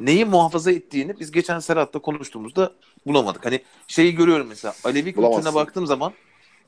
neyi 0.00 0.24
muhafaza 0.24 0.72
ettiğini 0.72 1.20
biz 1.20 1.30
geçen 1.30 1.58
Serhat'ta 1.58 1.98
konuştuğumuzda 1.98 2.72
bulamadık. 3.06 3.46
Hani 3.46 3.62
şeyi 3.86 4.14
görüyorum 4.14 4.46
mesela 4.46 4.74
Alevi 4.84 5.12
kültürüne 5.12 5.54
baktığım 5.54 5.86
zaman 5.86 6.12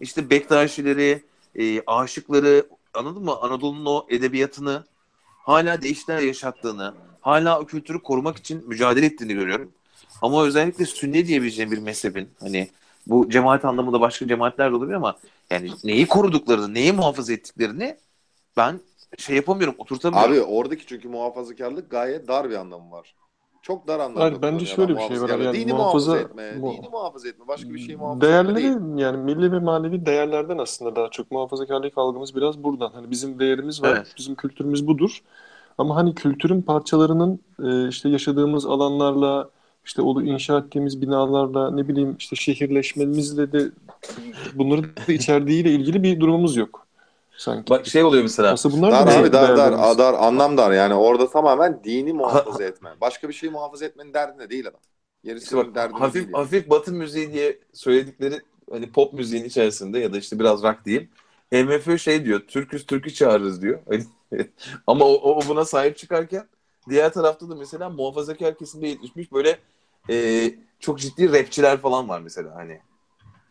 işte 0.00 0.30
Bektaşileri, 0.30 1.22
e, 1.54 1.82
aşıkları 1.86 2.66
anladın 2.94 3.24
mı? 3.24 3.36
Anadolu'nun 3.40 3.86
o 3.86 4.06
edebiyatını 4.08 4.84
hala 5.38 5.82
değişler 5.82 6.18
yaşattığını, 6.18 6.94
hala 7.20 7.60
o 7.60 7.66
kültürü 7.66 8.02
korumak 8.02 8.36
için 8.36 8.68
mücadele 8.68 9.06
ettiğini 9.06 9.34
görüyorum. 9.34 9.72
Ama 10.22 10.44
özellikle 10.44 10.86
sünni 10.86 11.26
diyebileceğim 11.26 11.70
bir 11.70 11.78
mezhebin 11.78 12.28
hani 12.40 12.70
bu 13.06 13.30
cemaat 13.30 13.64
anlamında 13.64 14.00
başka 14.00 14.28
cemaatler 14.28 14.70
de 14.70 14.74
olabilir 14.74 14.94
ama 14.94 15.18
yani 15.50 15.70
neyi 15.84 16.06
koruduklarını, 16.06 16.74
neyi 16.74 16.92
muhafaza 16.92 17.32
ettiklerini 17.32 17.96
ben 18.56 18.80
şey 19.18 19.36
yapamıyorum, 19.36 19.74
oturtamıyorum. 19.78 20.32
Abi 20.32 20.40
oradaki 20.42 20.86
çünkü 20.86 21.08
muhafazakarlık 21.08 21.90
gayet 21.90 22.28
dar 22.28 22.50
bir 22.50 22.54
anlamı 22.54 22.90
var. 22.90 23.14
Çok 23.62 23.88
dar 23.88 24.00
anlamda. 24.00 24.20
Hayır, 24.20 24.42
bence 24.42 24.66
şöyle 24.66 24.96
bir 24.96 25.00
şey 25.00 25.22
var. 25.22 25.28
Yani 25.28 25.52
Dini 25.52 25.72
muhafaza- 25.72 25.76
muhafaza 25.76 26.18
etme. 26.18 26.52
mu- 26.52 26.72
Dini 26.76 26.88
muhafaza 26.88 27.28
etme. 27.28 27.48
Başka 27.48 27.70
bir 27.70 27.78
şey 27.78 27.96
muhafaza 27.96 28.26
etme 28.26 28.28
Değerleri 28.32 28.56
değil. 28.64 28.98
yani 29.04 29.16
milli 29.16 29.52
ve 29.52 29.58
manevi 29.58 30.06
değerlerden 30.06 30.58
aslında 30.58 30.96
daha 30.96 31.08
çok 31.10 31.30
muhafazakarlık 31.30 31.98
algımız 31.98 32.36
biraz 32.36 32.64
buradan. 32.64 32.90
Hani 32.94 33.10
bizim 33.10 33.38
değerimiz 33.38 33.82
var, 33.82 33.88
Evet. 33.96 34.14
bizim 34.18 34.34
kültürümüz 34.34 34.86
budur. 34.86 35.22
Ama 35.78 35.96
hani 35.96 36.14
kültürün 36.14 36.62
parçalarının 36.62 37.40
e, 37.64 37.88
işte 37.88 38.08
yaşadığımız 38.08 38.66
alanlarla, 38.66 39.50
işte 39.84 40.02
o 40.02 40.22
inşa 40.22 40.58
ettiğimiz 40.58 41.02
binalarla, 41.02 41.70
ne 41.70 41.88
bileyim 41.88 42.16
işte 42.18 42.36
şehirleşmemizle 42.36 43.52
de 43.52 43.70
bunları 44.54 44.82
da 44.82 45.12
içerdiğiyle 45.12 45.70
ilgili 45.70 46.02
bir 46.02 46.20
durumumuz 46.20 46.56
yok 46.56 46.81
sanki. 47.42 47.70
Bak 47.70 47.86
şey 47.86 48.04
oluyor 48.04 48.22
mesela. 48.22 48.52
Aslında 48.52 48.76
bunlar 48.76 48.92
Dar 48.92 49.06
da 49.06 49.10
abi 49.12 49.32
dar 49.32 49.56
dar, 49.56 49.58
değerlerimiz. 49.58 49.98
dar 49.98 50.14
anlam 50.14 50.56
dar 50.56 50.72
yani 50.72 50.94
orada 50.94 51.30
tamamen 51.30 51.84
dini 51.84 52.12
muhafaza 52.12 52.64
etme. 52.64 52.90
Başka 53.00 53.28
bir 53.28 53.32
şeyi 53.34 53.50
muhafaza 53.52 53.84
etmenin 53.86 54.14
derdinde 54.14 54.50
değil 54.50 54.68
adam. 54.68 54.80
Gerisi 55.24 55.44
İşte 55.44 55.56
bak, 55.56 55.74
derdinde 55.74 55.98
hafif 55.98 56.14
değil. 56.14 56.32
hafif 56.32 56.70
batı 56.70 56.92
müziği 56.92 57.32
diye 57.32 57.58
söyledikleri 57.72 58.40
hani 58.70 58.92
pop 58.92 59.12
müziğin 59.12 59.44
içerisinde 59.44 59.98
ya 59.98 60.12
da 60.12 60.18
işte 60.18 60.38
biraz 60.38 60.62
rock 60.62 60.84
diyeyim. 60.84 61.10
MFÖ 61.52 61.98
şey 61.98 62.24
diyor, 62.24 62.40
Türküz 62.40 62.86
Türk'ü 62.86 63.14
çağırırız 63.14 63.62
diyor. 63.62 63.80
Hani 63.88 64.04
Ama 64.86 65.04
o, 65.04 65.12
o 65.14 65.48
buna 65.48 65.64
sahip 65.64 65.96
çıkarken 65.98 66.48
diğer 66.90 67.12
tarafta 67.12 67.50
da 67.50 67.54
mesela 67.54 67.90
muhafazakar 67.90 68.58
kesimde 68.58 68.86
yetişmiş 68.88 69.32
böyle 69.32 69.58
e, 70.10 70.44
çok 70.80 70.98
ciddi 70.98 71.32
rapçiler 71.32 71.78
falan 71.80 72.08
var 72.08 72.20
mesela 72.20 72.54
hani. 72.56 72.80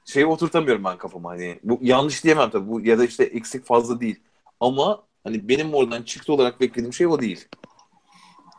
Şeyi 0.05 0.25
oturtamıyorum 0.25 0.83
ben 0.83 0.97
kafama 0.97 1.29
hani. 1.29 1.59
Bu 1.63 1.79
yanlış 1.81 2.23
diyemem 2.23 2.49
tabii 2.49 2.69
bu 2.69 2.81
ya 2.81 2.99
da 2.99 3.05
işte 3.05 3.23
eksik 3.23 3.65
fazla 3.65 3.99
değil. 3.99 4.19
Ama 4.59 5.03
hani 5.23 5.47
benim 5.49 5.73
oradan 5.73 6.03
çıktı 6.03 6.33
olarak 6.33 6.61
beklediğim 6.61 6.93
şey 6.93 7.07
o 7.07 7.19
değil. 7.21 7.47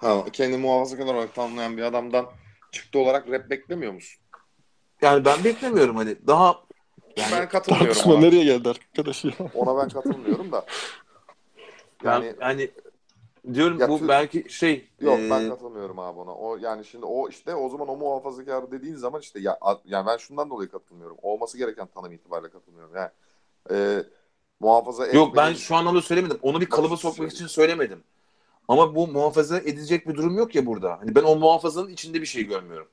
Ha, 0.01 0.25
kendi 0.33 0.57
muhafazakar 0.57 1.05
olarak 1.05 1.35
tanımlayan 1.35 1.77
bir 1.77 1.83
adamdan 1.83 2.27
çıktı 2.73 2.99
olarak 2.99 3.31
rap 3.31 3.51
beklemiyor 3.51 3.93
musun? 3.93 4.23
Yani 5.03 5.25
ben 5.25 5.45
beklemiyorum 5.45 5.97
hani 5.97 6.27
daha 6.27 6.63
yani 7.17 7.33
ben 7.33 7.49
katılmıyorum 7.49 7.93
Tartışma 7.93 8.15
ona. 8.15 8.21
nereye 8.21 8.45
geldi 8.45 8.69
arkadaş 8.69 9.25
ya? 9.25 9.33
Ona 9.55 9.83
ben 9.83 9.89
katılmıyorum 9.89 10.53
da. 10.53 10.65
ben 12.05 12.11
Yani 12.11 12.35
yani 12.41 12.71
diyorum 13.55 13.79
Ya 13.79 13.89
bu 13.89 13.99
Türk- 13.99 14.09
belki 14.09 14.45
şey 14.49 14.89
Yok 15.01 15.19
e, 15.19 15.31
ben 15.31 15.49
katılmıyorum 15.49 15.99
abi 15.99 16.19
ona. 16.19 16.35
O 16.35 16.57
yani 16.57 16.85
şimdi 16.85 17.05
o 17.05 17.29
işte 17.29 17.55
o 17.55 17.69
zaman 17.69 17.89
o 17.89 17.97
muhafazakar 17.97 18.71
dediğin 18.71 18.97
zaman 18.97 19.21
işte 19.21 19.41
ya 19.41 19.59
a- 19.61 19.81
yani 19.85 20.07
ben 20.07 20.17
şundan 20.17 20.51
dolayı 20.51 20.69
katılmıyorum. 20.69 21.17
Olması 21.23 21.59
gereken 21.59 21.87
tanım 21.87 22.13
itibariyle 22.13 22.51
katılmıyorum. 22.51 22.95
Yani 22.97 23.11
e, 23.71 24.05
muhafaza 24.61 25.07
Yok 25.07 25.37
ben 25.37 25.53
şu 25.55 25.77
anlamda 25.77 26.03
söylemedim. 26.03 26.39
Onu 26.43 26.61
bir 26.61 26.67
kalıba 26.67 26.97
sokmak 26.97 27.31
şey- 27.31 27.37
için 27.37 27.47
söylemedim. 27.47 28.03
Ama 28.69 28.95
bu 28.95 29.09
muhafaza 29.09 29.59
edecek 29.59 30.09
bir 30.09 30.15
durum 30.15 30.39
yok 30.39 30.55
ya 30.55 30.67
burada. 30.67 31.01
Hani 31.01 31.15
ben 31.15 31.23
o 31.23 31.37
muhafazanın 31.37 31.89
içinde 31.89 32.21
bir 32.21 32.27
şey 32.27 32.45
görmüyorum. 32.47 32.89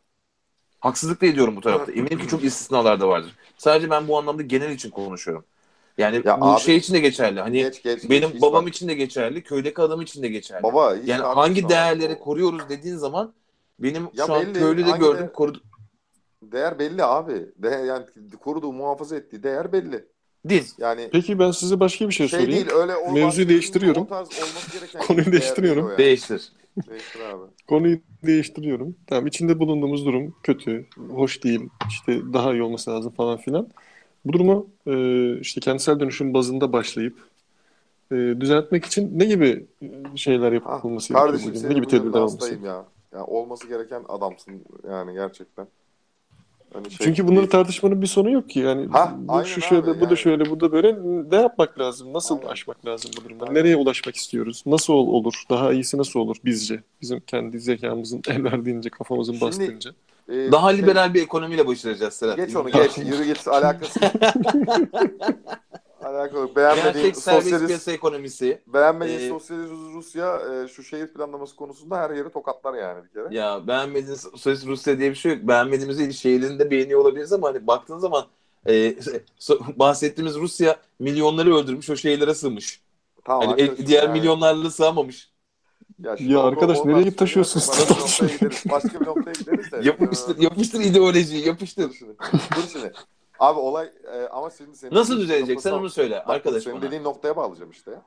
Haksızlık 0.80 1.21
da 1.21 1.26
ediyorum 1.26 1.55
bu 1.55 1.61
tarafta. 1.61 1.91
Eminim 1.91 2.19
ki 2.19 2.27
çok 2.27 2.43
istisnalar 2.43 2.99
da 3.01 3.07
vardır. 3.07 3.35
Sadece 3.57 3.89
ben 3.89 4.07
bu 4.07 4.17
anlamda 4.17 4.41
genel 4.41 4.71
için 4.71 4.89
konuşuyorum. 4.89 5.45
Yani 5.99 6.21
Ya 6.26 6.41
bu 6.41 6.45
abi- 6.45 6.61
şey 6.61 6.76
için 6.77 6.93
de 6.93 6.99
geçerli. 6.99 7.39
Hani 7.39 7.57
geç 7.57 7.84
geç 7.84 8.09
benim 8.09 8.31
geç, 8.31 8.41
babam 8.41 8.65
bak- 8.65 8.69
için 8.76 8.88
de 8.88 8.93
geçerli, 8.93 9.43
köydeki 9.43 9.81
adam 9.81 10.01
için 10.01 10.23
de 10.23 10.27
geçerli. 10.27 10.63
baba 10.63 10.95
yani 11.05 11.21
hangi 11.23 11.69
değerleri 11.69 12.13
O- 12.13 12.19
koruyoruz 12.19 12.61
dediğin 12.69 12.95
zaman 12.95 13.34
benim 13.80 14.03
Ya 14.13 14.26
şu 14.26 14.34
an 14.34 14.41
belli, 14.41 14.53
köylü 14.59 14.85
de 14.85 14.89
hangi 14.89 14.99
gördüm 14.99 15.27
de- 15.27 15.34
korudu. 15.34 15.61
Değer 16.43 16.80
belli 16.80 17.03
abi. 17.03 17.45
Değer, 17.57 17.84
yani 17.84 18.05
koruduğu 18.43 18.73
muhafaza 18.73 19.15
ettiği 19.15 19.43
değer 19.43 19.71
belli. 19.71 20.05
Din. 20.49 20.63
Yani 20.77 21.09
Peki 21.11 21.39
ben 21.39 21.51
size 21.51 21.80
başka 21.80 22.07
bir 22.07 22.13
şey, 22.13 22.27
şey 22.27 22.39
sorayım. 22.39 22.51
değil 22.65 22.76
öyle 22.76 22.93
Mevzuyu 23.13 23.49
değiştiriyorum. 23.49 24.07
Konuyu 25.07 25.31
değiştiriyorum. 25.31 25.81
değil 25.81 25.89
yani. 25.89 25.97
Değiştir. 25.97 26.51
Değiştir 26.89 27.19
abi. 27.19 27.43
Konuyu 27.67 27.99
değiştiriyorum. 28.26 28.95
Tamam 29.07 29.27
içinde 29.27 29.59
bulunduğumuz 29.59 30.05
durum 30.05 30.35
kötü, 30.43 30.85
hoş 31.09 31.43
değil, 31.43 31.69
işte 31.89 32.34
daha 32.34 32.53
iyi 32.53 32.63
olması 32.63 32.91
lazım 32.91 33.11
falan 33.13 33.38
filan. 33.38 33.69
Bu 34.25 34.33
durumu 34.33 34.67
e, 34.87 34.93
işte 35.39 35.61
kentsel 35.61 35.99
dönüşüm 35.99 36.33
bazında 36.33 36.73
başlayıp 36.73 37.17
e, 38.11 38.15
düzeltmek 38.15 38.85
için 38.85 39.19
ne 39.19 39.25
gibi 39.25 39.65
e, 39.81 40.17
şeyler 40.17 40.53
Ha, 40.61 40.73
yapılması 40.73 41.13
gerekiyor 41.13 41.39
kardeşim? 41.43 41.69
Ne 41.69 41.73
gibi 41.73 41.87
tedbirler 41.87 42.19
hastayım 42.21 42.65
ya. 42.65 42.85
ya. 43.13 43.25
Olması 43.25 43.67
gereken 43.67 44.03
adamsın 44.09 44.53
yani 44.89 45.13
gerçekten. 45.13 45.67
Hani 46.73 46.91
şey 46.91 47.05
Çünkü 47.07 47.23
bunları 47.27 47.39
değil. 47.41 47.49
tartışmanın 47.49 48.01
bir 48.01 48.07
sonu 48.07 48.31
yok 48.31 48.49
ki. 48.49 48.59
Yani 48.59 48.87
Ha, 48.87 49.15
bu 49.19 49.45
şu 49.45 49.61
şöyle, 49.61 49.91
abi, 49.91 49.97
bu 49.99 50.01
da 50.01 50.05
yani. 50.05 50.17
şöyle, 50.17 50.49
bu 50.49 50.59
da 50.59 50.71
böyle. 50.71 50.97
Ne 51.31 51.35
yapmak 51.41 51.79
lazım? 51.79 52.13
Nasıl 52.13 52.35
Aynen. 52.37 52.47
aşmak 52.47 52.85
lazım 52.85 53.11
bu 53.19 53.23
durumda? 53.25 53.43
Aynen. 53.45 53.55
Nereye 53.55 53.75
ulaşmak 53.75 54.15
istiyoruz? 54.15 54.63
Nasıl 54.65 54.93
ol- 54.93 55.07
olur? 55.07 55.43
Daha 55.49 55.73
iyisi 55.73 55.97
nasıl 55.97 56.19
olur 56.19 56.35
bizce? 56.45 56.83
Bizim 57.01 57.19
kendi 57.19 57.59
zekamızın 57.59 58.21
el 58.27 58.43
verdiğince, 58.51 58.89
kafamızın 58.89 59.33
Şimdi- 59.33 59.45
bastığınca. 59.45 59.91
Ee, 60.30 60.51
Daha 60.51 60.72
şey- 60.72 60.81
liberal 60.81 61.14
bir 61.14 61.23
ekonomiyle 61.23 61.68
başaracağız 61.68 62.14
Serhat. 62.14 62.38
Geç 62.38 62.56
onu 62.56 62.69
geç. 62.72 62.97
Yürü 62.97 63.23
git 63.26 63.47
alakası. 63.47 63.99
alakalı. 66.03 66.39
yok. 66.39 66.56
Beğenmediğim 66.56 66.93
Gerçek 66.93 67.18
serbest 67.18 67.43
sosyalist 67.43 67.68
piyasa 67.68 67.91
ekonomisi. 67.91 68.61
beğenmediğim 68.68 69.22
Ee, 69.22 69.27
sosyalist 69.30 69.72
Rusya 69.93 70.41
e, 70.64 70.68
şu 70.68 70.84
şehir 70.84 71.07
planlaması 71.07 71.56
konusunda 71.56 71.97
her 71.97 72.10
yeri 72.10 72.30
tokatlar 72.30 72.73
yani 72.73 73.03
bir 73.03 73.10
kere. 73.10 73.35
Ya 73.35 73.68
beğenmediğiniz 73.68 74.22
sosyalist 74.22 74.65
Rusya 74.68 74.99
diye 74.99 75.10
bir 75.10 75.15
şey 75.15 75.34
yok. 75.34 75.41
Beğenmediğimiz 75.47 76.18
şeylerini 76.19 76.60
de 76.60 76.72
beğeniyor 76.72 76.99
olabiliriz 76.99 77.34
ama 77.34 77.47
hani 77.47 77.68
baktığın 77.68 77.97
zaman 77.99 78.26
e, 78.65 78.73
so- 79.39 79.80
bahsettiğimiz 79.80 80.35
Rusya 80.35 80.76
milyonları 80.99 81.56
öldürmüş 81.56 81.89
o 81.89 81.95
şehirlere 81.95 82.34
sığmış. 82.34 82.81
Tamam 83.26 83.47
Hani 83.47 83.61
e- 83.61 83.64
arkadaşım, 83.64 83.88
diğer 83.88 84.03
yani- 84.03 84.19
milyonlarla 84.19 84.69
sığamamış. 84.72 85.28
Ya, 86.03 86.15
Ya 86.19 86.39
arkadaş, 86.43 86.77
nereye 86.77 86.91
ondan 86.91 87.03
gidip 87.03 87.17
taşıyorsunuz? 87.17 87.69
Başka 88.71 88.99
bir 88.99 89.05
noktaya 89.05 89.31
gideriz. 89.39 89.71
De. 89.71 89.81
Yapıştır, 89.84 90.38
Ee, 90.39 90.43
yapıştır 90.43 90.80
ideolojiyi, 90.80 91.47
yapıştır. 91.47 91.99
Dur. 92.55 92.81
Abi 93.39 93.59
olay 93.59 93.91
e, 94.13 94.27
ama 94.27 94.49
şimdi 94.49 94.77
senin 94.77 94.95
Nasıl 94.95 95.17
düzelecek? 95.19 95.61
Sen 95.61 95.71
onu 95.71 95.89
söyle 95.89 96.23
Bak, 96.27 96.35
arkadaş 96.35 96.63
Senin 96.63 96.76
bana. 96.76 96.85
dediğin 96.85 97.03
noktaya 97.03 97.35
bağlayacağım 97.35 97.71
işte. 97.71 98.01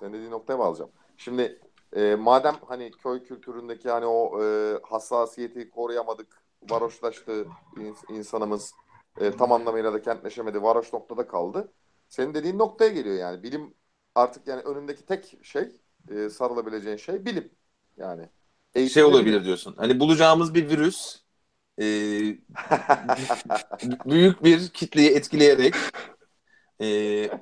Senin 0.00 0.12
dediğin 0.12 0.30
noktaya 0.30 0.58
bağlayacağım. 0.58 0.90
Şimdi 1.16 1.60
e, 1.96 2.14
madem 2.14 2.54
hani 2.68 2.90
köy 2.90 3.22
kültüründeki 3.22 3.90
hani 3.90 4.06
o 4.06 4.42
e, 4.44 4.74
hassasiyeti 4.82 5.70
koruyamadık, 5.70 6.42
varoşlaştı 6.70 7.46
ins- 7.76 8.12
insanımız 8.18 8.74
e, 9.20 9.30
tam 9.30 9.52
anlamıyla 9.52 9.92
da 9.92 10.02
kentleşemedi, 10.02 10.62
varoş 10.62 10.92
noktada 10.92 11.26
kaldı. 11.26 11.72
Senin 12.08 12.34
dediğin 12.34 12.58
noktaya 12.58 12.90
geliyor 12.90 13.16
yani. 13.16 13.42
Bilim 13.42 13.74
artık 14.14 14.46
yani 14.48 14.62
önündeki 14.62 15.06
tek 15.06 15.38
şey 15.42 15.68
e, 16.10 16.28
sarılabileceğin 16.30 16.96
şey 16.96 17.24
bilim. 17.24 17.50
Yani 17.96 18.28
eğitim 18.74 18.92
Şey 18.92 19.04
olabilir 19.04 19.32
bilim. 19.32 19.44
diyorsun. 19.44 19.74
Hani 19.76 20.00
bulacağımız 20.00 20.54
bir 20.54 20.68
virüs 20.70 21.16
e, 21.80 21.84
büyük 24.06 24.44
bir 24.44 24.68
kitleyi 24.68 25.10
etkileyerek 25.10 25.74
e, 26.80 26.86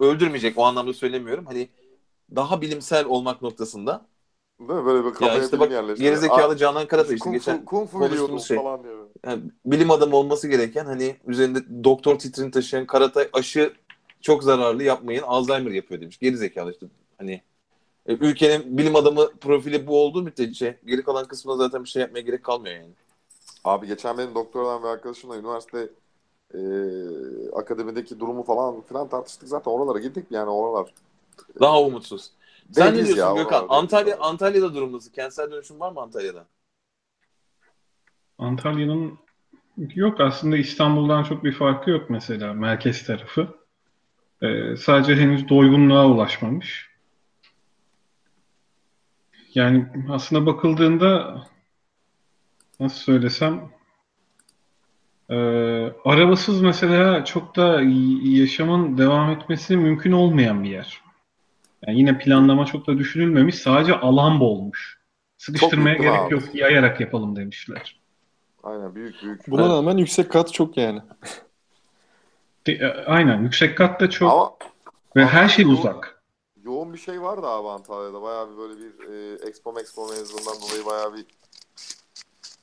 öldürmeyecek. 0.01 0.59
O 0.59 0.65
anlamda 0.65 0.93
söylemiyorum. 0.93 1.47
Hani 1.47 1.69
daha 2.37 2.61
bilimsel 2.61 3.05
olmak 3.05 3.43
noktasında. 3.43 4.07
Değil 4.61 4.71
mi? 4.81 4.87
Böyle 4.87 5.05
bir 5.07 5.13
kafaya 5.15 5.35
Ya 5.37 5.45
işte 5.45 5.61
bak 5.61 5.71
yerleştiriyor. 5.73 6.13
gerizekalı 6.15 6.57
Canan 6.57 6.87
Karatay 6.87 7.15
işte 7.17 7.25
kung 7.25 7.35
geçen 7.39 7.65
kung 7.67 7.89
fu 7.89 7.99
konuştuğumuz 7.99 8.49
şey. 8.49 8.57
falan 8.57 8.85
diyor. 8.85 9.07
yani 9.27 9.43
bilim 9.67 9.91
adamı 9.91 10.17
olması 10.17 10.49
gereken 10.49 10.85
hani 10.85 11.17
üzerinde 11.27 11.85
doktor 11.85 12.19
titrini 12.19 12.51
taşıyan 12.51 12.87
Karatay 12.87 13.29
aşı 13.33 13.73
çok 14.21 14.45
zararlı 14.45 14.83
yapmayın 14.83 15.23
Alzheimer 15.23 15.71
yapıyor 15.71 16.01
demiş. 16.01 16.19
Geri 16.19 16.37
zekalı 16.37 16.73
işte 16.73 16.87
hani 17.19 17.43
ülkenin 18.07 18.79
bilim 18.79 18.97
adamı 18.97 19.31
profili 19.41 19.87
bu 19.87 20.03
olduğu 20.05 20.23
müddetçe 20.23 20.81
geri 20.87 21.03
kalan 21.03 21.29
kısmına 21.29 21.57
zaten 21.57 21.85
bir 21.85 21.89
şey 21.89 22.03
yapmaya 22.03 22.21
gerek 22.21 22.45
kalmıyor 22.45 22.75
yani. 22.75 22.93
Abi 23.65 23.87
geçen 23.87 24.19
benim 24.19 24.35
doktordan 24.35 24.83
bir 24.83 24.89
arkadaşımla 24.89 25.37
üniversite 25.37 25.89
e, 26.55 26.61
akademideki 27.57 28.21
durumu 28.21 28.43
falan 28.43 28.81
filan 28.81 29.09
tartıştık 29.09 29.49
zaten 29.49 29.71
oralara 29.71 29.99
gittik 29.99 30.27
yani 30.31 30.51
oralar. 30.51 30.95
Daha 31.61 31.83
umutsuz. 31.83 32.31
Sen 32.73 32.95
ne 32.95 32.95
diyorsun 32.95 33.17
ya, 33.17 33.43
Gökhan? 33.43 33.63
oralar 33.63 33.79
Antalya. 33.79 34.19
Antalya'da 34.21 34.75
durum 34.75 34.93
nasıl? 34.93 35.13
Kentsel 35.13 35.51
dönüşüm 35.51 35.81
var 35.81 35.93
mı 35.93 36.01
Antalya'da? 36.01 36.47
Antalya'nın 38.39 39.19
yok 39.77 40.21
aslında 40.21 40.57
İstanbul'dan 40.57 41.23
çok 41.23 41.45
bir 41.45 41.53
farkı 41.53 41.91
yok 41.91 42.11
mesela 42.11 42.53
merkez 42.53 43.07
tarafı. 43.07 43.49
E, 44.43 44.77
sadece 44.77 45.15
henüz 45.15 45.49
doygunluğa 45.49 46.07
ulaşmamış. 46.07 46.92
Yani 49.55 49.87
aslında 50.11 50.47
bakıldığında 50.47 51.43
nasıl 52.81 52.99
söylesem 52.99 53.71
e, 55.31 55.37
arabasız 56.05 56.63
mesela 56.63 57.25
çok 57.25 57.57
da 57.57 57.81
yaşamın 58.23 58.99
devam 58.99 59.31
etmesi 59.31 59.77
mümkün 59.77 60.13
olmayan 60.13 60.65
bir 60.65 60.71
yer. 60.71 61.03
Yani 61.87 61.99
yine 61.99 62.19
planlama 62.19 62.65
çok 62.67 62.87
da 62.87 62.99
düşünülmemiş. 62.99 63.55
Sadece 63.55 63.95
alan 63.95 64.41
bolmuş. 64.41 64.99
Sıkıştırmaya 65.39 65.97
gerek 65.97 66.21
abi. 66.21 66.35
yok. 66.35 66.43
Yayarak 66.55 67.01
yapalım 67.01 67.37
demişler. 67.37 68.01
Aynen 68.63 68.95
büyük 68.95 69.23
büyük. 69.23 69.49
Buna 69.51 69.69
rağmen 69.69 69.97
yüksek 69.97 70.31
kat 70.31 70.53
çok 70.53 70.77
yani. 70.77 71.01
De- 72.67 73.05
aynen. 73.07 73.43
Yüksek 73.43 73.79
kat 73.79 74.01
da 74.01 74.11
çok 74.11 74.33
Ama 74.33 74.51
ve 75.17 75.23
ama 75.23 75.31
her 75.33 75.49
şey 75.49 75.65
bu- 75.67 75.71
uzak. 75.71 76.12
Yoğun 76.65 76.93
bir 76.93 76.99
şey 76.99 77.23
vardı 77.23 77.47
abi 77.47 77.69
Antalya'da. 77.69 78.23
Bayağı 78.23 78.53
bir 78.53 78.57
böyle 78.57 78.75
bir 78.79 79.13
e, 79.13 79.35
Expo 79.49 79.75
Expo 79.81 80.09
mevzundan 80.09 80.55
dolayı 80.63 80.87
bayağı 80.87 81.15
bir 81.15 81.25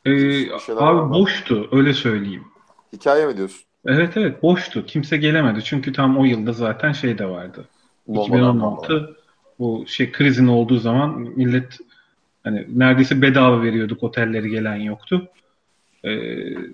Ee, 0.05 0.51
abi 0.53 0.75
var. 0.75 1.09
boştu 1.13 1.67
öyle 1.71 1.93
söyleyeyim. 1.93 2.43
hikaye 2.93 3.25
mi 3.27 3.37
diyorsun? 3.37 3.61
Evet 3.85 4.17
evet 4.17 4.43
boştu. 4.43 4.85
Kimse 4.85 5.17
gelemedi. 5.17 5.63
Çünkü 5.63 5.93
tam 5.93 6.17
o 6.17 6.25
yılda 6.25 6.53
zaten 6.53 6.91
şey 6.91 7.17
de 7.17 7.25
vardı. 7.29 7.65
Bombadan 8.07 8.27
2016 8.27 9.17
bu 9.59 9.83
şey 9.87 10.11
krizin 10.11 10.47
olduğu 10.47 10.77
zaman 10.79 11.19
millet 11.19 11.77
hani 12.43 12.67
neredeyse 12.79 13.21
bedava 13.21 13.61
veriyorduk 13.61 14.03
otelleri 14.03 14.49
gelen 14.49 14.75
yoktu. 14.75 15.27
Ee, 16.03 16.09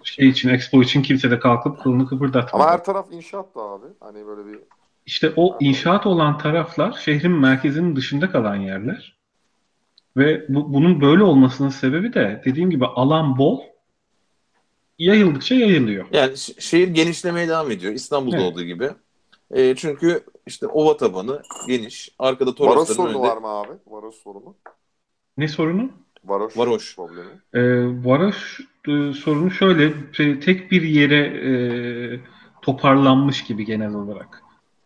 şey 0.03 0.30
için 0.30 0.49
Expo 0.49 0.81
için 0.81 1.02
kimse 1.02 1.31
de 1.31 1.39
kalkıp 1.39 1.84
kılını 1.84 2.07
kıpırdatmadı. 2.07 2.64
Ama 2.64 2.72
her 2.73 2.84
taraf 2.84 3.07
inşaattı 3.11 3.60
abi. 3.61 3.85
Hani 3.99 4.27
böyle 4.27 4.45
bir 4.45 4.60
İşte 5.06 5.34
o 5.36 5.57
inşaat 5.60 6.06
olan 6.06 6.38
taraflar 6.38 6.91
şehrin 6.94 7.32
merkezinin 7.32 7.95
dışında 7.95 8.32
kalan 8.32 8.56
yerler. 8.56 9.15
Ve 10.18 10.45
bu, 10.49 10.73
bunun 10.73 11.02
böyle 11.02 11.23
olmasının 11.23 11.69
sebebi 11.69 12.14
de 12.14 12.41
dediğim 12.45 12.69
gibi 12.69 12.86
alan 12.86 13.38
bol 13.38 13.61
yayıldıkça 14.99 15.56
yayılıyor. 15.56 16.06
Yani 16.11 16.38
şehir 16.60 16.88
genişlemeye 16.88 17.48
devam 17.48 17.72
ediyor. 17.72 17.94
İstanbul'da 17.94 18.36
Evet. 18.38 18.45
olduğu 18.52 18.64
gibi. 18.64 18.90
E, 19.52 19.76
çünkü 19.76 20.23
işte 20.48 20.68
ova 20.68 20.98
tabanı 20.98 21.41
geniş. 21.68 22.10
Arkada 22.19 22.49
varoş 22.49 22.57
Torosların 22.57 22.95
sorunu 22.95 23.10
önünde. 23.18 23.27
var 23.30 23.38
mı 23.38 23.48
abi? 23.48 23.72
Varoş 23.88 24.15
sorunu. 24.15 24.56
Ne 25.38 25.48
sorunu? 25.48 25.90
Varoş, 26.26 26.57
Varoş. 26.57 26.95
problemi. 26.95 27.30
Ee, 27.53 27.61
varoş 28.06 28.60
e, 28.88 29.14
sorunu 29.14 29.52
şöyle 29.52 30.11
te- 30.11 30.40
tek 30.40 30.72
bir 30.72 30.82
yere 30.82 31.19
e, 31.26 31.49
toparlanmış 32.61 33.44
gibi 33.44 33.65
genel 33.65 33.94
olarak. 33.94 34.41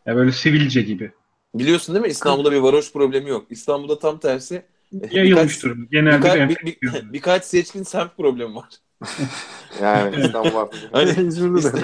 Yani 0.10 0.18
böyle 0.18 0.32
sivilce 0.32 0.82
gibi. 0.82 1.12
Biliyorsun 1.56 1.96
değil 1.96 2.06
mi? 2.06 2.12
İstanbul'da 2.12 2.52
bir 2.52 2.58
varoş 2.58 2.94
problemi 2.94 3.30
yok. 3.30 3.46
İstanbul'da 3.50 4.00
tam 4.00 4.20
tersi. 4.20 4.56
e, 5.02 5.18
Yayılmış 5.18 5.42
birkaç- 5.42 5.64
durumda. 5.64 5.88
Genelde 5.92 6.24
birkaç, 6.24 6.50
bir 6.66 6.66
bir- 6.82 7.14
birkaç 7.14 7.46
seçkin 7.46 7.84
semt 7.84 8.18
problemi 8.18 8.56
var. 8.56 8.70
Yani 9.82 10.26
İstanbul. 10.26 10.68
Hani 10.92 11.08
de. 11.64 11.82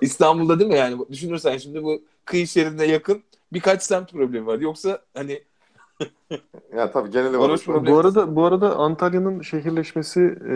İstanbul'da 0.00 0.58
değil 0.58 0.70
mi 0.70 0.76
yani? 0.76 0.98
Düşünürsen 1.10 1.58
şimdi 1.58 1.82
bu 1.82 2.02
kıyı 2.24 2.46
şeridine 2.46 2.84
yakın 2.86 3.22
birkaç 3.52 3.82
semt 3.82 4.12
problemi 4.12 4.46
var. 4.46 4.58
Yoksa 4.58 5.02
hani 5.14 5.42
ya 6.76 6.90
tabii 6.90 7.38
varoş 7.38 7.64
problemi. 7.64 7.94
Bu 7.94 7.98
arada 7.98 8.36
bu 8.36 8.44
arada 8.44 8.76
Antalya'nın 8.76 9.42
şehirleşmesi 9.42 10.38
e, 10.48 10.54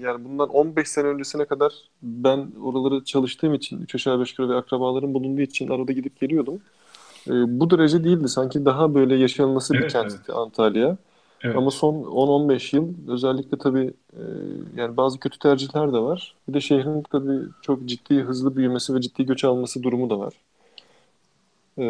yani 0.00 0.24
bundan 0.24 0.48
15 0.48 0.88
sene 0.88 1.06
öncesine 1.06 1.44
kadar 1.44 1.72
ben 2.02 2.48
oraları 2.62 3.04
çalıştığım 3.04 3.54
için 3.54 3.82
3 3.82 3.94
aşağı 3.94 4.20
5 4.20 4.30
yukarı 4.30 4.48
ve 4.48 4.56
akrabalarım 4.56 5.14
bulunduğu 5.14 5.40
için 5.40 5.68
arada 5.68 5.92
gidip 5.92 6.20
geliyordum. 6.20 6.60
E, 7.26 7.32
bu 7.60 7.70
derece 7.70 8.04
değildi. 8.04 8.28
Sanki 8.28 8.64
daha 8.64 8.94
böyle 8.94 9.16
yaşanılması 9.16 9.74
bir 9.74 9.80
Evet, 9.80 9.92
kentti 9.92 10.32
Antalya. 10.32 10.96
Evet. 11.42 11.56
Ama 11.56 11.70
son 11.70 11.94
10-15 11.94 12.76
yıl 12.76 12.94
özellikle 13.08 13.58
tabii 13.58 13.94
e, 14.12 14.22
yani 14.76 14.96
bazı 14.96 15.20
kötü 15.20 15.38
tercihler 15.38 15.92
de 15.92 15.98
var. 15.98 16.34
Bir 16.48 16.54
de 16.54 16.60
şehrin 16.60 17.02
tabii 17.02 17.38
çok 17.62 17.84
ciddi 17.84 18.22
hızlı 18.22 18.56
büyümesi 18.56 18.94
ve 18.94 19.00
ciddi 19.00 19.26
göç 19.26 19.44
alması 19.44 19.82
durumu 19.82 20.10
da 20.10 20.18
var. 20.18 20.34
E, 21.78 21.84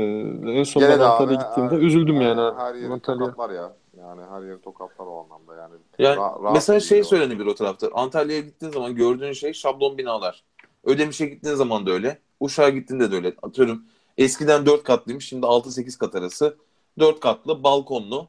en 0.59 0.63
son 0.63 0.81
Gene 0.81 0.93
ben 0.93 1.05
Antalya'ya 1.05 1.43
gittiğimde 1.43 1.75
her- 1.75 1.81
üzüldüm 1.81 2.21
yani. 2.21 2.55
Her 2.57 2.75
yeri 2.75 2.93
Antalya. 2.93 3.19
tokatlar 3.19 3.51
ya. 3.51 3.73
Yani 3.99 4.23
her 4.31 4.43
yeri 4.43 4.61
tokatlar 4.61 5.07
o 5.07 5.25
anlamda 5.25 5.55
yani. 5.63 5.75
yani 5.99 6.17
Ra- 6.17 6.43
rahat 6.43 6.55
mesela 6.55 6.77
bir 6.77 6.85
şey 6.85 7.05
söylenebilir 7.05 7.47
o 7.47 7.55
tarafta. 7.55 7.89
Antalya'ya 7.95 8.43
gittiğin 8.43 8.73
zaman 8.73 8.95
gördüğün 8.95 9.33
şey 9.33 9.53
şablon 9.53 9.99
binalar. 9.99 10.45
Ödemiş'e 10.85 11.27
gittiğin 11.27 11.55
zaman 11.55 11.87
da 11.87 11.91
öyle. 11.91 12.19
Uşak'a 12.41 12.69
gittiğinde 12.69 13.13
de 13.13 13.17
öyle. 13.17 13.35
Atıyorum 13.43 13.83
eskiden 14.19 14.67
4 14.67 14.85
katlıymış 14.85 15.29
şimdi 15.29 15.47
6-8 15.47 15.99
kat 15.99 16.15
arası. 16.15 16.57
4 16.99 17.21
katlı 17.21 17.63
balkonlu. 17.63 18.29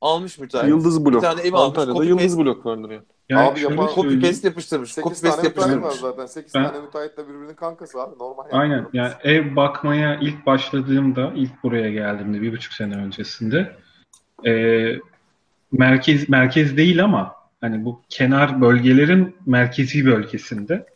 Almış 0.00 0.38
müteahhit. 0.38 0.68
Yıldız 0.68 1.04
blok. 1.04 1.14
Bir 1.14 1.20
tane 1.20 1.40
ev 1.40 1.52
almış. 1.52 1.78
Antalya'da 1.78 1.92
copy 1.92 2.08
yıldız 2.08 2.38
blok 2.38 2.66
vardır 2.66 2.90
yani. 2.90 3.02
Yani 3.28 3.48
Abi 3.48 3.58
şöyle 3.60 3.74
yapan- 3.74 3.86
Copy 3.86 4.00
söyleyeyim. 4.00 4.22
paste 4.22 4.48
yapıştırmış. 4.48 4.92
8 4.92 5.02
Copy 5.04 5.20
tane 5.20 5.32
paste 5.34 5.48
müteahhit 5.48 5.70
var 5.72 5.82
yapıştırmış. 5.82 6.14
zaten. 6.16 6.26
8 6.26 6.54
Ben- 6.54 6.66
tane 6.72 6.80
müteahhit 6.84 7.16
de 7.16 7.28
birbirinin 7.28 7.54
kankası 7.54 8.00
abi. 8.02 8.18
Normal. 8.18 8.44
Aynen. 8.52 8.86
Yani 8.92 9.12
ev 9.24 9.56
bakmaya 9.56 10.18
ilk 10.20 10.46
başladığımda, 10.46 11.32
ilk 11.36 11.62
buraya 11.62 11.90
geldiğimde 11.90 12.40
bir 12.42 12.52
buçuk 12.52 12.72
sene 12.72 12.96
öncesinde 12.96 13.76
e, 14.46 14.52
merkez 15.72 16.28
merkez 16.28 16.76
değil 16.76 17.04
ama 17.04 17.34
hani 17.60 17.84
bu 17.84 18.02
kenar 18.08 18.60
bölgelerin 18.60 19.36
merkezi 19.46 20.06
bölgesinde 20.06 20.86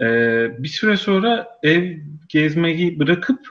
e, 0.00 0.06
bir 0.62 0.68
süre 0.68 0.96
sonra 0.96 1.58
ev 1.62 1.96
gezmeyi 2.28 2.98
bırakıp 2.98 3.46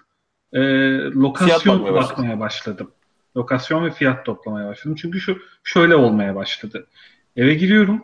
e, 0.54 0.60
lokasyon 1.04 1.80
bakmaya 1.80 1.94
başladın. 1.94 2.18
bakmaya 2.18 2.40
başladım. 2.40 2.92
Lokasyon 3.38 3.86
ve 3.86 3.92
fiyat 3.92 4.26
toplamaya 4.26 4.68
başladım. 4.68 4.96
Çünkü 5.02 5.20
şu 5.20 5.38
şöyle 5.64 5.96
olmaya 5.96 6.36
başladı. 6.36 6.88
Eve 7.36 7.53
giriyorum, 7.53 8.03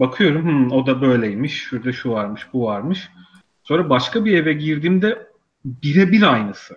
bakıyorum, 0.00 0.42
"Hmm, 0.44 0.72
o 0.72 0.86
da 0.86 1.00
böyleymiş, 1.02 1.54
şurada 1.54 1.92
şu 1.92 2.10
varmış, 2.10 2.46
bu 2.52 2.64
varmış. 2.64 3.08
Sonra 3.62 3.90
başka 3.90 4.24
bir 4.24 4.38
eve 4.38 4.52
girdiğimde 4.52 5.26
birebir 5.64 6.22
aynısı. 6.32 6.76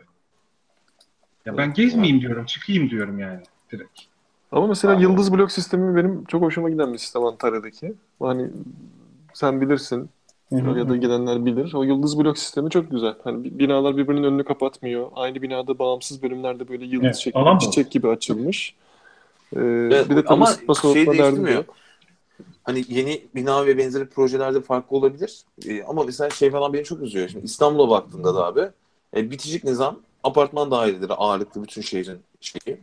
Ya 1.46 1.58
ben 1.58 1.74
gezmeyeyim 1.74 2.22
diyorum, 2.22 2.46
çıkayım 2.46 2.90
diyorum 2.90 3.20
yani 3.20 3.40
direkt. 3.72 4.00
Ama 4.52 4.68
mesela 4.68 4.94
Aynen. 4.94 5.02
yıldız 5.10 5.34
blok 5.34 5.52
sistemi 5.52 5.96
benim 5.96 6.26
çok 6.26 6.42
hoşuma 6.42 6.70
giden 6.70 6.94
bir 6.94 6.98
sistem 6.98 7.24
Antalya'daki. 7.24 7.94
Hani 8.20 8.48
sen 9.34 9.62
bilirsin 9.62 10.10
ya 10.52 10.90
da 10.90 10.96
gidenler 10.96 11.46
bilir. 11.46 11.74
O 11.74 11.84
yıldız 11.84 12.20
blok 12.20 12.38
sistemi 12.38 12.70
çok 12.70 12.92
güzel. 12.92 13.14
Hani 13.24 13.44
bi- 13.44 13.60
binalar 13.60 13.98
birbirinin 13.98 14.24
önünü 14.24 14.44
kapatmıyor. 14.44 15.08
Aynı 15.16 15.42
binada 15.42 15.80
bağımsız 15.80 16.24
bölümlerde 16.24 16.68
böyle 16.68 16.86
yıldız 16.86 17.06
Evet, 17.06 17.16
şeklinde 17.16 17.60
çiçek 17.60 17.92
gibi 17.92 18.08
açılmış. 18.08 18.76
Ee, 19.56 19.60
Evet, 19.60 20.10
bir 20.10 20.16
de 20.16 20.28
ama 20.28 20.46
şey 20.94 21.12
değiştirmiyor. 21.12 21.56
yok. 21.58 21.76
Hani 22.64 22.86
yeni 22.90 23.28
bina 23.36 23.66
ve 23.66 23.78
benzeri 23.78 24.10
projelerde 24.10 24.62
farklı 24.62 24.98
olabilir. 24.98 25.44
Ee, 25.68 25.84
ama 25.84 26.04
mesela 26.04 26.30
şey 26.30 26.52
falan 26.52 26.74
beni 26.74 26.84
çok 26.84 27.02
üzüyor. 27.02 27.30
Şimdi 27.30 27.46
İstanbul'a 27.46 27.90
baktığında 27.90 28.36
da 28.36 28.46
abi 28.46 28.70
e, 29.16 29.32
bitişik 29.32 29.64
nizam 29.64 30.00
apartman 30.24 30.72
daireleri 30.72 31.14
ağırlıklı 31.14 31.64
bütün 31.64 31.82
şehrin 31.82 32.22
şeyi. 32.42 32.78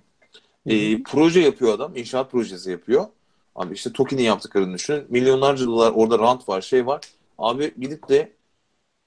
E, 0.66 1.02
proje 1.02 1.40
yapıyor 1.40 1.74
adam. 1.74 1.96
inşaat 1.96 2.30
projesi 2.30 2.70
yapıyor. 2.70 3.06
Abi 3.54 3.74
işte 3.74 3.92
TOKİ'nin 3.92 4.22
yaptıklarını 4.22 4.74
düşünün. 4.74 5.06
Milyonlarca 5.08 5.66
dolar 5.66 5.92
orada 5.96 6.18
rant 6.18 6.48
var, 6.48 6.60
şey 6.60 6.86
var. 6.86 7.00
Abi 7.38 7.74
gidip 7.80 8.08
de 8.08 8.32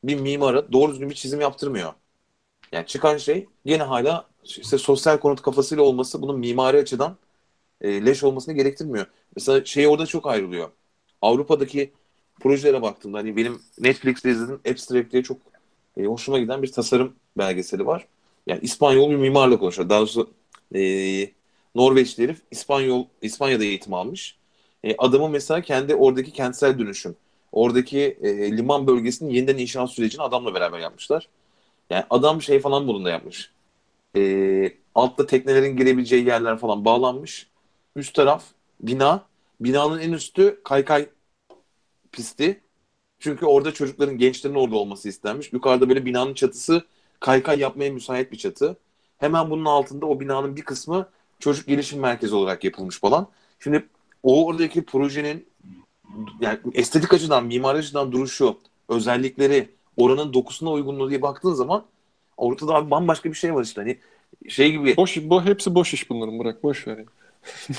bir 0.03 0.19
mimara 0.21 0.71
doğru 0.73 0.91
düzgün 0.91 1.09
bir 1.09 1.15
çizim 1.15 1.41
yaptırmıyor. 1.41 1.93
Yani 2.71 2.85
çıkan 2.85 3.17
şey 3.17 3.47
gene 3.65 3.83
hala 3.83 4.25
işte 4.43 4.77
sosyal 4.77 5.17
konut 5.17 5.41
kafasıyla 5.41 5.83
olması 5.83 6.21
bunun 6.21 6.39
mimari 6.39 6.77
açıdan 6.77 7.17
e, 7.83 8.05
leş 8.05 8.23
olmasını 8.23 8.53
gerektirmiyor. 8.55 9.05
Mesela 9.35 9.65
şey 9.65 9.87
orada 9.87 10.05
çok 10.05 10.27
ayrılıyor. 10.27 10.69
Avrupa'daki 11.21 11.93
projelere 12.39 12.81
baktığımda 12.81 13.17
hani 13.17 13.37
benim 13.37 13.61
Netflix'te 13.79 14.31
izlediğim 14.31 14.61
Abstract 14.71 15.11
diye 15.11 15.23
çok 15.23 15.37
e, 15.97 16.05
hoşuma 16.05 16.39
giden 16.39 16.63
bir 16.63 16.71
tasarım 16.71 17.15
belgeseli 17.37 17.85
var. 17.85 18.07
Yani 18.47 18.59
İspanyol 18.61 19.09
bir 19.11 19.15
mimarla 19.15 19.59
konuşuyor. 19.59 19.89
Daha 19.89 19.99
doğrusu 19.99 20.29
e, 20.75 20.81
Norveçli 21.75 22.23
herif 22.23 22.41
İspanyol, 22.51 23.05
İspanya'da 23.21 23.63
eğitim 23.63 23.93
almış. 23.93 24.37
E, 24.83 24.95
adamın 24.97 25.31
mesela 25.31 25.61
kendi 25.61 25.95
oradaki 25.95 26.31
kentsel 26.33 26.79
dönüşüm, 26.79 27.15
oradaki 27.51 27.99
e, 28.21 28.57
liman 28.57 28.87
bölgesinin 28.87 29.29
yeniden 29.29 29.57
inşaat 29.57 29.91
sürecini 29.91 30.21
adamla 30.21 30.53
beraber 30.53 30.79
yapmışlar. 30.79 31.29
Yani 31.89 32.05
adam 32.09 32.41
şey 32.41 32.59
falan 32.59 32.87
bunun 32.87 33.05
da 33.05 33.09
yapmış. 33.09 33.51
E, 34.17 34.73
altta 34.95 35.25
teknelerin 35.27 35.77
girebileceği 35.77 36.25
yerler 36.25 36.57
falan 36.57 36.85
bağlanmış. 36.85 37.47
Üst 37.95 38.15
taraf 38.15 38.43
bina. 38.81 39.25
Binanın 39.59 39.99
en 39.99 40.11
üstü 40.11 40.61
kaykay 40.63 41.09
pisti. 42.11 42.61
Çünkü 43.19 43.45
orada 43.45 43.73
çocukların, 43.73 44.17
gençlerin 44.17 44.55
orada 44.55 44.75
olması 44.75 45.09
istenmiş. 45.09 45.53
Yukarıda 45.53 45.89
böyle 45.89 46.05
binanın 46.05 46.33
çatısı 46.33 46.85
kaykay 47.19 47.59
yapmaya 47.59 47.91
müsait 47.91 48.31
bir 48.31 48.37
çatı. 48.37 48.77
Hemen 49.17 49.49
bunun 49.49 49.65
altında 49.65 50.05
o 50.05 50.19
binanın 50.19 50.55
bir 50.55 50.61
kısmı 50.61 51.09
çocuk 51.39 51.67
gelişim 51.67 51.99
merkezi 51.99 52.35
olarak 52.35 52.63
yapılmış 52.63 52.99
falan. 52.99 53.27
Şimdi 53.59 53.89
o 54.23 54.45
oradaki 54.45 54.85
projenin 54.85 55.47
yani 56.41 56.59
estetik 56.73 57.13
açıdan, 57.13 57.45
mimari 57.45 57.77
açıdan 57.77 58.11
duruşu, 58.11 58.59
özellikleri, 58.89 59.69
oranın 59.97 60.33
dokusuna 60.33 60.71
uygunluğu 60.71 61.09
diye 61.09 61.21
baktığın 61.21 61.53
zaman 61.53 61.85
ortada 62.37 62.73
abi 62.75 62.91
bambaşka 62.91 63.29
bir 63.29 63.35
şey 63.35 63.55
var 63.55 63.63
işte. 63.63 63.81
Hani 63.81 63.99
şey 64.49 64.71
gibi. 64.71 64.97
Boş, 64.97 65.17
bu 65.23 65.43
hepsi 65.43 65.75
boş 65.75 65.93
iş 65.93 66.09
bunların 66.09 66.39
bırak 66.39 66.63
boş 66.63 66.87
ver. 66.87 66.97
ya. 66.97 67.05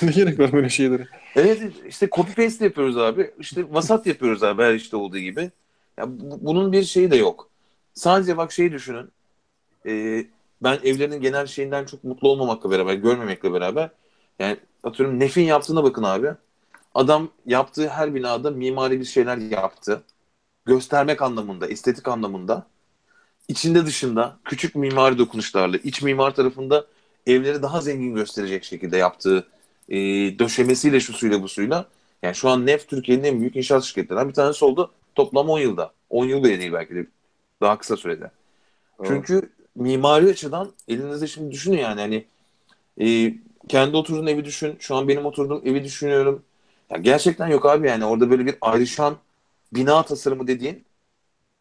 Ne 0.02 0.10
gerek 0.10 0.38
var 0.38 0.52
böyle 0.52 0.68
şeylere? 0.68 1.08
Evet 1.36 1.62
işte 1.88 2.08
copy 2.12 2.32
paste 2.42 2.64
yapıyoruz 2.64 2.96
abi. 2.96 3.30
İşte 3.38 3.74
vasat 3.74 4.06
yapıyoruz 4.06 4.42
abi 4.42 4.62
her 4.62 4.74
işte 4.74 4.96
olduğu 4.96 5.18
gibi. 5.18 5.50
Ya 5.98 6.20
bu- 6.20 6.38
bunun 6.46 6.72
bir 6.72 6.82
şeyi 6.82 7.10
de 7.10 7.16
yok. 7.16 7.50
Sadece 7.94 8.36
bak 8.36 8.52
şeyi 8.52 8.72
düşünün. 8.72 9.10
Ee, 9.86 10.26
ben 10.62 10.78
evlerinin 10.84 11.20
genel 11.20 11.46
şeyinden 11.46 11.84
çok 11.84 12.04
mutlu 12.04 12.28
olmamakla 12.30 12.70
beraber, 12.70 12.94
görmemekle 12.94 13.52
beraber 13.52 13.90
yani 14.38 14.56
atıyorum 14.84 15.20
Nef'in 15.20 15.42
yaptığına 15.42 15.84
bakın 15.84 16.02
abi. 16.02 16.28
Adam 16.94 17.28
yaptığı 17.46 17.88
her 17.88 18.14
binada 18.14 18.50
mimari 18.50 19.00
bir 19.00 19.04
şeyler 19.04 19.38
yaptı. 19.38 20.02
Göstermek 20.66 21.22
anlamında, 21.22 21.66
estetik 21.68 22.08
anlamında. 22.08 22.66
İçinde 23.48 23.86
dışında 23.86 24.36
küçük 24.44 24.74
mimari 24.74 25.18
dokunuşlarla, 25.18 25.76
iç 25.76 26.02
mimar 26.02 26.34
tarafında 26.34 26.86
evleri 27.26 27.62
daha 27.62 27.80
zengin 27.80 28.14
gösterecek 28.14 28.64
şekilde 28.64 28.96
yaptığı 28.96 29.46
e, 29.88 29.96
döşemesiyle 30.38 31.00
şu 31.00 31.12
suyla 31.12 31.42
bu 31.42 31.48
suyla. 31.48 31.88
Yani 32.22 32.34
şu 32.34 32.48
an 32.48 32.66
Nef 32.66 32.88
Türkiye'nin 32.88 33.24
en 33.24 33.40
büyük 33.40 33.56
inşaat 33.56 33.84
şirketlerinden 33.84 34.28
bir 34.28 34.34
tanesi 34.34 34.64
oldu. 34.64 34.92
Toplam 35.14 35.48
10 35.48 35.58
yılda. 35.58 35.92
10 36.10 36.24
yıl 36.24 36.44
bile 36.44 36.60
değil 36.60 36.72
belki 36.72 36.94
de. 36.94 37.06
Daha 37.60 37.78
kısa 37.78 37.96
sürede. 37.96 38.30
Evet. 39.00 39.08
Çünkü 39.08 39.50
mimari 39.74 40.30
açıdan 40.30 40.72
elinizde 40.88 41.26
şimdi 41.26 41.50
düşünün 41.52 41.78
yani 41.78 42.00
hani 42.00 42.24
e, 43.00 43.34
kendi 43.68 43.96
oturduğun 43.96 44.26
evi 44.26 44.44
düşün. 44.44 44.76
Şu 44.78 44.94
an 44.96 45.08
benim 45.08 45.26
oturduğum 45.26 45.62
evi 45.64 45.84
düşünüyorum. 45.84 46.42
Ya 46.90 46.96
gerçekten 46.96 47.48
yok 47.48 47.66
abi 47.66 47.88
yani 47.88 48.04
orada 48.04 48.30
böyle 48.30 48.46
bir 48.46 48.56
ayrışan 48.60 49.16
bina 49.72 50.02
tasarımı 50.02 50.46
dediğin 50.46 50.84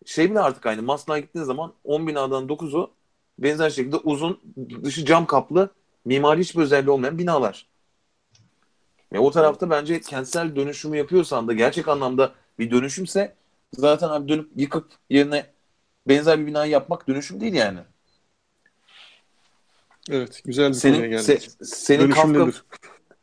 şey 0.06 0.32
bile 0.32 0.40
artık 0.40 0.66
aynı. 0.66 0.82
Maslak'a 0.82 1.20
gittiğin 1.20 1.46
zaman 1.46 1.74
10 1.84 2.08
binadan 2.08 2.48
9'u 2.50 2.92
benzer 3.40 3.70
şekilde 3.70 3.98
uzun 3.98 4.40
dışı 4.84 5.06
cam 5.06 5.26
kaplı 5.26 5.70
mimari 6.06 6.40
hiçbir 6.40 6.62
özelliği 6.62 6.92
olmayan 6.92 7.18
binalar. 7.18 7.68
Ve 9.14 9.20
o 9.20 9.32
tarafta 9.32 9.70
bence 9.70 10.02
kentsel 10.02 10.56
dönüşümü 10.56 10.98
yapıyorsan 10.98 11.48
da 11.48 11.54
gerçek 11.54 11.88
anlamda 11.88 12.34
bir 12.60 12.72
dönüşümse 12.72 13.36
zaten 13.74 14.10
abi 14.10 14.28
dönüp 14.28 14.50
yıkıp 14.56 14.88
yerine 15.10 15.46
benzer 16.08 16.40
bir 16.40 16.48
binayı 16.48 16.72
yapmak 16.72 17.08
dönüşüm 17.08 17.42
değil 17.42 17.54
yani. 17.54 17.80
Evet 20.10 20.42
güzel 20.46 20.70
bir 20.70 20.82
konuya 20.82 21.00
Senin 21.00 21.10
geldik. 21.10 21.50
se- 21.50 21.66
senin 21.66 22.00
Dönüşüm 22.00 22.34
Kafka 22.34 22.46
nedir? 22.46 22.64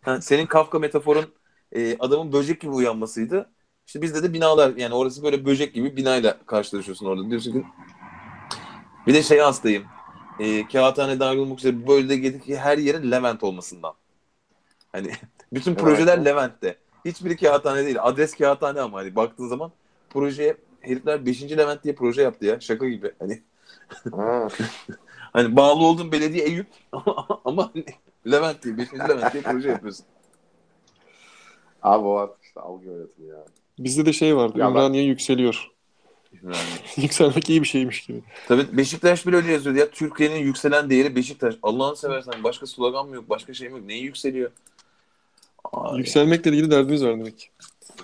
Ha, 0.03 0.21
senin 0.21 0.47
Kafka 0.47 0.79
metaforun 0.79 1.35
e, 1.73 1.97
adamın 1.99 2.33
böcek 2.33 2.61
gibi 2.61 2.71
uyanmasıydı. 2.71 3.51
İşte 3.87 4.03
bizde 4.03 4.23
de 4.23 4.33
binalar 4.33 4.77
yani 4.77 4.95
orası 4.95 5.23
böyle 5.23 5.45
böcek 5.45 5.75
gibi 5.75 5.97
binayla 5.97 6.39
karşılaşıyorsun 6.47 7.07
orada. 7.07 7.31
Diyorsun 7.31 7.53
ki 7.53 7.65
bir 9.07 9.15
de 9.15 9.23
şey 9.23 9.39
hastayım. 9.39 9.85
E, 10.41 10.69
kağıthane 10.69 11.21
dahil 11.21 11.39
olmak 11.39 11.59
üzere 11.59 11.83
bu 11.83 11.87
bölgedeki 11.89 12.59
her 12.59 12.79
yere 12.79 13.11
Levent 13.11 13.43
olmasından. 13.43 13.95
Hani 14.93 15.13
bütün 15.53 15.71
Evet. 15.73 15.81
projeler 15.81 16.25
Levent'te. 16.25 16.77
Hiçbiri 17.05 17.37
kağıthane 17.37 17.85
değil. 17.85 17.97
Adres 18.01 18.35
kağıthane 18.35 18.81
ama 18.81 18.99
hani 18.99 19.17
baktığın 19.17 19.49
zaman 19.49 19.73
projeye 20.11 20.57
herifler 20.81 21.27
5. 21.27 21.43
Levent 21.43 21.85
diye 21.85 21.95
proje 21.95 22.23
yaptı 22.23 22.47
ya. 22.47 22.61
Şaka 22.61 22.89
gibi. 22.89 23.13
Hani 23.19 23.43
Ha. 24.17 24.49
hani 25.33 25.57
bağlı 25.57 25.85
olduğun 25.85 26.13
belediye 26.13 26.45
Eyüp 26.45 26.67
ama 27.45 27.71
hani 27.75 27.85
Levent 28.31 28.63
diye 28.65 28.79
5. 28.79 28.93
Levent 28.95 29.33
diye 29.33 29.43
proje 29.43 29.69
yapıyorsun. 29.69 30.07
Abi 31.83 32.07
o 32.07 32.15
artık 32.17 32.45
işte 32.45 32.61
algı 32.61 32.85
yönetimi 32.87 33.29
ya. 33.29 33.45
Bizde 33.79 34.07
de 34.07 34.13
şey 34.13 34.37
vardı. 34.37 34.59
Ya 34.59 34.65
ben- 34.67 34.71
Ümraniye 34.71 35.05
yükseliyor. 35.05 35.71
Yani. 36.43 36.57
Yükselmek 36.97 37.51
iyi 37.51 37.63
bir 37.63 37.67
şeymiş 37.67 38.07
gibi. 38.07 38.23
Tabii 38.49 38.77
Beşiktaş 38.77 39.27
bile 39.27 39.37
öyle 39.37 39.53
yazıyordu 39.53 39.79
ya. 39.79 39.91
Türkiye'nin 39.91 40.37
yükselen 40.37 40.91
değeri 40.91 41.17
Beşiktaş. 41.17 41.55
Allah'ını 41.63 41.97
seversen 41.97 42.45
başka 42.45 42.67
slogan 42.67 43.09
mı 43.09 43.15
yok, 43.15 43.31
başka 43.31 43.55
şey 43.55 43.69
mi 43.69 43.79
yok? 43.79 43.87
Neyi 43.87 44.03
yükseliyor? 44.05 44.51
Ay, 45.73 45.99
Yükselmekle 45.99 46.51
ilgili 46.51 46.71
derdimiz 46.71 47.05
var 47.05 47.13
demek. 47.13 47.53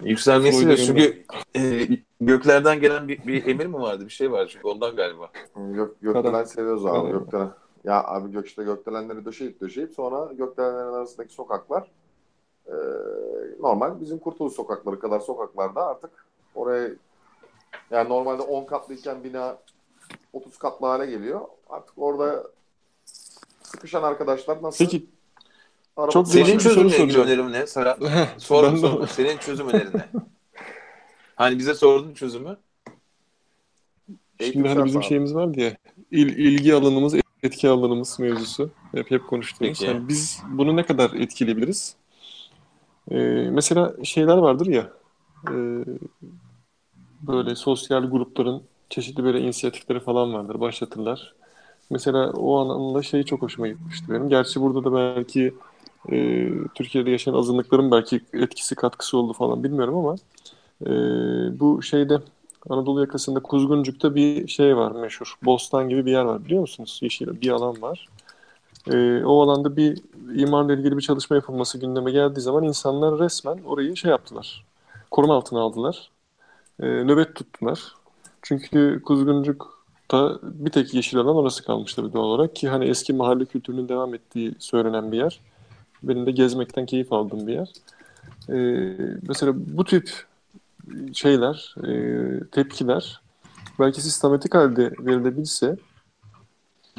Yükselmesi 0.03 0.69
de 0.69 0.77
çünkü 0.77 1.25
e, 1.57 1.89
göklerden 2.21 2.81
gelen 2.81 3.09
bir, 3.09 3.27
bir 3.27 3.47
emir 3.47 3.67
mi 3.67 3.81
vardı? 3.81 4.05
Bir 4.05 4.11
şey 4.11 4.33
var 4.33 4.49
çünkü 4.53 4.67
ondan 4.67 4.97
galiba. 4.97 5.31
Gök, 5.57 6.01
gökdelen 6.01 6.45
seviyoruz 6.45 6.87
abi. 6.87 7.11
Gökdelen. 7.11 7.51
Ya 7.85 8.05
abi 8.05 8.33
gök 8.33 8.47
işte 8.47 8.65
gökdelenleri 8.65 9.25
döşeyip 9.25 9.61
döşeyip 9.61 9.93
sonra 9.93 10.33
gökdelenlerin 10.33 10.93
arasındaki 10.93 11.35
sokaklar 11.35 11.91
e, 12.67 12.75
normal 13.61 14.01
bizim 14.01 14.19
Kurtuluş 14.19 14.53
sokakları 14.53 14.99
kadar 15.01 15.21
sokaklarda 15.21 15.87
artık 15.87 16.11
oraya 16.55 16.91
yani 17.91 18.09
normalde 18.09 18.43
10 18.43 18.65
katlıyken 18.67 19.25
bina 19.25 19.59
30 20.33 20.59
katlı 20.59 20.87
hale 20.87 21.07
geliyor. 21.07 21.41
Artık 21.69 21.95
orada 21.97 22.45
sıkışan 23.63 24.03
arkadaşlar 24.03 24.63
nasıl? 24.63 24.85
Peki 24.85 25.07
araba 25.97 26.13
çok 26.13 26.29
Senin 26.29 26.59
soru 26.59 26.75
çözümle 26.75 27.05
ilgili 27.05 27.19
önerim 27.19 27.53
ne? 27.53 27.67
Serhat? 27.67 27.99
Sor. 28.39 29.07
Senin 29.07 29.39
çözüm 29.39 29.69
önerin 29.69 29.93
ne? 29.95 30.05
Hani 31.37 31.59
bize 31.59 31.75
sordun 31.75 32.15
çözümü. 32.15 32.57
Şimdi 34.41 34.69
hani 34.69 34.85
bizim 34.85 35.01
abi. 35.01 35.07
şeyimiz 35.07 35.35
vardı 35.35 35.61
ya 35.61 35.77
il, 36.11 36.37
ilgi 36.37 36.75
alanımız, 36.75 37.15
etki 37.43 37.69
alanımız 37.69 38.19
mevzusu. 38.19 38.71
Hep 38.93 39.11
hep 39.11 39.27
konuştuğumuz. 39.27 39.79
Peki. 39.79 39.85
Yani 39.85 40.09
biz 40.09 40.43
bunu 40.51 40.77
ne 40.77 40.83
kadar 40.87 41.11
etkileyebiliriz? 41.13 41.97
Ee, 43.11 43.17
mesela 43.51 43.95
şeyler 44.05 44.37
vardır 44.37 44.67
ya 44.67 44.91
e, 45.51 45.85
böyle 47.23 47.55
sosyal 47.55 48.11
grupların 48.11 48.63
çeşitli 48.91 49.25
böyle 49.25 49.41
inisiyatifleri 49.41 50.01
falan 50.01 50.35
vardır. 50.35 50.61
Başlatırlar. 50.61 51.35
Mesela 51.91 52.33
o 52.33 52.59
anlamda 52.59 53.03
şey 53.03 53.23
çok 53.23 53.43
hoşuma 53.43 53.69
gitmişti 53.69 54.07
benim. 54.11 54.29
Gerçi 54.29 54.61
burada 54.61 54.85
da 54.85 54.93
belki 54.93 55.55
e, 56.13 56.49
Türkiye'de 56.75 57.11
yaşayan 57.11 57.35
azınlıkların 57.35 57.91
belki 57.91 58.21
etkisi 58.33 58.75
katkısı 58.75 59.19
oldu 59.19 59.33
falan 59.33 59.65
bilmiyorum 59.65 59.97
ama 59.97 60.17
e, 60.87 60.91
bu 61.61 61.83
şeyde 61.83 62.19
Anadolu 62.71 63.01
yakasında 63.01 63.41
Kuzguncuk'ta 63.41 64.15
bir 64.15 64.49
şey 64.49 64.77
var 64.77 64.93
meşhur. 64.93 65.35
Bostan 65.45 65.89
gibi 65.89 66.07
bir 66.07 66.13
yer 66.13 66.25
var 66.25 66.45
biliyor 66.45 66.61
musunuz? 66.61 66.99
Yeşil 67.03 67.41
bir 67.41 67.51
alan 67.51 67.83
var. 67.83 68.09
Ee, 68.93 69.25
o 69.25 69.43
alanda 69.43 69.77
bir 69.77 70.03
imarla 70.35 70.75
ilgili 70.75 70.97
bir 70.97 71.03
çalışma 71.03 71.37
yapılması 71.37 71.79
gündeme 71.79 72.11
geldiği 72.11 72.41
zaman 72.41 72.65
insanlar 72.65 73.19
resmen 73.19 73.59
orayı 73.67 73.97
şey 73.97 74.11
yaptılar. 74.11 74.65
Koruma 75.11 75.35
altına 75.37 75.61
aldılar. 75.61 76.11
Ee, 76.81 76.87
nöbet 76.87 77.35
tuttular. 77.35 77.95
Çünkü 78.43 79.03
Kuzguncuk'ta 79.05 80.39
bir 80.43 80.71
tek 80.71 80.95
yeşil 80.95 81.19
alan 81.19 81.37
orası 81.37 81.65
kalmış 81.65 81.95
tabii 81.95 82.13
doğal 82.13 82.25
olarak 82.25 82.57
ki 82.57 82.69
hani 82.69 82.85
eski 82.85 83.13
mahalle 83.13 83.45
kültürünün 83.45 83.89
devam 83.89 84.15
ettiği 84.15 84.55
söylenen 84.59 85.13
bir 85.13 85.19
yer. 85.19 85.41
Benim 86.09 86.27
de 86.27 86.31
gezmekten 86.31 86.87
keyif 86.87 87.13
aldığım 87.13 87.47
bir 87.47 87.53
yer. 87.53 87.69
Ee, 88.49 89.19
mesela 89.29 89.53
bu 89.57 89.85
tip 89.85 90.11
şeyler, 91.13 91.75
e, 91.85 92.51
tepkiler 92.53 93.21
belki 93.79 94.03
sistematik 94.03 94.55
halde 94.55 94.93
verilebilse 94.99 95.77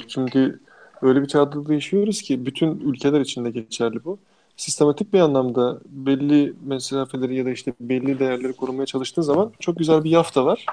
çünkü 0.08 0.60
öyle 1.02 1.22
bir 1.22 1.28
çağda 1.28 1.74
yaşıyoruz 1.74 2.22
ki 2.22 2.46
bütün 2.46 2.80
ülkeler 2.80 3.22
için 3.22 3.46
de 3.46 3.50
geçerli 3.50 4.04
bu. 4.06 4.18
Sistematik 4.58 5.14
bir 5.14 5.20
anlamda 5.20 5.80
belli 5.86 6.54
mesafeleri 6.66 7.36
ya 7.36 7.46
da 7.46 7.52
işte 7.52 7.74
belli 7.80 8.20
değerleri 8.20 8.54
korumaya 8.54 8.86
çalıştığın 8.86 9.22
zaman 9.22 9.52
çok 9.60 9.78
güzel 9.78 10.04
bir 10.04 10.10
yafta 10.10 10.46
var. 10.46 10.66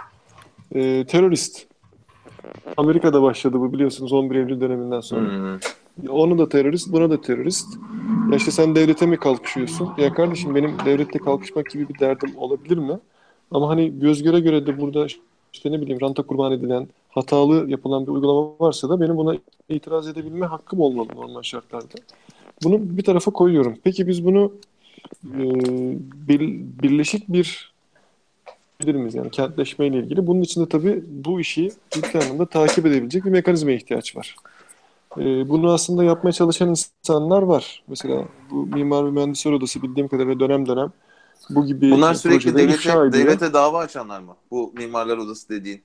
E, 0.75 1.07
terörist. 1.07 1.67
Amerika'da 2.77 3.23
başladı 3.23 3.61
bu 3.61 3.73
biliyorsunuz 3.73 4.13
11 4.13 4.37
Eylül 4.37 4.61
döneminden 4.61 5.01
sonra. 5.01 5.29
Hmm. 5.29 5.59
Onu 6.09 6.39
da 6.39 6.49
terörist, 6.49 6.93
buna 6.93 7.11
da 7.11 7.21
terörist. 7.21 7.69
Ya 8.31 8.37
işte 8.37 8.51
sen 8.51 8.75
devlete 8.75 9.07
mi 9.07 9.17
kalkışıyorsun? 9.17 9.89
Ya 9.99 10.15
kardeşim 10.15 10.55
benim 10.55 10.73
devlette 10.85 11.19
kalkışmak 11.19 11.71
gibi 11.71 11.89
bir 11.89 11.99
derdim 11.99 12.31
olabilir 12.37 12.79
mi? 12.79 12.99
Ama 13.51 13.69
hani 13.69 13.99
göz 14.01 14.23
göre 14.23 14.41
göre 14.41 14.67
de 14.67 14.81
burada 14.81 15.07
işte 15.53 15.73
ne 15.73 15.81
bileyim 15.81 16.01
ranta 16.01 16.23
kurban 16.23 16.53
edilen, 16.53 16.89
hatalı 17.11 17.71
yapılan 17.71 18.07
bir 18.07 18.13
uygulama 18.13 18.49
varsa 18.61 18.89
da 18.89 19.01
benim 19.01 19.17
buna 19.17 19.37
itiraz 19.69 20.09
edebilme 20.09 20.47
hakkım 20.47 20.81
olmalı 20.81 21.09
normal 21.17 21.43
şartlarda. 21.43 21.95
Bunu 22.65 22.79
bir 22.97 23.03
tarafa 23.03 23.31
koyuyorum. 23.31 23.77
Peki 23.85 24.07
biz 24.07 24.25
bunu 24.25 24.53
e, 25.25 25.43
bir- 26.29 26.61
birleşik 26.83 27.29
bir 27.29 27.74
bilir 28.87 28.95
miyiz 28.95 29.15
yani 29.15 29.31
kentleşmeyle 29.31 29.99
ilgili. 29.99 30.27
Bunun 30.27 30.41
için 30.43 30.61
de 30.65 30.69
tabii 30.69 31.05
bu 31.09 31.41
işi 31.41 31.73
ciddi 31.91 32.19
anlamda 32.19 32.47
takip 32.47 32.87
edebilecek 32.87 33.25
bir 33.25 33.31
mekanizmaya 33.31 33.77
ihtiyaç 33.77 34.17
var. 34.17 34.37
Ee, 35.19 35.49
bunu 35.49 35.73
aslında 35.73 36.05
yapmaya 36.05 36.33
çalışan 36.33 36.69
insanlar 36.69 37.43
var. 37.43 37.85
Mesela 37.89 38.25
bu 38.51 38.67
Mimar 38.67 39.07
ve 39.07 39.11
Mühendisler 39.11 39.53
Odası 39.53 39.83
bildiğim 39.83 40.09
kadarıyla 40.09 40.41
dönem 40.41 40.67
dönem 40.67 40.93
bu 41.51 41.67
gibi 41.67 41.91
Bunlar 41.91 42.15
sürekli 42.15 42.57
devlete, 42.57 43.13
devlete 43.13 43.53
dava 43.53 43.79
açanlar 43.79 44.21
mı? 44.21 44.37
Bu 44.51 44.73
mimarlar 44.77 45.17
odası 45.19 45.49
dediğin. 45.49 45.83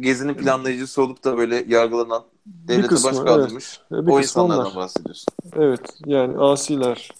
Gezi'nin 0.00 0.34
planlayıcısı 0.34 1.02
olup 1.02 1.24
da 1.24 1.38
böyle 1.38 1.64
yargılanan, 1.68 2.22
devlete 2.46 2.88
kısmı, 2.88 3.10
baş 3.10 3.18
kaldırmış. 3.18 3.80
Ee, 3.92 4.06
Bir 4.06 4.12
O 4.12 4.18
insanlardan 4.20 4.64
onlar. 4.66 4.76
bahsediyorsun. 4.76 5.26
Evet 5.56 5.80
yani 6.06 6.38
asiler, 6.38 7.10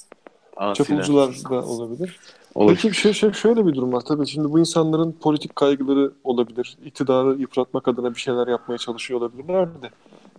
Asiler. 0.57 0.75
çapulcular 0.75 1.45
da 1.51 1.65
olabilir. 1.67 2.21
Olur. 2.55 2.79
Peki 2.83 2.97
şey, 3.01 3.13
şey, 3.13 3.33
şöyle 3.33 3.67
bir 3.67 3.75
durum 3.75 3.93
var 3.93 4.01
tabii. 4.01 4.27
Şimdi 4.27 4.51
bu 4.53 4.59
insanların 4.59 5.13
politik 5.13 5.57
kaygıları 5.57 6.13
olabilir. 6.25 6.79
İktidarı 6.85 7.41
yıpratmak 7.41 7.89
adına 7.89 8.15
bir 8.15 8.21
şeyler 8.21 8.49
yapmaya 8.49 8.79
çalışıyor 8.79 9.21
olabilirler 9.21 9.83
de. 9.83 9.91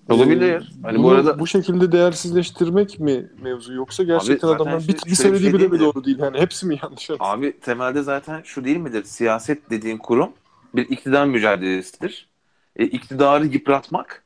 Olabilir. 0.09 0.43
Ee, 0.43 0.81
Hani 0.83 0.97
bunu 0.97 1.03
bu 1.03 1.11
arada 1.11 1.39
bu 1.39 1.47
şekilde 1.47 1.91
değersizleştirmek 1.91 2.99
mi 2.99 3.29
mevzu 3.41 3.73
yoksa 3.73 4.03
gerçekten 4.03 4.47
zaten 4.47 4.63
adamların 4.63 4.79
şey- 4.79 4.87
bir, 4.87 4.93
bir 4.93 4.99
şöyle 4.99 5.09
bir 5.09 5.15
söylediği 5.39 5.51
şey 5.51 5.59
bile 5.59 5.67
mi? 5.67 5.79
doğru 5.79 6.05
değil? 6.05 6.19
Yani 6.19 6.39
hepsi 6.39 6.65
mi 6.65 6.79
yanlış? 6.83 7.09
Abi 7.19 7.59
temelde 7.59 8.01
zaten 8.01 8.41
şu 8.43 8.65
değil 8.65 8.77
midir? 8.77 9.03
Siyaset 9.03 9.69
dediğin 9.69 9.97
kurum 9.97 10.29
bir 10.75 10.89
iktidar 10.89 11.25
mücadelesidir. 11.25 12.29
E, 12.75 12.85
iktidarı 12.85 13.45
yıpratmak, 13.45 14.23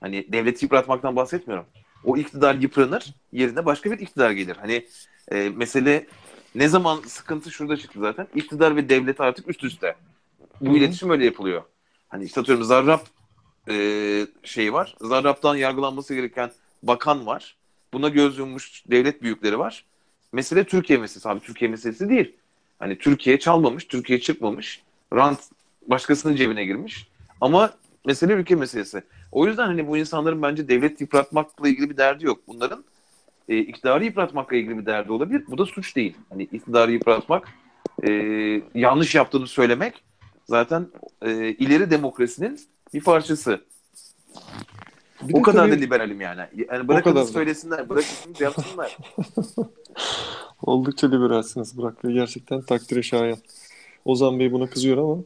hani 0.00 0.32
devleti 0.32 0.64
yıpratmaktan 0.64 1.16
bahsetmiyorum. 1.16 1.66
O 2.04 2.16
iktidar 2.16 2.54
yıpranır, 2.54 3.14
yerine 3.32 3.64
başka 3.66 3.90
bir 3.90 3.98
iktidar 3.98 4.30
gelir. 4.30 4.56
Hani 4.60 4.86
e, 5.32 5.48
mesele 5.48 6.06
ne 6.56 6.68
zaman 6.68 7.00
sıkıntı 7.06 7.50
şurada 7.50 7.76
çıktı 7.76 8.00
zaten. 8.00 8.26
İktidar 8.34 8.76
ve 8.76 8.88
devlet 8.88 9.20
artık 9.20 9.48
üst 9.48 9.64
üste. 9.64 9.96
Bu 10.60 10.66
Hı 10.66 10.72
hı. 10.72 10.76
iletişim 10.76 11.10
öyle 11.10 11.24
yapılıyor. 11.24 11.62
Hani 12.08 12.24
işte 12.24 12.40
atıyorum 12.40 12.64
Zarrab 12.64 13.00
e, 13.68 14.26
şeyi 14.42 14.72
var. 14.72 14.96
Zarrab'dan 15.00 15.56
yargılanması 15.56 16.14
gereken 16.14 16.50
bakan 16.82 17.26
var. 17.26 17.56
Buna 17.92 18.08
göz 18.08 18.38
yummuş 18.38 18.82
devlet 18.90 19.22
büyükleri 19.22 19.58
var. 19.58 19.84
Mesele 20.32 20.64
Türkiye 20.64 20.98
meselesi 20.98 21.28
abi. 21.28 21.40
Türkiye 21.40 21.70
meselesi 21.70 22.08
değil. 22.08 22.36
Hani 22.78 22.98
Türkiye 22.98 23.38
çalmamış, 23.38 23.84
Türkiye 23.84 24.20
çıkmamış. 24.20 24.82
Rant 25.12 25.40
başkasının 25.86 26.36
cebine 26.36 26.64
girmiş. 26.64 27.08
Ama 27.40 27.70
mesele 28.06 28.32
ülke 28.32 28.54
meselesi. 28.54 29.02
O 29.32 29.46
yüzden 29.46 29.66
hani 29.66 29.86
bu 29.86 29.96
insanların 29.96 30.42
bence 30.42 30.68
devlet 30.68 31.00
yıpratmakla 31.00 31.68
ilgili 31.68 31.90
bir 31.90 31.96
derdi 31.96 32.26
yok. 32.26 32.40
Bunların 32.48 32.84
e, 33.48 33.58
iktidarı 33.58 34.04
yıpratmakla 34.04 34.56
ilgili 34.56 34.78
bir 34.78 34.86
derdi 34.86 35.12
olabilir. 35.12 35.44
Bu 35.48 35.58
da 35.58 35.66
suç 35.66 35.96
değil. 35.96 36.16
Hani 36.30 36.42
iktidarı 36.42 36.92
yıpratmak, 36.92 37.48
e, 38.02 38.10
yanlış 38.74 39.14
yaptığını 39.14 39.46
söylemek 39.46 40.04
zaten 40.44 40.88
e, 41.22 41.48
ileri 41.48 41.90
demokrasinin 41.90 42.60
bir 42.94 43.04
parçası. 43.04 43.60
Bir 45.22 45.34
o 45.34 45.36
de 45.36 45.42
kadar 45.42 45.58
tabii 45.58 45.72
da 45.72 45.84
liberalim 45.84 46.20
yani. 46.20 46.40
Yani 46.70 46.88
bırakın 46.88 47.10
kadar 47.10 47.22
da. 47.22 47.26
söylesinler, 47.26 47.88
bırakın 47.88 48.34
yapsınlar. 48.40 48.96
oldukça 50.62 51.10
liberalsiniz 51.10 51.76
Burak 51.76 52.04
Bey. 52.04 52.14
Gerçekten 52.14 52.60
takdire 52.60 53.02
şayan. 53.02 53.38
Ozan 54.04 54.38
Bey 54.38 54.52
buna 54.52 54.70
kızıyor 54.70 54.98
ama. 54.98 55.22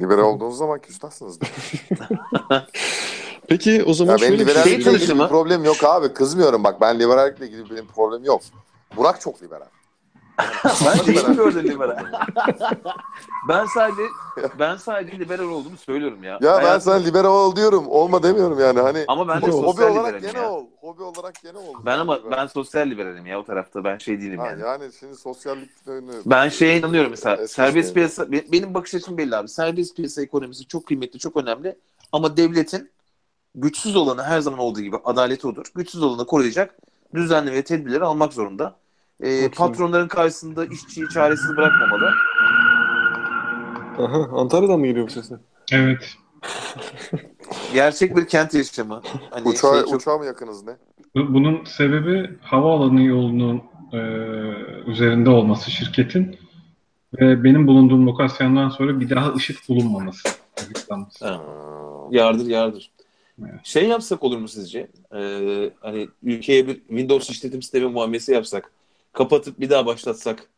Liberal 0.00 0.24
olduğunuz 0.24 0.58
zaman 0.58 0.80
küstahsınız. 0.80 1.38
Peki 3.48 3.84
o 3.86 3.94
zaman 3.94 4.12
Ya 4.12 4.18
benim 4.22 4.36
şöyle 4.38 4.46
bir 4.56 4.62
şey 4.62 4.74
ilgili 4.74 5.18
bir 5.18 5.28
problem 5.28 5.64
yok 5.64 5.84
abi. 5.84 6.08
Kızmıyorum 6.08 6.64
bak. 6.64 6.80
Ben 6.80 6.98
liberallikle 6.98 7.46
ilgili 7.46 7.70
benim 7.70 7.86
problem 7.86 8.24
yok. 8.24 8.40
Burak 8.96 9.20
çok 9.20 9.42
liberal. 9.42 9.66
ben 10.86 11.06
değil 11.06 11.28
mi 11.28 11.36
gördün 11.36 11.64
liberal? 11.64 11.96
ben 13.48 13.66
sadece 13.74 14.02
ben 14.58 14.76
sadece 14.76 15.18
liberal 15.18 15.44
olduğumu 15.44 15.76
söylüyorum 15.76 16.22
ya. 16.24 16.30
Ya 16.32 16.40
ben 16.42 16.48
Hayatımda- 16.48 16.80
sana 16.80 16.94
liberal 16.94 17.30
ol 17.30 17.56
diyorum. 17.56 17.88
Olma 17.88 18.22
demiyorum 18.22 18.60
yani. 18.60 18.80
Hani 18.80 19.04
ama 19.08 19.28
ben 19.28 19.42
de 19.42 19.46
Hobi 19.46 19.84
olarak 19.84 19.90
liberalim 19.94 20.20
gene 20.20 20.38
ya. 20.38 20.50
ol. 20.50 20.64
Hobi 20.80 21.02
olarak 21.02 21.34
gene 21.42 21.58
ol. 21.58 21.74
Ben 21.86 21.98
ama 21.98 22.16
Liberal. 22.18 22.36
ben 22.38 22.46
sosyal 22.46 22.86
liberalim 22.90 23.26
ya 23.26 23.40
o 23.40 23.44
tarafta. 23.44 23.84
Ben 23.84 23.98
şey 23.98 24.20
değilim 24.20 24.38
Ha, 24.38 24.46
yani. 24.46 24.62
yani 24.62 24.84
şimdi 25.00 25.16
sosyallik 25.16 25.70
önü. 25.86 26.12
Ben 26.26 26.48
şeye 26.48 26.78
inanıyorum 26.78 27.10
mesela. 27.10 27.36
Eski 27.36 27.54
serbest 27.54 27.86
şey. 27.86 27.94
piyasa 27.94 28.32
be- 28.32 28.52
benim 28.52 28.74
bakış 28.74 28.94
açım 28.94 29.18
belli 29.18 29.36
abi. 29.36 29.48
Serbest 29.48 29.96
piyasa 29.96 30.22
ekonomisi 30.22 30.66
çok 30.66 30.86
kıymetli, 30.86 31.18
çok 31.18 31.36
önemli. 31.36 31.76
Ama 32.12 32.36
devletin 32.36 32.90
güçsüz 33.56 33.96
olanı 33.96 34.22
her 34.22 34.40
zaman 34.40 34.58
olduğu 34.60 34.80
gibi 34.80 34.96
adaleti 35.04 35.46
odur. 35.46 35.64
Güçsüz 35.74 36.02
olanı 36.02 36.26
koruyacak 36.26 36.74
düzenli 37.14 37.52
ve 37.52 37.64
tedbirleri 37.64 38.04
almak 38.04 38.32
zorunda. 38.32 38.76
Absolutely. 39.22 39.50
patronların 39.50 40.08
karşısında 40.08 40.64
işçiyi 40.66 41.08
çaresiz 41.08 41.56
bırakmamalı. 41.56 42.10
Aha, 43.98 44.40
Antalya'dan 44.40 44.80
mı 44.80 44.86
geliyor 44.86 45.06
bu 45.06 45.10
sesler? 45.10 45.38
Evet. 45.72 46.14
Gerçek 47.74 48.16
bir 48.16 48.26
kent 48.28 48.54
yaşamı. 48.54 49.02
Hani 49.30 49.48
Uçağa, 49.48 49.72
şey 49.74 49.82
çok- 49.84 49.94
uçağa 49.94 50.18
mı 50.18 50.24
yakınız 50.26 50.66
ne? 50.66 50.72
Bu- 51.16 51.34
Bunun 51.34 51.64
sebebi 51.64 52.30
havaalanı 52.42 53.02
yolunun 53.02 53.62
e, 53.92 53.98
üzerinde 54.90 55.30
olması 55.30 55.70
şirketin 55.70 56.36
ve 57.20 57.44
benim 57.44 57.66
bulunduğum 57.66 58.06
lokasyondan 58.06 58.68
sonra 58.68 59.00
bir 59.00 59.10
daha 59.10 59.32
ışık 59.34 59.68
bulunmaması. 59.68 60.28
Yardır 62.10 62.46
yardır. 62.46 62.90
Şey 63.62 63.88
yapsak 63.88 64.22
olur 64.22 64.38
mu 64.38 64.48
sizce? 64.48 64.88
Ee, 65.14 65.70
hani 65.80 66.08
ülkeye 66.22 66.66
bir 66.66 66.74
Windows 66.74 67.30
işletim 67.30 67.62
sistemi 67.62 67.86
muamelesi 67.86 68.32
yapsak. 68.32 68.70
Kapatıp 69.12 69.60
bir 69.60 69.70
daha 69.70 69.86
başlatsak. 69.86 70.48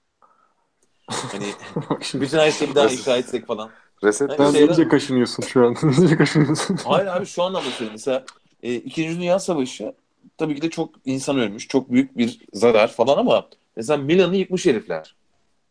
Hani 1.06 1.46
bütün 2.14 2.38
her 2.38 2.50
şeyi 2.50 2.70
bir 2.70 2.74
daha 2.74 2.88
inşa 2.90 3.16
etsek 3.16 3.46
falan. 3.46 3.70
Reset. 4.04 4.28
Ben- 4.28 4.36
Sen 4.36 4.52
şeyden- 4.52 4.72
iyice 4.72 4.88
kaşınıyorsun 4.88 5.42
şu 5.42 5.66
an. 5.66 5.76
iyice 6.00 6.16
kaşınıyorsun. 6.16 6.76
Hayır 6.76 7.06
abi 7.06 7.26
şu 7.26 7.42
anda 7.42 7.60
söyleyeyim. 7.60 7.92
Mesela 7.92 8.24
e, 8.62 8.74
İkinci 8.74 9.16
Dünya 9.16 9.38
Savaşı 9.38 9.92
tabii 10.38 10.54
ki 10.54 10.62
de 10.62 10.70
çok 10.70 10.94
insan 11.04 11.38
ölmüş. 11.38 11.68
Çok 11.68 11.92
büyük 11.92 12.18
bir 12.18 12.40
zarar 12.52 12.88
falan 12.88 13.16
ama 13.18 13.48
mesela 13.76 13.96
Milan'ı 13.96 14.36
yıkmış 14.36 14.66
herifler. 14.66 15.14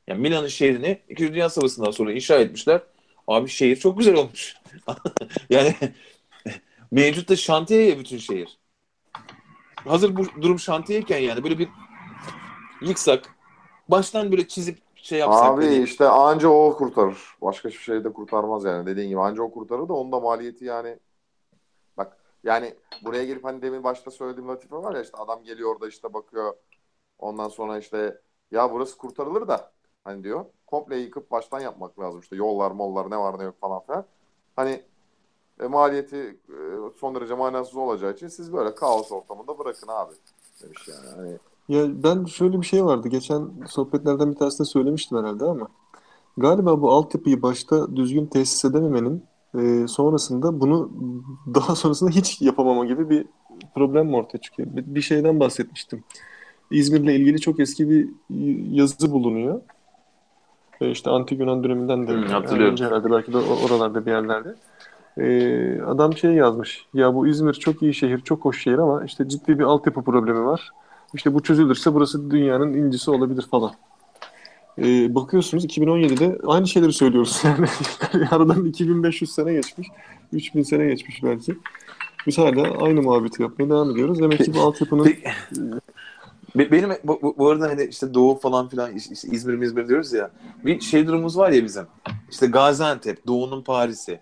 Yani 0.08 0.22
Milan'ın 0.22 0.48
şehrini 0.48 1.00
İkinci 1.10 1.34
Dünya 1.34 1.50
Savaşı'ndan 1.50 1.92
sonra 1.92 2.12
inşa 2.12 2.36
etmişler. 2.36 2.82
Abi 3.28 3.50
şehir 3.50 3.76
çok 3.76 3.98
güzel 3.98 4.16
olmuş. 4.16 4.56
yani 5.50 5.76
mevcut 6.92 7.30
da 7.30 7.36
şantiye 7.36 7.90
ya 7.90 8.00
bütün 8.00 8.18
şehir. 8.18 8.60
Hazır 9.76 10.16
bu 10.16 10.42
durum 10.42 10.60
şantiyeyken 10.60 11.18
yani 11.18 11.44
böyle 11.44 11.60
bir 11.60 11.70
yıksak 12.82 13.36
baştan 13.90 14.32
böyle 14.32 14.48
çizip 14.48 14.78
şey 14.96 15.20
yapsak. 15.20 15.44
Abi 15.44 15.66
hani- 15.66 15.84
işte 15.84 16.08
anca 16.08 16.50
o 16.50 16.78
kurtarır. 16.78 17.18
Başka 17.42 17.70
hiçbir 17.70 17.84
şey 17.84 18.04
de 18.04 18.14
kurtarmaz 18.14 18.66
yani. 18.66 18.86
Dediğin 18.86 19.10
gibi 19.10 19.20
anca 19.20 19.44
o 19.44 19.52
kurtarır 19.52 19.90
da 19.90 19.94
onun 19.94 20.12
da 20.12 20.20
maliyeti 20.20 20.66
yani 20.66 21.00
bak 21.98 22.18
yani 22.44 22.76
buraya 23.04 23.26
gelip 23.26 23.44
hani 23.44 23.62
demin 23.62 23.84
başta 23.84 24.12
söylediğim 24.12 24.50
latife 24.50 24.76
var 24.76 24.96
ya 24.96 25.02
işte 25.02 25.18
adam 25.18 25.44
geliyor 25.44 25.74
orada 25.74 25.88
işte 25.88 26.14
bakıyor 26.14 26.54
ondan 27.20 27.48
sonra 27.48 27.78
işte 27.78 28.22
ya 28.52 28.72
burası 28.72 28.98
kurtarılır 28.98 29.48
da 29.48 29.72
hani 30.04 30.24
diyor 30.24 30.46
komple 30.68 30.98
yıkıp 30.98 31.32
baştan 31.32 31.60
yapmak 31.60 32.00
lazım 32.00 32.20
işte 32.20 32.36
yollar 32.36 32.72
mollar 32.72 33.12
ne 33.12 33.18
var 33.18 33.40
ne 33.40 33.44
yok 33.44 33.60
falan 33.62 33.86
filan. 33.86 34.06
Hani 34.56 34.84
e, 35.64 35.68
maliyeti 35.68 36.18
e, 36.50 36.58
son 37.00 37.16
derece 37.16 37.34
manasız 37.34 37.76
olacağı 37.76 38.14
için 38.14 38.28
siz 38.28 38.54
böyle 38.54 38.76
kaos 38.76 39.12
ortamında 39.12 39.60
bırakın 39.60 39.88
abi 39.88 40.14
demiş 40.64 40.88
yani. 40.88 41.16
Hani 41.16 41.38
Ya 41.70 42.04
ben 42.04 42.26
şöyle 42.26 42.62
bir 42.62 42.66
şey 42.66 42.86
vardı. 42.86 43.08
Geçen 43.08 43.50
sohbetlerden 43.68 44.32
bir 44.32 44.36
tanesinde 44.38 44.68
söylemiştim 44.68 45.18
herhalde 45.18 45.46
ama 45.46 45.68
galiba 46.38 46.82
bu 46.82 46.92
altyapıyı 46.92 47.42
başta 47.42 47.96
düzgün 47.96 48.26
tesis 48.26 48.66
edememenin 48.66 49.24
e, 49.58 49.88
sonrasında 49.88 50.60
bunu 50.62 50.92
daha 51.56 51.76
sonrasında 51.76 52.10
hiç 52.10 52.42
yapamama 52.42 52.86
gibi 52.86 53.10
bir 53.10 53.26
problem 53.76 54.08
mi 54.08 54.16
ortaya 54.16 54.38
çıkıyor? 54.38 54.70
Bir, 54.72 54.96
bir 54.96 55.02
şeyden 55.02 55.40
bahsetmiştim. 55.40 56.04
İzmir'le 56.72 57.16
ilgili 57.16 57.42
çok 57.42 57.60
eski 57.60 57.90
bir 57.90 58.10
yazı 58.72 59.12
bulunuyor. 59.12 59.62
E, 60.82 60.92
işte 60.92 61.10
Antik 61.10 61.40
Yunan 61.40 61.64
döneminden 61.64 62.08
de 62.08 62.12
Hı, 62.12 62.16
yani 62.16 62.28
hatırlıyorum. 62.28 62.72
önce 62.72 62.86
herhalde 62.86 63.12
belki 63.12 63.34
de 63.34 63.38
oralarda 63.38 64.06
bir 64.06 64.12
yerlerde. 64.12 64.56
E, 65.18 65.82
adam 65.82 66.18
şey 66.18 66.32
yazmış. 66.32 66.86
Ya 66.94 67.16
bu 67.16 67.28
İzmir 67.28 67.54
çok 67.54 67.82
iyi 67.82 67.94
şehir, 67.94 68.20
çok 68.20 68.46
hoş 68.46 68.64
şehir 68.64 68.78
ama 68.78 69.06
işte 69.06 69.30
ciddi 69.30 69.60
bir 69.60 69.64
altyapı 69.64 70.04
problemi 70.04 70.46
var. 70.46 70.72
İşte 71.14 71.34
bu 71.34 71.44
çözülürse 71.44 71.94
burası 71.94 72.32
dünyanın 72.32 72.74
incisi 72.74 73.12
olabilir 73.12 73.48
falan. 73.52 73.72
Ee, 74.80 75.16
bakıyorsunuz 75.16 75.66
2017'de 75.66 76.38
aynı 76.48 76.68
şeyleri 76.68 76.94
söylüyoruz. 76.94 77.44
Yani 78.14 78.28
aradan 78.32 78.66
2500 78.66 79.32
sene 79.32 79.54
geçmiş. 79.54 79.88
3000 80.34 80.64
sene 80.64 80.86
geçmiş 80.86 81.24
belki. 81.24 81.58
Biz 82.28 82.38
hala 82.38 82.86
aynı 82.86 83.02
muhabbeti 83.02 83.42
yapmaya 83.42 83.70
devam 83.70 83.92
ediyoruz. 83.92 84.20
Demek 84.20 84.46
ki 84.46 84.54
bu 84.54 84.60
altyapının 84.60 85.14
benim 86.56 86.90
bu, 87.04 87.36
bu, 87.38 87.50
arada 87.50 87.70
hani 87.70 87.84
işte 87.84 88.14
Doğu 88.14 88.40
falan 88.40 88.68
filan 88.68 88.96
işte 88.96 89.28
İzmir 89.32 89.62
İzmir 89.62 89.88
diyoruz 89.88 90.14
ya. 90.14 90.32
Bir 90.66 90.80
şey 90.80 91.08
durumumuz 91.08 91.38
var 91.38 91.52
ya 91.52 91.64
bizim. 91.64 91.84
İşte 92.32 92.48
Gaziantep, 92.48 93.28
Doğu'nun 93.28 93.64
Paris'i. 93.64 94.20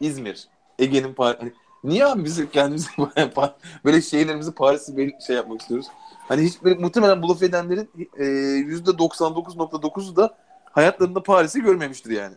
İzmir, 0.00 0.48
Ege'nin 0.78 1.14
Paris. 1.14 1.40
Hani 1.40 1.52
niye 1.84 2.06
abi 2.06 2.24
biz 2.24 2.50
kendimizi 2.52 2.88
böyle 3.84 4.02
şehirlerimizi 4.02 4.52
Paris'i 4.52 4.96
bir 4.96 5.14
şey 5.26 5.36
yapmak 5.36 5.60
istiyoruz? 5.60 5.86
Hani 6.28 6.42
hiç 6.42 6.62
böyle, 6.64 6.80
muhtemelen 6.80 7.22
bu 7.22 7.28
laf 7.28 7.42
edenlerin 7.42 7.90
e, 8.18 8.24
%99.9'u 8.24 10.16
da 10.16 10.36
hayatlarında 10.72 11.22
Paris'i 11.22 11.62
görmemiştir 11.62 12.10
yani. 12.10 12.34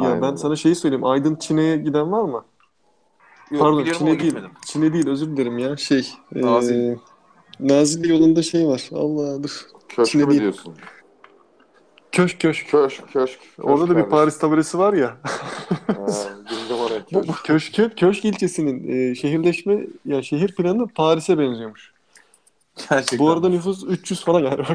ya 0.00 0.08
Aynen 0.08 0.22
ben 0.22 0.34
sana 0.34 0.56
şeyi 0.56 0.74
söyleyeyim. 0.74 1.04
Aydın 1.04 1.36
Çin'e 1.36 1.76
giden 1.76 2.12
var 2.12 2.22
mı? 2.22 2.44
Yok, 3.50 3.62
Pardon 3.62 3.84
Çin'e 3.84 4.06
değil. 4.06 4.20
gitmedim. 4.20 4.50
Çin'e 4.66 4.92
değil 4.92 5.08
özür 5.08 5.26
dilerim 5.26 5.58
ya. 5.58 5.76
Şey. 5.76 6.12
Nazilli. 6.34 6.92
E, 6.92 6.98
Nazilli 7.60 8.10
yolunda 8.10 8.42
şey 8.42 8.66
var. 8.68 8.90
Allah 8.94 9.42
dur. 9.42 9.66
köşk 9.88 10.10
Çin'e 10.10 10.28
değil. 10.30 10.40
diyorsun? 10.40 10.74
Köşk 12.12 12.40
köşk. 12.40 12.70
Köşk 12.70 13.12
köşk. 13.12 13.40
Orada 13.62 13.88
da 13.88 13.96
bir. 13.96 14.02
Paris 14.02 14.38
tabelası 14.38 14.78
var 14.78 14.92
ya. 14.92 15.16
Girdim 17.12 17.30
oraya. 17.30 17.42
Köşk. 17.42 17.74
Köşk, 17.74 17.98
Köşk 17.98 18.24
ilçesinin 18.24 18.88
e, 18.88 19.14
şehirleşme 19.14 19.78
ya 20.06 20.22
şehir 20.22 20.54
planı 20.54 20.88
Paris'e 20.88 21.38
benziyormuş. 21.38 21.92
Gerçekten. 22.90 23.18
Bu 23.18 23.30
arada 23.30 23.48
nüfus 23.48 23.84
300 23.88 24.24
falan 24.24 24.40
yani. 24.40 24.62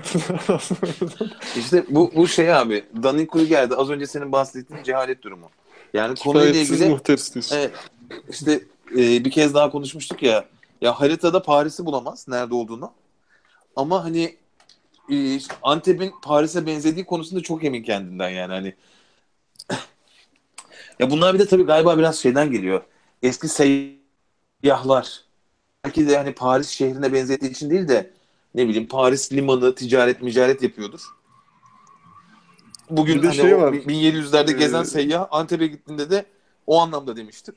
İşte 1.57 1.85
bu, 1.89 2.11
bu 2.15 2.27
şey 2.27 2.53
abi. 2.53 2.83
Danny 3.03 3.27
geldi. 3.47 3.75
Az 3.75 3.89
önce 3.89 4.07
senin 4.07 4.31
bahsettiğin 4.31 4.83
cehalet 4.83 5.23
durumu. 5.23 5.49
Yani 5.93 6.15
konuyla 6.15 6.49
ilgili 6.49 6.93
istiyorsun. 6.93 7.57
evet, 7.57 7.71
işte 8.29 8.61
e, 8.91 9.25
bir 9.25 9.31
kez 9.31 9.53
daha 9.53 9.71
konuşmuştuk 9.71 10.23
ya. 10.23 10.45
Ya 10.81 10.99
haritada 10.99 11.41
Paris'i 11.41 11.85
bulamaz 11.85 12.27
nerede 12.27 12.55
olduğunu. 12.55 12.91
Ama 13.75 14.03
hani 14.03 14.35
e, 15.11 15.39
Antep'in 15.63 16.13
Paris'e 16.21 16.65
benzediği 16.65 17.05
konusunda 17.05 17.43
çok 17.43 17.63
emin 17.63 17.83
kendinden 17.83 18.29
yani 18.29 18.53
hani. 18.53 18.73
Ya 20.99 21.09
bunlar 21.11 21.33
bir 21.33 21.39
de 21.39 21.47
tabii 21.47 21.63
galiba 21.65 21.97
biraz 21.97 22.19
şeyden 22.19 22.51
geliyor. 22.51 22.81
Eski 23.23 23.47
seyyahlar. 23.47 25.25
Belki 25.85 26.09
de 26.09 26.17
hani 26.17 26.35
Paris 26.35 26.69
şehrine 26.69 27.13
benzettiği 27.13 27.51
için 27.51 27.69
değil 27.69 27.87
de 27.87 28.13
ne 28.55 28.67
bileyim 28.67 28.87
Paris 28.87 29.33
limanı 29.33 29.75
ticaret 29.75 30.21
micaret 30.21 30.63
yapıyordur. 30.63 31.01
Bugün 32.89 33.23
de 33.23 33.27
hani 33.27 33.35
şey 33.35 33.57
var. 33.57 33.73
1700'lerde 33.73 34.51
gezen 34.51 34.83
Ee, 34.83 34.85
seyyah 34.85 35.27
Antep'e 35.31 35.67
gittiğinde 35.67 36.09
de 36.09 36.25
o 36.67 36.81
anlamda 36.81 37.15
demiştir. 37.17 37.55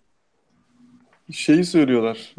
Şeyi 1.32 1.64
söylüyorlar. 1.64 2.34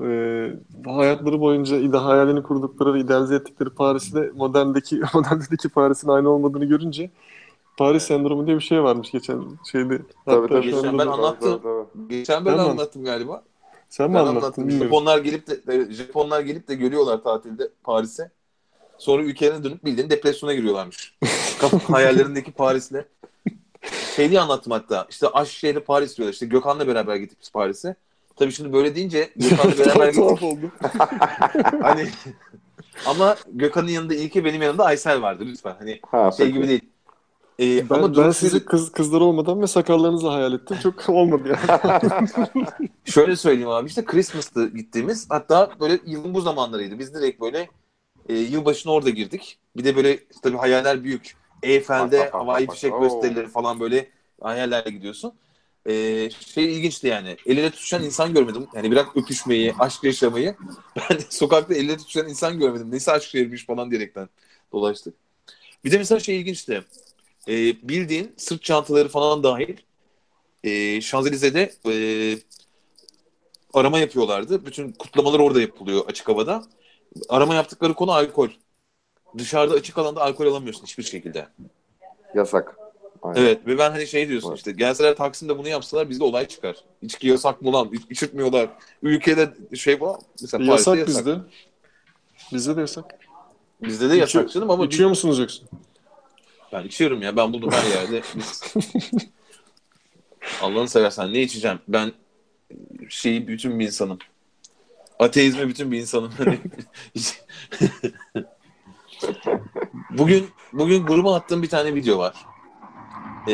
E, 0.45 0.89
hayatları 0.89 1.39
boyunca 1.39 1.77
ide 1.77 1.97
hayalini 1.97 2.43
kurdukları 2.43 2.93
ve 2.93 2.99
idealize 2.99 3.35
ettikleri 3.35 3.69
Paris'le 3.69 4.33
moderndeki 4.35 5.01
moderndeki 5.13 5.69
Paris'in 5.69 6.09
aynı 6.09 6.29
olmadığını 6.29 6.65
görünce 6.65 7.11
Paris 7.81 8.03
sendromu 8.03 8.47
diye 8.47 8.55
bir 8.57 8.61
şey 8.61 8.83
varmış 8.83 9.11
geçen 9.11 9.41
şeyde. 9.71 9.97
Tabii 10.25 10.47
tabii. 10.47 10.61
Geçen 10.71 10.97
ben 10.99 11.07
anlattım. 11.07 11.51
Tabii, 11.51 11.63
tabii. 11.63 12.07
Geçen 12.09 12.45
ben 12.45 12.51
Tamam. 12.51 12.69
anlattım 12.71 13.03
galiba. 13.03 13.43
Sen 13.89 14.09
mi 14.09 14.15
Ben 14.15 14.19
anlattın 14.19 14.37
anlattım. 14.37 14.63
bilmiyorum. 14.67 14.87
Japonlar 14.87 15.17
gelip 15.17 15.47
de 15.47 15.93
Japonlar 15.93 16.41
gelip 16.41 16.67
de 16.67 16.75
görüyorlar 16.75 17.23
tatilde 17.23 17.69
Paris'e. 17.83 18.31
Sonra 18.97 19.23
ülkelerine 19.23 19.63
dönüp 19.63 19.85
bildiğin 19.85 20.09
depresyona 20.09 20.53
giriyorlarmış. 20.53 21.17
Hayallerindeki 21.91 22.51
Paris'le. 22.51 23.05
Şey 24.15 24.29
diye 24.29 24.39
anlattım 24.41 24.71
hatta. 24.71 25.07
İşte 25.09 25.27
aşk 25.27 25.51
şehri 25.51 25.79
Paris 25.79 26.17
diyorlar. 26.17 26.33
İşte 26.33 26.45
Gökhan'la 26.45 26.87
beraber 26.87 27.15
gittik 27.15 27.37
biz 27.41 27.49
Paris'e. 27.51 27.95
Tabii 28.35 28.51
şimdi 28.51 28.73
böyle 28.73 28.95
deyince 28.95 29.29
Gökhan'la 29.35 29.77
beraber 29.85 30.07
gittik. 30.07 30.23
oldu. 30.43 30.71
hani 31.81 32.07
ama 33.05 33.35
Gökhan'ın 33.51 33.87
yanında 33.87 34.15
İlke 34.15 34.45
benim 34.45 34.61
yanımda 34.61 34.85
Aysel 34.85 35.21
vardı 35.21 35.43
lütfen. 35.47 35.75
Hani 35.79 35.99
Ha, 36.11 36.31
şey 36.31 36.45
peki. 36.45 36.57
gibi 36.57 36.67
değil. 36.67 36.81
Ee, 37.59 37.89
Ben, 37.89 37.95
ama 37.95 38.17
ben 38.17 38.31
sizi 38.31 38.65
kız 38.65 38.91
kızlar 38.91 39.21
olmadan 39.21 39.61
ve 39.61 39.67
sakallarınızla 39.67 40.33
hayal 40.33 40.53
ettim. 40.53 40.77
Çok 40.83 41.09
olmadı 41.09 41.49
yani. 41.49 42.27
Şöyle 43.05 43.35
söyleyeyim 43.35 43.69
abi 43.69 43.87
işte 43.87 44.05
Christmas'tı 44.05 44.67
gittiğimiz 44.69 45.27
hatta 45.29 45.71
böyle 45.79 45.99
yılın 46.05 46.33
bu 46.33 46.41
zamanlarıydı. 46.41 46.99
Biz 46.99 47.13
direkt 47.13 47.41
böyle 47.41 47.69
e, 48.29 48.33
yılbaşına 48.33 48.91
orada 48.93 49.09
girdik. 49.09 49.59
Bir 49.77 49.83
de 49.83 49.95
böyle 49.95 50.19
tabii 50.43 50.57
hayaller 50.57 51.03
büyük. 51.03 51.35
Eyfel'de 51.63 52.29
havai 52.29 52.67
fişek 52.67 52.99
gösterileri 52.99 53.47
falan 53.47 53.79
böyle 53.79 54.09
hayallerle 54.41 54.89
gidiyorsun. 54.89 55.33
E, 55.85 55.93
şey 56.29 56.77
ilginçti 56.77 57.07
yani. 57.07 57.37
El 57.45 57.57
ele 57.57 57.69
tutuşan 57.71 58.03
insan 58.03 58.33
görmedim. 58.33 58.67
Yani 58.75 58.91
biraz 58.91 59.05
öpüşmeyi, 59.15 59.73
aşk 59.79 60.03
yaşamayı. 60.03 60.55
Ben 61.09 61.17
de 61.17 61.23
sokakta 61.29 61.73
el 61.73 61.85
ele 61.89 61.97
tutuşan 61.97 62.29
insan 62.29 62.59
görmedim. 62.59 62.91
Neyse 62.91 63.11
aşk 63.11 63.29
şehirmiş 63.29 63.65
falan 63.65 63.91
diyerekten 63.91 64.29
dolaştık. 64.73 65.13
Bir 65.85 65.91
de 65.91 65.97
mesela 65.97 66.19
şey 66.19 66.41
ilginçti. 66.41 66.83
E, 67.47 67.53
bildiğin 67.89 68.33
sırt 68.37 68.63
çantaları 68.63 69.07
falan 69.09 69.43
dahil 69.43 69.77
e, 70.63 71.01
Şanzelize'de 71.01 71.73
e, 71.89 71.93
arama 73.73 73.99
yapıyorlardı. 73.99 74.65
Bütün 74.65 74.91
kutlamalar 74.91 75.39
orada 75.39 75.61
yapılıyor 75.61 76.05
açık 76.07 76.29
havada. 76.29 76.63
Arama 77.29 77.55
yaptıkları 77.55 77.93
konu 77.93 78.11
alkol. 78.11 78.49
Dışarıda 79.37 79.75
açık 79.75 79.97
alanda 79.97 80.21
alkol 80.21 80.45
alamıyorsun 80.47 80.83
hiçbir 80.83 81.03
şekilde. 81.03 81.47
Yasak. 82.35 82.77
Aynen. 83.21 83.41
Evet 83.41 83.67
ve 83.67 83.77
ben 83.77 83.91
hani 83.91 84.07
şey 84.07 84.29
diyorsun 84.29 84.49
Evet. 84.49 84.57
işte 84.57 84.71
gelseler 84.71 85.15
Taksim'de 85.15 85.57
bunu 85.57 85.67
yapsalar 85.67 86.09
bizde 86.09 86.23
olay 86.23 86.47
çıkar. 86.47 86.75
İçki 87.01 87.27
yasak 87.27 87.61
mı 87.61 87.73
lan? 87.73 87.89
İç- 87.93 88.05
İçirtmiyorlar. 88.09 88.69
Ülkede 89.03 89.53
şey 89.75 90.01
var. 90.01 90.19
Mesela 90.41 90.67
Paris'te 90.67 90.91
yasak 90.91 91.07
bizde. 91.07 91.37
Bizde 92.53 92.75
de 92.75 92.81
yasak. 92.81 93.05
Bizde 93.81 94.09
de 94.09 94.15
yasak 94.15 94.29
İçiyor- 94.29 94.47
canım 94.49 94.71
ama 94.71 94.85
İçiyor 94.85 95.09
musunuz 95.09 95.39
yoksa? 95.39 95.63
Ben 96.73 96.83
içiyorum 96.83 97.21
ya. 97.21 97.37
Ben 97.37 97.53
buldum 97.53 97.71
her 97.71 97.89
yerde. 97.89 98.21
Allah'ını 100.61 100.87
seversen 100.87 101.33
ne 101.33 101.41
içeceğim? 101.41 101.79
Ben 101.87 102.11
şeyi 103.09 103.47
bütün 103.47 103.79
bir 103.79 103.85
insanım. 103.85 104.19
Ateizme 105.19 105.67
bütün 105.67 105.91
bir 105.91 105.99
insanım. 105.99 106.31
Hani 106.37 106.59
bugün 110.09 110.49
bugün 110.73 111.05
gruba 111.05 111.35
attığım 111.35 111.63
bir 111.63 111.69
tane 111.69 111.95
video 111.95 112.17
var. 112.17 112.35
Ee, 113.47 113.53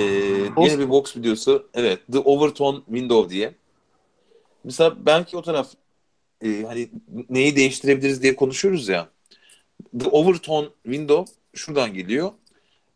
yeni 0.57 0.79
bir 0.79 0.89
box 0.89 1.17
videosu. 1.17 1.69
Evet. 1.73 1.99
The 2.11 2.19
Overtone 2.19 2.79
Window 2.85 3.29
diye. 3.29 3.55
Mesela 4.63 5.05
belki 5.05 5.37
o 5.37 5.41
taraf 5.41 5.67
e, 6.43 6.63
hani 6.67 6.89
neyi 7.29 7.55
değiştirebiliriz 7.55 8.23
diye 8.23 8.35
konuşuyoruz 8.35 8.87
ya. 8.87 9.09
The 9.99 10.09
Overtone 10.09 10.67
Window 10.83 11.33
şuradan 11.53 11.93
geliyor. 11.93 12.31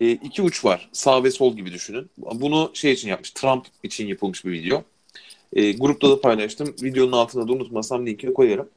E, 0.02 0.12
iki 0.12 0.42
uç 0.42 0.66
var. 0.66 0.90
Sağ 0.92 1.24
ve 1.24 1.32
sol 1.32 1.56
gibi 1.56 1.74
düşünün. 1.74 2.10
Bunu 2.18 2.72
şey 2.74 2.92
için 2.92 3.10
yapmış. 3.10 3.32
Trump 3.32 3.68
için 3.84 4.08
yapılmış 4.08 4.46
bir 4.46 4.52
video. 4.52 4.84
E, 5.54 5.72
grupta 5.72 6.10
da 6.10 6.22
paylaştım. 6.22 6.76
Videonun 6.84 7.12
altına 7.12 7.48
da 7.48 7.54
unutmasam 7.54 8.06
linkini 8.06 8.34
koyarım. 8.34 8.70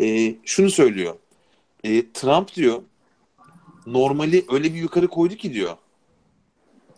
E, 0.00 0.34
şunu 0.44 0.70
söylüyor. 0.70 1.14
E, 1.84 2.12
Trump 2.12 2.54
diyor 2.54 2.82
normali 3.86 4.44
öyle 4.50 4.74
bir 4.74 4.78
yukarı 4.78 5.08
koydu 5.08 5.34
ki 5.34 5.54
diyor. 5.54 5.76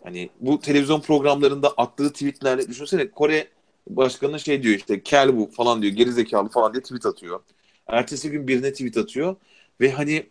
Hani 0.03 0.29
bu 0.39 0.59
televizyon 0.59 1.01
programlarında 1.01 1.73
attığı 1.77 2.13
tweetlerle 2.13 2.67
düşünsene 2.67 3.11
Kore 3.11 3.47
başkanı 3.89 4.39
şey 4.39 4.63
diyor 4.63 4.75
işte 4.75 5.03
kel 5.03 5.37
bu 5.37 5.49
falan 5.51 5.81
diyor 5.81 5.93
gerizekalı 5.93 6.49
falan 6.49 6.73
diye 6.73 6.83
tweet 6.83 7.05
atıyor. 7.05 7.39
Ertesi 7.87 8.31
gün 8.31 8.47
birine 8.47 8.71
tweet 8.71 8.97
atıyor 8.97 9.35
ve 9.81 9.91
hani 9.91 10.23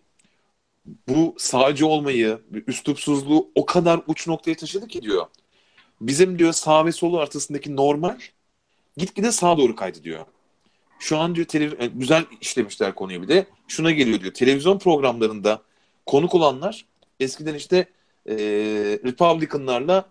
bu 1.08 1.34
sağcı 1.38 1.86
olmayı, 1.86 2.40
üslupsuzluğu 2.66 3.50
o 3.54 3.66
kadar 3.66 4.00
uç 4.06 4.26
noktaya 4.28 4.54
taşıdı 4.54 4.88
ki 4.88 5.02
diyor. 5.02 5.26
Bizim 6.00 6.38
diyor 6.38 6.52
sağ 6.52 6.86
ve 6.86 6.92
sol 6.92 7.14
arasındaki 7.14 7.76
normal 7.76 8.18
gitgide 8.96 9.32
sağa 9.32 9.58
doğru 9.58 9.76
kaydı 9.76 10.04
diyor. 10.04 10.26
Şu 10.98 11.18
an 11.18 11.34
diyor 11.34 11.46
televiz- 11.46 11.76
yani 11.80 11.92
güzel 11.94 12.24
işlemişler 12.40 12.94
konuyu 12.94 13.22
bir 13.22 13.28
de. 13.28 13.46
Şuna 13.68 13.90
geliyor 13.90 14.20
diyor. 14.20 14.34
Televizyon 14.34 14.78
programlarında 14.78 15.62
konuk 16.06 16.34
olanlar 16.34 16.84
eskiden 17.20 17.54
işte 17.54 17.76
e, 18.26 18.34
Republicanlarla 19.04 20.08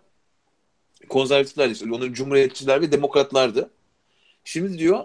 konservatifler 1.08 1.70
işte 1.70 1.92
onların 1.92 2.12
cumhuriyetçiler 2.12 2.80
ve 2.80 2.92
demokratlardı. 2.92 3.70
Şimdi 4.44 4.78
diyor 4.78 5.04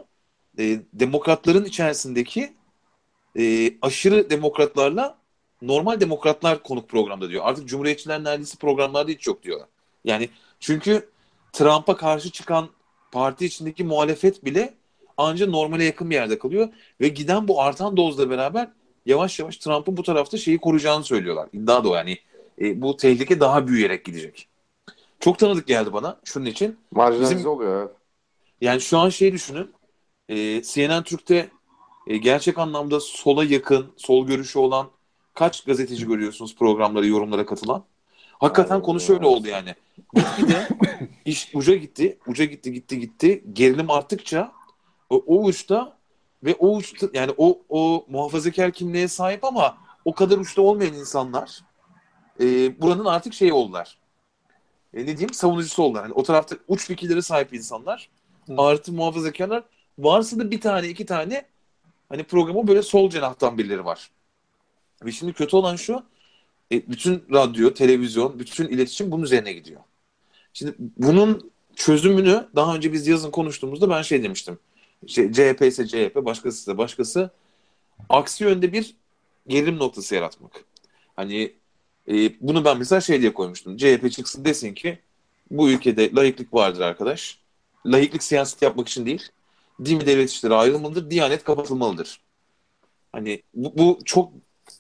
e, 0.60 0.80
demokratların 0.94 1.66
içerisindeki 1.66 2.54
e, 3.40 3.74
aşırı 3.82 4.30
demokratlarla 4.30 5.19
normal 5.62 6.00
demokratlar 6.00 6.64
konuk 6.64 6.90
programda 6.90 7.30
diyor. 7.30 7.44
Artık 7.46 7.68
cumhuriyetçiler 7.68 8.24
neredeyse 8.24 8.58
programlarda 8.58 9.12
hiç 9.12 9.28
yok 9.28 9.44
diyor. 9.44 9.62
Yani 10.04 10.30
çünkü 10.60 11.10
Trump'a 11.54 11.98
karşı 11.98 12.32
çıkan 12.32 12.70
parti 13.12 13.46
içindeki 13.46 13.84
muhalefet 13.84 14.46
bile 14.46 14.74
ancak 15.18 15.50
normale 15.50 15.84
yakın 15.84 16.10
bir 16.10 16.16
yerde 16.16 16.40
kalıyor 16.40 16.70
ve 17.02 17.08
giden 17.08 17.48
bu 17.48 17.62
artan 17.62 17.98
dozla 17.98 18.30
beraber 18.30 18.68
yavaş 19.06 19.40
yavaş 19.40 19.58
Trump'ın 19.58 19.98
bu 19.98 20.04
tarafta 20.04 20.38
şeyi 20.38 20.58
koruyacağını 20.58 21.04
söylüyorlar. 21.04 21.50
İddia 21.54 21.84
da 21.84 21.90
o 21.90 21.96
yani. 21.96 22.18
E, 22.62 22.82
bu 22.82 22.98
tehlike 22.98 23.40
daha 23.40 23.68
büyüyerek 23.68 24.06
gidecek. 24.06 24.48
Çok 25.20 25.40
tanıdık 25.40 25.68
geldi 25.68 25.94
bana 25.94 26.20
şunun 26.24 26.46
için. 26.46 26.78
Marjinalize 26.92 27.36
Bizim- 27.36 27.50
oluyor 27.50 27.82
evet. 27.82 27.96
Yani 28.62 28.82
şu 28.82 28.98
an 28.98 29.10
şey 29.10 29.34
düşünün. 29.34 29.72
E, 30.30 30.62
CNN 30.64 31.04
Türk'te 31.04 31.50
e, 32.08 32.18
gerçek 32.18 32.58
anlamda 32.58 33.00
sola 33.00 33.44
yakın, 33.44 33.92
sol 33.98 34.28
görüşü 34.28 34.60
olan 34.60 34.90
kaç 35.40 35.64
gazeteci 35.64 36.08
görüyorsunuz 36.08 36.56
programlara, 36.56 37.06
yorumlara 37.06 37.46
katılan? 37.46 37.84
Hakikaten 38.40 38.82
konu 38.82 38.98
öyle. 38.98 39.06
şöyle 39.06 39.26
oldu 39.26 39.48
yani. 39.48 39.76
Gitgide 40.14 40.68
iş 41.26 41.56
uca 41.56 41.76
gitti, 41.76 42.18
uca 42.28 42.46
gitti, 42.46 42.74
gitti, 42.74 43.00
gitti. 43.00 43.44
Gerilim 43.54 43.92
arttıkça 43.92 44.52
o, 45.10 45.24
o 45.28 45.44
uçta 45.44 45.98
ve 46.44 46.56
o 46.60 46.76
uçta 46.76 47.08
yani 47.14 47.34
o 47.38 47.62
o 47.70 48.06
muhafazakar 48.10 48.72
kimliğe 48.72 49.08
sahip 49.08 49.44
ama 49.44 49.78
o 50.06 50.14
kadar 50.14 50.38
uçta 50.38 50.62
olmayan 50.62 50.94
insanlar 50.94 51.62
e, 52.40 52.46
buranın 52.82 53.06
artık 53.06 53.34
şeyi 53.34 53.54
oldular. 53.54 53.98
E, 54.94 55.02
ne 55.02 55.08
diyeyim? 55.08 55.34
Savunucusu 55.34 55.84
oldular. 55.84 56.04
Yani 56.04 56.14
o 56.14 56.24
tarafta 56.24 56.56
uç 56.68 56.88
fikirlere 56.88 57.22
sahip 57.22 57.54
insanlar 57.54 58.10
Hı. 58.48 58.54
artı 58.58 58.94
muhafazakarlar 58.94 59.64
varsa 60.00 60.40
da 60.40 60.52
bir 60.52 60.62
tane 60.62 60.88
iki 60.88 61.06
tane 61.06 61.46
hani 62.10 62.24
programı 62.24 62.68
böyle 62.68 62.82
sol 62.82 63.10
cenahtan 63.10 63.58
birileri 63.58 63.86
var. 63.86 64.12
Ve 65.06 65.12
şimdi 65.12 65.34
kötü 65.34 65.56
olan 65.56 65.76
şu 65.76 66.04
e, 66.72 66.90
bütün 66.90 67.24
radyo, 67.34 67.74
televizyon, 67.74 68.40
bütün 68.40 68.68
iletişim 68.68 69.12
bunun 69.12 69.24
üzerine 69.24 69.54
gidiyor. 69.54 69.82
Şimdi 70.54 70.76
bunun 70.98 71.52
çözümünü 71.76 72.48
daha 72.56 72.76
önce 72.76 72.94
biz 72.94 73.08
yazın 73.08 73.32
konuştuğumuzda 73.32 73.90
ben 73.90 74.02
şey 74.02 74.24
demiştim. 74.24 74.60
Şey, 75.08 75.32
CHP 75.32 75.62
ise 75.62 75.88
CHP, 75.88 76.16
başkası 76.16 76.58
ise 76.58 76.78
başkası. 76.78 77.32
Aksi 78.10 78.44
yönde 78.44 78.74
bir 78.74 78.96
gerilim 79.48 79.80
noktası 79.80 80.16
yaratmak. 80.16 80.66
Hani 81.16 81.54
e, 82.08 82.14
bunu 82.42 82.66
ben 82.66 82.78
mesela 82.78 83.02
şey 83.02 83.22
diye 83.22 83.34
koymuştum. 83.34 83.78
CHP 83.78 84.12
çıksın 84.12 84.46
desin 84.46 84.74
ki 84.74 85.00
bu 85.52 85.70
ülkede 85.70 86.16
laiklik 86.16 86.54
vardır 86.54 86.82
arkadaş. 86.82 87.40
Laiklik 87.86 88.24
siyaset 88.24 88.62
yapmak 88.62 88.88
için 88.88 89.06
değil. 89.06 89.30
Din 89.86 90.00
ve 90.00 90.06
devlet 90.06 90.30
işleri 90.30 90.54
ayrılmalıdır. 90.54 91.10
Diyanet 91.10 91.44
kapatılmalıdır. 91.44 92.22
Hani 93.12 93.44
bu, 93.54 93.78
bu 93.78 94.00
çok 94.06 94.32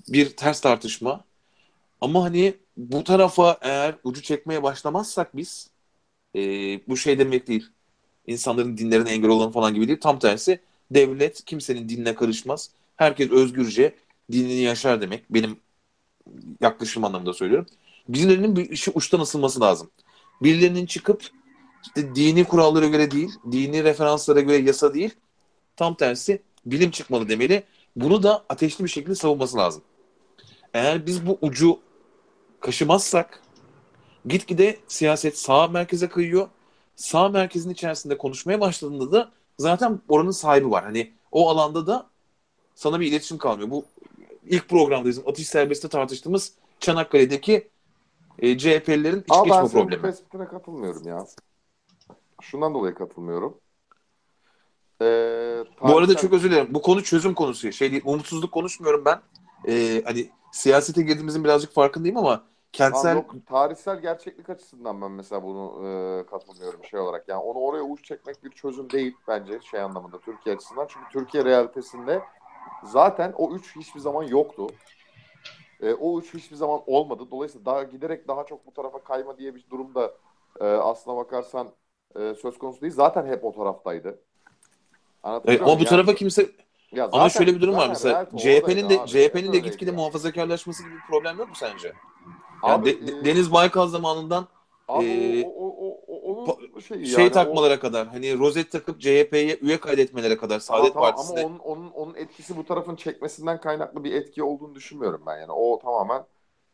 bir 0.09 0.29
ters 0.37 0.61
tartışma. 0.61 1.25
Ama 2.01 2.23
hani 2.23 2.57
bu 2.77 3.03
tarafa 3.03 3.57
eğer 3.61 3.95
ucu 4.03 4.21
çekmeye 4.21 4.63
başlamazsak 4.63 5.37
biz 5.37 5.69
e, 6.35 6.41
bu 6.87 6.97
şey 6.97 7.19
demek 7.19 7.47
değil. 7.47 7.67
İnsanların 8.27 8.77
dinlerine 8.77 9.11
engel 9.11 9.29
olan 9.29 9.51
falan 9.51 9.73
gibi 9.73 9.87
değil. 9.87 9.99
Tam 10.01 10.19
tersi 10.19 10.59
devlet 10.91 11.45
kimsenin 11.45 11.89
dinine 11.89 12.15
karışmaz. 12.15 12.71
Herkes 12.95 13.31
özgürce 13.31 13.95
dinini 14.31 14.53
yaşar 14.61 15.01
demek. 15.01 15.23
Benim 15.29 15.57
yaklaşım 16.61 17.03
anlamında 17.03 17.33
söylüyorum. 17.33 17.67
Birilerinin 18.09 18.55
bir 18.55 18.69
işi 18.69 18.91
uçtan 18.91 19.19
ısınması 19.19 19.61
lazım. 19.61 19.91
Birilerinin 20.41 20.85
çıkıp 20.85 21.23
işte 21.83 22.15
dini 22.15 22.43
kurallara 22.43 22.87
göre 22.87 23.11
değil, 23.11 23.31
dini 23.51 23.83
referanslara 23.83 24.39
göre 24.41 24.57
yasa 24.57 24.93
değil, 24.93 25.15
tam 25.75 25.95
tersi 25.95 26.41
bilim 26.65 26.91
çıkmalı 26.91 27.29
demeli. 27.29 27.63
Bunu 28.01 28.23
da 28.23 28.45
ateşli 28.49 28.83
bir 28.83 28.89
şekilde 28.89 29.15
savunması 29.15 29.57
lazım. 29.57 29.81
Eğer 30.73 31.05
biz 31.05 31.27
bu 31.27 31.37
ucu 31.41 31.79
kaşımazsak 32.59 33.41
gitgide 34.25 34.77
siyaset 34.87 35.37
sağ 35.37 35.67
merkeze 35.67 36.09
kayıyor. 36.09 36.47
Sağ 36.95 37.29
merkezin 37.29 37.69
içerisinde 37.69 38.17
konuşmaya 38.17 38.61
başladığında 38.61 39.11
da 39.11 39.31
zaten 39.57 39.99
oranın 40.09 40.31
sahibi 40.31 40.71
var. 40.71 40.83
Hani 40.83 41.13
o 41.31 41.49
alanda 41.49 41.87
da 41.87 42.09
sana 42.75 42.99
bir 42.99 43.07
iletişim 43.07 43.37
kalmıyor. 43.37 43.69
Bu 43.69 43.85
ilk 44.45 44.69
programdayız. 44.69 45.21
Atış 45.27 45.47
serbestte 45.47 45.87
tartıştığımız 45.87 46.53
Çanakkale'deki 46.79 47.67
e, 48.39 48.57
CHP'lilerin 48.57 49.19
iç 49.19 49.25
Ama 49.29 49.43
ben 49.43 49.49
geçme 49.49 49.69
senin 49.69 49.85
bu 49.85 49.89
problemi. 49.89 50.01
tespitine 50.01 50.45
katılmıyorum 50.47 51.07
ya. 51.07 51.25
Şundan 52.41 52.73
dolayı 52.73 52.95
katılmıyorum. 52.95 53.57
Ee, 55.01 55.63
Bu 55.81 55.97
arada 55.97 56.15
çok 56.15 56.33
özür 56.33 56.51
dilerim. 56.51 56.73
Bu 56.73 56.81
konu 56.81 57.03
çözüm 57.03 57.33
konusu. 57.33 57.71
Şey 57.71 57.91
değil, 57.91 58.01
umutsuzluk 58.05 58.51
konuşmuyorum 58.51 59.05
ben. 59.05 59.21
Ee, 59.67 60.01
hani 60.05 60.29
siyasete 60.51 61.01
girdiğimizin 61.01 61.43
birazcık 61.43 61.71
farkındayım 61.73 62.17
ama 62.17 62.43
kentsel 62.71 63.15
yok, 63.15 63.35
tarihsel 63.45 64.01
gerçeklik 64.01 64.49
açısından 64.49 65.01
ben 65.01 65.11
mesela 65.11 65.43
bunu 65.43 65.87
e, 65.87 66.25
katılmıyorum 66.25 66.83
şey 66.83 66.99
olarak. 66.99 67.27
Yani 67.27 67.41
onu 67.41 67.59
oraya 67.59 67.83
uç 67.83 68.05
çekmek 68.05 68.43
bir 68.43 68.51
çözüm 68.51 68.89
değil 68.89 69.15
bence 69.27 69.59
şey 69.61 69.81
anlamında 69.81 70.19
Türkiye 70.19 70.55
açısından. 70.55 70.87
Çünkü 70.89 71.05
Türkiye 71.13 71.45
realitesinde 71.45 72.21
zaten 72.83 73.33
o 73.37 73.55
üç 73.55 73.75
hiçbir 73.75 73.99
zaman 73.99 74.23
yoktu. 74.23 74.67
E, 75.81 75.93
o 75.93 76.19
üç 76.19 76.33
hiçbir 76.33 76.55
zaman 76.55 76.81
olmadı. 76.87 77.23
Dolayısıyla 77.31 77.65
daha 77.65 77.83
giderek 77.83 78.27
daha 78.27 78.45
çok 78.45 78.65
bu 78.65 78.73
tarafa 78.73 79.03
kayma 79.03 79.37
diye 79.37 79.55
bir 79.55 79.65
durum 79.69 79.95
da 79.95 80.13
e, 80.59 80.65
aslına 80.65 81.17
bakarsan 81.17 81.67
e, 82.15 82.33
söz 82.35 82.57
konusu 82.59 82.81
değil. 82.81 82.93
Zaten 82.93 83.25
hep 83.25 83.45
o 83.45 83.51
taraftaydı. 83.51 84.21
E, 85.23 85.27
Anlatabiliyor 85.27 85.61
o 85.61 85.65
muyum? 85.65 85.79
bu 85.79 85.83
Yani- 85.83 85.89
tarafa 85.89 86.15
kimse 86.15 86.49
Ya 86.91 87.03
ama 87.11 87.11
zaten- 87.11 87.27
şöyle 87.39 87.55
bir 87.55 87.61
durum 87.61 87.75
var 87.77 87.89
mesela 87.89 88.29
CHP'nin 88.37 88.89
de. 88.89 88.99
CHP'nin 89.05 89.53
de 89.53 89.59
gitgide 89.59 89.91
muhafazakarlaşması 89.91 90.83
gibi 90.83 90.93
bir 90.95 91.01
problem 91.09 91.37
yok 91.37 91.49
mu 91.49 91.55
sence? 91.55 91.87
Yani 92.63 92.73
Abi, 92.73 93.07
De- 93.07 93.19
e, 93.19 93.25
Deniz 93.25 93.53
Baykal 93.53 93.87
zamanından 93.87 94.47
Abi 94.87 95.05
Ee, 95.05 95.45
o, 95.45 95.49
o, 95.67 95.87
o, 96.07 96.33
o, 96.33 96.43
onun 96.43 96.79
şeyi 96.79 97.05
şey 97.07 97.23
yani 97.23 97.29
o- 97.29 97.33
takmalara 97.33 97.79
kadar 97.79 98.07
hani 98.07 98.39
rozet 98.39 98.71
takıp 98.71 99.01
CHP'ye 99.01 99.57
üye 99.61 99.79
kaydetmelere 99.79 100.37
kadar 100.37 100.59
Saadet 100.59 100.93
tamam, 100.93 101.09
Partisi'ne 101.09 101.39
Ama 101.39 101.47
onun, 101.49 101.59
onun, 101.59 101.91
onun 101.91 102.15
etkisi 102.15 102.57
bu 102.57 102.65
tarafın 102.65 102.95
çekmesinden 102.95 103.61
kaynaklı 103.61 104.03
bir 104.03 104.13
etki 104.13 104.43
olduğunu 104.43 104.75
düşünmüyorum 104.75 105.21
ben. 105.27 105.37
Yani 105.39 105.51
o 105.51 105.79
tamamen 105.79 106.23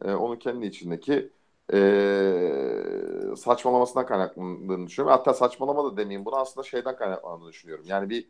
e, 0.06 0.12
onun 0.14 0.36
kendi 0.36 0.66
içindeki 0.66 1.30
e, 1.74 3.36
saçmalamasından 3.38 4.06
kaynaklandığını 4.06 4.88
düşünüyorum. 4.88 5.18
Hatta 5.18 5.34
saçmalama 5.34 5.84
da 5.84 5.98
demeyeyim. 5.98 6.26
Bunu 6.26 6.36
aslında 6.36 6.68
şeyden 6.68 6.96
kaynaklandığını 6.96 7.50
düşünüyorum. 7.50 7.86
Yani 7.88 8.10
bir 8.10 8.28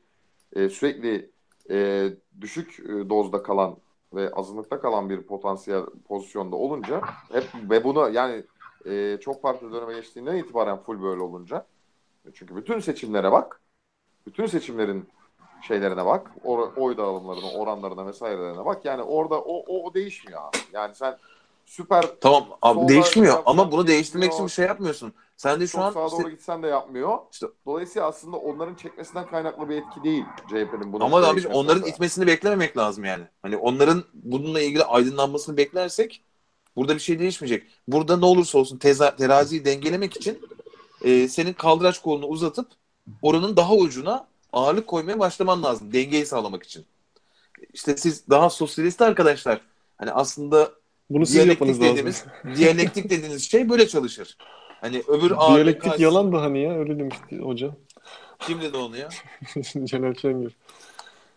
e, 0.53 0.69
sürekli 0.69 1.31
e, 1.69 2.09
düşük 2.41 2.79
e, 2.79 3.09
dozda 3.09 3.43
kalan 3.43 3.77
ve 4.13 4.31
azınlıkta 4.31 4.79
kalan 4.81 5.09
bir 5.09 5.21
potansiyel 5.21 5.85
pozisyonda 6.07 6.55
olunca 6.55 7.01
hep 7.31 7.43
ve 7.69 7.83
bunu 7.83 8.09
yani 8.09 8.43
e, 8.85 9.17
çok 9.21 9.41
farklı 9.41 9.73
döneme 9.73 9.93
geçtiğinden 9.93 10.35
itibaren 10.35 10.77
full 10.77 11.01
böyle 11.01 11.21
olunca 11.21 11.65
çünkü 12.33 12.55
bütün 12.55 12.79
seçimlere 12.79 13.31
bak 13.31 13.61
bütün 14.27 14.45
seçimlerin 14.45 15.09
şeylerine 15.61 16.05
bak. 16.05 16.31
Or- 16.43 16.75
oy 16.75 16.97
dağılımlarına, 16.97 17.51
oranlarına 17.51 18.07
vesairelerine 18.07 18.65
bak. 18.65 18.85
Yani 18.85 19.01
orada 19.03 19.41
o, 19.41 19.63
o, 19.67 19.85
o 19.85 19.93
değişmiyor 19.93 20.41
abi. 20.41 20.57
Yani 20.73 20.95
sen 20.95 21.17
süper 21.65 22.05
tamam 22.21 22.47
abi 22.61 22.87
değişmiyor 22.87 23.43
ama 23.45 23.71
bunu 23.71 23.87
değiştirmek 23.87 24.33
için 24.33 24.45
bir 24.45 24.51
şey 24.51 24.65
yapmıyorsun. 24.65 25.13
Sen 25.37 25.59
de 25.59 25.67
şu 25.67 25.81
an 25.81 25.91
sağa 25.91 26.05
işte- 26.05 26.17
doğru 26.23 26.29
gitsen 26.29 26.63
de 26.63 26.67
yapmıyor. 26.67 27.17
İşte- 27.31 27.47
Dolayısıyla 27.65 28.07
aslında 28.07 28.37
onların 28.37 28.75
çekmesinden 28.75 29.27
kaynaklı 29.27 29.69
bir 29.69 29.75
etki 29.75 30.03
değil 30.03 30.23
CHP'nin 30.49 30.93
bunu. 30.93 31.03
Ama 31.03 31.17
abi 31.17 31.47
onların 31.47 31.77
mesela. 31.81 31.93
itmesini 31.95 32.27
beklememek 32.27 32.77
lazım 32.77 33.03
yani. 33.05 33.23
Hani 33.41 33.57
onların 33.57 34.03
bununla 34.13 34.61
ilgili 34.61 34.83
aydınlanmasını 34.83 35.57
beklersek 35.57 36.21
burada 36.75 36.95
bir 36.95 36.99
şey 36.99 37.19
değişmeyecek. 37.19 37.63
Burada 37.87 38.17
ne 38.17 38.25
olursa 38.25 38.57
olsun 38.57 38.77
teza- 38.77 39.15
teraziyi 39.15 39.65
dengelemek 39.65 40.15
için 40.15 40.39
e, 41.03 41.27
senin 41.27 41.53
kaldıraç 41.53 42.01
kolunu 42.01 42.25
uzatıp 42.25 42.67
oranın 43.21 43.57
daha 43.57 43.73
ucuna 43.75 44.27
ağırlık 44.53 44.87
koymaya 44.87 45.19
başlaman 45.19 45.63
lazım. 45.63 45.93
Dengeyi 45.93 46.25
sağlamak 46.25 46.63
için. 46.63 46.85
İşte 47.73 47.97
siz 47.97 48.29
daha 48.29 48.49
sosyalist 48.49 49.01
arkadaşlar 49.01 49.61
hani 49.97 50.11
aslında 50.11 50.71
Bunu 51.09 51.25
siz 51.25 51.35
yapmanız 51.35 51.59
diyalektik 51.59 51.71
lazım. 51.71 51.81
dediğimiz 51.91 52.25
diyalektik 52.57 53.09
dediğiniz 53.09 53.51
şey 53.51 53.69
böyle 53.69 53.87
çalışır. 53.87 54.37
Hani 54.81 55.03
öbür 55.07 55.31
ağırlık 55.31 55.55
Diyalektik 55.55 55.83
karşısında- 55.83 56.03
yalan 56.03 56.31
da 56.33 56.41
hani 56.41 56.63
ya 56.63 56.77
öyle 56.79 56.99
demişti 56.99 57.37
hocam. 57.39 57.75
Kim 58.39 58.61
dedi 58.61 58.77
onu 58.77 58.97
ya? 58.97 59.09
Celal 59.85 60.13
Şengör. 60.13 60.51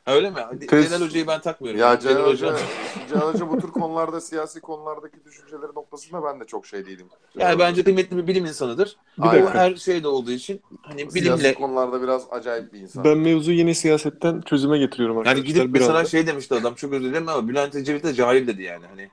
Öyle 0.07 0.31
mi? 0.31 0.37
Tez- 0.37 0.89
Celal 0.89 1.01
Hoca'yı 1.01 1.27
ben 1.27 1.41
takmıyorum. 1.41 1.81
Ya 1.81 2.01
Celal 2.01 2.15
Celal 2.15 2.27
Hoca- 2.33 2.53
Hoca, 2.53 2.59
Celal 3.09 3.33
Hoca 3.35 3.51
bu 3.51 3.59
tür 3.61 3.69
konularda, 3.69 4.21
siyasi 4.21 4.61
konulardaki 4.61 5.25
düşünceleri 5.25 5.75
noktasında 5.75 6.23
ben 6.25 6.41
de 6.41 6.45
çok 6.45 6.67
şey 6.67 6.87
değilim. 6.87 7.07
Yani 7.39 7.59
bence 7.59 7.85
kıymetli 7.85 8.17
bir 8.17 8.27
bilim 8.27 8.45
insanıdır. 8.47 8.97
Bir 9.19 9.23
Bu 9.23 9.27
dakika. 9.27 9.55
her 9.55 9.75
şeyde 9.77 10.09
olduğu 10.09 10.31
için 10.31 10.61
hani 10.83 11.11
Siyasi 11.11 11.15
bilimle 11.15 11.55
konularda 11.55 12.03
biraz 12.03 12.27
acayip 12.31 12.73
bir 12.73 12.79
insan. 12.81 13.05
Ben 13.05 13.19
mevzu 13.19 13.53
yeni 13.53 13.75
siyasetten 13.75 14.41
çözüme 14.41 14.79
getiriyorum 14.79 15.17
yani 15.17 15.29
arkadaşlar. 15.29 15.47
gidip 15.55 15.75
biraz 15.75 15.89
mesela 15.89 16.05
da. 16.05 16.05
şey 16.09 16.27
demişti 16.27 16.55
adam 16.55 16.75
çok 16.75 16.93
özür 16.93 17.05
dilerim 17.11 17.29
ama 17.29 17.49
Bülent 17.49 17.75
Ecevit 17.77 18.05
de 18.05 18.15
cahil 18.15 18.47
dedi 18.47 18.63
yani 18.63 18.87
hani 18.87 19.09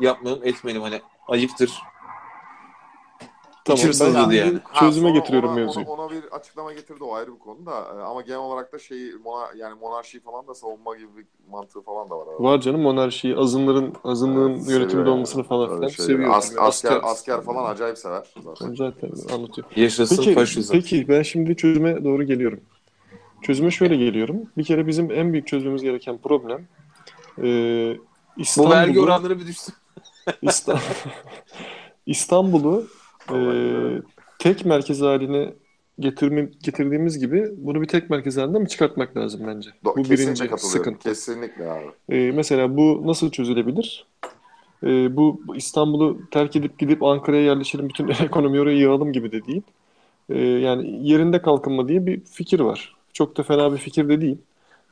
yapmayalım 0.00 0.44
etmeyelim 0.44 0.82
hani 0.82 1.00
ayıptır. 1.28 1.72
Tamam, 3.64 3.86
ben 4.00 4.34
yani. 4.34 4.58
Ha, 4.64 4.80
çözüme 4.80 5.08
sonra 5.08 5.18
getiriyorum 5.18 5.50
ona, 5.50 5.56
mevzuyu. 5.56 5.86
Ona, 5.86 6.02
ona 6.02 6.10
bir 6.10 6.24
açıklama 6.24 6.72
getirdi 6.72 7.04
o 7.04 7.14
ayrı 7.14 7.34
bir 7.34 7.38
konu 7.38 7.66
da 7.66 7.80
Ee, 7.80 8.02
ama 8.02 8.20
genel 8.22 8.38
olarak 8.38 8.72
da 8.72 8.78
şeyi 8.78 9.12
mona, 9.24 9.48
yani 9.56 9.78
monarşiyi 9.80 10.22
falan 10.22 10.48
da 10.48 10.54
savunma 10.54 10.96
gibi 10.96 11.16
bir 11.16 11.26
mantığı 11.50 11.82
falan 11.82 12.10
da 12.10 12.18
var. 12.18 12.26
arada. 12.26 12.42
Var 12.42 12.60
canım 12.60 12.80
monarşiyi, 12.80 13.36
azınlığın, 13.36 13.94
azınlığın 14.04 14.54
Evet, 14.54 14.70
yönetimde 14.70 15.10
olmasını 15.10 15.42
falan 15.42 15.76
filan 15.76 15.88
şey. 15.88 16.06
seviyor. 16.06 16.34
As- 16.34 16.54
Yani 16.56 16.60
asker, 16.60 17.00
asker 17.02 17.40
falan 17.40 17.70
acayip 17.70 17.98
sever. 17.98 18.26
zaten. 18.44 18.74
Zaten 18.74 19.10
anlatıyor. 19.34 19.68
Yaşasın 19.76 20.16
Peki, 20.16 20.34
faşizm. 20.34 20.72
peki 20.72 21.08
ben 21.08 21.22
şimdi 21.22 21.56
çözüme 21.56 22.04
doğru 22.04 22.24
geliyorum. 22.24 22.60
Çözüme 23.42 23.70
şöyle 23.70 23.96
geliyorum. 23.96 24.36
Bir 24.58 24.64
kere 24.64 24.86
bizim 24.86 25.10
en 25.10 25.32
büyük 25.32 25.46
çözmemiz 25.46 25.82
gereken 25.82 26.18
problem 26.18 26.68
e, 27.38 27.42
Bu 27.42 27.44
vergi 27.44 28.02
İstanbul'u 28.42 29.02
oranları 29.02 29.40
bir 29.40 29.46
düşsün. 29.46 29.74
İsta- 30.42 30.78
İstanbul'u 32.06 32.86
e, 33.34 33.38
tek 34.38 34.64
merkez 34.64 35.00
haline 35.00 35.52
getirme, 35.98 36.48
getirdiğimiz 36.62 37.18
gibi 37.18 37.50
bunu 37.56 37.82
bir 37.82 37.88
tek 37.88 38.10
merkez 38.10 38.36
haline 38.36 38.58
mi 38.58 38.68
çıkartmak 38.68 39.16
lazım 39.16 39.40
bence? 39.46 39.70
Do- 39.84 39.96
Bu 39.96 40.10
birinci 40.10 40.48
sıkıntı. 40.58 41.08
Kesinlikle 41.08 41.70
abi. 41.70 41.86
Ee, 42.08 42.32
mesela 42.34 42.76
bu 42.76 43.02
nasıl 43.04 43.30
çözülebilir? 43.30 44.06
Ee, 44.84 45.16
bu 45.16 45.40
bu 45.46 45.56
İstanbul'u 45.56 46.18
terk 46.30 46.56
edip 46.56 46.78
gidip 46.78 47.02
Ankara'ya 47.02 47.42
yerleşelim, 47.42 47.88
bütün 47.88 48.08
ekonomiyi 48.24 48.62
oraya 48.62 48.76
yığalım 48.78 49.12
gibi 49.12 49.32
de 49.32 49.46
değil. 49.46 49.62
Ee, 50.30 50.38
yani 50.38 51.08
yerinde 51.08 51.42
kalkınma 51.42 51.88
diye 51.88 52.06
bir 52.06 52.20
fikir 52.24 52.60
var. 52.60 52.96
Çok 53.12 53.36
da 53.36 53.42
fena 53.42 53.72
bir 53.72 53.78
fikir 53.78 54.08
de 54.08 54.20
değil. 54.20 54.38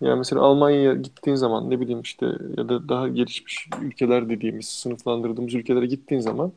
Yani 0.01 0.19
mesela 0.19 0.41
Almanya'ya 0.41 0.95
gittiğin 0.95 1.37
zaman 1.37 1.71
ne 1.71 1.81
bileyim 1.81 2.01
işte 2.01 2.27
ya 2.57 2.69
da 2.69 2.89
daha 2.89 3.09
gelişmiş 3.09 3.69
ülkeler 3.83 4.29
dediğimiz 4.29 4.69
sınıflandırdığımız 4.69 5.55
ülkelere 5.55 5.87
gittiğin 5.87 6.21
zaman 6.21 6.53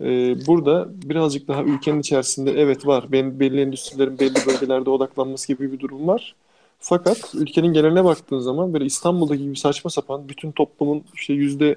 e, 0.00 0.06
burada 0.46 0.88
birazcık 1.04 1.48
daha 1.48 1.62
ülkenin 1.62 2.00
içerisinde 2.00 2.52
evet 2.52 2.86
var. 2.86 3.04
Ben, 3.12 3.40
belli 3.40 3.60
endüstrilerin 3.60 4.18
belli 4.18 4.34
bölgelerde 4.46 4.90
odaklanması 4.90 5.48
gibi 5.48 5.72
bir 5.72 5.80
durum 5.80 6.08
var. 6.08 6.34
Fakat 6.80 7.34
ülkenin 7.34 7.72
geneline 7.72 8.04
baktığın 8.04 8.38
zaman 8.38 8.72
böyle 8.72 8.84
İstanbul'daki 8.84 9.42
gibi 9.42 9.56
saçma 9.56 9.90
sapan 9.90 10.28
bütün 10.28 10.52
toplumun 10.52 11.02
işte 11.14 11.32
yüzde 11.32 11.76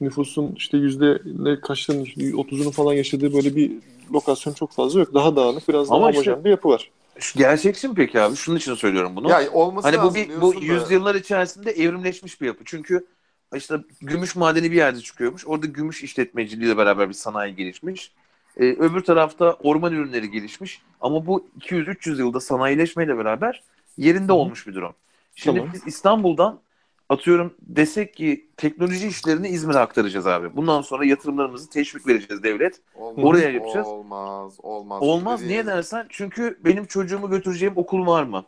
nüfusun 0.00 0.54
işte 0.56 0.78
yüzde 0.78 1.18
ne 1.38 1.60
kaçının 1.60 2.04
işte 2.04 2.20
30'unu 2.20 2.70
falan 2.70 2.92
yaşadığı 2.92 3.32
böyle 3.34 3.56
bir 3.56 3.72
lokasyon 4.12 4.52
çok 4.52 4.72
fazla 4.72 5.00
yok. 5.00 5.14
Daha 5.14 5.36
dağınık 5.36 5.68
biraz 5.68 5.88
daha 5.88 5.96
Ama 5.96 6.10
işte- 6.10 6.30
homojen 6.30 6.44
bir 6.44 6.50
yapı 6.50 6.68
var. 6.68 6.90
Şu 7.18 7.38
gerçekçi 7.38 7.88
mi 7.88 7.94
peki 7.94 8.20
abi? 8.20 8.36
Şunun 8.36 8.56
için 8.56 8.74
söylüyorum 8.74 9.16
bunu. 9.16 9.30
Ya 9.30 9.50
olması 9.52 9.88
Hani 9.88 10.02
bu 10.10 10.14
bir 10.14 10.40
bu 10.40 10.54
da- 10.54 10.58
yüzyıllar 10.58 11.14
içerisinde 11.14 11.70
evrimleşmiş 11.70 12.40
bir 12.40 12.46
yapı. 12.46 12.64
Çünkü 12.64 13.06
işte 13.54 13.74
gümüş 14.00 14.36
madeni 14.36 14.70
bir 14.70 14.76
yerde 14.76 15.00
çıkıyormuş. 15.00 15.46
Orada 15.46 15.66
gümüş 15.66 16.02
işletmeciliğiyle 16.02 16.76
beraber 16.76 17.08
bir 17.08 17.14
sanayi 17.14 17.56
gelişmiş. 17.56 18.12
Ee, 18.56 18.64
öbür 18.64 19.00
tarafta 19.00 19.52
orman 19.52 19.92
ürünleri 19.92 20.30
gelişmiş. 20.30 20.82
Ama 21.00 21.26
bu 21.26 21.46
200-300 21.60 22.18
yılda 22.18 22.40
sanayileşmeyle 22.40 23.18
beraber 23.18 23.62
yerinde 23.98 24.32
Hı. 24.32 24.36
olmuş 24.36 24.66
bir 24.66 24.74
durum. 24.74 24.92
Şimdi 25.34 25.58
Tamam. 25.58 25.72
biz 25.74 25.86
İstanbul'dan 25.86 26.60
atıyorum 27.08 27.54
desek 27.60 28.14
ki 28.14 28.50
teknoloji 28.56 29.06
işlerini 29.08 29.48
İzmir'e 29.48 29.78
aktaracağız 29.78 30.26
abi. 30.26 30.56
Bundan 30.56 30.82
sonra 30.82 31.04
yatırımlarımızı 31.04 31.70
teşvik 31.70 32.06
vereceğiz 32.06 32.42
devlet. 32.42 32.80
Olmaz, 32.94 33.24
Oraya 33.24 33.50
yapacağız. 33.50 33.86
Olmaz, 33.86 34.58
olmaz. 34.62 35.02
Olmaz 35.02 35.40
Dediğin- 35.40 35.52
niye 35.52 35.66
dersen 35.66 36.06
çünkü 36.08 36.58
benim 36.64 36.86
çocuğumu 36.86 37.30
götüreceğim 37.30 37.74
okul 37.76 38.06
var 38.06 38.22
mı? 38.22 38.44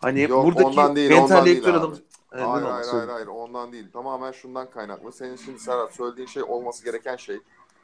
Hani 0.00 0.20
Yok, 0.20 0.44
buradaki 0.44 0.66
ondan 0.66 0.96
değil, 0.96 1.12
ondan 1.12 1.22
entelektüel 1.38 1.64
değil 1.64 1.76
adam... 1.76 1.94
Hayır 2.30 2.64
mi? 2.64 2.70
hayır 2.70 2.88
hayır 2.88 3.08
hayır 3.08 3.26
ondan 3.26 3.72
değil. 3.72 3.86
Tamamen 3.92 4.32
şundan 4.32 4.70
kaynaklı. 4.70 5.12
Senin 5.12 5.36
şimdi 5.36 5.58
Serhat 5.58 5.94
söylediğin 5.94 6.28
şey 6.28 6.42
olması 6.42 6.84
gereken 6.84 7.16
şey. 7.16 7.38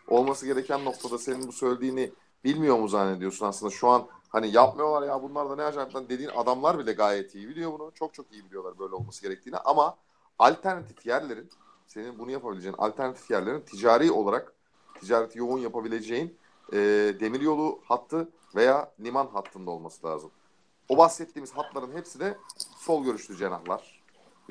Olması 0.09 0.47
gereken 0.47 0.85
noktada 0.85 1.19
senin 1.19 1.47
bu 1.49 1.53
söylediğini 1.53 2.11
bilmiyor 2.45 2.79
mu 2.79 2.89
zannediyorsun 2.89 3.47
aslında? 3.47 3.71
Şu 3.71 3.89
an 3.89 4.07
hani 4.33 4.51
yapmıyorlar 4.51 5.09
ya 5.09 5.23
bunlar 5.23 5.51
da 5.51 5.57
ne 5.57 5.63
acayip 5.63 5.97
lan 5.97 6.09
dediğin 6.09 6.31
adamlar 6.31 6.79
bile 6.79 6.93
gayet 6.93 7.35
iyi 7.35 7.49
biliyor 7.49 7.73
bunu. 7.73 7.91
Çok 7.95 8.15
çok 8.15 8.33
iyi 8.33 8.45
biliyorlar 8.45 8.79
böyle 8.79 8.95
olması 8.95 9.23
gerektiğini 9.23 9.57
ama 9.57 9.97
alternatif 10.39 11.07
yerlerin 11.07 11.51
senin 11.87 12.19
bunu 12.19 12.31
yapabileceğin 12.31 12.77
alternatif 12.79 13.31
yerlerin 13.31 13.61
ticari 13.61 14.11
olarak 14.11 14.53
ticareti 15.01 15.39
yoğun 15.39 15.59
yapabileceğin 15.59 16.39
e, 16.73 16.79
demiryolu 17.21 17.81
hattı 17.85 18.29
veya 18.55 18.93
liman 19.01 19.27
hattında 19.27 19.71
olması 19.71 20.07
lazım. 20.07 20.31
O 20.89 20.97
bahsettiğimiz 20.97 21.53
hatların 21.53 21.93
hepsi 21.97 22.21
de 22.21 22.39
sol 22.79 23.05
görüşlü 23.05 23.37
cenahlar. 23.37 24.02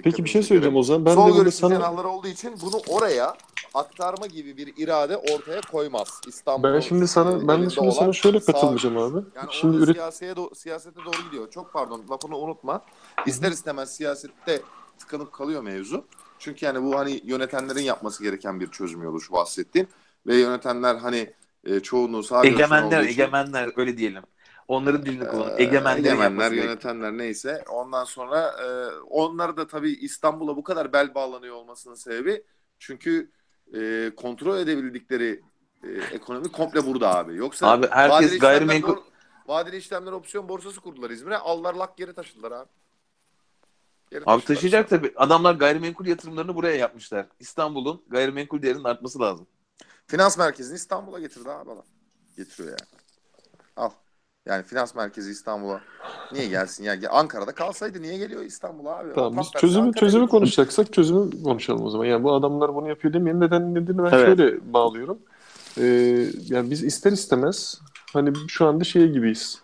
Peki 0.03 0.23
bir 0.23 0.30
şey 0.30 0.44
söyleyeceğim 0.44 0.78
o 0.78 0.84
zaman. 0.84 1.06
Ben 1.06 1.15
sol 1.15 1.34
de 1.34 1.38
görüşlü 1.38 1.60
sana 1.60 1.73
cenahlar 1.73 2.03
olduğu 2.03 2.28
için 2.28 2.53
bunu 2.61 2.82
oraya 2.90 3.38
aktarma 3.73 4.28
gibi 4.28 4.57
bir 4.57 4.73
irade 4.78 5.18
ortaya 5.18 5.61
koymaz. 5.61 6.22
İstanbul 6.28 6.64
ben 6.64 6.80
şimdi 6.80 7.07
sana 7.07 7.48
ben 7.48 7.65
de 7.65 7.69
şimdi 7.69 7.91
sana 7.91 8.14
şöyle 8.14 8.40
katılmayacağım 8.40 8.98
abi. 8.98 9.26
Yani 9.36 9.53
Şimdi 9.53 9.78
üret 9.78 9.95
siyasete, 9.95 10.32
do- 10.32 10.56
siyasete 10.56 10.95
doğru 10.95 11.22
gidiyor. 11.22 11.52
Çok 11.52 11.73
pardon 11.73 12.06
lafını 12.11 12.38
unutma. 12.38 12.82
İster 13.26 13.52
istemez 13.52 13.95
siyasette 13.95 14.61
tıkanıp 14.99 15.34
kalıyor 15.34 15.61
mevzu. 15.64 16.06
Çünkü 16.40 16.65
yani 16.65 16.84
bu 16.84 16.99
hani 16.99 17.22
yönetenlerin 17.23 17.82
yapması 17.84 18.23
gereken 18.23 18.60
bir 18.60 18.72
çözüm 18.72 19.03
yolu 19.03 19.22
şu 19.22 19.34
bahsettiğim. 19.34 19.88
Ve 20.28 20.36
yönetenler 20.36 20.95
hani 20.95 21.34
e, 21.65 21.80
çoğunluğu 21.80 22.23
sağ 22.23 22.41
görüşlü 22.41 22.56
Egemenler, 22.56 23.03
egemenler 23.03 23.69
öyle 23.78 23.98
diyelim. 23.98 24.23
Onların 24.72 25.06
dilini 25.06 25.27
kullanın. 25.27 25.57
ee, 25.57 25.64
Egemenler, 25.64 25.98
egemenler, 25.98 26.52
yönetenler 26.52 27.18
neyse. 27.18 27.64
Ondan 27.69 28.03
sonra 28.03 28.56
e, 28.64 28.65
onları 29.10 29.57
da 29.57 29.68
tabii 29.68 29.91
İstanbul'a 29.91 30.56
bu 30.56 30.64
kadar 30.64 30.93
bel 30.93 31.15
bağlanıyor 31.15 31.56
olmasının 31.56 31.95
sebebi 31.95 32.43
çünkü 32.80 33.31
e, 33.73 34.11
kontrol 34.18 34.57
edebildikleri 34.57 35.41
e, 35.84 35.89
ekonomi 35.89 36.52
komple 36.52 36.85
burada 36.85 37.15
abi. 37.18 37.35
Yoksa 37.35 37.72
Abi 37.72 37.88
herkes 37.88 38.38
gayrimenkul- 38.39 39.03
vadeli 39.48 39.77
işlemler 39.77 40.11
opsiyon 40.11 40.49
borsası 40.49 40.81
kurdular 40.81 41.10
İzmir'e. 41.10 41.38
Aldılar 41.38 41.73
lak 41.73 41.98
geri 41.98 42.14
taşıdılar 42.14 42.52
abi. 42.52 42.69
Geri 44.11 44.23
Abi 44.26 44.43
taşıyacak 44.45 44.89
tabii. 44.89 45.14
Adamlar 45.15 45.53
gayrimenkul 45.56 46.06
yatırımlarını 46.06 46.56
buraya 46.56 46.77
yapmışlar. 46.77 47.27
İstanbul'un 47.39 48.03
gayrimenkul 48.07 48.61
değerinin 48.61 48.84
artması 48.84 49.19
lazım. 49.19 49.48
Finans 50.07 50.38
merkezini 50.38 50.76
İstanbul'a 50.76 51.19
getirdi 51.19 51.49
abi 51.52 51.72
adam. 51.72 51.85
Getiriyor 52.38 52.69
yani. 52.69 53.02
Al. 53.76 53.91
Yani 54.45 54.63
finans 54.63 54.95
merkezi 54.95 55.31
İstanbul'a 55.31 55.81
niye 56.31 56.47
gelsin 56.47 56.84
ya? 56.84 56.95
Ankara'da 57.11 57.51
kalsaydı 57.51 58.01
niye 58.01 58.18
geliyor 58.18 58.41
İstanbul'a 58.43 58.97
abi? 58.97 59.13
Tamam 59.15 59.34
Tam 59.34 59.41
biz 59.43 59.51
çözümü 59.51 59.85
Ankara'ya 59.85 59.99
çözümü 59.99 60.22
getiriyor. 60.23 60.39
konuşacaksak 60.39 60.93
çözümü 60.93 61.43
konuşalım 61.43 61.85
o 61.85 61.89
zaman. 61.89 62.05
Yani 62.05 62.23
bu 62.23 62.34
adamlar 62.34 62.76
bunu 62.76 62.89
yapıyor 62.89 63.13
demeyelim. 63.13 63.41
Neden 63.41 63.76
nedenini 63.76 64.03
ben 64.03 64.11
Evet. 64.11 64.26
şöyle 64.26 64.73
bağlıyorum. 64.73 65.18
Ee, 65.77 65.84
yani 66.47 66.72
biz 66.72 66.84
ister 66.84 67.11
istemez 67.11 67.81
hani 68.13 68.34
şu 68.47 68.68
anda 68.68 68.84
şey 68.84 69.09
gibiyiz. 69.11 69.61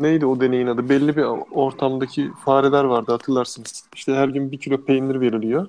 Neydi 0.00 0.26
o 0.26 0.40
deneyin 0.40 0.66
adı? 0.66 0.88
Belli 0.88 1.16
bir 1.16 1.24
ortamdaki 1.52 2.30
fareler 2.44 2.84
vardı 2.84 3.12
hatırlarsınız. 3.12 3.84
İşte 3.94 4.14
her 4.14 4.28
gün 4.28 4.52
bir 4.52 4.58
kilo 4.58 4.84
peynir 4.84 5.20
veriliyor. 5.20 5.66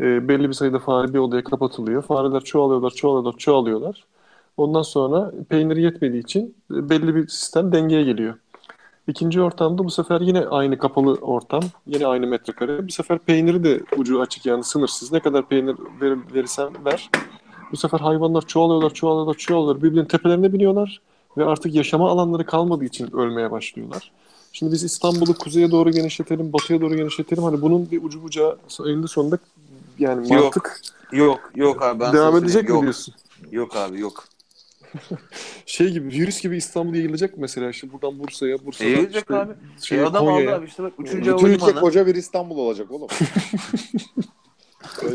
Ee, 0.00 0.28
belli 0.28 0.48
bir 0.48 0.52
sayıda 0.54 0.78
fare 0.78 1.14
bir 1.14 1.18
odaya 1.18 1.44
kapatılıyor. 1.44 2.02
Fareler 2.02 2.40
çoğalıyorlar, 2.40 2.90
çoğalıyorlar, 2.90 3.38
çoğalıyorlar. 3.38 4.04
Ondan 4.56 4.82
sonra 4.82 5.32
peynir 5.48 5.76
yetmediği 5.76 6.22
için 6.22 6.56
e, 6.70 6.90
belli 6.90 7.14
bir 7.14 7.28
sistem 7.28 7.72
dengeye 7.72 8.04
geliyor. 8.04 8.34
İkinci 9.08 9.40
ortamda 9.40 9.84
bu 9.84 9.90
sefer 9.90 10.20
yine 10.20 10.46
aynı 10.46 10.78
kapalı 10.78 11.14
ortam, 11.14 11.62
yine 11.86 12.06
aynı 12.06 12.26
metrekare. 12.26 12.88
Bu 12.88 12.92
sefer 12.92 13.18
peyniri 13.18 13.64
de 13.64 13.80
ucu 13.96 14.20
açık 14.20 14.46
yani 14.46 14.64
sınırsız. 14.64 15.12
Ne 15.12 15.20
kadar 15.20 15.48
peynir 15.48 15.76
ver, 16.00 16.18
verirsen 16.34 16.84
ver. 16.84 17.10
Bu 17.72 17.76
sefer 17.76 18.00
hayvanlar 18.00 18.42
çoğalıyorlar, 18.46 18.94
çoğalıyorlar, 18.94 19.34
çoğalıyorlar. 19.34 19.82
Birbirinin 19.82 20.04
tepelerine 20.04 20.52
biniyorlar 20.52 21.00
ve 21.36 21.44
artık 21.44 21.74
yaşama 21.74 22.10
alanları 22.10 22.46
kalmadığı 22.46 22.84
için 22.84 23.16
ölmeye 23.16 23.50
başlıyorlar. 23.50 24.12
Şimdi 24.52 24.72
biz 24.72 24.84
İstanbul'u 24.84 25.34
kuzeye 25.34 25.70
doğru 25.70 25.90
genişletelim, 25.90 26.52
batıya 26.52 26.80
doğru 26.80 26.96
genişletelim. 26.96 27.42
Hani 27.42 27.62
bunun 27.62 27.90
bir 27.90 28.04
ucu 28.04 28.22
bucağı 28.22 28.58
eninde 28.86 29.06
sonunda 29.06 29.38
yani 29.98 30.32
Yok, 30.32 30.42
mantık 30.42 30.80
Yok, 31.12 31.52
yok 31.54 31.82
abi 31.82 32.00
ben 32.00 32.12
devam 32.12 32.36
edecek 32.36 32.68
mi 32.68 32.80
diyorsun? 32.80 33.14
Yok, 33.42 33.52
yok 33.52 33.76
abi 33.76 34.00
yok. 34.00 34.24
Şey 35.66 35.90
gibi 35.90 36.08
virüs 36.08 36.40
gibi 36.40 36.56
İstanbul 36.56 36.94
yayılacak 36.94 37.30
mı 37.30 37.38
mesela 37.40 37.70
işte 37.70 37.92
buradan 37.92 38.18
Bursa'ya, 38.18 38.66
Bursa'dan 38.66 38.90
Yayılacak 38.90 39.22
işte 39.22 39.34
abi. 39.36 39.52
şey, 39.82 39.98
E 39.98 40.02
adam 40.02 40.28
aldı 40.28 40.34
Konya'ya. 40.34 40.56
abi 40.56 40.66
işte 40.66 40.82
bak 40.82 40.92
3. 40.98 41.12
Bütün 41.14 41.46
ülke 41.46 41.72
koca 41.72 42.06
bir 42.06 42.14
İstanbul 42.14 42.58
olacak 42.58 42.90
oğlum. 42.90 43.08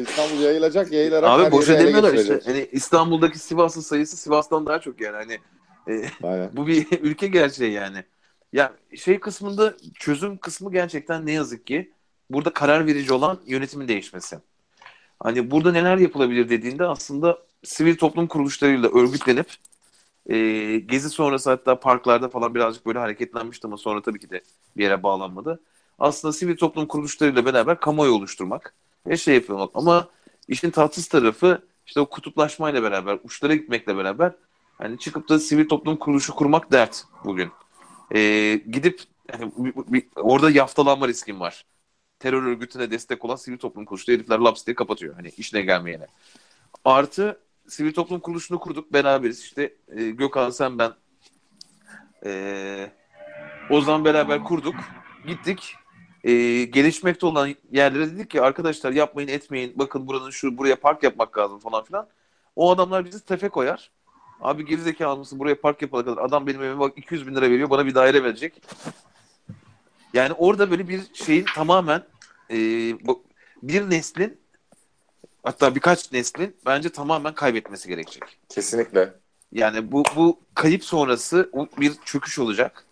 İstanbul 0.02 0.42
yayılacak, 0.42 0.92
yayılarak 0.92 1.30
Abi 1.30 1.52
boşa 1.52 1.80
demiyorlar 1.80 2.14
işte. 2.14 2.42
Hani 2.46 2.70
İstanbul'daki 2.72 3.40
Sivas'ın 3.40 3.82
sayısı 3.82 4.18
Sivas'tan 4.18 4.66
daha 4.66 4.80
çok 4.82 5.02
yani. 5.02 5.16
Hani 5.16 5.40
e, 5.88 6.10
bu 6.58 6.68
bir 6.68 6.88
ülke 7.02 7.28
gerçeği 7.28 7.72
yani. 7.72 8.04
Ya 8.54 8.74
şey 8.96 9.20
kısmında 9.20 9.74
çözüm 10.00 10.38
kısmı 10.38 10.72
gerçekten 10.72 11.26
ne 11.26 11.32
yazık 11.32 11.68
ki 11.68 11.92
burada 12.30 12.54
karar 12.54 12.86
verici 12.88 13.14
olan 13.14 13.40
yönetimin 13.48 13.88
değişmesi. 13.88 14.38
Hani 15.20 15.52
burada 15.52 15.72
neler 15.72 15.98
yapılabilir 15.98 16.50
dediğinde 16.50 16.86
aslında 16.86 17.38
sivil 17.64 17.96
toplum 17.98 18.28
kuruluşlarıyla 18.28 18.90
örgütlenip 18.90 19.48
e, 20.28 20.36
gezi 20.80 21.10
sonrası 21.10 21.50
hatta 21.50 21.80
parklarda 21.80 22.30
falan 22.30 22.56
birazcık 22.56 22.86
böyle 22.86 23.00
hareketlenmişti 23.00 23.68
ama 23.68 23.78
sonra 23.78 24.02
tabii 24.02 24.20
ki 24.20 24.30
de 24.30 24.42
bir 24.78 24.84
yere 24.84 25.04
bağlanmadı. 25.04 25.60
Aslında 26.00 26.34
sivil 26.34 26.58
toplum 26.58 26.86
kuruluşlarıyla 26.86 27.46
beraber 27.46 27.80
kamuoyu 27.80 28.12
oluşturmak 28.12 28.74
ve 29.08 29.18
şey 29.18 29.36
yapmak. 29.36 29.70
Ama 29.74 30.08
işin 30.48 30.70
tatsız 30.72 31.08
tarafı 31.08 31.62
işte 31.86 32.00
o 32.00 32.06
kutuplaşmayla 32.10 32.84
beraber, 32.84 33.20
uçlara 33.24 33.56
gitmekle 33.56 33.98
beraber 33.98 34.32
hani 34.78 35.00
çıkıp 35.00 35.30
da 35.30 35.40
sivil 35.40 35.70
toplum 35.70 35.96
kuruluşu 35.98 36.36
kurmak 36.36 36.72
dert 36.72 37.04
bugün. 37.26 37.52
E, 38.16 38.54
gidip 38.72 39.02
yani, 39.34 39.52
bir- 39.58 39.74
bir- 39.94 40.08
orada 40.16 40.50
yaftalanma 40.50 41.08
riskin 41.08 41.40
var. 41.40 41.66
Terör 42.20 42.44
örgütüne 42.44 42.92
destek 42.92 43.26
olan 43.26 43.36
sivil 43.36 43.58
toplum 43.58 43.86
kuruluşları 43.86 44.18
herifler 44.18 44.40
laps 44.40 44.66
diye 44.66 44.76
kapatıyor. 44.76 45.16
Hani 45.16 45.30
işine 45.38 45.62
gelmeyene. 45.62 46.08
Artı 46.86 47.40
sivil 47.68 47.94
toplum 47.94 48.20
kuruluşunu 48.20 48.60
kurduk. 48.60 48.94
Beraberiz 48.94 49.40
işte 49.44 49.74
e, 49.88 50.10
Gökhan 50.10 50.50
sen 50.50 50.80
ben 50.80 50.92
e, 52.26 52.92
Ozan 53.70 54.06
beraber 54.06 54.44
kurduk. 54.44 54.76
Gittik. 55.28 55.76
E, 56.24 56.64
gelişmekte 56.64 57.26
olan 57.26 57.56
yerlere 57.72 58.12
dedik 58.16 58.30
ki 58.30 58.42
arkadaşlar 58.42 58.92
yapmayın 58.92 59.28
etmeyin. 59.28 59.74
Bakın 59.76 60.08
buranın 60.08 60.30
şu 60.30 60.58
buraya 60.58 60.76
park 60.76 61.04
yapmak 61.04 61.38
lazım 61.38 61.60
falan 61.60 61.84
filan. 61.84 62.08
O 62.56 62.72
adamlar 62.72 63.06
bizi 63.06 63.26
tefe 63.26 63.50
koyar. 63.50 63.92
Abi 64.42 64.66
gerizekalı 64.66 65.18
mısın 65.18 65.40
buraya 65.40 65.62
park 65.62 65.82
yapana 65.82 66.06
kadar 66.06 66.24
adam 66.24 66.48
benim 66.48 66.64
evime 66.64 66.80
bak 66.80 66.94
200 66.98 67.28
bin 67.28 67.36
lira 67.36 67.50
veriyor 67.50 67.70
bana 67.70 67.86
bir 67.86 67.96
daire 67.96 68.24
verecek. 68.24 68.62
Yani 70.14 70.34
orada 70.34 70.72
böyle 70.72 70.88
bir 70.88 71.02
şeyin 71.14 71.46
tamamen 71.56 72.04
e, 72.52 72.56
bir 73.64 73.90
neslin 73.90 74.40
hatta 75.48 75.76
birkaç 75.76 76.12
neslin 76.12 76.56
bence 76.66 76.90
tamamen 76.90 77.34
kaybetmesi 77.34 77.88
gerekecek. 77.88 78.24
Kesinlikle. 78.50 79.14
Yani 79.52 79.92
bu 79.92 80.04
bu 80.16 80.40
kayıp 80.56 80.84
sonrası 80.84 81.52
bir 81.78 81.94
çöküş 82.06 82.40
olacak. 82.40 82.86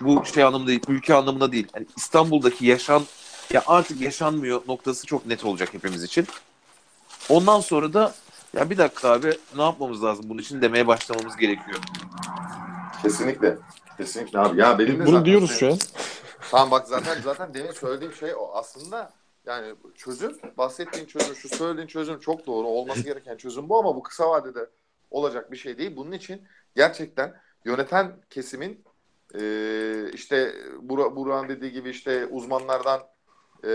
Bu 0.00 0.24
şey 0.24 0.42
anlamında 0.44 0.68
değil, 0.68 0.82
ülke 0.88 1.14
anlamında 1.14 1.52
değil. 1.52 1.66
Yani 1.74 1.86
İstanbul'daki 1.96 2.66
yaşam 2.66 3.04
ya 3.52 3.62
artık 3.66 4.00
yaşanmıyor 4.00 4.62
noktası 4.68 5.06
çok 5.06 5.26
net 5.26 5.44
olacak 5.44 5.74
hepimiz 5.74 6.02
için. 6.02 6.26
Ondan 7.28 7.60
sonra 7.60 7.92
da 7.92 8.14
ya 8.56 8.70
bir 8.70 8.78
dakika 8.78 9.12
abi 9.12 9.32
ne 9.56 9.62
yapmamız 9.62 10.04
lazım 10.04 10.24
bunun 10.28 10.42
için 10.42 10.62
demeye 10.62 10.86
başlamamız 10.86 11.36
gerekiyor. 11.36 11.78
Kesinlikle. 13.02 13.58
Kesinlikle 13.96 14.38
abi. 14.38 14.60
Ya 14.60 14.78
benim 14.78 14.94
de 14.94 15.06
Bunu 15.06 15.10
zaten 15.10 15.24
diyoruz 15.24 15.58
şu 15.58 15.66
an. 15.72 15.78
Tamam 16.50 16.70
bak 16.70 16.88
zaten 16.88 17.20
zaten 17.24 17.54
demin 17.54 17.72
söylediğim 17.72 18.14
şey 18.14 18.34
o. 18.34 18.50
Aslında 18.54 19.12
yani 19.48 19.74
çözüm, 19.94 20.38
bahsettiğin 20.58 21.06
çözüm, 21.06 21.34
şu 21.34 21.48
söylediğin 21.48 21.86
çözüm 21.86 22.18
çok 22.18 22.46
doğru. 22.46 22.66
Olması 22.66 23.00
gereken 23.02 23.36
çözüm 23.36 23.68
bu 23.68 23.78
ama 23.78 23.96
bu 23.96 24.02
kısa 24.02 24.30
vadede 24.30 24.70
olacak 25.10 25.52
bir 25.52 25.56
şey 25.56 25.78
değil. 25.78 25.96
Bunun 25.96 26.12
için 26.12 26.42
gerçekten 26.76 27.40
yöneten 27.64 28.20
kesimin 28.30 28.84
e, 29.34 30.10
işte 30.12 30.54
Bura, 30.80 31.16
Burak'ın 31.16 31.48
dediği 31.48 31.72
gibi 31.72 31.90
işte 31.90 32.26
uzmanlardan 32.26 33.00
e, 33.64 33.68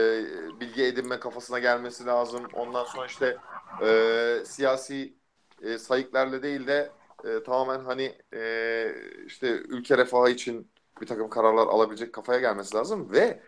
bilgi 0.60 0.84
edinme 0.84 1.20
kafasına 1.20 1.60
gelmesi 1.60 2.06
lazım. 2.06 2.44
Ondan 2.54 2.84
sonra 2.84 3.06
işte 3.06 3.38
e, 3.86 4.40
siyasi 4.46 5.14
e, 5.62 5.78
sayıklarla 5.78 6.44
değil 6.44 6.68
de 6.68 6.92
e, 7.26 7.44
tamamen 7.44 7.86
hani 7.86 8.18
e, 8.34 8.96
işte 9.26 9.48
ülke 9.48 9.98
refahı 9.98 10.30
için 10.30 10.72
bir 11.02 11.08
takım 11.08 11.30
kararlar 11.30 11.68
alabilecek 11.68 12.14
kafaya 12.14 12.40
gelmesi 12.40 12.76
lazım 12.76 13.12
ve 13.12 13.40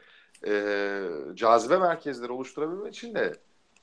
e, 0.47 1.03
cazibe 1.33 1.77
merkezleri 1.77 2.31
oluşturabilmek 2.31 2.95
için 2.95 3.15
de 3.15 3.33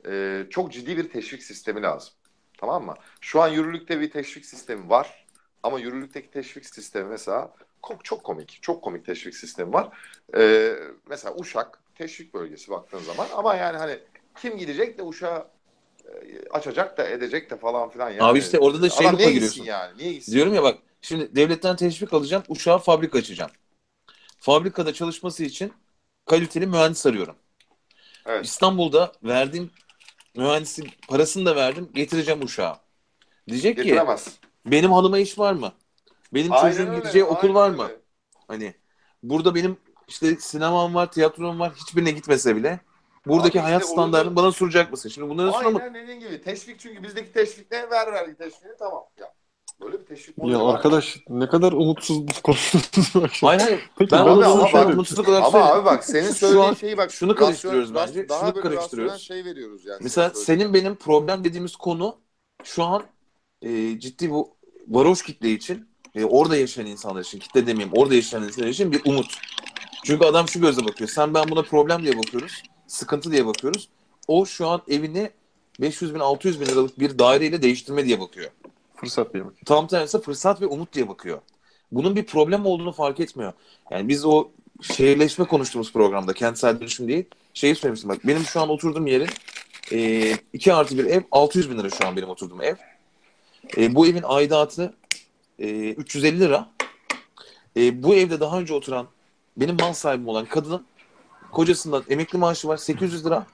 e, 0.07 0.45
çok 0.51 0.73
ciddi 0.73 0.97
bir 0.97 1.11
teşvik 1.11 1.43
sistemi 1.43 1.83
lazım. 1.83 2.13
Tamam 2.59 2.85
mı? 2.85 2.95
Şu 3.21 3.43
an 3.43 3.49
yürürlükte 3.49 4.01
bir 4.01 4.11
teşvik 4.11 4.47
sistemi 4.47 4.91
var. 4.91 5.27
Ama 5.63 5.79
yürürlükteki 5.79 6.31
teşvik 6.31 6.67
sistemi 6.67 7.09
mesela 7.09 7.55
çok, 7.89 8.05
çok 8.05 8.25
komik. 8.25 8.59
Çok 8.63 8.85
komik 8.85 9.07
teşvik 9.07 9.37
sistemi 9.37 9.73
var. 9.73 9.89
Ee, 10.37 10.75
mesela 11.09 11.35
Uşak 11.37 11.81
teşvik 11.95 12.35
bölgesi 12.35 12.71
baktığın 12.71 12.99
zaman 12.99 13.27
ama 13.37 13.55
yani 13.55 13.79
hani 13.79 13.99
kim 14.37 14.59
gidecek 14.59 14.99
de 14.99 15.03
Uşak'a 15.03 15.51
e, 16.05 16.49
açacak 16.51 16.99
da 16.99 17.09
edecek 17.09 17.51
de 17.51 17.57
falan 17.57 17.91
filan 17.91 18.11
yani. 18.11 18.23
Abi 18.23 18.39
işte 18.39 18.59
orada 18.59 18.83
da 18.83 18.91
şey 18.91 19.07
Adam 19.07 19.19
niye 19.19 19.33
giriyorsun. 19.33 19.65
yani? 19.65 19.99
Niye 19.99 20.13
gitsin? 20.13 20.33
Diyorum 20.33 20.55
ya 20.55 20.63
bak 20.63 20.79
şimdi 21.01 21.37
devletten 21.37 21.77
teşvik 21.77 22.13
alacağım 22.13 22.43
uçağa 22.49 22.79
fabrika 22.79 23.19
açacağım. 23.19 23.51
Fabrikada 24.39 24.93
çalışması 24.93 25.45
için 25.45 25.73
kaliteli 26.27 26.67
mühendis 26.67 27.07
arıyorum. 27.07 27.37
Evet. 28.27 28.45
İstanbul'da 28.47 29.13
verdiğim 29.23 29.71
mühendisin 30.37 30.89
parasını 31.09 31.47
da 31.47 31.57
verdim 31.57 31.91
getireceğim 31.95 32.43
uçağa. 32.43 32.81
Diyecek 33.49 33.77
ki 33.77 33.83
Getiremez. 33.83 34.39
benim 34.67 34.93
hanıma 34.93 35.19
iş 35.19 35.39
var 35.39 35.53
mı? 35.53 35.73
Benim 36.35 36.53
Aynen 36.53 36.77
çocuğum 36.77 36.91
öyle, 36.91 36.97
gideceği 36.97 37.25
okul 37.25 37.49
aynen 37.49 37.55
var 37.55 37.71
mı? 37.71 37.83
öyle. 37.83 38.01
Hani 38.49 38.75
burada 39.23 39.55
benim 39.55 39.77
işte 40.09 40.37
sinemam 40.37 40.95
var, 40.95 41.13
tiyatrom 41.13 41.61
var. 41.61 41.73
Hiçbirine 41.77 42.11
gitmese 42.11 42.57
bile 42.57 42.81
buradaki 43.27 43.59
Abi 43.59 43.65
hayat 43.65 43.83
işte 43.83 43.93
standartını 43.93 44.37
bana 44.37 44.53
soracak 44.53 44.91
mısın? 44.91 45.09
Şimdi 45.09 45.29
bunları 45.29 45.53
sorma. 45.53 45.79
Aynen 45.79 45.95
dediğin 45.95 46.21
gibi. 46.21 46.43
Teşvik 46.43 46.81
çünkü 46.81 47.03
bizdeki 47.03 47.33
teşvik 47.33 47.71
ne? 47.71 47.91
Ver 47.91 48.13
vergi 48.13 48.37
teşviğini 48.37 48.77
tamam. 48.79 49.05
Ya 49.17 49.35
böyle 49.85 50.01
bir 50.01 50.05
teşvik 50.07 50.39
modeli 50.39 50.53
Ya 50.53 50.65
var. 50.65 50.75
arkadaş 50.75 51.17
ne 51.29 51.49
kadar 51.49 51.73
umutsuz 51.73 52.23
konuşuyorsunuz. 52.43 53.43
Hayır 53.43 53.61
hayır. 53.61 53.81
Peki 53.99 54.11
Ben 54.11 54.19
ben 54.27 54.31
Abi 54.33 54.39
onu 54.41 54.47
ama 54.53 54.73
bak- 54.73 54.89
umutsuzluk 54.95 55.29
olarak 55.29 55.45
Ama 55.45 55.65
abi 55.65 55.85
bak 55.85 56.05
senin 56.05 56.31
söylediğin 56.31 56.65
an 56.65 56.75
şeyi 56.75 56.97
bak. 56.97 57.13
şunu 57.13 57.35
karıştırıyoruz 57.35 57.91
rasyon- 57.91 57.95
bence, 58.09 58.29
Daha 58.29 58.51
şunu 58.51 58.63
karıştırıyoruz. 58.63 59.23
şey 59.23 59.45
veriyoruz 59.45 59.85
yani. 59.87 59.99
Mesela 60.03 60.31
senin 60.31 60.75
benim 60.75 60.95
problem 60.95 61.45
dediğimiz 61.45 61.77
konu 61.77 62.17
şu 62.65 62.85
an 62.85 63.03
e, 63.63 64.01
ciddi 64.01 64.31
bu 64.31 64.51
varoş 64.89 65.23
kitle 65.23 65.51
için 65.53 65.89
e, 66.15 66.25
orada 66.25 66.57
yaşayan 66.57 66.87
insanlar 66.87 67.21
için 67.21 67.39
kitle 67.39 67.67
demeyeyim 67.67 67.93
orada 67.97 68.15
yaşayan 68.15 68.43
insanlar 68.43 68.69
için 68.69 68.93
bir 68.93 69.01
umut. 69.05 69.27
Çünkü 70.05 70.25
adam 70.25 70.49
şu 70.49 70.61
gözle 70.61 70.85
bakıyor. 70.85 71.11
Sen 71.11 71.35
ben 71.35 71.49
buna 71.51 71.63
problem 71.63 72.03
diye 72.03 72.19
bakıyoruz. 72.19 72.53
Sıkıntı 72.87 73.33
diye 73.33 73.47
bakıyoruz. 73.47 73.89
O 74.29 74.47
şu 74.47 74.69
an 74.69 74.83
evini 74.89 75.31
500 75.81 76.15
bin 76.15 76.19
600 76.21 76.61
bin 76.61 76.67
liralık 76.67 76.99
bir 76.99 77.19
daireyle 77.19 77.63
değiştirme 77.63 78.05
diye 78.05 78.21
bakıyor. 78.21 78.51
Fırsat 79.03 79.35
diye 79.35 79.45
bak. 79.45 79.53
Tam 79.67 79.87
tersi 79.87 80.21
fırsat 80.21 80.61
ve 80.61 80.67
umut 80.67 80.93
diye 80.93 81.09
bakıyor. 81.09 81.39
Bunun 81.93 82.17
bir 82.17 82.27
problem 82.27 82.67
olduğunu 82.67 82.93
fark 82.93 83.21
etmiyor. 83.21 83.53
Yani 83.91 84.09
biz 84.09 84.25
o 84.25 84.49
şehirleşme 84.83 85.45
konuştuğumuz 85.45 85.93
programda 85.93 86.33
kentsel 86.33 86.81
dönüşüm 86.81 87.09
değil 87.09 87.25
şeyi 87.55 87.75
söylemiştim 87.75 88.11
bak 88.11 88.27
benim 88.27 88.43
şu 88.43 88.61
an 88.61 88.69
oturduğum 88.69 89.07
yerin 89.07 89.29
2 90.53 90.75
artı 90.75 90.99
bir 90.99 91.05
ev 91.05 91.23
600 91.31 91.71
bin 91.71 91.79
lira 91.79 91.91
şu 91.91 92.07
an 92.07 92.17
benim 92.17 92.29
oturduğum 92.29 92.63
ev. 92.63 92.75
E, 93.77 93.95
bu 93.95 94.07
evin 94.07 94.23
aidatı 94.25 94.95
e, 95.59 95.91
350 95.91 96.41
lira. 96.41 96.71
E, 97.77 98.03
bu 98.03 98.15
evde 98.15 98.41
daha 98.41 98.59
önce 98.61 98.75
oturan 98.75 99.07
benim 99.57 99.77
mal 99.81 99.93
sahibim 99.93 100.29
olan 100.29 100.45
kadının 100.45 100.87
kocasından 101.53 102.05
emekli 102.09 102.39
maaşı 102.39 102.69
var 102.69 102.77
800 102.77 103.27
lira. 103.27 103.47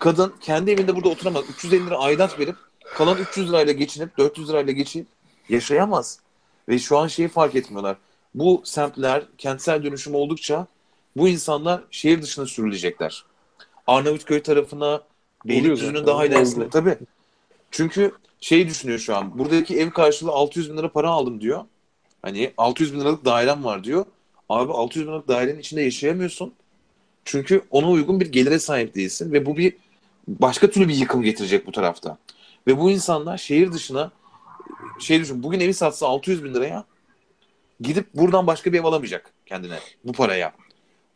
Kadın 0.00 0.34
kendi 0.40 0.70
evinde 0.70 0.96
burada 0.96 1.08
oturamaz. 1.08 1.44
350 1.50 1.86
lira 1.86 1.98
aidat 1.98 2.38
verip 2.38 2.56
kalan 2.94 3.18
300 3.18 3.48
lirayla 3.48 3.72
geçinip 3.72 4.18
400 4.18 4.48
lirayla 4.48 4.72
geçinip 4.72 5.06
yaşayamaz. 5.48 6.20
Ve 6.68 6.78
şu 6.78 6.98
an 6.98 7.06
şeyi 7.06 7.28
fark 7.28 7.54
etmiyorlar. 7.54 7.96
Bu 8.34 8.62
semtler 8.64 9.22
kentsel 9.38 9.82
dönüşüm 9.84 10.14
oldukça 10.14 10.66
bu 11.16 11.28
insanlar 11.28 11.82
şehir 11.90 12.22
dışına 12.22 12.46
sürülecekler. 12.46 13.24
Arnavutköy 13.86 14.42
tarafına, 14.42 15.02
Beylikdüzü'nün 15.44 16.06
daha 16.06 16.26
ilerisine. 16.26 16.70
Tabii. 16.70 16.98
Çünkü 17.70 18.12
şeyi 18.40 18.68
düşünüyor 18.68 18.98
şu 18.98 19.16
an. 19.16 19.38
Buradaki 19.38 19.78
ev 19.78 19.90
karşılığı 19.90 20.30
600 20.30 20.72
bin 20.72 20.76
lira 20.76 20.92
para 20.92 21.08
aldım 21.08 21.40
diyor. 21.40 21.64
Hani 22.22 22.52
600 22.56 22.94
bin 22.94 23.00
liralık 23.00 23.24
dairem 23.24 23.64
var 23.64 23.84
diyor. 23.84 24.04
Abi 24.48 24.72
600 24.72 25.06
bin 25.06 25.10
liralık 25.10 25.28
dairenin 25.28 25.58
içinde 25.58 25.82
yaşayamıyorsun. 25.82 26.52
Çünkü 27.24 27.62
ona 27.70 27.90
uygun 27.90 28.20
bir 28.20 28.32
gelire 28.32 28.58
sahip 28.58 28.94
değilsin. 28.94 29.32
Ve 29.32 29.46
bu 29.46 29.56
bir 29.56 29.76
başka 30.28 30.70
türlü 30.70 30.88
bir 30.88 30.94
yıkım 30.94 31.22
getirecek 31.22 31.66
bu 31.66 31.72
tarafta. 31.72 32.18
Ve 32.66 32.78
bu 32.78 32.90
insanlar 32.90 33.38
şehir 33.38 33.72
dışına 33.72 34.10
şey 34.98 35.20
düşün 35.20 35.42
bugün 35.42 35.60
evi 35.60 35.74
satsa 35.74 36.06
600 36.06 36.44
bin 36.44 36.54
liraya 36.54 36.84
gidip 37.80 38.14
buradan 38.14 38.46
başka 38.46 38.72
bir 38.72 38.78
ev 38.78 38.84
alamayacak 38.84 39.32
kendine 39.46 39.78
bu 40.04 40.12
paraya. 40.12 40.52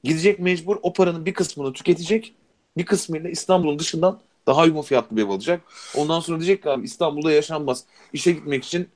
Gidecek 0.04 0.38
mecbur 0.38 0.76
o 0.82 0.92
paranın 0.92 1.26
bir 1.26 1.34
kısmını 1.34 1.72
tüketecek 1.72 2.34
bir 2.76 2.86
kısmıyla 2.86 3.30
İstanbul'un 3.30 3.78
dışından 3.78 4.20
daha 4.46 4.62
uygun 4.62 4.82
fiyatlı 4.82 5.16
bir 5.16 5.22
ev 5.22 5.28
alacak. 5.28 5.60
Ondan 5.96 6.20
sonra 6.20 6.40
diyecek 6.40 6.62
ki 6.62 6.70
abi 6.70 6.84
İstanbul'da 6.84 7.32
yaşanmaz. 7.32 7.84
İşe 8.12 8.32
gitmek 8.32 8.64
için 8.64 8.88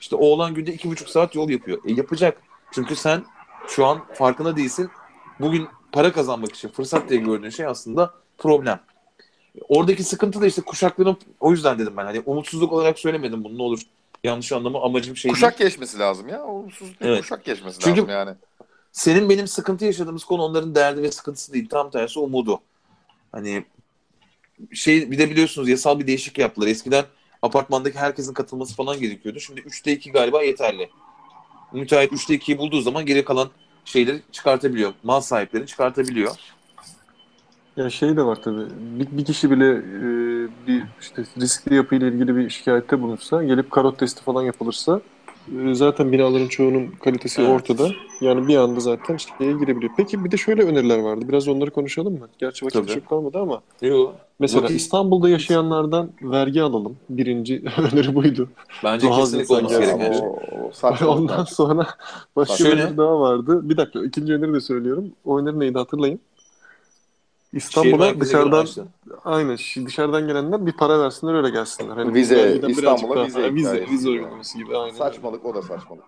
işte 0.00 0.16
oğlan 0.16 0.54
günde 0.54 0.72
iki 0.72 0.90
buçuk 0.90 1.08
saat 1.08 1.34
yol 1.34 1.50
yapıyor. 1.50 1.78
E 1.86 1.92
yapacak. 1.92 2.42
Çünkü 2.72 2.96
sen 2.96 3.24
şu 3.68 3.86
an 3.86 4.04
farkında 4.14 4.56
değilsin. 4.56 4.90
Bugün 5.40 5.68
para 5.92 6.12
kazanmak 6.12 6.54
için 6.54 6.68
fırsat 6.68 7.08
diye 7.08 7.20
gördüğün 7.20 7.50
şey 7.50 7.66
aslında 7.66 8.14
problem. 8.38 8.80
Oradaki 9.68 10.04
sıkıntı 10.04 10.40
da 10.40 10.46
işte 10.46 10.62
kuşakların 10.62 11.16
o 11.40 11.50
yüzden 11.50 11.78
dedim 11.78 11.96
ben. 11.96 12.04
Hani 12.04 12.20
umutsuzluk 12.20 12.72
olarak 12.72 12.98
söylemedim 12.98 13.44
bunu 13.44 13.58
ne 13.58 13.62
olur. 13.62 13.80
Yanlış 14.24 14.52
anlama 14.52 14.82
amacım 14.82 15.16
şey 15.16 15.28
değil. 15.28 15.34
Kuşak 15.34 15.58
geçmesi 15.58 15.98
lazım 15.98 16.28
ya. 16.28 16.44
Olumsuz 16.44 16.88
değil, 16.88 16.96
Evet. 17.00 17.20
kuşak 17.20 17.44
geçmesi 17.44 17.80
Çünkü- 17.80 18.00
lazım 18.00 18.10
yani. 18.12 18.30
Senin 18.92 19.28
benim 19.30 19.48
sıkıntı 19.48 19.84
yaşadığımız 19.84 20.24
konu 20.24 20.42
onların 20.42 20.74
derdi 20.74 21.02
ve 21.02 21.12
sıkıntısı 21.12 21.52
değil. 21.52 21.68
Tam 21.68 21.90
tersi 21.90 22.18
umudu. 22.18 22.60
Hani 23.32 23.64
şey 24.72 25.10
bir 25.10 25.18
de 25.18 25.30
biliyorsunuz 25.30 25.68
yasal 25.68 25.98
bir 25.98 26.06
değişik 26.06 26.38
yaptılar. 26.38 26.66
Eskiden 26.66 27.04
apartmandaki 27.42 27.98
herkesin 27.98 28.34
katılması 28.34 28.74
falan 28.74 29.00
gerekiyordu. 29.00 29.40
Şimdi 29.40 29.60
3'te 29.60 29.92
2 29.92 30.12
galiba 30.12 30.42
yeterli. 30.42 30.90
Müteahhit 31.72 32.12
3'te 32.12 32.34
2'yi 32.34 32.58
bulduğu 32.58 32.80
zaman 32.80 33.06
geri 33.06 33.24
kalan 33.24 33.50
şeyleri 33.84 34.22
çıkartabiliyor. 34.32 34.92
Mal 35.02 35.20
sahiplerini 35.20 35.66
çıkartabiliyor. 35.66 36.36
Ya 37.76 37.90
şey 37.90 38.16
de 38.16 38.24
var 38.24 38.38
tabii. 38.42 38.62
Bir, 38.98 39.18
bir 39.18 39.24
kişi 39.24 39.50
bile 39.50 39.68
e, 39.70 40.02
bir 40.66 40.82
işte 41.00 41.24
riskli 41.40 41.74
yapıyla 41.74 42.06
ilgili 42.08 42.36
bir 42.36 42.50
şikayette 42.50 43.02
bulunsa, 43.02 43.44
gelip 43.44 43.70
karot 43.70 43.98
testi 43.98 44.22
falan 44.22 44.42
yapılırsa 44.42 45.00
e, 45.58 45.74
zaten 45.74 46.12
binaların 46.12 46.48
çoğunun 46.48 46.86
kalitesi 47.04 47.42
Evet. 47.42 47.50
ortada. 47.50 47.88
Yani 48.20 48.48
bir 48.48 48.56
anda 48.56 48.80
zaten 48.80 49.16
şeye 49.16 49.52
girebiliyor. 49.52 49.92
Peki 49.96 50.24
bir 50.24 50.30
de 50.30 50.36
şöyle 50.36 50.62
öneriler 50.62 50.98
vardı. 50.98 51.24
Biraz 51.28 51.48
onları 51.48 51.70
konuşalım 51.70 52.12
mı? 52.18 52.28
Gerçi 52.38 52.64
vakit 52.66 52.80
Tabii. 52.80 52.94
çok 52.94 53.08
kalmadı 53.08 53.38
ama. 53.38 53.60
Yok. 53.82 54.14
Mesela 54.38 54.62
Vakit- 54.62 54.76
İstanbul'da 54.76 55.28
yaşayanlardan 55.28 56.10
vergi 56.22 56.62
alalım. 56.62 56.96
Birinci 57.10 57.62
öneri 57.92 58.14
buydu. 58.14 58.48
Bence 58.84 59.08
Doğal 59.08 59.20
kesinlikle 59.20 59.54
olması 59.54 59.80
gereken 59.80 60.12
şey. 60.12 61.08
Ondan 61.08 61.44
sonra 61.44 61.86
başka 62.36 62.54
bir 62.54 62.58
Şöyle- 62.70 62.82
öneri 62.82 62.96
daha 62.96 63.20
vardı. 63.20 63.68
Bir 63.68 63.76
dakika 63.76 64.04
ikinci 64.04 64.32
öneri 64.32 64.52
de 64.54 64.60
söylüyorum. 64.60 65.04
O 65.24 65.38
öneri 65.38 65.60
neydi 65.60 65.78
hatırlayın. 65.78 66.20
İstanbul'a 67.54 68.20
dışarıdan. 68.20 68.66
Aynen. 69.24 69.56
Dışarıdan 69.86 70.26
gelenler 70.26 70.66
bir 70.66 70.72
para 70.72 71.00
versinler 71.00 71.34
öyle 71.34 71.50
gelsinler. 71.50 71.96
Hani 71.96 72.14
Vize, 72.14 72.60
İstanbul'a 72.68 73.16
daha- 73.16 73.26
vize 73.26 73.42
Ha, 73.42 73.54
vize, 73.54 73.86
vize 73.90 74.08
uygulaması 74.08 74.58
gibi. 74.58 74.76
Aynen. 74.76 74.94
Saçmalık 74.94 75.44
o 75.44 75.54
da 75.54 75.62
saçmalık. 75.62 76.04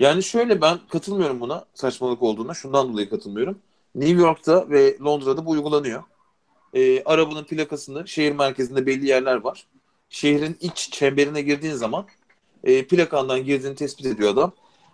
Yani 0.00 0.22
şöyle 0.22 0.60
ben 0.60 0.78
katılmıyorum 0.88 1.40
buna 1.40 1.64
saçmalık 1.74 2.22
olduğuna. 2.22 2.54
Şundan 2.54 2.92
dolayı 2.92 3.10
katılmıyorum. 3.10 3.58
New 3.94 4.22
York'ta 4.22 4.70
ve 4.70 4.98
Londra'da 5.00 5.46
bu 5.46 5.50
uygulanıyor. 5.50 6.02
Ee, 6.74 7.02
arabanın 7.04 7.44
plakasını 7.44 8.08
şehir 8.08 8.32
merkezinde 8.32 8.86
belli 8.86 9.06
yerler 9.06 9.36
var. 9.36 9.66
Şehrin 10.10 10.56
iç 10.60 10.88
çemberine 10.92 11.42
girdiğin 11.42 11.74
zaman 11.74 12.06
e, 12.64 12.86
plakandan 12.86 13.44
girdiğini 13.44 13.74
tespit 13.74 14.06
ediyor 14.06 14.30
adam. 14.32 14.52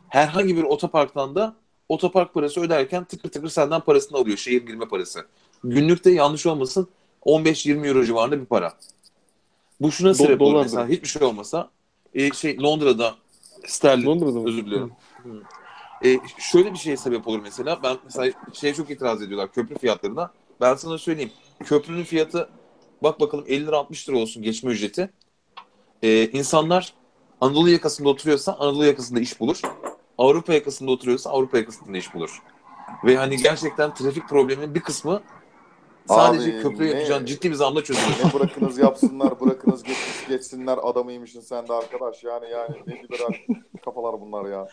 Herhangi 0.09 0.57
bir 0.57 0.63
otoparktan 0.63 1.35
da 1.35 1.55
otopark 1.89 2.35
parası 2.35 2.61
öderken 2.61 3.05
tıkır 3.05 3.29
tıkır 3.31 3.49
senden 3.49 3.81
parasını 3.81 4.19
alıyor. 4.19 4.37
Şehir 4.37 4.67
girme 4.67 4.89
parası. 4.89 5.27
Günlükte 5.65 6.11
yanlış 6.11 6.47
olmasın 6.47 6.89
15-20 7.23 7.89
euro 7.89 8.05
civarında 8.05 8.41
bir 8.41 8.47
para. 8.47 8.73
Bu 9.81 9.93
şuna 9.93 10.11
Do- 10.11 10.15
sebep 10.15 10.41
olur 10.41 10.63
mesela 10.63 10.89
hiçbir 10.89 11.09
şey 11.09 11.23
olmasa 11.23 11.71
e, 12.15 12.33
şey 12.33 12.63
Londra'da 12.63 13.15
sterlin 13.67 14.07
Londra'da 14.07 14.49
özür 14.49 14.67
diliyorum. 14.67 14.93
E, 16.05 16.19
şöyle 16.39 16.73
bir 16.73 16.79
şeye 16.79 16.97
sebep 16.97 17.29
olur 17.29 17.41
mesela. 17.43 17.83
Ben 17.83 17.97
mesela 18.05 18.33
şeye 18.53 18.75
çok 18.75 18.91
itiraz 18.91 19.23
ediyorlar 19.23 19.53
köprü 19.53 19.79
fiyatlarına. 19.79 20.33
Ben 20.61 20.75
sana 20.75 20.99
söyleyeyim. 20.99 21.33
Köprünün 21.65 22.05
fiyatı 22.05 22.49
bak 23.03 23.21
bakalım 23.21 23.45
50 23.49 23.67
lira 23.67 23.79
60 23.79 24.09
lira 24.09 24.19
olsun 24.19 24.43
geçme 24.43 24.73
ücreti. 24.73 25.11
E, 26.03 26.31
insanlar 26.31 26.95
Anadolu 27.41 27.71
yakasında 27.71 28.09
oturuyorsa 28.09 28.53
Anadolu 28.53 28.87
yakasında 28.87 29.21
iş 29.21 29.41
bulur. 29.41 29.61
Avrupa 30.19 30.55
yakasında 30.55 30.91
oturuyorsa 30.91 31.31
Avrupa 31.31 31.59
yakasında 31.59 31.99
iş 31.99 32.15
bulur. 32.15 32.43
Ve 33.05 33.17
hani 33.17 33.37
gerçekten 33.37 33.95
trafik 33.95 34.29
probleminin 34.29 34.75
bir 34.75 34.81
kısmı 34.81 35.23
Sadece 36.09 36.55
Abi, 36.55 36.63
köprü 36.63 36.95
ne- 36.95 37.27
ciddi 37.27 37.51
bir 37.51 37.55
zamla 37.55 37.85
çözülür. 37.85 38.25
Ne 38.25 38.33
bırakınız 38.33 38.79
yapsınlar, 38.79 39.41
bırakınız 39.41 39.83
geç, 39.83 39.97
geçsinler 40.29 40.79
adamıymışsın 40.83 41.41
sen 41.41 41.69
de 41.69 41.73
arkadaş. 41.73 42.25
Yani 42.25 42.51
yani 42.51 42.77
ne 42.87 43.03
liberal 43.03 43.35
kafalar 43.85 44.21
bunlar 44.21 44.45
ya. 44.45 44.69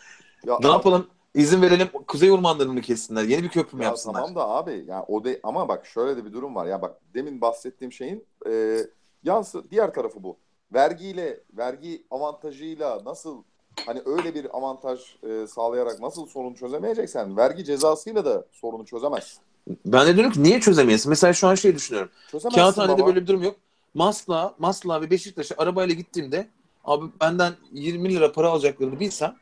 ya 0.46 0.58
Ne 0.60 0.68
yapalım? 0.68 1.06
İzin 1.34 1.62
verelim 1.62 1.88
Kuzey 2.08 2.32
ormanlarını 2.32 2.80
kessinler? 2.80 3.24
Yeni 3.24 3.42
bir 3.42 3.48
köprü 3.48 3.76
mü 3.76 3.82
Ya 3.82 3.88
yapsınlar? 3.88 4.14
tamam 4.20 4.34
da 4.34 4.48
abi 4.48 4.84
yani 4.88 5.04
o 5.08 5.24
de 5.24 5.40
ama 5.42 5.68
bak 5.68 5.86
şöyle 5.86 6.16
de 6.16 6.24
bir 6.24 6.32
durum 6.32 6.54
var. 6.54 6.66
Ya 6.66 6.82
bak 6.82 7.00
demin 7.14 7.40
bahsettiğim 7.40 7.92
şeyin 7.92 8.24
e, 8.50 8.78
yansı 9.24 9.70
diğer 9.70 9.94
tarafı 9.94 10.22
bu. 10.22 10.36
Vergiyle 10.74 11.40
vergi 11.52 12.06
avantajıyla 12.10 13.04
nasıl 13.04 13.42
hani 13.86 14.02
öyle 14.06 14.34
bir 14.34 14.56
avantaj 14.56 15.16
e, 15.22 15.46
sağlayarak 15.46 16.00
nasıl 16.00 16.26
sorunu 16.26 16.54
çözemeyeceksen 16.54 17.36
vergi 17.36 17.64
cezasıyla 17.64 18.24
da 18.24 18.44
sorunu 18.52 18.84
çözemezsin. 18.84 19.42
Ben 19.86 20.06
de 20.06 20.14
diyorum 20.14 20.32
ki 20.32 20.42
niye 20.42 20.60
çözemeyiz? 20.60 21.06
Mesela 21.06 21.32
şu 21.32 21.48
an 21.48 21.54
şey 21.54 21.74
düşünüyorum. 21.74 22.10
Çözemezsin 22.30 22.60
Kağıthane'de 22.60 22.98
baba. 22.98 23.06
böyle 23.06 23.20
bir 23.22 23.26
durum 23.26 23.42
yok. 23.42 23.56
Masla, 23.94 24.54
Masla 24.58 25.00
ve 25.00 25.10
Beşiktaş'a 25.10 25.54
arabayla 25.58 25.94
gittiğimde 25.94 26.48
abi 26.84 27.06
benden 27.20 27.52
20 27.72 28.14
lira 28.14 28.32
para 28.32 28.48
alacaklarını 28.48 29.00
bilsem 29.00 29.36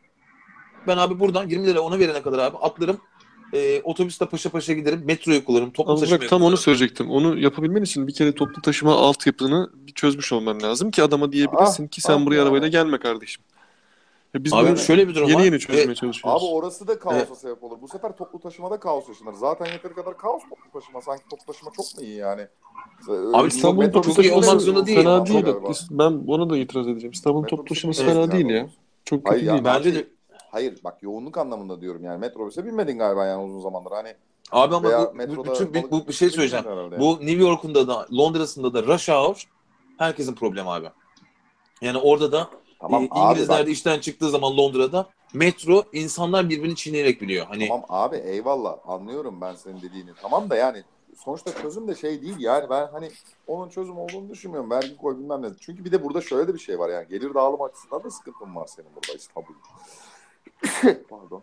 ben 0.86 0.96
abi 0.96 1.20
buradan 1.20 1.48
20 1.48 1.66
lira 1.66 1.80
ona 1.80 1.98
verene 1.98 2.22
kadar 2.22 2.38
abi 2.38 2.56
atlarım 2.56 3.00
e, 3.52 3.80
otobüste 3.80 4.26
paşa 4.26 4.50
paşa 4.50 4.72
giderim 4.72 5.02
metroyu 5.04 5.44
kullanırım 5.44 5.70
toplu 5.70 5.92
Ama 5.92 6.00
taşımayı 6.00 6.22
bak 6.22 6.28
tam 6.28 6.42
onu 6.42 6.56
söyleyecektim. 6.56 7.10
Onu 7.10 7.38
yapabilmen 7.38 7.82
için 7.82 8.06
bir 8.06 8.14
kere 8.14 8.32
toplu 8.32 8.62
taşıma 8.62 8.94
altyapını 8.94 9.70
bir 9.74 9.92
çözmüş 9.92 10.32
olman 10.32 10.62
lazım 10.62 10.90
ki 10.90 11.02
adama 11.02 11.32
diyebilirsin 11.32 11.88
ki 11.88 12.00
sen 12.00 12.20
ah 12.20 12.26
buraya 12.26 12.36
ya. 12.36 12.42
arabayla 12.42 12.68
gelme 12.68 12.98
kardeşim. 12.98 13.44
Ya 14.34 14.44
biz 14.44 14.52
Abi 14.52 14.76
şöyle 14.76 15.08
bir 15.08 15.14
durum 15.14 15.28
yeni 15.28 15.38
var. 15.38 15.44
yeni 15.44 15.58
çözmeye 15.58 15.92
E, 15.92 15.94
çalışıyoruz. 15.94 16.42
Abi 16.42 16.50
orası 16.54 16.88
da 16.88 16.98
kaosa 16.98 17.16
Evet. 17.18 17.38
sebep 17.38 17.64
olur. 17.64 17.76
Bu 17.82 17.88
sefer 17.88 18.16
toplu 18.16 18.40
taşımada 18.40 18.80
kaos 18.80 19.08
yaşanır. 19.08 19.32
Zaten 19.32 19.66
yeteri 19.66 19.94
kadar 19.94 20.16
kaos 20.16 20.42
toplu 20.50 20.80
taşıma. 20.80 21.00
Sanki 21.00 21.22
toplu 21.30 21.52
taşıma 21.52 21.70
çok 21.76 21.86
mu 21.98 22.02
iyi 22.02 22.16
yani? 22.16 22.46
Abi 23.32 23.48
İstanbul'un 23.48 23.90
toplu 23.90 24.14
taşıması 24.14 24.50
olmak 24.50 24.60
zorunda 24.60 24.86
değil. 24.86 24.98
fena 24.98 25.26
değil. 25.26 25.44
Ben 25.90 26.22
ona 26.26 26.50
da 26.50 26.56
itiraz 26.56 26.88
edeceğim. 26.88 27.12
İstanbul'un 27.12 27.46
toplu 27.46 27.64
taşıması 27.64 28.04
fena 28.04 28.32
değil 28.32 28.46
ya. 28.46 28.68
Çok 29.04 29.28
Hayır 29.28 29.40
kötü 29.40 29.46
ya, 29.46 29.52
değil. 29.52 29.64
Bence 29.64 29.94
de 29.94 30.08
Hayır 30.50 30.78
bak 30.84 31.02
yoğunluk 31.02 31.38
anlamında 31.38 31.80
diyorum 31.80 32.04
yani 32.04 32.18
metrobüse 32.18 32.64
binmedin 32.64 32.98
galiba 32.98 33.26
yani 33.26 33.44
uzun 33.44 33.60
zamandır. 33.60 33.90
Hani 33.90 34.14
abi 34.52 34.74
ama 34.74 34.88
bu, 34.88 35.10
bu, 35.12 35.14
metroda 35.16 35.52
bütün, 35.52 35.74
bir, 35.74 35.90
bu 35.90 36.08
bir 36.08 36.12
şey 36.12 36.30
söyleyeceğim. 36.30 36.64
Bu 36.98 37.12
New 37.20 37.42
York'unda 37.42 37.88
da 37.88 38.06
Londra'sında 38.12 38.74
da 38.74 38.82
rush 38.82 39.08
hour 39.08 39.44
herkesin 39.98 40.34
problemi 40.34 40.70
abi. 40.70 40.86
Yani 41.82 41.98
orada 41.98 42.32
da 42.32 42.50
tamam 42.80 43.02
e, 43.02 43.06
İngilizler 43.06 43.66
de 43.66 43.70
işten 43.70 44.00
çıktığı 44.00 44.30
zaman 44.30 44.56
Londra'da 44.56 45.06
metro 45.34 45.84
insanlar 45.92 46.48
birbirini 46.48 46.76
çiğneyerek 46.76 47.20
biliyor. 47.20 47.46
Hani 47.46 47.68
tamam 47.68 47.84
abi 47.88 48.16
eyvallah 48.16 48.78
anlıyorum 48.86 49.40
ben 49.40 49.54
senin 49.54 49.82
dediğini. 49.82 50.10
Tamam 50.22 50.50
da 50.50 50.56
yani 50.56 50.84
sonuçta 51.16 51.62
çözüm 51.62 51.88
de 51.88 51.94
şey 51.94 52.22
değil 52.22 52.36
yani 52.38 52.70
ben 52.70 52.88
hani 52.92 53.10
onun 53.46 53.68
çözüm 53.68 53.98
olduğunu 53.98 54.30
düşünmüyorum. 54.30 54.70
Vergi 54.70 54.96
koy 54.96 55.18
bilmem 55.18 55.42
ne. 55.42 55.48
Çünkü 55.60 55.84
bir 55.84 55.92
de 55.92 56.04
burada 56.04 56.20
şöyle 56.20 56.48
de 56.48 56.54
bir 56.54 56.58
şey 56.58 56.78
var 56.78 56.88
yani 56.88 57.08
gelir 57.08 57.34
dağılım 57.34 57.62
açısından 57.62 58.04
da 58.04 58.10
sıkıntın 58.10 58.56
var 58.56 58.66
senin 58.66 58.88
burada 58.94 59.12
İstanbul. 59.12 59.54
Pardon. 61.08 61.42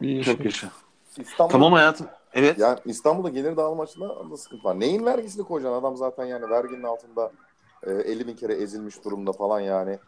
Bir 0.00 0.24
çok 0.24 0.36
şey. 0.36 0.44
yaşa. 0.44 0.70
İstanbul, 1.18 1.52
Tamam 1.52 1.72
hayatım. 1.72 2.06
Evet. 2.32 2.58
Yani 2.58 2.78
İstanbul'da 2.84 3.28
gelir 3.28 3.56
dağılım 3.56 3.80
açısından 3.80 4.30
da 4.30 4.36
sıkıntı 4.36 4.64
var. 4.64 4.80
Neyin 4.80 5.04
vergisini 5.04 5.44
koyacaksın? 5.44 5.78
Adam 5.80 5.96
zaten 5.96 6.24
yani 6.24 6.50
verginin 6.50 6.82
altında 6.82 7.32
e, 7.82 7.90
50 7.90 8.26
bin 8.26 8.36
kere 8.36 8.54
ezilmiş 8.54 9.04
durumda 9.04 9.32
falan 9.32 9.60
yani. 9.60 9.98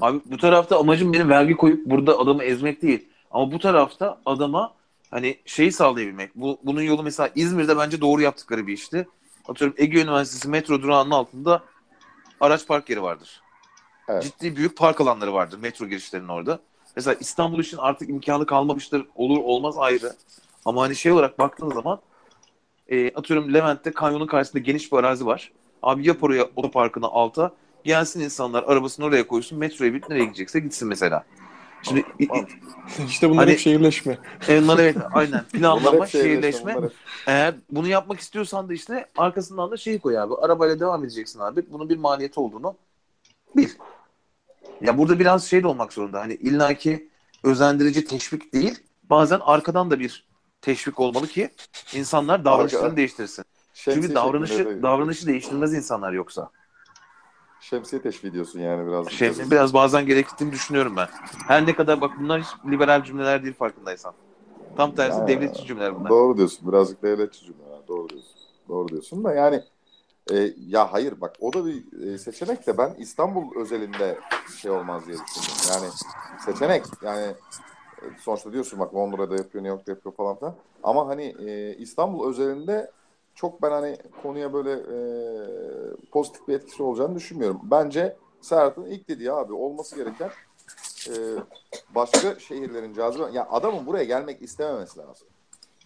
Abi 0.00 0.20
bu 0.24 0.36
tarafta 0.36 0.78
amacım 0.78 1.12
benim 1.12 1.28
vergi 1.28 1.56
koyup 1.56 1.86
burada 1.86 2.18
adamı 2.18 2.44
ezmek 2.44 2.82
değil. 2.82 3.08
Ama 3.30 3.52
bu 3.52 3.58
tarafta 3.58 4.20
adama 4.26 4.74
hani 5.10 5.38
şeyi 5.46 5.72
sağlayabilmek. 5.72 6.34
Bu, 6.34 6.58
bunun 6.64 6.82
yolu 6.82 7.02
mesela 7.02 7.30
İzmir'de 7.34 7.78
bence 7.78 8.00
doğru 8.00 8.22
yaptıkları 8.22 8.66
bir 8.66 8.72
işti. 8.72 9.08
Atıyorum 9.48 9.76
Ege 9.78 10.02
Üniversitesi 10.02 10.48
metro 10.48 10.82
durağının 10.82 11.10
altında 11.10 11.62
araç 12.40 12.66
park 12.66 12.90
yeri 12.90 13.02
vardır. 13.02 13.40
Evet. 14.08 14.22
Ciddi 14.22 14.56
büyük 14.56 14.76
park 14.76 15.00
alanları 15.00 15.32
vardır 15.34 15.58
metro 15.58 15.86
girişlerinin 15.86 16.28
orada. 16.28 16.60
Mesela 16.96 17.14
İstanbul 17.20 17.58
için 17.58 17.76
artık 17.76 18.10
imkanı 18.10 18.46
kalmamıştır. 18.46 19.06
Olur 19.14 19.38
olmaz 19.44 19.74
ayrı. 19.78 20.12
Ama 20.64 20.82
hani 20.82 20.96
şey 20.96 21.12
olarak 21.12 21.38
baktığın 21.38 21.70
zaman 21.70 22.00
e, 22.88 23.14
atıyorum 23.14 23.54
Levent'te 23.54 23.92
kanyonun 23.92 24.26
karşısında 24.26 24.62
geniş 24.62 24.92
bir 24.92 24.96
arazi 24.96 25.26
var. 25.26 25.52
Abi 25.82 26.08
yap 26.08 26.22
oraya 26.22 26.44
otoparkını 26.56 27.06
alta. 27.06 27.52
Gelsin 27.84 28.20
insanlar 28.20 28.62
arabasını 28.62 29.06
oraya 29.06 29.26
koysun. 29.26 29.58
Metroya 29.58 29.92
binip 29.92 30.08
nereye 30.08 30.24
gidecekse 30.24 30.60
gitsin 30.60 30.88
mesela. 30.88 31.24
Şimdi 31.82 32.04
İşte 33.06 33.30
bunlar 33.30 33.44
Hani- 33.44 33.52
hep 33.52 33.58
şehirleşme. 33.58 34.18
e, 34.48 34.62
bunlar 34.62 34.78
evet 34.78 34.96
aynen 35.12 35.44
planlama, 35.44 36.06
şehirleşme, 36.06 36.74
bunlar 36.76 36.92
Eğer 37.26 37.54
bunu 37.70 37.88
yapmak 37.88 38.20
istiyorsan 38.20 38.68
da 38.68 38.72
işte 38.74 39.06
arkasından 39.16 39.70
da 39.70 39.76
şeyi 39.76 39.98
koy 39.98 40.18
abi. 40.18 40.34
Arabayla 40.34 40.80
devam 40.80 41.04
edeceksin 41.04 41.40
abi. 41.40 41.62
Bunun 41.70 41.88
bir 41.88 41.96
maliyeti 41.98 42.40
olduğunu 42.40 42.76
bil. 43.56 43.68
Ya 44.80 44.98
burada 44.98 45.18
biraz 45.18 45.44
şey 45.44 45.62
de 45.62 45.66
olmak 45.66 45.92
zorunda. 45.92 46.20
Hani 46.20 46.34
illaki 46.34 47.08
özendirici 47.44 48.04
teşvik 48.04 48.54
değil. 48.54 48.80
Bazen 49.10 49.40
arkadan 49.42 49.90
da 49.90 49.98
bir 50.00 50.26
teşvik 50.60 51.00
olmalı 51.00 51.26
ki 51.26 51.50
insanlar 51.94 52.44
davranışlarını 52.44 52.86
Arka- 52.88 52.96
değiştirsin. 52.96 53.44
Çünkü 53.74 54.14
davranışı 54.14 54.82
davranışı 54.82 55.26
değiştirmez 55.26 55.74
insanlar 55.74 56.12
yoksa. 56.12 56.50
Şemsiye 57.60 58.02
teşvik 58.02 58.24
ediyorsun 58.24 58.60
yani 58.60 58.86
biraz. 58.88 59.10
Şey, 59.10 59.32
biraz 59.50 59.74
bazen 59.74 60.06
gerektiğini 60.06 60.52
düşünüyorum 60.52 60.96
ben. 60.96 61.08
Her 61.46 61.66
ne 61.66 61.74
kadar 61.74 62.00
bak 62.00 62.10
bunlar 62.20 62.42
hiç 62.42 62.48
liberal 62.72 63.04
cümleler 63.04 63.42
değil 63.42 63.54
farkındaysan. 63.54 64.14
Tam 64.76 64.94
tersi 64.94 65.18
Ya, 65.18 65.26
devletçi 65.26 65.66
cümleler 65.66 65.96
bunlar. 65.96 66.10
Doğru 66.10 66.36
diyorsun. 66.36 66.68
Birazcık 66.72 67.02
devletçi 67.02 67.44
cümle. 67.44 67.62
ya, 67.62 67.88
Doğru 67.88 68.08
diyorsun. 68.08 68.40
Doğru 68.68 68.88
diyorsun 68.88 69.24
da 69.24 69.34
yani 69.34 69.62
e, 70.32 70.54
ya 70.66 70.92
hayır 70.92 71.20
bak 71.20 71.36
o 71.40 71.52
da 71.52 71.66
bir 71.66 72.02
e, 72.06 72.18
seçenek 72.18 72.66
de 72.66 72.78
ben 72.78 72.94
İstanbul 72.98 73.60
özelinde 73.60 74.18
şey 74.60 74.70
olmaz 74.70 75.06
diye 75.06 75.16
düşündüm. 75.16 75.70
Yani 75.70 75.90
seçenek 76.44 76.84
yani 77.02 77.26
e, 78.02 78.04
sonuçta 78.20 78.52
diyorsun 78.52 78.78
bak 78.80 78.94
Londra'da 78.94 79.36
yapıyor, 79.36 79.64
New 79.64 79.68
York'ta 79.68 79.92
yapıyor 79.92 80.14
falan 80.14 80.38
filan. 80.38 80.54
Ama 80.82 81.08
hani 81.08 81.34
e, 81.46 81.76
İstanbul 81.76 82.28
özelinde 82.30 82.90
çok 83.40 83.62
ben 83.62 83.70
hani 83.70 83.96
konuya 84.22 84.52
böyle 84.52 84.72
e, 84.72 84.96
pozitif 86.12 86.48
bir 86.48 86.54
etkisi 86.54 86.82
olacağını 86.82 87.14
düşünmüyorum. 87.14 87.60
Bence 87.62 88.16
Serhat'ın 88.40 88.86
ilk 88.86 89.08
dediği 89.08 89.32
abi 89.32 89.52
olması 89.52 89.96
gereken 89.96 90.30
e, 91.08 91.14
başka 91.94 92.38
şehirlerin 92.38 92.94
cazibe... 92.94 93.24
Ya 93.32 93.48
adamın 93.50 93.86
buraya 93.86 94.04
gelmek 94.04 94.42
istememesi 94.42 94.98
lazım. 94.98 95.28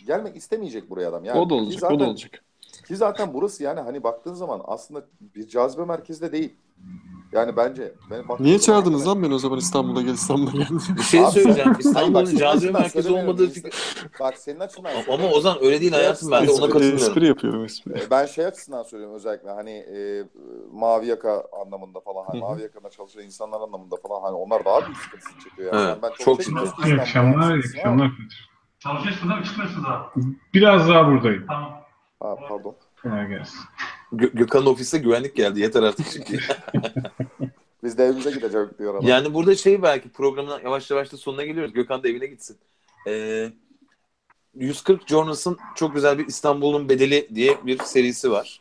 Gelmek 0.06 0.36
istemeyecek 0.36 0.90
buraya 0.90 1.08
adam. 1.08 1.24
Yani 1.24 1.40
o 1.40 1.50
da 1.50 1.54
olacak, 1.54 1.80
zaten, 1.80 1.96
o 1.96 2.00
da 2.00 2.04
olacak. 2.04 2.44
Ki 2.88 2.96
zaten 2.96 3.34
burası 3.34 3.62
yani 3.62 3.80
hani 3.80 4.02
baktığın 4.02 4.34
zaman 4.34 4.60
aslında 4.64 5.06
bir 5.20 5.48
cazibe 5.48 5.84
merkezi 5.84 6.20
de 6.20 6.32
değil. 6.32 6.56
Yani 7.32 7.56
bence. 7.56 7.94
Ben 8.10 8.28
baktığım 8.28 8.46
Niye 8.46 8.58
zaman- 8.58 8.80
çağırdınız 8.80 9.06
lan 9.08 9.22
beni 9.22 9.34
o 9.34 9.38
zaman 9.38 9.58
İstanbul'a 9.58 10.02
gel 10.02 10.12
İstanbul'a 10.14 10.50
gel 10.50 10.68
diye. 10.68 10.96
Bir 10.96 11.02
şey 11.02 11.20
Abi- 11.24 11.30
söyleyeceğim. 11.32 11.76
İstanbul'un 11.78 12.36
cazibe 12.36 12.72
merkezi 12.72 12.92
söylemiyorum. 13.02 13.28
olmadığı 13.28 13.50
fikri... 13.50 13.70
Bak 14.20 14.38
senin 14.38 14.60
açından 14.60 14.90
Ama. 15.12 15.26
Ozan 15.28 15.58
öyle 15.64 15.80
değil 15.80 15.92
hayatım 15.92 16.30
ben 16.30 16.46
de 16.46 16.50
ona 16.50 16.54
Espri, 16.54 16.70
katılıyorum. 16.70 16.96
espri 16.98 17.26
yapıyorum 17.26 17.64
espri. 17.64 17.92
E, 17.92 18.10
Ben 18.10 18.26
şey 18.26 18.46
açısından 18.46 18.82
söylüyorum 18.82 19.16
özellikle 19.16 19.50
hani 19.50 19.70
e, 19.70 20.24
mavi 20.72 21.06
yaka 21.06 21.44
anlamında 21.64 22.00
falan 22.00 22.24
hani 22.26 22.40
Hı 22.40 22.44
hı. 22.46 22.50
mavi 22.50 22.62
yakada 22.62 22.90
çalışan 22.90 23.22
insanlar 23.22 23.60
anlamında 23.60 23.96
falan 24.08 24.22
hani 24.22 24.34
onlar 24.34 24.64
daha 24.64 24.86
büyük 24.86 24.96
sıkıntısını 24.98 25.40
çekiyor 25.44 25.72
yani. 25.74 25.82
Evet, 25.82 25.88
Yani 25.90 26.02
ben 26.02 26.24
çok 26.24 26.38
çekmiyorum 26.42 26.72
ciddi. 26.76 26.82
ki 26.82 26.88
İyi 26.88 27.02
İstanbul'da 27.02 27.02
akşamlar, 27.02 27.54
iyi 27.54 27.62
sıkıntısı 27.62 27.88
ama- 27.88 28.04
akşamlar. 28.04 28.48
Çalışıyorsun 28.78 29.28
değil 29.28 29.40
mi? 29.40 29.46
Çıkmıyorsun 29.46 29.84
daha. 29.84 30.12
Biraz 30.54 30.88
daha 30.88 31.06
buradayım. 31.06 31.44
Tamam. 31.48 31.70
Ha, 32.20 32.36
pardon. 32.48 32.76
Kolay 33.04 33.28
gelsin. 33.28 33.58
Gö- 34.12 34.36
Gökhan'ın 34.36 34.66
ofiste 34.66 34.98
güvenlik 34.98 35.36
geldi. 35.36 35.60
Yeter 35.60 35.82
artık 35.82 36.06
çünkü. 36.12 36.38
Biz 37.82 37.98
de 37.98 38.04
evimize 38.04 38.30
gideceğiz 38.30 38.68
diyor 38.78 38.94
adam. 38.94 39.08
yani 39.08 39.34
burada 39.34 39.56
şey 39.56 39.82
belki 39.82 40.08
programın 40.08 40.60
yavaş 40.64 40.90
yavaş 40.90 41.12
da 41.12 41.16
sonuna 41.16 41.44
geliyoruz. 41.44 41.72
Gökhan 41.72 42.02
da 42.02 42.08
evine 42.08 42.26
gitsin. 42.26 42.56
Ee, 43.08 43.52
140 44.54 45.08
Journals'ın 45.08 45.58
çok 45.74 45.94
güzel 45.94 46.18
bir 46.18 46.26
İstanbul'un 46.26 46.88
bedeli 46.88 47.28
diye 47.34 47.58
bir 47.66 47.78
serisi 47.78 48.30
var. 48.30 48.60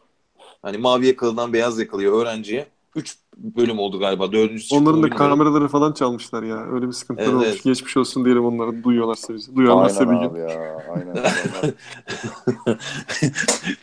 Hani 0.62 0.78
mavi 0.78 1.08
yakalıdan 1.08 1.54
beyaz 1.54 1.80
yakalıya 1.80 2.12
öğrenciye. 2.12 2.68
3 2.96 3.18
bölüm 3.38 3.80
oldu 3.80 4.00
galiba. 4.00 4.32
Dördüncüsü 4.32 4.76
Onların 4.76 5.04
da 5.04 5.10
kameraları 5.10 5.68
falan 5.68 5.92
çalmışlar 5.92 6.44
ya. 6.44 6.68
Öyle 6.72 6.88
bir 6.88 6.92
sıkıntıları 6.92 7.30
Evet, 7.30 7.48
olmuş. 7.48 7.64
Geçmiş 7.64 7.98
olsun 7.98 8.26
diyelim 8.26 8.46
onlara. 8.46 8.84
Duyuyorlarsa 8.84 9.34
bizi. 9.34 9.56
Duyarlarsa 9.56 10.12
bir 10.12 10.16
Aynen 10.16 10.22
gün. 10.22 10.30
abi 10.30 10.40
ya. 10.40 10.86
Aynen. 10.96 11.24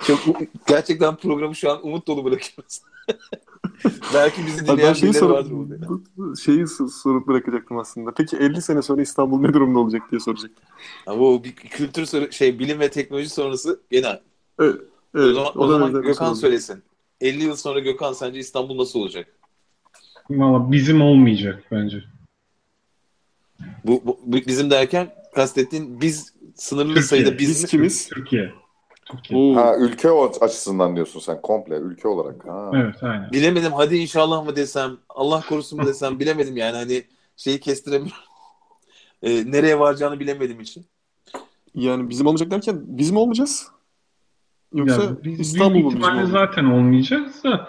Çok, 0.06 0.18
gerçekten 0.68 1.16
programı 1.16 1.54
şu 1.54 1.70
an 1.70 1.86
umut 1.86 2.06
dolu 2.06 2.24
bırakıyoruz. 2.24 2.80
belki 4.14 4.46
bizi 4.46 4.66
dinleyen 4.66 4.92
şeyi 4.92 5.12
birileri 5.12 5.30
vardır 5.30 5.50
sorup, 5.50 5.70
burada. 5.70 5.88
bu- 6.16 6.36
şeyi 6.36 6.66
sorup 7.02 7.28
bırakacaktım 7.28 7.78
aslında. 7.78 8.10
Peki 8.16 8.36
50 8.36 8.62
sene 8.62 8.82
sonra 8.82 9.02
İstanbul 9.02 9.40
ne 9.40 9.52
durumda 9.54 9.78
olacak 9.78 10.02
diye 10.10 10.20
soracaktım. 10.20 10.64
Ama 11.06 11.22
o 11.22 11.44
bir 11.44 11.52
kültür 11.52 12.06
soru, 12.06 12.32
şey 12.32 12.58
bilim 12.58 12.80
ve 12.80 12.90
teknoloji 12.90 13.28
sonrası 13.28 13.80
gene. 13.90 14.20
Evet. 14.60 14.76
o 15.14 15.18
evet 15.18 15.34
zaman, 15.34 15.58
o 15.58 15.64
o 15.64 15.68
zaman 15.68 16.02
Gökhan 16.02 16.34
söylesin. 16.34 16.82
50 17.20 17.42
yıl 17.42 17.56
sonra 17.56 17.78
Gökhan 17.78 18.12
sence 18.12 18.38
İstanbul 18.40 18.78
nasıl 18.78 19.00
olacak? 19.00 19.26
Valla 20.30 20.72
bizim 20.72 21.02
olmayacak 21.02 21.64
bence. 21.70 22.04
Bu, 23.84 24.02
bu- 24.04 24.20
bizim 24.32 24.70
derken 24.70 25.14
kastettiğin 25.34 26.00
biz 26.00 26.34
sınırlı 26.54 26.86
Türkiye. 26.94 27.02
sayıda 27.02 27.38
biz, 27.38 27.48
Biz 27.48 27.62
mi? 27.62 27.68
kimiz? 27.68 28.08
Türkiye. 28.08 28.52
Türkiye. 29.06 29.54
Ha 29.54 29.76
ülke 29.78 30.10
açısından 30.40 30.96
diyorsun 30.96 31.20
sen 31.20 31.42
komple 31.42 31.74
ülke 31.76 32.08
olarak. 32.08 32.46
Ha. 32.46 32.70
Evet 32.74 33.02
aynen. 33.02 33.30
Bilemedim 33.32 33.72
hadi 33.72 33.96
inşallah 33.96 34.44
mı 34.44 34.56
desem 34.56 34.98
Allah 35.08 35.44
korusun 35.48 35.80
mu 35.80 35.86
desem 35.86 36.20
bilemedim 36.20 36.56
yani 36.56 36.76
hani 36.76 37.04
şeyi 37.36 37.60
kestiremiyorum. 37.60 38.22
Ee, 39.22 39.52
nereye 39.52 39.78
varacağını 39.78 40.20
bilemediğim 40.20 40.60
için. 40.60 40.86
Yani 41.74 42.10
bizim 42.10 42.26
olmayacak 42.26 42.50
derken 42.50 42.80
biz 42.86 43.10
mi 43.10 43.18
olmayacağız? 43.18 43.66
Yoksa 44.74 45.02
Ya 45.02 45.10
biz 45.24 45.40
İstanbul 45.40 45.74
büyük 45.74 45.84
mu 45.84 45.90
bizim 45.90 46.00
ihtimalle 46.02 46.26
zaten 46.26 46.64
olmayacağız 46.64 47.44
da 47.44 47.68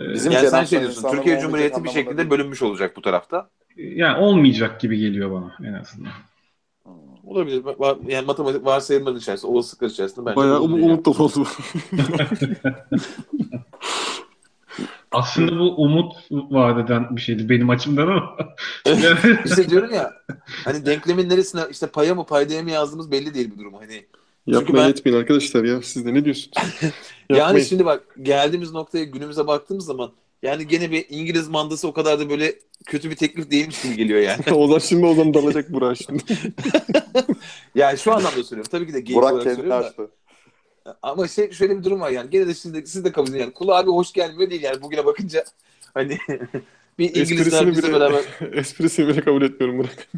e, 0.00 0.12
Bizim 0.14 0.32
Yani 0.32 0.48
sen 0.48 0.64
şey 0.64 0.80
diyorsun 0.80 1.10
Türkiye 1.10 1.40
Cumhuriyeti 1.40 1.84
bir 1.84 1.88
şekilde 1.88 2.16
değil. 2.18 2.30
bölünmüş 2.30 2.62
olacak 2.62 2.96
bu 2.96 3.02
tarafta. 3.02 3.50
yani 3.76 4.18
olmayacak 4.18 4.80
gibi 4.80 4.98
geliyor 4.98 5.30
bana 5.32 5.68
en 5.68 5.72
azından. 5.72 6.12
Olabilir. 7.24 7.62
Va- 7.64 8.10
Yani 8.12 8.26
matematik 8.26 8.64
varsayımların 8.66 9.16
içerisinde, 9.16 9.52
olasılıklar 9.52 9.88
içerisinde 9.88 10.26
bence 10.26 10.36
Bayağı 10.36 10.60
olabilir 10.60 10.76
um- 10.78 10.80
yani. 10.82 10.92
umut 10.92 11.06
dolu 11.06 11.22
oldu. 11.24 11.46
Aslında 15.12 15.58
bu 15.58 15.74
umut 15.82 16.12
vaat 16.30 16.84
eden 16.84 17.16
bir 17.16 17.20
şeydi 17.20 17.48
benim 17.48 17.70
açımdan 17.70 18.06
ama. 18.08 18.36
İşte 19.44 19.70
diyorum 19.70 19.94
ya 19.94 20.12
hani 20.64 20.86
denklemin 20.86 21.28
neresine 21.28 21.60
işte 21.70 21.86
paya 21.86 22.14
mı 22.14 22.26
paydaya 22.26 22.62
mı 22.62 22.70
yazdığımız 22.70 23.10
belli 23.10 23.34
değil 23.34 23.50
bu 23.54 23.58
durum. 23.58 23.74
Hani 23.74 24.06
Yapmayın 24.46 24.86
ben- 24.86 24.90
etmeyin 24.90 25.18
arkadaşlar 25.18 25.64
ya. 25.64 25.82
Siz 25.82 26.06
de 26.06 26.14
ne 26.14 26.24
diyorsunuz? 26.24 26.50
yani 27.30 27.64
şimdi 27.64 27.84
bak 27.84 28.02
geldiğimiz 28.22 28.72
noktaya 28.72 29.04
günümüze 29.04 29.46
baktığımız 29.46 29.84
zaman 29.84 30.12
yani 30.42 30.66
gene 30.66 30.90
bir 30.90 31.06
İngiliz 31.08 31.48
mandası 31.48 31.88
o 31.88 31.92
kadar 31.92 32.18
da 32.18 32.30
böyle 32.30 32.54
kötü 32.86 33.10
bir 33.10 33.16
teklif 33.16 33.50
değilmiş 33.50 33.82
gibi 33.82 33.96
geliyor 33.96 34.20
yani. 34.20 34.54
Ozan 34.54 34.78
şimdi 34.78 35.06
Ozan 35.06 35.34
dalacak 35.34 35.72
Burak 35.72 35.96
şimdi. 35.96 36.22
Yani 37.74 37.98
şu 37.98 38.12
anlamda 38.12 38.44
söylüyorum. 38.44 38.70
Tabii 38.70 38.86
ki 38.86 38.92
de 38.92 39.00
geyik 39.00 39.22
Burak 39.22 39.32
olarak 39.32 39.44
kendini 39.44 39.60
söylüyorum 39.60 39.84
da. 39.84 39.88
açtı. 39.88 40.10
Ama 41.02 41.28
şey 41.28 41.52
şöyle 41.52 41.78
bir 41.78 41.84
durum 41.84 42.00
var 42.00 42.10
yani. 42.10 42.30
Gene 42.30 42.46
de 42.46 42.54
siz 42.54 42.74
de, 42.74 42.86
siz 42.86 43.04
de 43.04 43.12
kabul 43.12 43.28
edin 43.28 43.38
yani. 43.38 43.52
Kulağa 43.52 43.86
bir 43.86 43.90
hoş 43.90 44.12
gelmiyor 44.12 44.50
değil 44.50 44.62
yani 44.62 44.82
bugüne 44.82 45.04
bakınca. 45.04 45.44
Hani 45.94 46.18
bir 46.98 47.14
İngilizler 47.14 47.66
bizle 47.66 47.88
bile, 47.88 47.92
beraber 47.92 48.24
esprisini 48.52 49.08
bile 49.08 49.20
kabul 49.20 49.42
etmiyorum 49.42 49.78
Burak. 49.78 50.08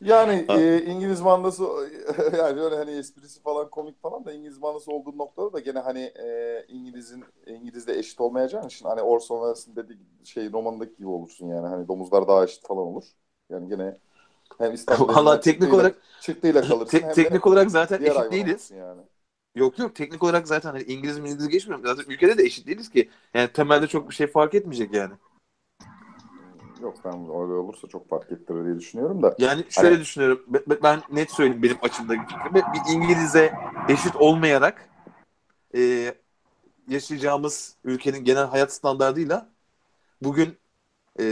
Yani 0.00 0.32
Ha. 0.48 0.56
e, 0.56 0.82
İngiliz 0.84 1.20
mandası 1.20 1.62
yani 2.38 2.60
öyle 2.60 2.76
hani 2.76 2.90
esprisi 2.90 3.42
falan 3.42 3.70
komik 3.70 4.02
falan 4.02 4.24
da 4.24 4.32
İngiliz 4.32 4.58
mandası 4.58 4.92
olduğu 4.92 5.18
noktada 5.18 5.52
da 5.52 5.60
gene 5.60 5.78
hani 5.78 6.00
e, 6.00 6.64
İngiliz'in 6.68 7.24
İngiliz'le 7.46 7.88
eşit 7.88 8.20
olmayacağın 8.20 8.66
için 8.66 8.86
hani 8.86 9.02
Orson 9.02 9.36
Welles'in 9.54 9.76
dediği 9.76 9.98
şey 10.26 10.52
romanındaki 10.52 10.96
gibi 10.96 11.08
olursun 11.08 11.48
yani 11.48 11.66
hani 11.66 11.88
domuzlar 11.88 12.28
daha 12.28 12.44
eşit 12.44 12.66
falan 12.66 12.86
olur. 12.86 13.04
Yani 13.50 13.68
gene 13.68 13.98
hem 14.58 14.74
İstanbul'da 14.74 15.16
Valla 15.16 15.40
teknik 15.40 15.72
olarak 15.74 15.96
çıktığıyla 16.18 16.64
kalırsın 16.64 17.02
te- 17.02 17.10
teknik 17.10 17.46
olarak 17.46 17.70
zaten 17.70 18.00
eşit 18.02 18.30
değiliz. 18.30 18.70
yani. 18.70 19.02
Yok 19.54 19.78
yok 19.78 19.96
teknik 19.96 20.22
olarak 20.22 20.48
zaten 20.48 20.70
hani 20.72 20.82
İngiliz 20.82 21.18
İngiliz 21.18 21.48
geçmiyorum. 21.48 21.86
Zaten 21.86 22.12
ülkede 22.12 22.38
de 22.38 22.42
eşit 22.44 22.66
değiliz 22.66 22.90
ki. 22.90 23.10
Yani 23.34 23.52
temelde 23.52 23.86
çok 23.86 24.10
bir 24.10 24.14
şey 24.14 24.26
fark 24.26 24.54
etmeyecek 24.54 24.94
yani. 24.94 25.14
Yok 26.82 26.96
ben 27.04 27.12
öyle 27.12 27.52
olursa 27.52 27.88
çok 27.88 28.08
fark 28.08 28.32
ettirir 28.32 28.64
diye 28.64 28.78
düşünüyorum 28.78 29.22
da. 29.22 29.34
Yani 29.38 29.64
şöyle 29.70 29.88
Hani- 29.88 30.00
düşünüyorum. 30.00 30.44
Ben, 30.82 31.00
net 31.10 31.30
söyleyeyim 31.30 31.62
benim 31.62 31.76
açımdaki 31.82 32.20
fikrimi. 32.20 32.62
Bir 32.74 32.92
İngiliz'e 32.94 33.52
eşit 33.88 34.16
olmayarak 34.16 34.88
e, 35.76 36.14
yaşayacağımız 36.88 37.76
ülkenin 37.84 38.24
genel 38.24 38.44
hayat 38.46 38.72
standartıyla 38.72 39.48
bugün 40.22 40.58
e, 41.16 41.24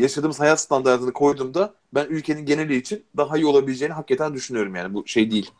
yaşadığımız 0.00 0.40
hayat 0.40 0.60
standartını 0.60 1.12
koyduğumda 1.12 1.74
ben 1.94 2.06
ülkenin 2.06 2.46
geneli 2.46 2.76
için 2.76 3.04
daha 3.16 3.36
iyi 3.36 3.46
olabileceğini 3.46 3.94
hakikaten 3.94 4.34
düşünüyorum 4.34 4.74
yani. 4.74 4.94
Bu 4.94 5.06
şey 5.06 5.30
değil. 5.30 5.50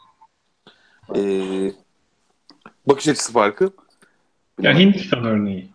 E, 1.16 1.20
bakış 2.86 3.08
açısı 3.08 3.32
farkı. 3.32 3.70
ya 4.60 4.78
Hindistan 4.78 5.24
örneği. 5.24 5.70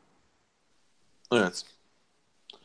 Evet. 1.34 1.66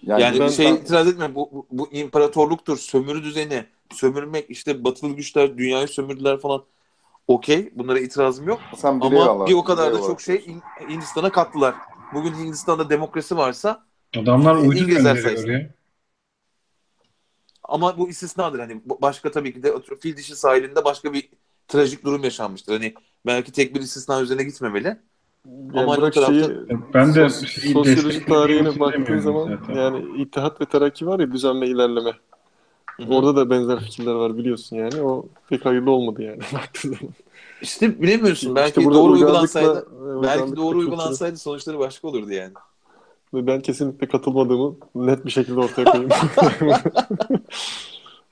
Yani, 0.02 0.22
Yani 0.22 0.40
ben- 0.40 0.48
şey 0.48 0.66
ben- 0.66 0.74
itiraz 0.76 1.08
etmiyorum. 1.08 1.34
Bu, 1.34 1.50
bu, 1.52 1.66
bu 1.70 1.88
imparatorluktur, 1.92 2.76
sömürü 2.78 3.22
düzeni, 3.22 3.64
sömürmek, 3.92 4.50
işte 4.50 4.84
batılı 4.84 5.12
güçler 5.12 5.58
dünyayı 5.58 5.88
sömürdüler 5.88 6.40
falan. 6.40 6.64
Okey. 7.28 7.70
Bunlara 7.74 7.98
itirazım 7.98 8.48
yok. 8.48 8.60
sen 8.76 8.88
Ama 8.88 9.06
olarak- 9.06 9.48
bir 9.48 9.54
o 9.54 9.64
kadar 9.64 9.94
da 9.94 9.98
çok 9.98 10.20
şey 10.20 10.46
Hindistan'a 10.88 11.32
kattılar. 11.32 11.74
Bugün 12.14 12.34
Hindistan'da 12.34 12.90
demokrasi 12.90 13.36
varsa 13.36 13.86
Adamlar 14.16 14.54
uydu 14.56 14.64
İngilizler 14.72 14.96
gönderiyor 14.96 15.24
sayesinde. 15.24 15.52
ya. 15.52 15.70
ama 17.64 17.98
bu 17.98 18.08
istisnadır. 18.08 18.58
Hani 18.58 18.80
başka 19.02 19.30
tabii 19.30 19.52
ki 19.54 19.62
de 19.62 19.72
fil 20.00 20.16
dişi 20.16 20.36
sahilinde 20.36 20.84
başka 20.84 21.12
bir 21.12 21.28
trajik 21.68 22.04
durum 22.04 22.24
yaşanmıştır. 22.24 22.72
Hani 22.72 22.94
belki 23.26 23.52
tek 23.52 23.74
bir 23.74 23.80
istisna 23.80 24.20
üzerine 24.20 24.42
gitmemeli. 24.44 24.96
Yani 25.74 25.90
Ama 25.90 26.10
tarafta- 26.10 26.32
şeyi 26.32 26.50
Ben 26.94 27.14
de 27.14 27.20
sos- 27.20 27.46
şeyi 27.46 27.72
sosyoloji 27.74 28.24
tarihine 28.24 28.80
baktığın 28.80 29.18
zaman 29.18 29.56
zaten. 29.56 29.74
yani 29.74 30.22
İttihat 30.22 30.60
ve 30.60 30.64
Terakki 30.64 31.06
var 31.06 31.20
ya 31.20 31.32
düzen 31.32 31.60
ve 31.60 31.66
ilerleme. 31.68 32.12
Hı 32.96 33.02
hı. 33.02 33.14
Orada 33.14 33.36
da 33.36 33.50
benzer 33.50 33.80
fikirler 33.80 34.12
var 34.14 34.38
biliyorsun 34.38 34.76
yani. 34.76 35.02
O 35.02 35.26
pek 35.48 35.64
hayırlı 35.66 35.90
olmadı 35.90 36.22
yani. 36.22 36.38
baktığın 36.54 36.88
zaman. 36.94 37.14
İşte 37.62 38.02
bilemiyorsun. 38.02 38.54
Belki 38.54 38.80
İşte 38.80 38.90
doğru 38.94 39.12
uygulansaydı 39.12 39.86
e, 40.18 40.22
belki 40.22 40.56
doğru 40.56 40.78
uygulansaydı 40.78 41.36
sonuçları 41.36 41.78
başka 41.78 42.08
olurdu 42.08 42.32
yani. 42.32 42.52
Ve 43.34 43.46
ben 43.46 43.60
kesinlikle 43.60 44.08
katılmadığımı 44.08 44.74
net 44.94 45.24
bir 45.26 45.30
şekilde 45.30 45.60
ortaya 45.60 45.84
koyayım. 45.84 46.10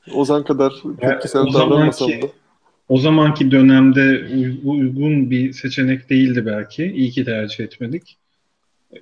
Ozan 0.14 0.44
kadar 0.44 0.82
tepkisel 1.00 1.52
davranmasam 1.54 2.10
da. 2.10 2.26
O 2.88 2.98
zamanki 2.98 3.50
dönemde 3.50 4.28
uy- 4.34 4.60
uygun 4.64 5.30
bir 5.30 5.52
seçenek 5.52 6.10
değildi 6.10 6.46
belki. 6.46 6.84
İyi 6.84 7.10
ki 7.10 7.24
tercih 7.24 7.64
etmedik. 7.64 8.18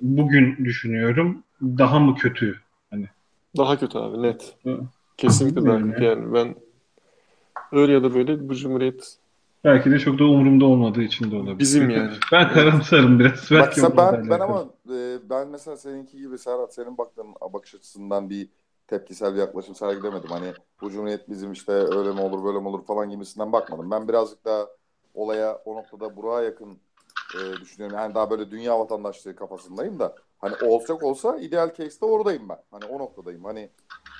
Bugün 0.01 0.65
düşünüyorum 0.65 1.43
daha 1.61 1.99
mı 1.99 2.15
kötü? 2.15 2.59
Daha 3.57 3.79
kötü 3.79 3.97
abi 3.97 4.21
net. 4.21 4.55
Hı. 4.63 4.79
Kesinlikle 5.17 5.65
daha 5.65 5.79
kötü 5.79 6.03
ya. 6.03 6.09
yani. 6.09 6.33
Ben 6.33 6.55
öyle 7.71 7.93
ya 7.93 8.03
da 8.03 8.13
böyle 8.13 8.49
bu 8.49 8.55
cumhuriyet 8.55 9.17
Belki 9.63 9.91
de 9.91 9.99
çok 9.99 10.19
da 10.19 10.23
umurumda 10.23 10.65
olmadığı 10.65 11.01
için 11.01 11.31
de 11.31 11.35
olabilir. 11.35 11.59
Bizim 11.59 11.89
yani. 11.89 12.11
Ben 12.31 12.53
karamsarım 12.53 13.19
biraz. 13.19 13.51
Bak 13.51 13.73
Belki 13.77 13.97
ben, 13.97 14.29
ben 14.29 14.39
ama 14.39 14.65
e, 14.89 15.17
ben 15.29 15.47
mesela 15.47 15.77
seninki 15.77 16.17
gibi 16.17 16.37
Serhat 16.37 16.73
senin 16.73 16.97
baktığın 16.97 17.25
bakış 17.53 17.75
açısından 17.75 18.29
bir 18.29 18.47
tepkisel 18.97 19.33
bir 19.33 19.39
yaklaşım 19.39 19.75
sergilemedim. 19.75 20.29
Hani 20.29 20.53
bu 20.81 20.91
cumhuriyet 20.91 21.29
bizim 21.29 21.51
işte 21.51 21.71
öyle 21.71 22.11
mi 22.11 22.21
olur 22.21 22.43
böyle 22.45 22.59
mi 22.59 22.67
olur 22.67 22.85
falan 22.85 23.09
gibisinden 23.09 23.51
bakmadım. 23.51 23.91
Ben 23.91 24.07
birazcık 24.07 24.45
daha 24.45 24.67
olaya 25.13 25.61
o 25.65 25.75
noktada 25.75 26.15
Burak'a 26.15 26.41
yakın 26.41 26.77
e, 27.35 27.61
düşünüyorum. 27.61 27.97
Yani 27.97 28.15
daha 28.15 28.29
böyle 28.29 28.51
dünya 28.51 28.79
vatandaşlığı 28.79 29.35
kafasındayım 29.35 29.99
da 29.99 30.15
hani 30.41 30.55
olacak 30.55 31.03
olsa 31.03 31.37
ideal 31.37 31.73
case'te 31.73 32.05
oradayım 32.05 32.49
ben. 32.49 32.59
Hani 32.71 32.85
o 32.85 32.99
noktadayım. 32.99 33.43
Hani 33.43 33.69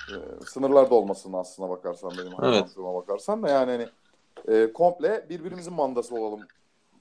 e, 0.08 0.14
sınırlarda 0.46 0.94
olmasın 0.94 1.32
aslına 1.32 1.70
bakarsan 1.70 2.10
benim 2.10 2.32
Evet. 2.42 2.60
mantığıma 2.62 2.94
bakarsan 2.94 3.42
da 3.42 3.48
yani 3.48 3.70
hani 3.70 3.88
e, 4.56 4.72
komple 4.72 5.26
birbirimizin 5.28 5.72
mandası 5.74 6.14
olalım 6.14 6.40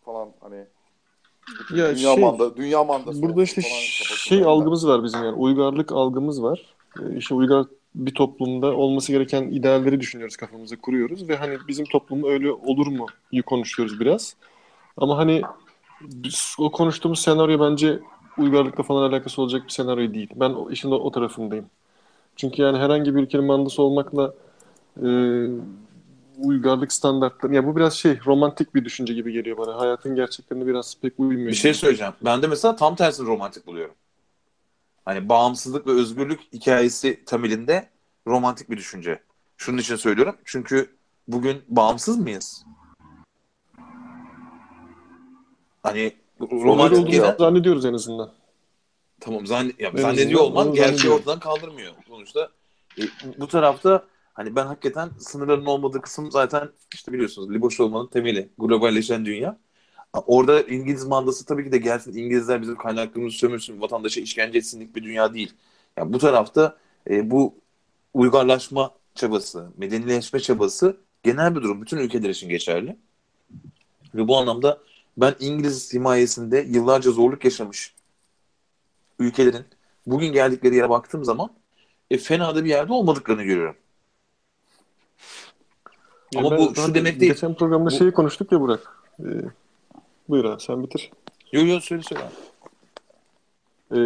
falan 0.06 0.30
hani 0.42 0.66
Ya 1.70 1.96
dünya 1.96 1.96
şey, 1.96 2.24
manda 2.24 2.58
dünya 2.58 2.84
mandası 2.84 3.22
Burada 3.22 3.44
işte 3.44 3.62
şey 4.18 4.44
algımız 4.44 4.88
var 4.88 5.04
bizim 5.04 5.24
yani 5.24 5.36
uygarlık 5.36 5.92
algımız 5.92 6.44
var. 6.44 6.76
Ee, 7.00 7.18
İşte 7.18 7.36
uygar 7.36 7.66
bir 7.96 8.14
toplumda 8.14 8.76
olması 8.76 9.12
gereken 9.12 9.44
idealleri 9.44 10.00
düşünüyoruz 10.00 10.36
kafamıza 10.38 10.76
kuruyoruz 10.76 11.30
ve 11.30 11.36
hani 11.36 11.58
bizim 11.68 11.86
toplum 11.86 12.24
öyle 12.24 12.52
olur 12.52 12.88
mu 12.88 13.06
yu 13.32 13.44
konuşuyoruz 13.44 14.00
biraz. 14.00 14.36
Ama 14.98 15.18
hani 15.18 15.42
biz, 16.02 16.56
o 16.60 16.72
konuştuğumuz 16.72 17.20
senaryo 17.20 17.60
bence 17.72 18.00
uygarlıkla 18.38 18.84
falan 18.84 19.10
alakası 19.10 19.42
olacak 19.42 19.64
bir 19.66 19.72
senaryo 19.72 20.14
değil. 20.14 20.30
Ben 20.36 20.56
işin 20.72 20.92
o, 20.92 20.96
o 20.96 21.12
tarafındayım. 21.12 21.66
Çünkü 22.36 22.62
yani 22.62 22.78
herhangi 22.78 23.16
bir 23.16 23.22
ülkenin 23.22 23.46
mandası 23.46 23.82
olmakla 23.82 24.34
e, 25.04 25.08
uygarlık 26.38 26.94
standartları 26.94 27.56
ya 27.56 27.66
bu 27.66 27.76
biraz 27.76 27.94
şey 27.94 28.20
romantik 28.26 28.76
bir 28.76 28.86
düşünce 28.86 29.14
gibi 29.14 29.32
geliyor 29.32 29.58
bana. 29.58 29.78
Hayatın 29.78 30.16
gerçeklerine 30.16 30.68
biraz 30.68 30.98
pek 31.02 31.14
uymuyor. 31.18 31.50
Bir 31.50 31.56
şey 31.56 31.74
söyleyeceğim. 31.74 32.14
Ben 32.22 32.42
de 32.42 32.48
mesela 32.48 32.76
tam 32.76 32.96
tersini 32.96 33.28
romantik 33.28 33.68
buluyorum. 33.68 33.96
Hani 35.06 35.30
bağımsızlık 35.30 35.88
ve 35.88 35.92
özgürlük 35.92 36.40
hikayesi 36.54 37.26
temelinde 37.26 37.90
romantik 38.28 38.70
bir 38.70 38.78
düşünce. 38.78 39.20
Şunun 39.58 39.78
için 39.78 39.96
söylüyorum. 39.96 40.36
Çünkü 40.46 40.96
bugün 41.28 41.62
bağımsız 41.68 42.18
mıyız? 42.18 42.66
Hani 45.84 46.14
romantik 46.42 47.12
gelen 47.12 47.36
zannediyoruz 47.40 47.86
en 47.86 47.94
azından. 47.94 48.32
tamam 49.20 49.48
zann 49.48 49.72
ya, 49.80 49.92
zannediyor 49.96 50.42
olman 50.42 50.74
gerçeği 50.74 51.14
ortadan 51.14 51.40
kaldırmıyor. 51.40 51.94
Sonuçta 52.08 52.50
e, 53.00 53.02
bu 53.38 53.48
tarafta 53.48 54.06
hani 54.34 54.56
ben 54.56 54.66
hakikaten 54.66 55.10
sınırların 55.20 55.66
olmadığı 55.66 56.02
kısım 56.02 56.32
zaten 56.32 56.70
işte 56.94 57.14
biliyorsunuz 57.14 57.52
liboş 57.52 57.80
olmanın 57.80 58.08
temeli. 58.08 58.50
Globalleşen 58.58 59.26
dünya. 59.26 59.58
Orada 60.14 60.62
İngiliz 60.62 61.06
mandası 61.06 61.46
tabii 61.46 61.64
ki 61.64 61.72
de 61.72 61.78
gelsin 61.78 62.18
İngilizler 62.18 62.62
bizim 62.62 62.76
kaynaklarımızı 62.76 63.38
sömürsün, 63.38 63.82
vatandaşa 63.82 64.22
işkence 64.22 64.58
etsinlik 64.58 64.96
bir 64.96 65.04
dünya 65.04 65.34
değil. 65.34 65.54
Yani 65.98 66.14
bu 66.14 66.18
tarafta 66.18 66.78
e, 67.10 67.32
bu 67.32 67.56
uygarlaşma 68.14 68.92
çabası, 69.16 69.68
medenileşme 69.78 70.40
çabası 70.40 70.98
genel 71.24 71.56
bir 71.56 71.62
durum. 71.62 71.82
Bütün 71.82 71.98
ülkeler 71.98 72.30
için 72.30 72.50
geçerli. 72.50 72.98
Ve 74.16 74.28
bu 74.28 74.38
anlamda 74.38 74.78
ben 75.18 75.36
İngiliz 75.40 75.94
himayesinde 75.94 76.66
yıllarca 76.70 77.12
zorluk 77.12 77.46
yaşamış 77.46 77.94
ülkelerin 79.20 79.66
bugün 80.08 80.34
geldikleri 80.34 80.76
yere 80.76 80.90
baktığım 80.90 81.26
zaman 81.26 81.50
e, 82.12 82.18
fena 82.18 82.56
da 82.56 82.64
bir 82.66 82.70
yerde 82.70 82.94
olmadıklarını 82.94 83.44
görüyorum. 83.44 83.76
Ya 86.34 86.40
Ama 86.42 86.58
bu 86.58 86.76
şu 86.76 86.96
demek 86.96 87.20
değil. 87.20 87.32
Geçen 87.32 87.54
programda 87.56 87.86
Bu- 87.86 87.92
şeyi 87.92 88.12
konuştuk 88.12 88.52
ya 88.52 88.62
Burak. 88.62 89.04
Ee, 89.20 89.24
buyur 90.30 90.46
abi 90.46 90.62
sen 90.62 90.84
bitir. 90.84 91.12
Yo 91.52 91.66
yo 91.66 91.80
söyle 91.80 92.04
söyle. 92.04 92.22
Ee, 93.96 94.00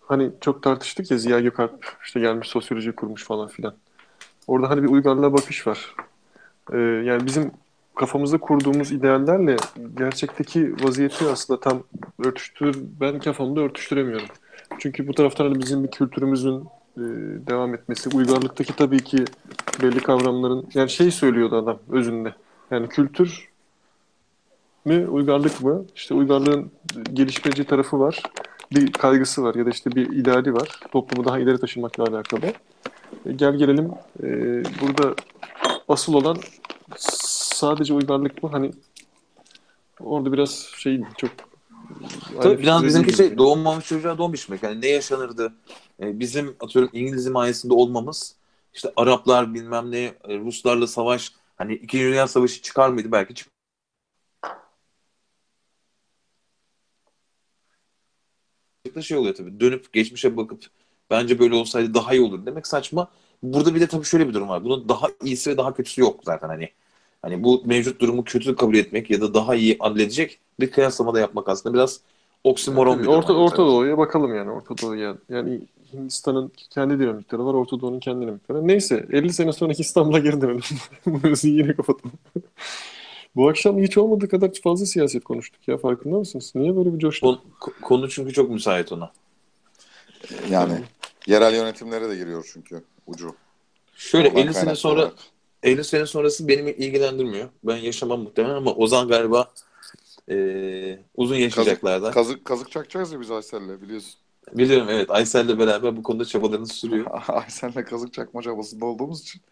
hani 0.00 0.30
çok 0.40 0.62
tartıştık 0.62 1.10
ya 1.10 1.18
Ziya 1.18 1.40
Gökalp 1.40 1.96
işte 2.04 2.20
gelmiş 2.20 2.48
sosyoloji 2.48 2.92
kurmuş 2.92 3.24
falan 3.24 3.48
filan. 3.48 3.74
Orada 4.46 4.70
hani 4.70 4.82
bir 4.82 4.88
uygarlığa 4.88 5.32
bakış 5.32 5.66
var. 5.66 5.94
Ee, 6.72 6.78
yani 6.78 7.26
bizim 7.26 7.50
kafamızda 7.94 8.38
kurduğumuz 8.38 8.92
ideallerle 8.92 9.56
gerçekteki 9.96 10.74
vaziyeti 10.84 11.24
aslında 11.28 11.60
tam 11.60 11.82
örtüştür 12.24 12.78
ben 13.00 13.18
kafamda 13.18 13.60
örtüştüremiyorum. 13.60 14.28
Çünkü 14.78 15.08
bu 15.08 15.14
taraftan 15.14 15.44
hani 15.44 15.58
bizim 15.58 15.84
bir 15.84 15.90
kültürümüzün 15.90 16.60
e, 16.96 17.02
devam 17.46 17.74
etmesi, 17.74 18.16
uygarlıktaki 18.16 18.76
tabii 18.76 19.04
ki 19.04 19.24
belli 19.82 20.00
kavramların 20.00 20.68
yani 20.74 20.90
şey 20.90 21.10
söylüyordu 21.10 21.56
adam 21.56 21.78
özünde. 21.90 22.34
Yani 22.70 22.88
kültür 22.88 23.49
mü, 24.84 25.06
uygarlık 25.08 25.62
mı? 25.62 25.84
İşte 25.94 26.14
uygarlığın 26.14 26.70
gelişmeci 27.12 27.64
tarafı 27.64 28.00
var. 28.00 28.22
Bir 28.74 28.92
kaygısı 28.92 29.42
var 29.42 29.54
ya 29.54 29.66
da 29.66 29.70
işte 29.70 29.90
bir 29.90 30.12
ideali 30.12 30.54
var. 30.54 30.80
Toplumu 30.92 31.24
daha 31.24 31.38
ileri 31.38 31.58
taşımakla 31.58 32.04
alakalı. 32.04 32.46
E, 33.26 33.32
gel 33.32 33.54
gelelim 33.54 33.90
e, 34.22 34.28
burada 34.80 35.14
asıl 35.88 36.14
olan 36.14 36.36
sadece 36.98 37.94
uygarlık 37.94 38.42
mı? 38.42 38.48
Hani 38.52 38.70
orada 40.00 40.32
biraz 40.32 40.50
şey 40.76 41.02
çok 41.16 41.30
Tabii 42.42 42.58
biraz 42.58 42.76
fikirde 42.76 42.86
bizimki 42.86 43.16
şey 43.16 43.38
doğmamış 43.38 43.86
çocuğa 43.86 44.18
don 44.18 44.32
biçmek. 44.32 44.62
Yani 44.62 44.80
ne 44.80 44.88
yaşanırdı? 44.88 45.52
E, 46.02 46.20
bizim 46.20 46.56
atıyorum 46.60 46.90
İngiliz 46.92 47.26
himayesinde 47.26 47.74
olmamız 47.74 48.34
işte 48.74 48.92
Araplar 48.96 49.54
bilmem 49.54 49.90
ne 49.90 50.04
e, 50.28 50.38
Ruslarla 50.38 50.86
savaş 50.86 51.32
hani 51.56 51.74
İkinci 51.74 52.04
Dünya 52.04 52.28
Savaşı 52.28 52.62
çıkar 52.62 52.88
mıydı? 52.88 53.12
Belki 53.12 53.34
çık 53.34 53.48
da 58.94 59.02
şey 59.02 59.18
oluyor 59.18 59.34
tabii. 59.34 59.60
Dönüp 59.60 59.92
geçmişe 59.92 60.36
bakıp 60.36 60.64
bence 61.10 61.38
böyle 61.38 61.54
olsaydı 61.54 61.94
daha 61.94 62.14
iyi 62.14 62.20
olur 62.22 62.46
demek 62.46 62.66
saçma. 62.66 63.08
Burada 63.42 63.74
bir 63.74 63.80
de 63.80 63.86
tabii 63.86 64.04
şöyle 64.04 64.28
bir 64.28 64.34
durum 64.34 64.48
var. 64.48 64.64
Bunun 64.64 64.88
daha 64.88 65.06
iyisi 65.24 65.50
ve 65.50 65.56
daha 65.56 65.74
kötüsü 65.74 66.00
yok 66.00 66.20
zaten 66.24 66.48
hani. 66.48 66.68
Hani 67.22 67.44
bu 67.44 67.62
mevcut 67.64 68.00
durumu 68.00 68.24
kötü 68.24 68.56
kabul 68.56 68.74
etmek 68.74 69.10
ya 69.10 69.20
da 69.20 69.34
daha 69.34 69.54
iyi 69.54 69.76
adledecek 69.80 70.38
bir 70.60 70.70
kıyaslama 70.70 71.14
da 71.14 71.20
yapmak 71.20 71.48
aslında 71.48 71.74
biraz 71.74 72.00
oksimoron 72.44 72.98
bir 72.98 73.04
durum. 73.04 73.14
Orta, 73.14 73.32
Orta. 73.32 73.56
Doğu'ya 73.56 73.98
bakalım 73.98 74.34
yani 74.34 74.50
Orta 74.50 74.78
Doğu'ya. 74.78 75.16
Yani 75.28 75.60
Hindistan'ın 75.92 76.52
kendi 76.70 76.98
dinamikleri 76.98 77.44
var, 77.44 77.54
Orta 77.54 77.80
Doğu'nun 77.80 78.00
kendi 78.00 78.20
dinamikleri. 78.20 78.68
Neyse 78.68 79.06
50 79.12 79.32
sene 79.32 79.52
sonraki 79.52 79.82
İstanbul'a 79.82 80.18
geri 80.18 80.40
dönelim. 80.40 80.62
Bu 81.06 81.46
yine 81.46 81.76
kapatalım. 81.76 82.12
Bu 83.36 83.48
akşam 83.48 83.78
hiç 83.78 83.98
olmadığı 83.98 84.28
kadar 84.28 84.50
fazla 84.64 84.86
siyaset 84.86 85.24
konuştuk 85.24 85.68
ya 85.68 85.78
farkında 85.78 86.18
mısınız? 86.18 86.52
Niye 86.54 86.76
böyle 86.76 86.94
bir 86.94 86.98
coştuk? 86.98 87.38
Konu, 87.82 88.08
çünkü 88.08 88.32
çok 88.32 88.50
müsait 88.50 88.92
ona. 88.92 89.12
Yani 90.50 90.82
yerel 91.26 91.54
yönetimlere 91.54 92.08
de 92.08 92.16
giriyor 92.16 92.50
çünkü 92.52 92.84
ucu. 93.06 93.34
Şöyle 93.94 94.28
Oradan 94.28 94.42
50 94.42 94.54
sene 94.54 94.74
sonra 94.74 95.00
olarak. 95.00 95.14
50 95.62 95.84
sene 95.84 96.06
sonrası 96.06 96.48
beni 96.48 96.70
ilgilendirmiyor. 96.70 97.48
Ben 97.64 97.76
yaşamam 97.76 98.20
muhtemelen 98.20 98.54
ama 98.54 98.74
Ozan 98.74 99.08
galiba 99.08 99.52
eee, 100.28 101.04
uzun 101.16 101.36
yaşayacaklardan. 101.36 102.12
Kazık 102.12 102.44
kazık 102.44 102.70
çakacağız 102.70 103.12
ya 103.12 103.20
biz 103.20 103.30
Aysel'le 103.30 103.82
biliyorsun. 103.82 104.14
Biliyorum 104.52 104.88
evet 104.90 105.10
Aysel'le 105.10 105.58
beraber 105.58 105.96
bu 105.96 106.02
konuda 106.02 106.24
çabalarını 106.24 106.66
sürüyor. 106.66 107.06
Aysel'le 107.28 107.84
kazık 107.84 108.12
çakma 108.12 108.42
çabasında 108.42 108.84
olduğumuz 108.84 109.20
için. 109.22 109.42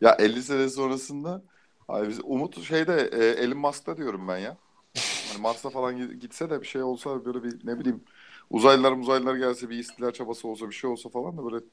Ya 0.00 0.16
50 0.18 0.42
sene 0.42 0.68
sonrasında 0.68 1.42
abi 1.88 2.08
biz 2.08 2.20
Umut 2.24 2.62
şeyde 2.62 3.10
e, 3.12 3.24
Elon 3.44 3.58
Musk'ta 3.58 3.96
diyorum 3.96 4.28
ben 4.28 4.38
ya. 4.38 4.56
Hani 5.32 5.42
Mars'a 5.42 5.70
falan 5.70 5.96
gi- 5.98 6.14
gitse 6.14 6.50
de 6.50 6.60
bir 6.60 6.66
şey 6.66 6.82
olsa 6.82 7.24
böyle 7.24 7.42
bir 7.44 7.66
ne 7.66 7.78
bileyim 7.80 8.00
uzaylılar 8.50 8.92
uzaylılar 8.92 9.34
gelse 9.34 9.70
bir 9.70 9.78
istila 9.78 10.12
çabası 10.12 10.48
olsa 10.48 10.68
bir 10.68 10.74
şey 10.74 10.90
olsa 10.90 11.08
falan 11.08 11.38
da 11.38 11.44
böyle 11.44 11.64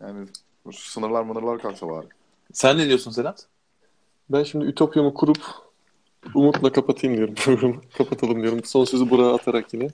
yani 0.00 0.26
şu 0.64 0.90
sınırlar 0.90 1.22
mınırlar 1.22 1.58
kalksa 1.62 1.88
bari. 1.88 2.06
Sen 2.52 2.78
ne 2.78 2.86
diyorsun 2.88 3.10
Sedat? 3.10 3.46
Ben 4.30 4.42
şimdi 4.42 4.64
Ütopya'mı 4.64 5.14
kurup 5.14 5.38
Umut'la 6.34 6.72
kapatayım 6.72 7.16
diyorum 7.16 7.34
programı. 7.44 7.80
Kapatalım 7.98 8.42
diyorum. 8.42 8.64
Son 8.64 8.84
sözü 8.84 9.10
Burak'a 9.10 9.34
atarak 9.34 9.74
yine. 9.74 9.88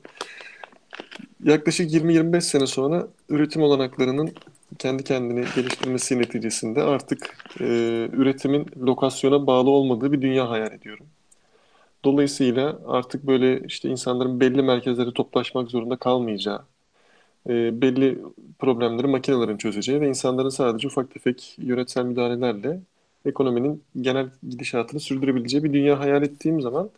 Yaklaşık 1.45 1.93
20-25 1.93 2.41
sene 2.41 2.67
sonra 2.67 3.09
üretim 3.29 3.63
olanaklarının 3.63 4.35
kendi 4.79 5.05
kendini 5.05 5.45
geliştirmesi 5.57 6.19
neticesinde 6.19 6.83
artık 6.83 7.37
e, 7.61 7.65
üretimin 8.13 8.67
lokasyona 8.87 9.47
bağlı 9.47 9.71
olmadığı 9.71 10.13
bir 10.13 10.23
dünya 10.23 10.51
hayal 10.51 10.73
ediyorum. 10.73 11.07
Dolayısıyla 12.05 12.79
artık 12.87 13.27
böyle 13.27 13.61
işte 13.67 13.89
insanların 13.89 14.41
belli 14.41 14.63
merkezlere 14.63 15.13
toplaşmak 15.13 15.71
zorunda 15.71 15.97
kalmayacağı, 15.97 16.63
e, 17.49 17.83
belli 17.83 18.19
problemleri 18.59 19.07
makinelerin 19.07 19.57
çözeceği 19.57 20.01
ve 20.01 20.09
insanların 20.09 20.49
sadece 20.49 20.89
ufak 20.89 21.11
tefek 21.15 21.57
yönetsel 21.59 22.05
müdahalelerle 22.05 22.81
ekonominin 23.25 23.83
genel 24.01 24.31
gidişatını 24.49 25.01
sürdürebileceği 25.01 25.65
bir 25.65 25.73
dünya 25.73 26.01
hayal 26.01 26.23
ettiğim 26.23 26.61
zaman 26.61 26.91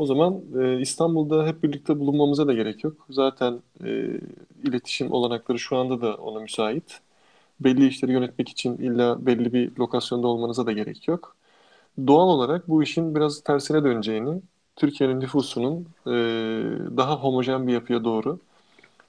o 0.00 0.06
zaman 0.06 0.42
e, 0.60 0.80
İstanbul'da 0.80 1.46
hep 1.46 1.62
birlikte 1.62 1.98
bulunmamıza 2.00 2.46
da 2.46 2.52
gerek 2.52 2.84
yok. 2.84 3.06
Zaten 3.10 3.60
e, 3.84 3.88
iletişim 4.64 5.12
olanakları 5.12 5.58
şu 5.58 5.76
anda 5.76 6.00
da 6.02 6.14
ona 6.14 6.40
müsait. 6.40 7.00
Belli 7.60 7.88
işleri 7.88 8.12
yönetmek 8.12 8.48
için 8.48 8.78
illa 8.78 9.26
belli 9.26 9.52
bir 9.52 9.76
lokasyonda 9.78 10.28
olmanıza 10.28 10.66
da 10.66 10.72
gerek 10.72 11.08
yok. 11.08 11.36
Doğal 12.06 12.28
olarak 12.28 12.68
bu 12.68 12.82
işin 12.82 13.14
biraz 13.14 13.40
tersine 13.40 13.84
döneceğini, 13.84 14.42
Türkiye'nin 14.76 15.20
nüfusunun 15.20 15.88
e, 16.06 16.10
daha 16.96 17.16
homojen 17.16 17.66
bir 17.68 17.72
yapıya 17.72 18.04
doğru 18.04 18.38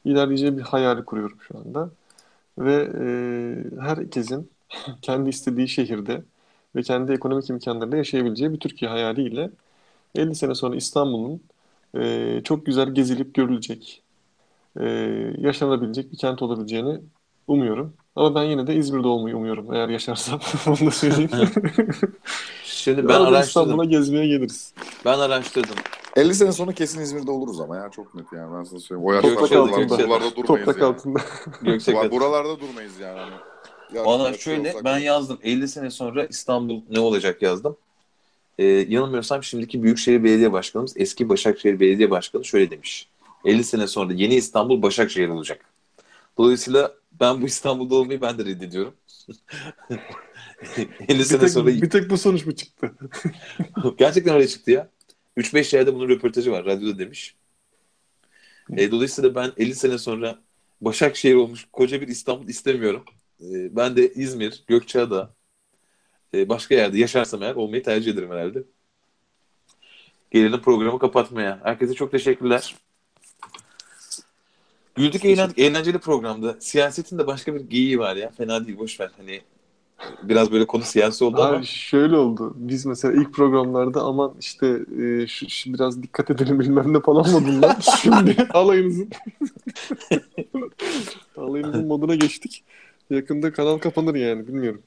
ilerleyeceği 0.05 0.57
bir 0.57 0.63
hayali 0.63 1.05
kuruyorum 1.05 1.38
şu 1.41 1.57
anda. 1.59 1.89
Ve 2.59 2.89
e, 3.01 3.81
herkesin 3.81 4.49
kendi 5.01 5.30
istediği 5.30 5.68
şehirde 5.68 6.23
ve 6.76 6.84
kendi 6.84 7.11
ekonomik 7.11 7.49
imkanlarıyla 7.49 7.97
yaşayabileceği 7.97 8.53
bir 8.53 8.59
Türkiye 8.59 8.91
hayaliyle 8.91 9.51
50 10.15 10.35
sene 10.35 10.55
sonra 10.55 10.75
İstanbul'un 10.75 11.41
e, 11.97 12.41
çok 12.43 12.65
güzel 12.65 12.93
gezilip 12.93 13.33
görülecek, 13.33 14.03
e, 14.79 14.85
yaşanabilecek 15.38 16.11
bir 16.11 16.17
kent 16.17 16.41
olabileceğini 16.41 16.99
umuyorum. 17.47 17.93
Ama 18.15 18.35
ben 18.35 18.43
yine 18.43 18.67
de 18.67 18.75
İzmir'de 18.75 19.07
olmayı 19.07 19.38
umuyorum 19.38 19.73
eğer 19.73 19.89
yaşarsam. 19.89 20.39
Onu 20.67 20.88
da 20.88 20.91
söyleyeyim. 20.91 21.29
Şimdi 22.63 23.07
ben 23.07 23.13
araştırdım. 23.21 23.41
İstanbul'a 23.41 23.85
gezmeye 23.85 24.27
geliriz. 24.27 24.73
Ben 25.05 25.19
araştırdım. 25.19 25.75
50 26.15 26.35
sene 26.35 26.51
sonra 26.51 26.71
kesin 26.71 27.01
İzmir'de 27.01 27.31
oluruz 27.31 27.59
ama 27.59 27.77
ya 27.77 27.89
çok 27.89 28.15
net 28.15 28.33
yani 28.33 28.57
ben 28.57 28.63
sana 28.63 28.79
söyleyeyim. 28.79 29.09
O 29.09 29.21
Toprak 29.21 29.41
yaşlarda 29.41 29.71
buralarda, 29.71 29.93
altında. 29.93 30.09
buralarda 30.09 30.35
durmayız 30.35 30.65
Toprak 30.65 30.77
yani. 30.77 30.85
altında. 30.85 31.19
Göksek 31.61 32.11
Buralarda 32.11 32.59
durmayız 32.59 32.99
yani. 32.99 33.19
Hani. 33.19 34.05
Valla 34.05 34.33
şey 34.33 34.38
şöyle 34.38 34.75
ben 34.83 34.97
yazdım 34.97 35.39
50 35.43 35.67
sene 35.67 35.89
sonra 35.89 36.25
İstanbul 36.25 36.81
ne 36.89 36.99
olacak 36.99 37.41
yazdım. 37.41 37.77
Ee, 38.60 38.65
yanılmıyorsam 38.65 39.44
şimdiki 39.44 39.84
Büyükşehir 39.84 40.23
Belediye 40.23 40.52
Başkanımız 40.52 40.94
eski 40.98 41.30
Başakşehir 41.30 41.80
Belediye 41.80 42.10
Başkanı 42.11 42.45
şöyle 42.45 42.72
demiş. 42.72 43.07
50 43.45 43.64
sene 43.64 43.88
sonra 43.88 44.14
yeni 44.14 44.36
İstanbul 44.36 44.82
Başakşehir 44.82 45.28
olacak. 45.28 45.65
Dolayısıyla 46.38 46.95
ben 47.19 47.41
bu 47.41 47.45
İstanbul'da 47.45 47.95
olmayı 47.95 48.22
ben 48.22 48.38
de 48.38 48.45
reddediyorum. 48.45 48.94
50 51.07 51.19
Bir 51.19 51.23
sene 51.23 51.40
tek, 51.40 51.49
sonra 51.49 51.68
bir 51.68 51.90
tek 51.90 52.10
bu 52.10 52.18
sonuç 52.18 52.45
mu 52.45 52.56
çıktı? 52.56 52.91
gerçekten 53.98 54.36
öyle 54.36 54.48
çıktı 54.48 54.72
ya. 54.72 54.90
3-5 55.38 55.76
yerde 55.76 55.95
bunun 55.95 56.10
röportajı 56.10 56.52
var. 56.52 56.65
Radyoda 56.65 56.99
demiş. 56.99 57.36
E, 58.78 58.91
dolayısıyla 58.91 59.36
ben 59.36 59.52
50 59.57 59.76
sene 59.76 59.98
sonra 59.98 60.40
Başakşehir 60.82 61.36
olmuş 61.36 61.68
koca 61.73 62.02
bir 62.02 62.07
İstanbul 62.07 62.48
istemiyorum. 62.48 63.03
E, 63.41 63.76
ben 63.76 63.95
de 63.95 64.14
İzmir, 64.14 64.64
Gökçeada, 64.68 65.34
e, 66.33 66.49
başka 66.49 66.75
yerde 66.75 66.99
yaşarsam 66.99 67.43
eğer 67.43 67.55
olmayı 67.55 67.83
tercih 67.83 68.13
ederim 68.13 68.31
herhalde. 68.31 68.63
Gelelim 70.31 70.61
programı 70.61 70.99
kapatmaya. 70.99 71.59
Herkese 71.63 71.93
çok 71.93 72.11
teşekkürler. 72.11 72.75
Güldük 74.95 75.25
eğlendik. 75.25 75.59
Eğlenceli 75.59 75.99
programda. 75.99 76.55
Siyasetin 76.59 77.17
de 77.17 77.27
başka 77.27 77.55
bir 77.55 77.59
geyiği 77.59 77.99
var 77.99 78.15
ya. 78.15 78.31
Fena 78.31 78.67
değil. 78.67 78.77
Boş 78.77 78.99
ver. 78.99 79.11
Hani 79.17 79.41
biraz 80.23 80.51
böyle 80.51 80.67
konu 80.67 80.83
siyasi 80.83 81.23
oldu 81.23 81.41
ama 81.41 81.57
Abi 81.57 81.65
şöyle 81.65 82.17
oldu. 82.17 82.53
Biz 82.55 82.85
mesela 82.85 83.21
ilk 83.21 83.33
programlarda 83.33 84.01
aman 84.01 84.33
işte 84.39 84.79
e, 85.01 85.27
şu, 85.27 85.49
şu 85.49 85.73
biraz 85.73 86.03
dikkat 86.03 86.29
edelim 86.29 86.59
bilmem 86.59 86.93
ne 86.93 86.99
falan 86.99 87.31
modundan. 87.31 87.75
Şimdi 88.01 88.47
alayınızın 88.53 89.09
alayınızın 91.37 91.87
moduna 91.87 92.15
geçtik. 92.15 92.63
Yakında 93.11 93.53
kanal 93.53 93.77
kapanır 93.77 94.15
yani 94.15 94.47
bilmiyorum. 94.47 94.81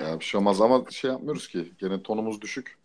Ya, 0.00 0.20
bir 0.20 0.24
şey 0.24 0.38
olmaz 0.38 0.60
ama 0.60 0.84
şey 0.90 1.10
yapmıyoruz 1.10 1.48
ki. 1.48 1.72
Gene 1.78 2.02
tonumuz 2.02 2.40
düşük. 2.40 2.76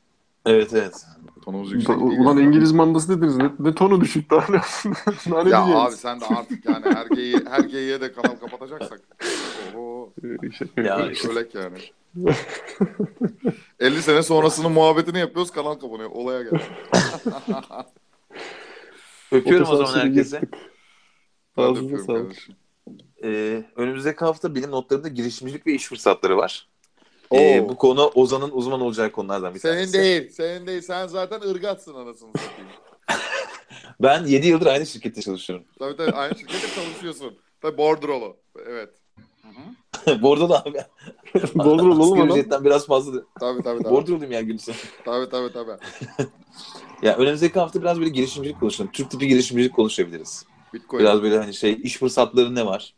Evet 0.46 0.74
evet. 0.74 1.06
Tonumuz 1.46 1.72
yüksek 1.72 2.00
değil. 2.00 2.20
Ulan 2.20 2.38
İngiliz 2.38 2.72
mandası 2.72 3.18
dediniz. 3.18 3.38
Ne, 3.38 3.52
ne 3.60 3.76
tonu 3.76 4.02
düşük 4.02 4.32
daha 4.32 4.52
ne 4.52 4.58
olsun? 4.58 4.94
Daha 5.32 5.44
ne 5.44 5.50
Ya 5.50 5.66
diyeceğiz? 5.66 5.88
abi 5.88 5.96
sen 5.96 6.22
de 6.22 6.26
artık 6.26 6.66
yani 6.66 6.86
her 6.86 7.06
geyiğe, 7.06 7.40
her 7.50 7.60
geyiğe 7.60 8.02
de 8.02 8.12
kanal 8.14 8.36
kapatacaksak. 8.36 9.02
Oho. 9.76 10.14
Ya 10.78 11.12
işte. 11.12 11.30
Ölek 11.30 11.56
yani. 11.56 11.78
50 13.80 14.02
sene 14.02 14.24
sonrasının 14.24 14.72
muhabbetini 14.72 15.20
yapıyoruz 15.20 15.52
kanal 15.52 15.74
kapanıyor. 15.74 16.10
Olaya 16.10 16.44
gel. 16.44 16.62
Öpüyorum 19.32 19.70
o 19.70 19.76
zaman 19.76 20.00
herkese. 20.00 20.42
öpüyorum 21.58 22.06
sağlık. 22.06 22.65
Ee, 23.24 23.64
önümüzdeki 23.76 24.20
hafta 24.26 24.56
bilim 24.56 24.72
notlarında 24.72 25.08
girişimcilik 25.08 25.68
ve 25.68 25.74
iş 25.74 25.88
fırsatları 25.88 26.38
var. 26.38 26.68
Oo. 27.30 27.38
Ee, 27.38 27.70
bu 27.70 27.76
konu 27.78 28.12
Ozan'ın 28.16 28.52
uzman 28.52 28.82
olacağı 28.82 29.12
konulardan 29.12 29.54
bir 29.54 29.60
Senin 29.60 29.74
tanesi. 29.74 29.94
değil. 29.94 30.30
Senin 30.30 30.68
değil. 30.68 30.82
Sen 30.82 31.08
zaten 31.08 31.42
ırgatsın 31.42 31.96
anasını 31.96 32.30
satayım. 32.38 32.72
Ben 34.02 34.26
7 34.26 34.48
yıldır 34.48 34.66
aynı 34.66 34.86
şirkette 34.86 35.22
çalışıyorum. 35.22 35.66
Tabii 35.80 35.98
tabii 35.98 36.12
aynı 36.12 36.38
şirkette 36.40 36.68
çalışıyorsun. 36.76 37.34
Tabii 37.62 37.78
bordrolu. 37.78 38.38
Evet. 38.68 38.90
Bordo 40.22 40.50
da 40.50 40.66
abi. 40.66 40.78
Bordrolu 41.56 42.04
oğlum 42.04 42.22
adam. 42.22 42.30
ücretten 42.30 42.64
biraz 42.66 42.86
fazla. 42.88 43.22
Tabii 43.40 43.64
tabii 43.64 43.84
tabii. 43.84 43.94
Bordroluyum 43.94 44.32
ya 44.32 44.42
gün 44.42 44.58
sonu. 44.58 44.76
Tabii 45.06 45.30
tabii 45.30 45.54
tabii. 45.54 45.72
Ya 47.02 47.18
önümüzdeki 47.18 47.60
hafta 47.60 47.82
biraz 47.82 48.00
böyle 48.00 48.10
girişimcilik 48.10 48.60
konuşalım. 48.60 48.92
Türk 48.94 49.12
tipi 49.12 49.28
girişimcilik 49.28 49.74
konuşabiliriz. 49.74 50.46
Bitcoin. 50.74 51.00
Biraz 51.04 51.22
böyle 51.24 51.38
hani 51.38 51.54
şey 51.54 51.80
iş 51.84 51.98
fırsatları 51.98 52.56
ne 52.56 52.66
var? 52.66 52.94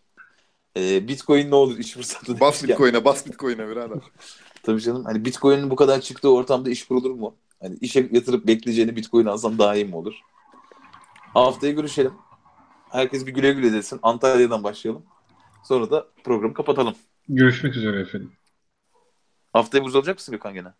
Ee, 0.77 1.07
Bitcoin 1.07 1.51
ne 1.51 1.55
olur 1.55 1.77
iş 1.77 1.93
fırsatı? 1.93 2.39
Bas. 2.39 2.63
Bitcoin'e, 2.63 3.05
bas 3.05 3.25
Bitcoin'e 3.27 3.69
birader. 3.69 3.99
Tabii 4.63 4.81
canım. 4.81 5.05
Hani 5.05 5.25
Bitcoin'in 5.25 5.69
bu 5.69 5.75
kadar 5.75 6.01
çıktığı 6.01 6.33
ortamda 6.33 6.69
iş 6.69 6.87
kurulur 6.87 7.11
mu? 7.11 7.35
Hani 7.61 7.77
işe 7.81 8.09
yatırıp 8.11 8.47
bekleyeceğini 8.47 8.95
Bitcoin 8.95 9.25
alsam 9.25 9.57
daha 9.57 9.75
iyi 9.75 9.85
mi 9.85 9.95
olur? 9.95 10.13
Haftaya 11.33 11.73
görüşelim. 11.73 12.13
Herkes 12.89 13.25
bir 13.25 13.33
güle 13.33 13.53
güle 13.53 13.73
desin. 13.73 13.99
Antalya'dan 14.03 14.63
başlayalım. 14.63 15.05
Sonra 15.63 15.91
da 15.91 16.07
programı 16.23 16.53
kapatalım. 16.53 16.95
Görüşmek 17.29 17.75
üzere 17.75 18.01
efendim. 18.01 18.31
Haftaya 19.53 19.83
burada 19.83 19.97
olacak 19.97 20.15
mısın 20.15 20.31
Gökhan 20.31 20.53
gene? 20.53 20.73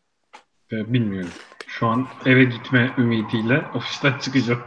Ee, 0.72 0.94
bilmiyorum. 0.94 1.30
Şu 1.68 1.88
an 1.88 2.08
eve 2.26 2.44
gitme 2.44 2.96
ümidiyle 2.98 3.66
ofisten 3.76 4.20
çıkacağım. 4.22 4.62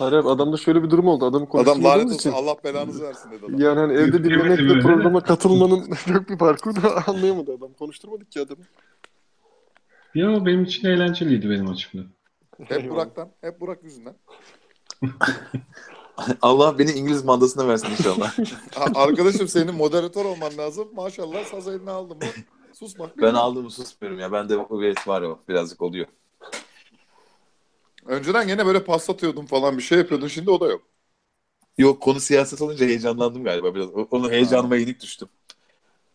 Hayır 0.00 0.12
abi 0.12 0.28
adamda 0.28 0.56
şöyle 0.56 0.82
bir 0.82 0.90
durum 0.90 1.08
oldu. 1.08 1.24
Adamı 1.24 1.46
Adam 1.54 1.84
lanet 1.84 2.04
olsun 2.04 2.16
için. 2.16 2.32
Allah 2.32 2.56
belanızı 2.64 3.02
versin 3.02 3.30
dedi 3.30 3.46
adam. 3.46 3.60
Yani 3.60 3.78
hani 3.80 3.92
evde 3.92 4.24
dinlemekle 4.24 4.80
programa 4.80 5.20
katılmanın 5.20 5.90
çok 6.12 6.28
bir 6.28 6.38
farkı 6.38 6.82
da 6.82 7.02
anlayamadı 7.06 7.54
adam. 7.54 7.72
Konuşturmadık 7.72 8.32
ki 8.32 8.40
adamı. 8.40 8.62
Ya 10.14 10.46
benim 10.46 10.64
için 10.64 10.88
eğlenceliydi 10.88 11.50
benim 11.50 11.68
açımdan. 11.68 12.06
Hep 12.64 12.90
Burak'tan, 12.90 13.28
hep 13.40 13.60
Burak 13.60 13.84
yüzünden. 13.84 14.14
Allah 16.42 16.78
beni 16.78 16.90
İngiliz 16.90 17.24
mandasına 17.24 17.68
versin 17.68 17.88
inşallah. 17.90 18.34
Arkadaşım 18.94 19.48
senin 19.48 19.74
moderatör 19.74 20.24
olman 20.24 20.58
lazım. 20.58 20.88
Maşallah 20.94 21.44
saz 21.44 21.68
eline 21.68 21.90
aldın 21.90 22.16
mı? 22.16 22.24
Susmak. 22.72 23.18
ben 23.18 23.34
aldığımı 23.34 23.70
susmuyorum 23.70 24.20
ya. 24.20 24.32
Bende 24.32 24.56
o 24.56 24.82
evet 24.82 25.08
var 25.08 25.22
o. 25.22 25.38
Birazcık 25.48 25.82
oluyor. 25.82 26.06
Önceden 28.06 28.46
gene 28.46 28.66
böyle 28.66 28.84
paslatıyordun 28.84 29.46
falan 29.46 29.78
bir 29.78 29.82
şey 29.82 29.98
yapıyordun. 29.98 30.28
Şimdi 30.28 30.50
o 30.50 30.60
da 30.60 30.66
yok. 30.66 30.82
Yok 31.78 32.02
konu 32.02 32.20
siyaset 32.20 32.62
olunca 32.62 32.86
heyecanlandım 32.86 33.44
galiba 33.44 33.74
biraz. 33.74 33.88
Onu 34.10 34.30
heyecanıma 34.30 34.76
yenik 34.76 35.00
düştüm. 35.00 35.28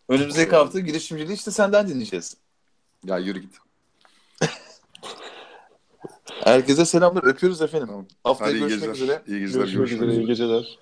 Önümüzdeki 0.09 0.55
hafta 0.55 0.79
girişimciliği 0.79 1.35
işte 1.35 1.51
senden 1.51 1.87
dinleyeceğiz. 1.87 2.37
Ya 3.03 3.17
yürü 3.17 3.39
git. 3.39 3.55
Herkese 6.43 6.85
selamlar. 6.85 7.23
Öpüyoruz 7.23 7.61
efendim. 7.61 8.07
Haftaya 8.23 8.49
Hadi 8.49 8.57
iyi 8.57 8.59
görüşmek 8.59 8.95
geceler. 8.95 8.95
üzere. 8.95 9.23
İyi 9.27 9.39
geceler. 9.39 9.65
Görüşmek 9.65 9.91
üzere. 9.91 10.13
iyi 10.13 10.25
geceler. 10.25 10.79